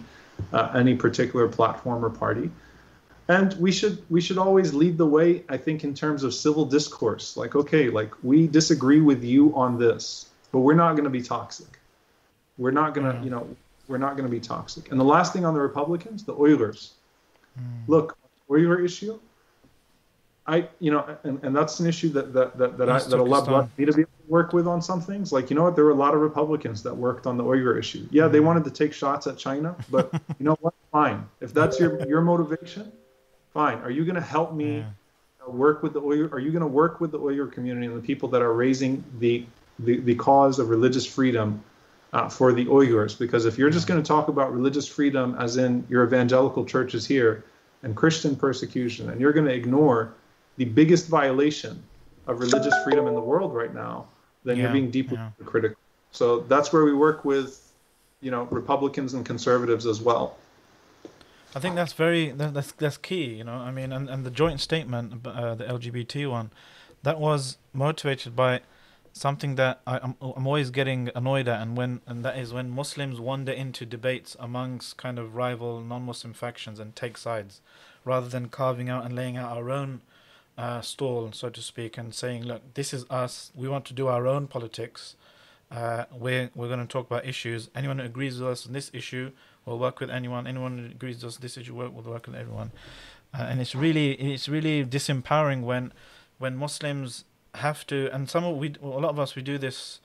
uh, 0.53 0.71
any 0.75 0.95
particular 0.95 1.47
platform 1.47 2.05
or 2.05 2.11
party. 2.11 2.51
And 3.27 3.53
we 3.53 3.71
should 3.71 4.03
we 4.09 4.21
should 4.21 4.37
always 4.37 4.73
lead 4.73 4.97
the 4.97 5.07
way. 5.07 5.43
I 5.49 5.57
think 5.57 5.83
in 5.83 5.93
terms 5.93 6.23
of 6.23 6.35
civil 6.35 6.65
discourse. 6.65 7.35
Like 7.35 7.55
okay, 7.55 7.89
like 7.89 8.11
we 8.21 8.47
disagree 8.47 9.01
with 9.01 9.23
you 9.23 9.55
on 9.55 9.79
this, 9.79 10.29
but 10.51 10.59
we're 10.59 10.81
not 10.85 10.91
going 10.93 11.09
to 11.11 11.15
be 11.19 11.23
toxic. 11.23 11.79
We're 12.59 12.77
not 12.81 12.93
going 12.93 13.07
to 13.11 13.23
you 13.23 13.31
know 13.31 13.47
we're 13.89 13.97
not 13.97 14.15
going 14.15 14.29
to 14.29 14.31
be 14.31 14.39
toxic. 14.39 14.91
And 14.91 14.99
the 14.99 15.05
last 15.05 15.33
thing 15.33 15.43
on 15.43 15.53
the 15.53 15.59
Republicans, 15.59 16.23
the 16.23 16.33
Uyghurs. 16.33 16.91
Look, 17.87 18.17
Uyghur 18.49 18.85
issue. 18.85 19.19
I, 20.47 20.67
you 20.79 20.91
know, 20.91 21.17
and, 21.23 21.43
and 21.43 21.55
that's 21.55 21.79
an 21.79 21.87
issue 21.87 22.09
that 22.09 22.33
that 22.33 22.57
that, 22.57 22.77
that, 22.77 22.89
I, 22.89 22.99
that 22.99 23.19
Allah 23.19 23.29
Turkestan. 23.29 23.53
blessed 23.53 23.77
me 23.77 23.85
to 23.85 23.93
be 23.93 24.01
able 24.01 24.11
to 24.25 24.31
work 24.31 24.53
with 24.53 24.67
on 24.67 24.81
some 24.81 25.01
things. 25.01 25.31
Like, 25.31 25.49
you 25.49 25.55
know 25.55 25.63
what? 25.63 25.75
There 25.75 25.85
were 25.85 25.91
a 25.91 25.95
lot 25.95 26.13
of 26.13 26.21
Republicans 26.21 26.81
that 26.83 26.95
worked 26.95 27.27
on 27.27 27.37
the 27.37 27.43
Uyghur 27.43 27.77
issue. 27.77 28.07
Yeah, 28.09 28.27
they 28.27 28.39
wanted 28.39 28.63
to 28.63 28.71
take 28.71 28.93
shots 28.93 29.27
at 29.27 29.37
China, 29.37 29.75
but 29.91 30.11
you 30.39 30.45
know 30.45 30.57
what? 30.61 30.73
Fine. 30.91 31.27
If 31.41 31.53
that's 31.53 31.79
your 31.79 32.07
your 32.07 32.21
motivation, 32.21 32.91
fine. 33.53 33.79
Are 33.79 33.91
you 33.91 34.05
going 34.05 34.15
to 34.15 34.21
help 34.21 34.53
me 34.53 34.79
uh, 35.45 35.51
work 35.51 35.83
with 35.83 35.93
the 35.93 36.01
Uyghur? 36.01 36.31
Are 36.31 36.39
you 36.39 36.51
going 36.51 36.61
to 36.61 36.67
work 36.67 36.99
with 36.99 37.11
the 37.11 37.19
Uyghur 37.19 37.51
community 37.51 37.85
and 37.87 37.95
the 37.95 38.05
people 38.05 38.29
that 38.29 38.41
are 38.41 38.53
raising 38.53 39.03
the 39.19 39.45
the, 39.79 39.99
the 39.99 40.15
cause 40.15 40.59
of 40.59 40.69
religious 40.69 41.05
freedom 41.05 41.63
uh, 42.13 42.29
for 42.29 42.53
the 42.53 42.65
Uyghurs? 42.65 43.17
Because 43.17 43.45
if 43.45 43.57
you're 43.57 43.69
just 43.69 43.87
going 43.87 44.01
to 44.01 44.07
talk 44.07 44.27
about 44.27 44.53
religious 44.53 44.87
freedom 44.87 45.35
as 45.39 45.57
in 45.57 45.85
your 45.89 46.03
evangelical 46.05 46.65
churches 46.65 47.05
here 47.05 47.43
and 47.83 47.95
Christian 47.95 48.35
persecution, 48.35 49.09
and 49.09 49.21
you're 49.21 49.33
going 49.33 49.45
to 49.45 49.53
ignore 49.53 50.13
the 50.57 50.65
biggest 50.65 51.07
violation 51.07 51.81
of 52.27 52.39
religious 52.39 52.73
freedom 52.83 53.07
in 53.07 53.13
the 53.13 53.21
world 53.21 53.53
right 53.53 53.73
now, 53.73 54.05
then 54.43 54.57
you're 54.57 54.71
being 54.71 54.91
deeply 54.91 55.17
yeah. 55.17 55.29
critical. 55.45 55.77
So 56.11 56.41
that's 56.41 56.73
where 56.73 56.85
we 56.85 56.93
work 56.93 57.25
with, 57.25 57.71
you 58.21 58.31
know, 58.31 58.43
Republicans 58.45 59.13
and 59.13 59.25
conservatives 59.25 59.85
as 59.85 60.01
well. 60.01 60.37
I 61.55 61.59
think 61.59 61.75
that's 61.75 61.93
very 61.93 62.31
that's 62.31 62.71
that's 62.73 62.97
key. 62.97 63.35
You 63.35 63.43
know, 63.43 63.53
I 63.53 63.71
mean, 63.71 63.91
and, 63.91 64.09
and 64.09 64.23
the 64.25 64.29
joint 64.29 64.59
statement, 64.59 65.25
uh, 65.25 65.55
the 65.55 65.63
LGBT 65.63 66.29
one, 66.29 66.51
that 67.03 67.19
was 67.19 67.57
motivated 67.73 68.35
by 68.35 68.61
something 69.19 69.55
that 69.55 69.81
I, 69.85 69.99
I'm 70.01 70.15
I'm 70.21 70.47
always 70.47 70.69
getting 70.69 71.09
annoyed 71.13 71.47
at, 71.47 71.61
and 71.61 71.77
when 71.77 72.01
and 72.07 72.23
that 72.25 72.37
is 72.37 72.53
when 72.53 72.69
Muslims 72.69 73.19
wander 73.19 73.51
into 73.51 73.85
debates 73.85 74.35
amongst 74.39 74.97
kind 74.97 75.19
of 75.19 75.35
rival 75.35 75.81
non-Muslim 75.81 76.33
factions 76.33 76.79
and 76.79 76.95
take 76.95 77.17
sides, 77.17 77.61
rather 78.05 78.29
than 78.29 78.49
carving 78.49 78.89
out 78.89 79.05
and 79.05 79.15
laying 79.15 79.37
out 79.37 79.55
our 79.55 79.69
own 79.69 80.01
uh, 80.57 80.81
stall, 80.81 81.31
so 81.31 81.49
to 81.49 81.61
speak, 81.61 81.97
and 81.97 82.13
saying, 82.13 82.43
look, 82.43 82.61
this 82.73 82.93
is 82.93 83.05
us. 83.09 83.51
We 83.55 83.67
want 83.67 83.85
to 83.85 83.93
do 83.93 84.07
our 84.07 84.25
own 84.27 84.47
politics. 84.47 85.15
Uh, 85.71 86.05
we're 86.11 86.49
we're 86.55 86.67
going 86.67 86.79
to 86.79 86.87
talk 86.87 87.05
about 87.05 87.25
issues. 87.25 87.69
Anyone 87.75 87.99
who 87.99 88.05
agrees 88.05 88.39
with 88.39 88.49
us 88.49 88.65
on 88.65 88.73
this 88.73 88.89
issue 88.93 89.31
will 89.65 89.77
work 89.77 89.99
with 89.99 90.09
anyone. 90.09 90.47
Anyone 90.47 90.77
who 90.77 90.85
agrees 90.85 91.17
with 91.17 91.25
us 91.25 91.35
on 91.37 91.41
this 91.41 91.57
issue 91.57 91.75
will 91.75 91.89
will 91.89 92.03
work 92.03 92.25
with 92.25 92.35
everyone. 92.35 92.71
Uh, 93.33 93.43
and 93.49 93.61
it's 93.61 93.75
really 93.75 94.13
it's 94.13 94.49
really 94.49 94.83
disempowering 94.83 95.61
when 95.61 95.93
when 96.39 96.55
Muslims 96.55 97.25
have 97.55 97.85
to 97.87 98.13
and 98.13 98.29
some 98.29 98.43
of 98.43 98.57
we 98.57 98.75
a 98.81 98.85
lot 98.85 99.09
of 99.09 99.19
us 99.19 99.35
we 99.35 99.41
do 99.41 99.57
this 99.57 99.99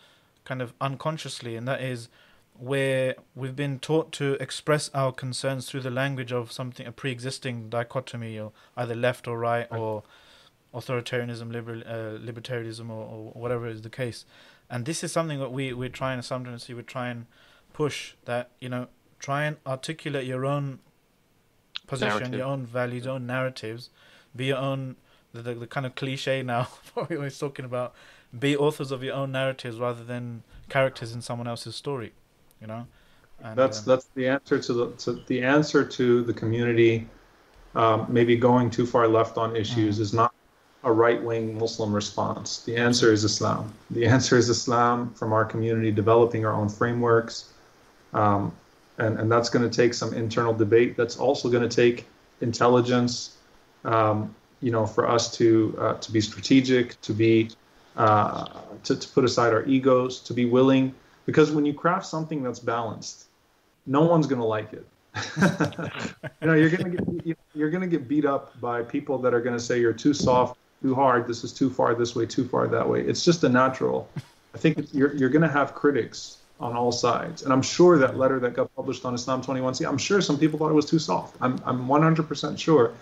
kind 0.45 0.61
of 0.62 0.72
unconsciously, 0.80 1.57
and 1.57 1.66
that 1.66 1.80
is 1.80 2.09
where 2.57 3.16
we've 3.34 3.57
been 3.57 3.78
taught 3.78 4.12
to 4.12 4.34
express 4.34 4.88
our 4.95 5.11
concerns 5.11 5.68
through 5.68 5.80
the 5.80 5.90
language 5.90 6.32
of 6.32 6.53
something 6.53 6.86
a 6.86 6.92
pre-existing 6.92 7.68
dichotomy 7.68 8.38
or 8.38 8.53
either 8.76 8.95
left 8.95 9.26
or 9.26 9.38
right 9.38 9.66
or 9.72 10.05
authoritarianism, 10.72 11.51
liberal, 11.51 11.80
uh, 11.80 12.18
libertarianism, 12.18 12.90
or, 12.90 13.07
or 13.07 13.32
whatever 13.32 13.66
is 13.66 13.82
the 13.82 13.90
case. 13.90 14.24
And 14.70 14.84
this 14.84 15.03
is 15.03 15.12
something 15.12 15.40
that 15.40 15.53
we 15.53 15.72
we're 15.72 15.88
trying 15.88 16.22
sometimes 16.22 16.68
we 16.68 16.82
try 16.82 17.09
and 17.09 17.26
push 17.72 18.14
that 18.24 18.51
you 18.61 18.68
know 18.68 18.88
try 19.18 19.45
and 19.45 19.57
articulate 19.66 20.26
your 20.26 20.47
own 20.47 20.78
position, 21.86 22.18
Narrative. 22.18 22.38
your 22.38 22.47
own 22.47 22.66
values, 22.66 23.05
your 23.05 23.14
own 23.14 23.26
narratives, 23.26 23.90
be 24.34 24.47
your 24.47 24.59
own 24.59 24.97
the, 25.35 25.43
the, 25.43 25.55
the 25.55 25.66
kind 25.66 25.85
of 25.85 25.95
cliche 25.95 26.43
now 26.43 26.68
what 26.95 27.11
we're 27.11 27.18
always 27.18 27.39
talking 27.39 27.64
about. 27.64 27.95
Be 28.37 28.57
authors 28.57 28.91
of 28.91 29.03
your 29.03 29.14
own 29.14 29.32
narratives 29.32 29.78
rather 29.78 30.03
than 30.03 30.43
characters 30.68 31.12
in 31.12 31.20
someone 31.20 31.47
else's 31.47 31.76
story. 31.76 32.12
You 32.61 32.66
know. 32.66 32.87
And, 33.43 33.57
that's 33.59 33.80
um, 33.80 33.85
that's 33.87 34.09
the 34.14 34.28
answer 34.28 34.59
to 34.59 34.72
the 34.72 34.91
to 34.93 35.12
the 35.26 35.43
answer 35.43 35.85
to 35.85 36.22
the 36.22 36.32
community 36.32 37.07
um, 37.74 38.07
maybe 38.09 38.37
going 38.37 38.70
too 38.70 38.87
far 38.87 39.09
left 39.09 39.37
on 39.37 39.57
issues 39.57 39.99
is 39.99 40.14
not 40.14 40.32
a 40.85 40.93
right 40.93 41.22
wing 41.22 41.59
Muslim 41.59 41.93
response. 41.93 42.62
The 42.62 42.76
answer 42.76 43.12
is 43.12 43.24
Islam. 43.24 43.72
The 43.91 44.07
answer 44.07 44.37
is 44.37 44.49
Islam 44.49 45.12
from 45.14 45.32
our 45.32 45.45
community 45.45 45.91
developing 45.91 46.45
our 46.47 46.53
own 46.53 46.68
frameworks, 46.68 47.53
um, 48.12 48.53
and 48.99 49.18
and 49.18 49.32
that's 49.32 49.49
going 49.49 49.68
to 49.68 49.74
take 49.74 49.95
some 49.95 50.14
internal 50.14 50.55
debate. 50.55 50.97
That's 50.97 51.16
also 51.16 51.49
going 51.49 51.68
to 51.68 51.74
take 51.74 52.07
intelligence. 52.41 53.37
Um, 53.85 54.35
you 54.64 54.70
know, 54.70 54.86
for 54.86 55.06
us 55.06 55.30
to 55.36 55.76
uh, 55.78 55.94
to 55.94 56.10
be 56.10 56.22
strategic, 56.22 56.98
to 57.02 57.12
be 57.12 57.50
uh, 57.96 58.46
to, 58.84 58.96
to 58.96 59.08
put 59.08 59.22
aside 59.22 59.52
our 59.52 59.62
egos, 59.66 60.20
to 60.20 60.32
be 60.32 60.46
willing, 60.46 60.94
because 61.26 61.52
when 61.52 61.66
you 61.66 61.74
craft 61.74 62.06
something 62.06 62.42
that's 62.42 62.60
balanced, 62.60 63.26
no 63.86 64.04
one's 64.04 64.26
going 64.26 64.40
to 64.40 64.46
like 64.46 64.72
it. 64.72 64.86
you 66.40 66.46
know, 66.46 66.54
you're 66.54 66.70
going 66.70 66.90
to 66.90 67.22
get 67.22 67.38
you're 67.54 67.68
going 67.68 67.82
to 67.82 67.86
get 67.86 68.08
beat 68.08 68.24
up 68.24 68.58
by 68.58 68.82
people 68.82 69.18
that 69.18 69.34
are 69.34 69.40
going 69.42 69.56
to 69.56 69.62
say 69.62 69.78
you're 69.78 69.92
too 69.92 70.14
soft, 70.14 70.58
too 70.80 70.94
hard. 70.94 71.28
This 71.28 71.44
is 71.44 71.52
too 71.52 71.68
far 71.68 71.94
this 71.94 72.16
way, 72.16 72.24
too 72.24 72.48
far 72.48 72.66
that 72.66 72.88
way. 72.88 73.02
It's 73.02 73.22
just 73.22 73.44
a 73.44 73.50
natural. 73.50 74.08
I 74.54 74.58
think 74.58 74.94
you're 74.94 75.14
you're 75.14 75.28
going 75.28 75.42
to 75.42 75.54
have 75.60 75.74
critics 75.74 76.38
on 76.58 76.74
all 76.74 76.90
sides, 76.90 77.42
and 77.42 77.52
I'm 77.52 77.62
sure 77.62 77.98
that 77.98 78.16
letter 78.16 78.40
that 78.40 78.54
got 78.54 78.74
published 78.74 79.04
on 79.04 79.14
Islam 79.14 79.42
21C, 79.42 79.86
I'm 79.86 79.98
sure 79.98 80.22
some 80.22 80.38
people 80.38 80.58
thought 80.58 80.70
it 80.70 80.80
was 80.82 80.88
too 80.88 80.98
soft. 80.98 81.36
I'm 81.42 81.60
I'm 81.66 81.86
100% 81.86 82.58
sure 82.58 82.94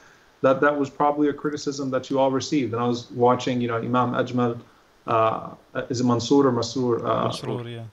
that 0.42 0.60
that 0.60 0.78
was 0.78 0.90
probably 0.90 1.28
a 1.28 1.32
criticism 1.32 1.90
that 1.90 2.10
you 2.10 2.18
all 2.18 2.30
received. 2.30 2.74
And 2.74 2.82
I 2.82 2.86
was 2.86 3.10
watching, 3.12 3.60
you 3.60 3.68
know, 3.68 3.76
Imam 3.76 4.12
Ajmal, 4.12 4.60
uh, 5.06 5.54
is 5.88 6.00
it 6.00 6.04
Mansour 6.04 6.46
or 6.48 6.52
Masroor? 6.52 7.02
Uh, 7.04 7.66
yeah. 7.66 7.84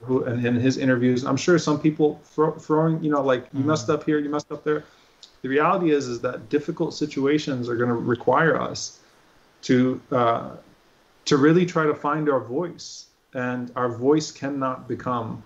who 0.00 0.24
and 0.24 0.44
in 0.44 0.54
his 0.54 0.76
interviews 0.76 1.24
i'm 1.24 1.38
sure 1.38 1.58
some 1.58 1.80
people 1.80 2.20
throw, 2.22 2.52
throwing 2.52 3.02
you 3.02 3.10
know 3.10 3.22
like 3.22 3.46
you 3.54 3.64
messed 3.64 3.88
up 3.88 4.04
here 4.04 4.18
you 4.18 4.28
messed 4.28 4.52
up 4.52 4.62
there 4.62 4.84
the 5.40 5.48
reality 5.48 5.90
is 5.90 6.06
is 6.06 6.20
that 6.20 6.50
difficult 6.50 6.92
situations 6.92 7.66
are 7.68 7.76
going 7.76 7.88
to 7.88 7.94
require 7.94 8.60
us 8.60 9.00
to 9.62 10.00
uh, 10.12 10.50
to 11.24 11.36
really 11.38 11.64
try 11.64 11.86
to 11.86 11.94
find 11.94 12.28
our 12.28 12.40
voice 12.40 13.06
and 13.34 13.72
our 13.74 13.88
voice 13.88 14.30
cannot 14.30 14.86
become 14.86 15.42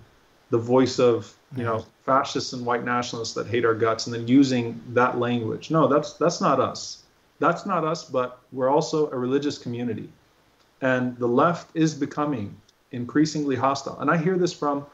the 0.51 0.59
voice 0.59 0.98
of 0.98 1.32
you 1.57 1.62
know 1.62 1.84
fascists 2.11 2.52
and 2.52 2.66
white 2.66 2.84
nationalists 2.84 3.34
that 3.34 3.46
hate 3.46 3.64
our 3.64 3.74
guts 3.74 4.06
and 4.06 4.14
then 4.14 4.26
using 4.26 4.80
that 4.88 5.18
language 5.18 5.70
no 5.70 5.86
that's 5.86 6.14
that's 6.14 6.40
not 6.40 6.61
us 6.61 7.02
that's 7.38 7.64
not 7.66 7.84
us 7.84 8.04
but 8.04 8.28
we're 8.52 8.72
also 8.76 9.11
a 9.11 9.18
religious 9.26 9.58
community 9.58 10.08
and 10.80 11.16
the 11.18 11.26
left 11.26 11.70
is 11.74 11.94
becoming 11.94 12.56
increasingly 12.92 13.56
hostile. 13.56 13.98
And 14.00 14.11
I 14.11 14.16
hear 14.16 14.36
this 14.36 14.52
from 14.52 14.86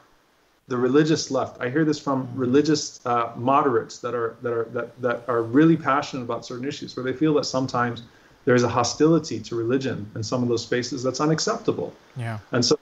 the 0.67 0.77
religious 0.77 1.31
left. 1.31 1.61
I 1.61 1.69
hear 1.69 1.85
this 1.85 1.99
from 1.99 2.29
religious 2.35 3.05
uh, 3.05 3.31
moderates 3.35 3.99
that 3.99 4.13
are 4.13 4.35
that 4.41 4.53
are 4.53 4.65
that, 4.73 5.01
that 5.01 5.23
are 5.27 5.41
really 5.41 5.77
passionate 5.77 6.23
about 6.23 6.45
certain 6.45 6.67
issues, 6.67 6.95
where 6.95 7.03
they 7.03 7.13
feel 7.13 7.33
that 7.35 7.45
sometimes 7.45 8.03
there's 8.45 8.63
a 8.63 8.69
hostility 8.69 9.39
to 9.39 9.55
religion 9.55 10.09
in 10.15 10.23
some 10.23 10.43
of 10.43 10.49
those 10.49 10.63
spaces 10.63 11.03
that's 11.03 11.21
unacceptable. 11.21 11.93
Yeah. 12.15 12.39
And 12.51 12.63
so 12.63 12.77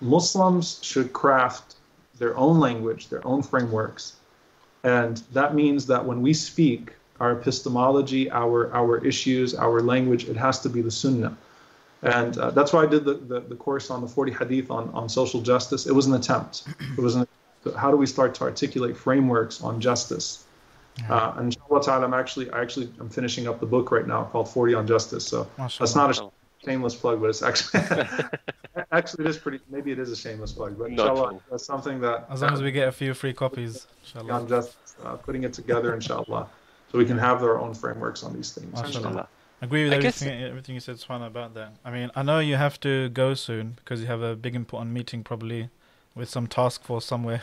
Muslims 0.00 0.78
should 0.82 1.12
craft 1.12 1.76
their 2.22 2.36
own 2.36 2.60
language, 2.60 3.08
their 3.08 3.26
own 3.26 3.42
frameworks. 3.42 4.14
And 4.84 5.16
that 5.32 5.56
means 5.56 5.86
that 5.86 6.04
when 6.04 6.22
we 6.22 6.32
speak, 6.32 6.92
our 7.18 7.32
epistemology, 7.32 8.30
our 8.30 8.72
our 8.72 9.04
issues, 9.04 9.54
our 9.54 9.80
language, 9.80 10.28
it 10.28 10.36
has 10.36 10.60
to 10.60 10.68
be 10.68 10.80
the 10.82 10.90
sunnah. 10.90 11.36
And 12.02 12.38
uh, 12.38 12.50
that's 12.50 12.72
why 12.72 12.82
I 12.82 12.86
did 12.86 13.04
the, 13.04 13.14
the, 13.14 13.40
the 13.40 13.54
course 13.56 13.90
on 13.90 14.00
the 14.00 14.08
40 14.08 14.32
hadith 14.32 14.70
on, 14.70 14.88
on 14.90 15.08
social 15.08 15.40
justice. 15.40 15.86
It 15.86 15.94
was 15.94 16.06
an 16.06 16.14
attempt. 16.14 16.64
It 16.96 17.00
was 17.00 17.14
an 17.16 17.26
how 17.76 17.90
do 17.90 17.96
we 17.96 18.06
start 18.06 18.34
to 18.36 18.44
articulate 18.44 18.96
frameworks 18.96 19.62
on 19.62 19.80
justice? 19.80 20.44
Uh, 21.08 21.32
and 21.36 21.44
inshallah 21.46 21.82
ta'ala, 21.82 22.04
I'm 22.04 22.14
actually, 22.14 22.50
I 22.50 22.60
actually, 22.60 22.88
I'm 23.00 23.08
finishing 23.08 23.48
up 23.48 23.60
the 23.60 23.70
book 23.74 23.90
right 23.90 24.06
now 24.06 24.24
called 24.24 24.48
40 24.48 24.74
on 24.74 24.86
Justice. 24.86 25.24
So 25.26 25.48
that's 25.56 25.94
not 25.94 26.10
a 26.10 26.30
shameless 26.64 26.94
plug, 26.94 27.20
but 27.20 27.30
it's 27.30 27.42
actually, 27.42 27.80
actually 28.92 29.24
it 29.24 29.30
is 29.30 29.38
pretty, 29.38 29.60
maybe 29.70 29.92
it 29.92 29.98
is 29.98 30.10
a 30.10 30.16
shameless 30.16 30.52
plug, 30.52 30.78
but 30.78 30.90
Not 30.90 31.08
inshallah, 31.10 31.36
at 31.36 31.42
that's 31.50 31.64
something 31.66 32.00
that 32.00 32.26
As 32.30 32.42
long 32.42 32.52
as 32.52 32.62
we 32.62 32.72
get 32.72 32.88
a 32.88 32.92
few 32.92 33.14
free 33.14 33.32
copies, 33.32 33.86
inshallah. 34.02 34.32
on 34.32 34.48
justice, 34.48 34.94
uh, 35.04 35.16
putting 35.16 35.44
it 35.44 35.52
together, 35.52 35.94
inshallah, 35.94 36.48
so 36.90 36.98
we 36.98 37.04
can 37.04 37.18
have 37.18 37.42
our 37.42 37.58
own 37.58 37.74
frameworks 37.74 38.22
on 38.22 38.34
these 38.34 38.52
things. 38.52 38.72
Mashallah. 38.72 39.28
Agree 39.60 39.84
with 39.84 39.92
I 39.92 39.98
guess- 40.00 40.20
everything 40.20 40.42
everything 40.42 40.74
you 40.74 40.80
said, 40.80 40.96
Swana, 40.96 41.28
about 41.28 41.54
that. 41.54 41.74
I 41.84 41.90
mean, 41.92 42.10
I 42.16 42.22
know 42.22 42.40
you 42.40 42.56
have 42.56 42.80
to 42.80 43.08
go 43.10 43.34
soon 43.34 43.74
because 43.76 44.00
you 44.00 44.06
have 44.08 44.20
a 44.20 44.34
big 44.34 44.56
important 44.56 44.90
meeting 44.92 45.22
probably 45.22 45.70
with 46.16 46.28
some 46.28 46.48
task 46.48 46.82
force 46.82 47.04
somewhere. 47.04 47.42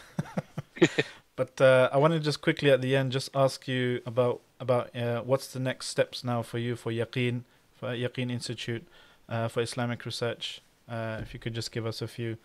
but 1.37 1.59
uh, 1.61 1.89
I 1.93 1.97
want 1.97 2.13
to 2.13 2.19
just 2.19 2.41
quickly 2.41 2.69
at 2.71 2.81
the 2.81 2.93
end 2.95 3.13
just 3.13 3.29
ask 3.33 3.67
you 3.69 4.01
about 4.05 4.41
about 4.59 4.93
uh, 4.93 5.21
what's 5.21 5.47
the 5.53 5.59
next 5.59 5.87
steps 5.87 6.21
now 6.23 6.41
for 6.41 6.57
you 6.57 6.75
for 6.75 6.91
Yaqeen 6.91 7.43
for 7.73 7.87
Yaqeen 7.95 8.29
Institute. 8.29 8.85
Uh, 9.30 9.47
for 9.47 9.61
Islamic 9.61 10.06
research. 10.06 10.61
Uh, 10.89 11.19
if 11.22 11.34
you 11.34 11.39
could 11.39 11.53
just 11.53 11.72
give 11.72 11.85
us 11.85 12.01
a 12.01 12.07
few, 12.07 12.35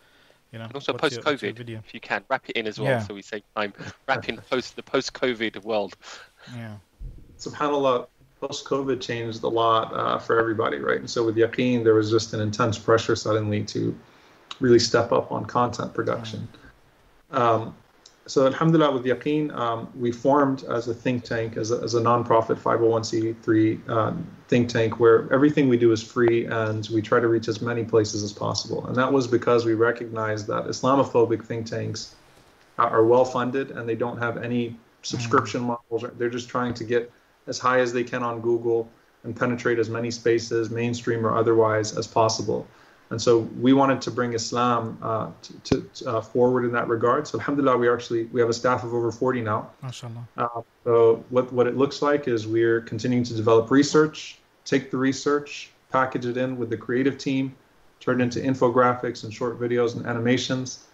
you 0.52 0.58
know, 0.58 0.66
And 0.66 0.74
also 0.74 0.92
what's 0.92 1.14
your- 1.14 1.22
what's 1.24 1.42
your 1.42 1.52
post-COVID, 1.52 1.78
if 1.84 1.94
you 1.94 2.00
can, 2.00 2.22
wrap 2.28 2.48
it 2.48 2.56
in 2.56 2.66
as 2.66 2.78
well, 2.78 2.90
Yeah. 2.90 3.00
so 3.02 3.14
we 3.14 3.22
save 3.22 3.42
time. 3.56 3.72
Wrap 4.06 4.28
in 4.28 4.36
post 4.38 4.76
the 4.76 4.82
post-COVID 4.82 5.62
world. 5.64 5.96
Yeah. 6.54 6.76
subhanallah 7.38 8.06
post 8.40 8.64
covid 8.66 9.00
changed 9.00 9.42
a 9.42 9.48
lot 9.48 9.92
uh, 9.94 10.18
for 10.18 10.38
everybody 10.38 10.78
right 10.78 10.98
and 11.00 11.10
so 11.10 11.24
with 11.24 11.36
yaqeen 11.36 11.82
there 11.82 11.94
was 11.94 12.10
just 12.10 12.32
an 12.34 12.40
intense 12.40 12.78
pressure 12.78 13.16
suddenly 13.16 13.62
to 13.64 13.96
really 14.60 14.78
step 14.78 15.10
up 15.12 15.32
on 15.32 15.44
content 15.44 15.92
production 15.94 16.46
um, 17.32 17.74
so 18.26 18.46
alhamdulillah 18.46 18.92
with 18.92 19.04
yaqeen 19.04 19.54
um, 19.54 19.88
we 19.94 20.10
formed 20.10 20.64
as 20.64 20.88
a 20.88 20.94
think 20.94 21.24
tank 21.24 21.56
as 21.56 21.70
a, 21.70 21.80
as 21.82 21.94
a 21.94 22.00
non-profit 22.00 22.58
501c3 22.58 23.88
um, 23.88 24.26
think 24.48 24.68
tank 24.68 25.00
where 25.00 25.32
everything 25.32 25.68
we 25.68 25.76
do 25.76 25.92
is 25.92 26.02
free 26.02 26.46
and 26.46 26.88
we 26.92 27.02
try 27.02 27.18
to 27.20 27.28
reach 27.28 27.48
as 27.48 27.60
many 27.60 27.82
places 27.82 28.22
as 28.22 28.32
possible. 28.32 28.86
And 28.86 28.96
that 28.96 29.12
was 29.12 29.26
because 29.26 29.64
we 29.64 29.74
recognize 29.74 30.46
that 30.46 30.64
islamophobic 30.64 31.44
think 31.44 31.66
tanks 31.66 32.14
are 32.78 32.90
are 32.90 33.04
well 33.04 33.24
funded 33.24 33.70
and 33.70 33.88
they 33.88 33.94
don't 33.94 34.18
have 34.18 34.36
any 34.42 34.76
subscription 35.02 35.62
models. 35.62 36.04
They're 36.18 36.30
just 36.30 36.48
trying 36.48 36.74
to 36.74 36.84
get 36.84 37.10
as 37.46 37.58
high 37.58 37.80
as 37.80 37.92
they 37.92 38.04
can 38.04 38.22
on 38.22 38.40
Google 38.40 38.88
and 39.22 39.34
penetrate 39.34 39.78
as 39.78 39.88
many 39.88 40.10
spaces, 40.10 40.70
mainstream 40.70 41.26
or 41.26 41.36
otherwise, 41.36 41.96
as 41.96 42.06
possible. 42.06 42.66
And 43.10 43.20
so 43.20 43.40
we 43.60 43.72
wanted 43.72 44.00
to 44.02 44.10
bring 44.10 44.32
Islam 44.32 44.98
uh, 45.02 45.30
to, 45.64 45.80
to 45.82 46.10
uh, 46.10 46.20
forward 46.20 46.64
in 46.64 46.72
that 46.72 46.88
regard. 46.88 47.28
So 47.28 47.38
alhamdulillah, 47.38 47.76
we 47.76 47.88
actually 47.88 48.24
we 48.26 48.40
have 48.40 48.48
a 48.48 48.54
staff 48.54 48.82
of 48.82 48.94
over 48.94 49.12
40 49.12 49.42
now. 49.42 49.70
MashaAllah. 49.82 50.26
Uh, 50.36 50.62
so 50.84 51.24
what 51.30 51.52
what 51.52 51.66
it 51.66 51.76
looks 51.76 52.02
like 52.02 52.28
is 52.28 52.46
we're 52.46 52.80
continuing 52.80 53.24
to 53.24 53.34
develop 53.34 53.70
research, 53.70 54.38
take 54.64 54.90
the 54.90 54.96
research, 54.96 55.70
package 55.92 56.26
it 56.26 56.36
in 56.36 56.56
with 56.56 56.70
the 56.70 56.76
creative 56.76 57.18
team, 57.18 57.54
turn 58.00 58.20
it 58.20 58.24
into 58.24 58.40
infographics 58.40 59.24
and 59.24 59.32
short 59.32 59.60
videos 59.60 59.96
and 59.96 60.06
animations. 60.06 60.84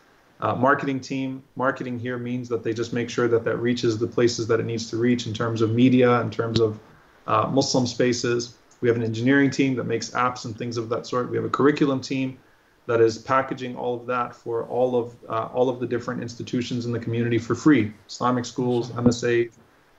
Uh, 0.40 0.54
marketing 0.54 1.00
team, 1.00 1.42
marketing 1.54 1.98
here 1.98 2.16
means 2.16 2.48
that 2.48 2.64
they 2.64 2.72
just 2.72 2.92
make 2.92 3.10
sure 3.10 3.28
that 3.28 3.44
that 3.44 3.58
reaches 3.58 3.98
the 3.98 4.06
places 4.06 4.46
that 4.46 4.58
it 4.58 4.64
needs 4.64 4.88
to 4.88 4.96
reach 4.96 5.26
in 5.26 5.34
terms 5.34 5.60
of 5.60 5.70
media, 5.70 6.20
in 6.22 6.30
terms 6.30 6.60
of 6.60 6.78
uh, 7.26 7.46
Muslim 7.46 7.86
spaces. 7.86 8.56
We 8.80 8.88
have 8.88 8.96
an 8.96 9.02
engineering 9.02 9.50
team 9.50 9.76
that 9.76 9.84
makes 9.84 10.10
apps 10.10 10.44
and 10.44 10.56
things 10.56 10.76
of 10.76 10.88
that 10.88 11.06
sort. 11.06 11.30
We 11.30 11.36
have 11.36 11.44
a 11.44 11.50
curriculum 11.50 12.00
team 12.00 12.38
that 12.86 13.00
is 13.00 13.18
packaging 13.18 13.76
all 13.76 13.94
of 13.94 14.06
that 14.06 14.34
for 14.34 14.64
all 14.64 14.96
of 14.96 15.14
uh, 15.28 15.48
all 15.54 15.68
of 15.68 15.80
the 15.80 15.86
different 15.86 16.22
institutions 16.22 16.86
in 16.86 16.92
the 16.92 16.98
community 16.98 17.38
for 17.38 17.54
free. 17.54 17.92
Islamic 18.08 18.44
schools, 18.44 18.90
MSA, 18.90 19.50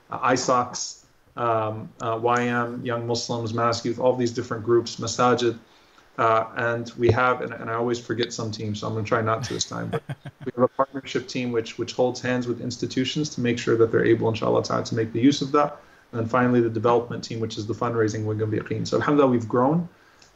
uh, 0.09 0.19
ISOCs, 0.19 1.03
um, 1.37 1.89
uh, 2.01 2.17
YM, 2.17 2.85
Young 2.85 3.07
Muslims, 3.07 3.53
MAS 3.53 3.85
Youth, 3.85 3.99
all 3.99 4.15
these 4.15 4.31
different 4.31 4.63
groups, 4.63 4.97
Masajid. 4.97 5.57
Uh, 6.17 6.45
and 6.57 6.91
we 6.97 7.09
have, 7.09 7.41
and, 7.41 7.53
and 7.53 7.69
I 7.69 7.75
always 7.75 7.97
forget 7.97 8.33
some 8.33 8.51
teams, 8.51 8.81
so 8.81 8.87
I'm 8.87 8.93
going 8.93 9.05
to 9.05 9.09
try 9.09 9.21
not 9.21 9.43
to 9.45 9.53
this 9.53 9.63
time. 9.63 9.89
But 9.89 10.03
we 10.45 10.51
have 10.55 10.63
a 10.63 10.67
partnership 10.67 11.27
team 11.27 11.51
which 11.51 11.77
which 11.77 11.93
holds 11.93 12.19
hands 12.19 12.47
with 12.47 12.61
institutions 12.61 13.29
to 13.35 13.41
make 13.41 13.57
sure 13.57 13.77
that 13.77 13.91
they're 13.91 14.05
able, 14.05 14.27
inshallah, 14.27 14.63
to 14.63 14.95
make 14.95 15.13
the 15.13 15.21
use 15.21 15.41
of 15.41 15.51
that. 15.53 15.79
And 16.11 16.21
then 16.21 16.27
finally, 16.27 16.61
the 16.61 16.69
development 16.69 17.23
team, 17.23 17.39
which 17.39 17.57
is 17.57 17.65
the 17.65 17.73
fundraising 17.73 18.25
wing 18.25 18.41
of 18.41 18.49
Yaqeen. 18.49 18.85
So, 18.85 18.97
alhamdulillah, 18.97 19.31
we've 19.31 19.47
grown. 19.47 19.88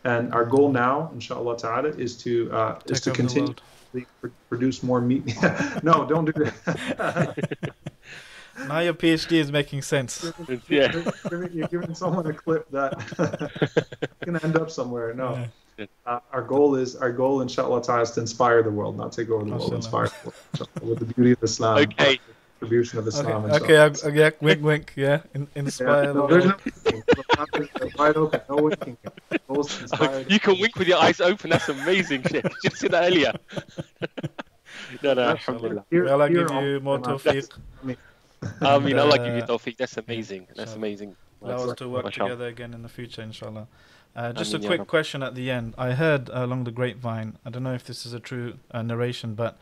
And 0.06 0.34
our 0.34 0.46
goal 0.46 0.72
now, 0.72 1.10
inshallah 1.14 1.58
ta'ala, 1.58 1.90
is 1.90 2.16
to 2.24 2.52
uh, 2.52 2.80
is 2.86 3.02
Take 3.02 3.04
to 3.04 3.10
over 3.10 3.18
the 3.18 3.24
continue 3.24 3.56
world. 3.94 4.06
to 4.24 4.32
produce 4.50 4.84
more 4.84 5.02
meat. 5.02 5.34
no, 5.84 6.06
don't 6.06 6.26
do 6.26 6.32
that. 6.34 7.74
Now 8.68 8.80
your 8.80 8.94
PhD 8.94 9.34
is 9.34 9.52
making 9.52 9.82
sense. 9.82 10.32
Yeah. 10.70 10.92
You're 11.30 11.68
giving, 11.68 11.94
someone 11.94 12.26
a 12.26 12.34
clip 12.34 12.70
that 12.72 12.94
going 14.26 14.40
to 14.40 14.46
end 14.46 14.56
up 14.56 14.72
somewhere. 14.72 15.14
No. 15.14 15.46
Uh, 16.06 16.20
our 16.32 16.42
goal 16.42 16.76
is 16.76 16.96
our 16.96 17.12
goal, 17.12 17.42
inshallah, 17.42 17.84
ta'ala, 17.84 18.04
is 18.04 18.12
to 18.12 18.22
inspire 18.22 18.64
the 18.64 18.72
world, 18.72 18.98
not 18.98 19.12
take 19.12 19.30
over 19.30 19.44
the 19.44 19.52
world. 19.52 19.74
Inspire 19.74 20.10
the 20.54 20.68
world 20.82 20.90
with 20.90 21.00
the 21.00 21.14
beauty 21.14 21.32
of 21.32 21.44
Islam. 21.44 21.80
Okay. 21.80 22.20
Contribution 22.66 23.00
of 23.00 23.08
Islam. 23.08 23.46
Okay, 23.46 23.64
okay, 23.64 23.78
I, 23.78 24.10
I, 24.10 24.12
yeah, 24.14 24.30
wink, 24.42 24.64
wink, 24.64 24.94
yeah, 24.96 25.22
in, 25.34 25.48
inspire 25.56 25.88
Yeah, 26.04 26.08
the 26.08 26.14
no, 26.14 26.28
there's 26.28 26.46
world. 26.46 26.62
no 27.82 27.90
wide 27.98 28.18
open, 28.18 28.42
no 28.50 28.56
winking. 28.56 28.98
Goals 29.48 29.82
You 30.30 30.40
can 30.40 30.60
wink 30.60 30.76
with 30.76 30.88
your 30.88 30.98
eyes 31.00 31.22
open. 31.22 31.50
That's 31.52 31.70
amazing. 31.70 32.24
Sheikh. 32.32 32.44
Did 32.44 32.54
you 32.64 32.70
see 32.72 32.88
that 32.88 33.04
earlier? 33.06 33.34
no, 35.04 35.14
no, 35.14 35.22
alhamdulillah. 35.22 35.86
Here- 35.90 36.06
May 36.06 36.12
Allah 36.12 36.30
give 36.30 36.52
you 36.52 36.80
more 36.82 36.96
on- 36.96 37.04
tawfiq. 37.04 37.50
I 38.62 38.80
mean, 38.80 38.98
Allah 39.00 39.18
give 39.18 39.36
you 39.36 39.44
Uh, 39.44 39.48
tawfiq. 39.48 39.78
That's 39.78 39.98
amazing. 39.98 40.48
That's 40.56 40.74
amazing. 40.76 41.16
Allow 41.42 41.70
us 41.70 41.76
to 41.78 41.90
work 41.90 42.12
together 42.12 42.48
again 42.48 42.74
in 42.74 42.82
the 42.82 42.90
future, 42.90 43.22
inshallah. 43.22 43.68
Uh, 44.16 44.32
just 44.32 44.54
a 44.54 44.58
Ameen, 44.58 44.64
ya 44.64 44.70
quick 44.70 44.80
Rabb. 44.80 44.88
question 44.88 45.22
at 45.24 45.36
the 45.36 45.52
end. 45.52 45.76
I 45.78 45.92
heard 45.92 46.30
uh, 46.30 46.46
along 46.46 46.64
the 46.64 46.72
grapevine, 46.72 47.38
I 47.46 47.50
don't 47.50 47.64
know 47.64 47.74
if 47.74 47.84
this 47.84 48.06
is 48.06 48.14
a 48.14 48.20
true 48.20 48.54
uh, 48.72 48.82
narration, 48.82 49.36
but 49.36 49.58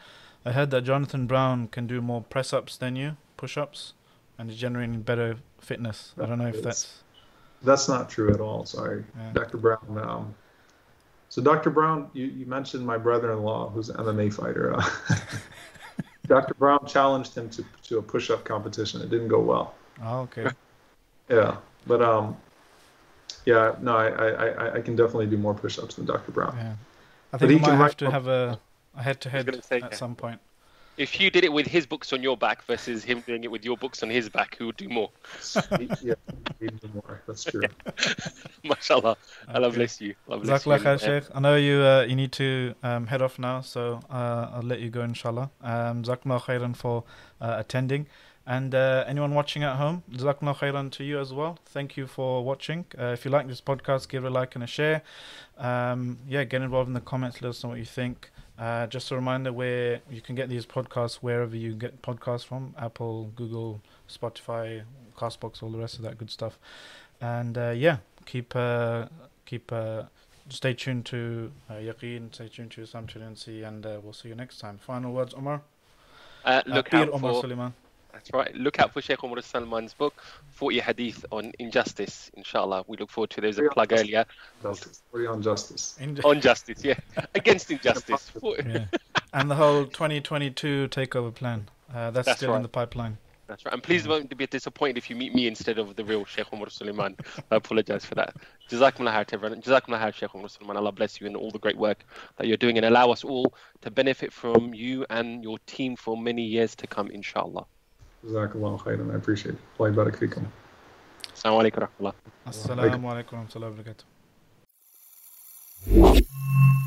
I 0.45 0.51
heard 0.51 0.71
that 0.71 0.81
Jonathan 0.81 1.25
Brown 1.27 1.67
can 1.67 1.87
do 1.87 2.01
more 2.01 2.21
press 2.21 2.53
ups 2.53 2.75
than 2.77 2.95
you, 2.95 3.17
push 3.37 3.57
ups, 3.57 3.93
and 4.37 4.49
is 4.49 4.57
generating 4.57 5.01
better 5.01 5.37
fitness. 5.59 6.13
I 6.21 6.25
don't 6.25 6.39
know 6.39 6.47
if 6.47 6.61
that's. 6.61 7.03
That's 7.61 7.87
not 7.87 8.09
true 8.09 8.33
at 8.33 8.41
all. 8.41 8.65
Sorry, 8.65 9.05
Yeah. 9.17 9.31
Dr. 9.31 9.57
Brown. 9.57 9.97
Um, 9.97 10.35
so, 11.29 11.41
Dr. 11.41 11.69
Brown, 11.69 12.09
you, 12.13 12.25
you 12.25 12.45
mentioned 12.45 12.85
my 12.85 12.97
brother-in-law, 12.97 13.69
who's 13.69 13.89
an 13.89 13.97
MMA 13.97 14.33
fighter. 14.33 14.75
Uh, 15.15 15.99
Dr. 16.27 16.53
Brown 16.53 16.85
challenged 16.87 17.35
him 17.37 17.49
to 17.49 17.65
to 17.83 17.97
a 17.97 18.01
push-up 18.01 18.45
competition. 18.45 19.01
It 19.01 19.09
didn't 19.09 19.27
go 19.27 19.39
well. 19.41 19.75
Oh, 20.01 20.21
okay. 20.21 20.47
Yeah, 21.29 21.57
but 21.87 22.01
um, 22.01 22.35
yeah, 23.45 23.75
no, 23.81 23.95
I 23.95 24.07
I, 24.07 24.47
I, 24.47 24.73
I 24.75 24.81
can 24.81 24.95
definitely 24.95 25.27
do 25.27 25.37
more 25.37 25.53
push-ups 25.53 25.95
than 25.95 26.05
Dr. 26.05 26.31
Brown. 26.31 26.55
Yeah. 26.57 26.73
I 27.33 27.37
But 27.37 27.39
think 27.39 27.51
he 27.51 27.55
we 27.55 27.61
might 27.61 27.77
have 27.77 27.97
to 27.97 28.11
have 28.11 28.27
a, 28.27 28.59
a 28.95 29.03
head 29.03 29.21
to 29.21 29.29
head 29.29 29.45
gonna 29.45 29.61
say, 29.61 29.77
at 29.77 29.91
yeah. 29.91 29.97
some 29.97 30.15
point. 30.15 30.39
If 30.95 31.19
you 31.19 31.31
did 31.31 31.43
it 31.43 31.51
with 31.51 31.65
his 31.65 31.87
books 31.87 32.13
on 32.13 32.21
your 32.21 32.37
back 32.37 32.63
versus 32.65 33.03
him 33.03 33.23
doing 33.25 33.43
it 33.43 33.49
with 33.49 33.65
your 33.65 33.75
books 33.77 34.03
on 34.03 34.11
his 34.11 34.29
back, 34.29 34.55
who 34.57 34.67
would 34.67 34.77
do 34.77 34.87
more? 34.89 35.09
Yeah, 36.03 36.13
he 36.59 36.67
can 36.67 36.77
do 36.77 36.89
more. 36.93 37.21
That's 37.25 37.43
true. 37.43 37.63
Mashallah. 38.63 39.17
Allah 39.53 39.67
Okay. 39.67 39.75
bless 39.77 39.99
you. 40.01 40.13
Allah 40.29 40.41
bless 40.41 40.65
you. 40.65 40.71
Jazakallah 40.71 40.79
khair, 40.79 40.91
And, 40.91 41.01
Sheikh. 41.01 41.35
I 41.35 41.39
know 41.39 41.55
you 41.55 41.81
uh, 41.81 42.05
you 42.07 42.15
need 42.15 42.31
to 42.33 42.75
um, 42.83 43.07
head 43.07 43.23
off 43.23 43.39
now, 43.39 43.61
so 43.61 44.01
uh, 44.11 44.51
I'll 44.53 44.61
let 44.61 44.81
you 44.81 44.91
go, 44.91 45.01
inshallah. 45.01 45.49
Um, 45.63 46.03
Jazakallah 46.03 46.41
khairan 46.41 46.75
for 46.75 47.03
uh, 47.41 47.55
attending. 47.57 48.05
And 48.45 48.75
uh, 48.75 49.05
anyone 49.07 49.33
watching 49.33 49.63
at 49.63 49.77
home, 49.77 50.03
Jazakallah 50.11 50.57
khairan 50.57 50.91
to 50.91 51.03
you 51.03 51.17
as 51.19 51.31
well. 51.33 51.57
Thank 51.65 51.95
you 51.97 52.05
for 52.07 52.43
watching. 52.43 52.85
Uh, 52.99 53.05
if 53.05 53.23
you 53.25 53.31
like 53.31 53.47
this 53.47 53.61
podcast, 53.61 54.09
give 54.09 54.25
it 54.25 54.27
a 54.27 54.31
like 54.31 54.53
and 54.55 54.63
a 54.63 54.67
share. 54.67 55.01
Um, 55.57 56.19
yeah, 56.27 56.43
get 56.43 56.61
involved 56.61 56.89
in 56.89 56.93
the 56.93 56.99
comments. 57.01 57.41
Let 57.41 57.49
us 57.49 57.63
know 57.63 57.69
what 57.69 57.79
you 57.79 57.85
think. 57.85 58.29
Uh, 58.57 58.85
just 58.87 59.09
a 59.11 59.15
reminder 59.15 59.51
where 59.51 60.01
you 60.09 60.21
can 60.21 60.35
get 60.35 60.47
these 60.49 60.65
podcasts 60.65 61.15
wherever 61.15 61.55
you 61.55 61.73
get 61.73 62.01
podcasts 62.01 62.45
from 62.45 62.75
Apple, 62.77 63.31
Google, 63.35 63.81
Spotify, 64.07 64.83
Castbox, 65.17 65.63
all 65.63 65.69
the 65.71 65.79
rest 65.79 65.95
of 65.95 66.03
that 66.03 66.17
good 66.17 66.29
stuff. 66.29 66.59
And 67.19 67.57
uh, 67.57 67.71
yeah, 67.71 67.97
keep 68.25 68.55
uh, 68.55 69.07
keep 69.45 69.71
uh, 69.71 70.03
stay 70.49 70.73
tuned 70.73 71.05
to 71.07 71.51
uh, 71.69 71.73
Yaqeen, 71.73 72.33
stay 72.33 72.47
tuned 72.47 72.71
to 72.71 72.81
Islam 72.81 73.07
21C, 73.07 73.67
and 73.67 73.85
uh, 73.85 73.99
we'll 74.03 74.13
see 74.13 74.29
you 74.29 74.35
next 74.35 74.59
time. 74.59 74.77
Final 74.77 75.13
words, 75.13 75.33
Omar. 75.33 75.61
uh, 76.45 76.49
Uh, 76.49 76.61
look 76.67 76.89
Pir 76.89 76.97
out 76.99 77.07
Umar 77.09 77.33
for 77.33 77.41
Suleiman. 77.41 77.73
That's 78.13 78.31
right. 78.31 78.53
Look 78.55 78.79
out 78.79 78.93
for 78.93 79.01
Sheikh 79.01 79.23
Umar 79.23 79.41
Suleiman's 79.41 79.93
book, 79.95 80.13
40 80.51 80.79
Hadith 80.79 81.25
on 81.31 81.51
Injustice, 81.57 82.29
inshallah. 82.35 82.83
We 82.87 82.95
look 82.97 83.09
forward 83.09 83.31
to 83.31 83.41
There's 83.41 83.57
a 83.57 83.63
plug 83.63 83.91
earlier 83.91 84.25
Justice. 84.61 85.01
We're 85.11 85.31
on 85.31 85.41
justice. 85.41 85.97
In- 85.99 86.19
on 86.23 86.39
justice, 86.39 86.83
yeah. 86.85 86.99
Against 87.35 87.71
injustice. 87.71 88.31
Yeah. 88.43 88.85
and 89.33 89.49
the 89.49 89.55
whole 89.55 89.85
2022 89.85 90.89
takeover 90.89 91.33
plan. 91.33 91.69
Uh, 91.93 92.11
that's, 92.11 92.27
That's 92.27 92.37
still 92.37 92.55
in 92.55 92.61
the 92.61 92.67
pipeline. 92.69 93.17
That's 93.47 93.65
right. 93.65 93.73
And 93.73 93.83
please 93.83 94.05
don't 94.05 94.35
be 94.35 94.47
disappointed 94.47 94.97
if 94.97 95.09
you 95.09 95.15
meet 95.15 95.33
me 95.35 95.47
instead 95.47 95.77
of 95.77 95.95
the 95.95 96.05
real 96.05 96.23
Sheikh 96.25 96.51
Umar 96.53 96.69
Suleiman. 96.69 97.17
I 97.51 97.55
apologize 97.57 98.05
for 98.05 98.15
that. 98.15 98.35
Jazakumullah 98.69 99.13
khair 99.13 99.25
to 99.27 99.35
everyone. 99.35 99.61
Jazakumullah 99.61 99.99
khair, 100.01 100.13
Sheikh 100.13 100.33
Umar 100.33 100.49
Suleiman. 100.49 100.77
Allah 100.77 100.91
bless 100.91 101.19
you 101.19 101.27
and 101.27 101.35
all 101.35 101.51
the 101.51 101.59
great 101.59 101.77
work 101.77 102.05
that 102.37 102.47
you're 102.47 102.57
doing 102.57 102.77
and 102.77 102.85
allow 102.85 103.11
us 103.11 103.23
all 103.23 103.53
to 103.81 103.91
benefit 103.91 104.31
from 104.31 104.73
you 104.73 105.05
and 105.09 105.43
your 105.43 105.57
team 105.65 105.95
for 105.95 106.15
many 106.15 106.43
years 106.43 106.75
to 106.75 106.87
come, 106.87 107.09
inshallah. 107.09 107.65
Jazakallah 108.25 108.79
khairan. 108.79 109.11
I 109.11 109.15
appreciate 109.15 109.55
it. 109.55 109.61
Allah 109.77 109.91
barak 109.91 110.15
fikum. 110.17 110.45
Assalamu 111.35 111.59
alaikum 111.59 111.79
wa 111.79 111.87
rahmatullah. 111.87 112.13
Assalamu 112.47 113.11
alaikum 113.11 113.33
wa 113.33 113.43
rahmatullahi 113.43 113.71
wa 113.71 113.77
barakatuh. 113.83 114.05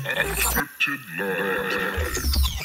Encrypted 0.07 1.01
love. 1.19 2.56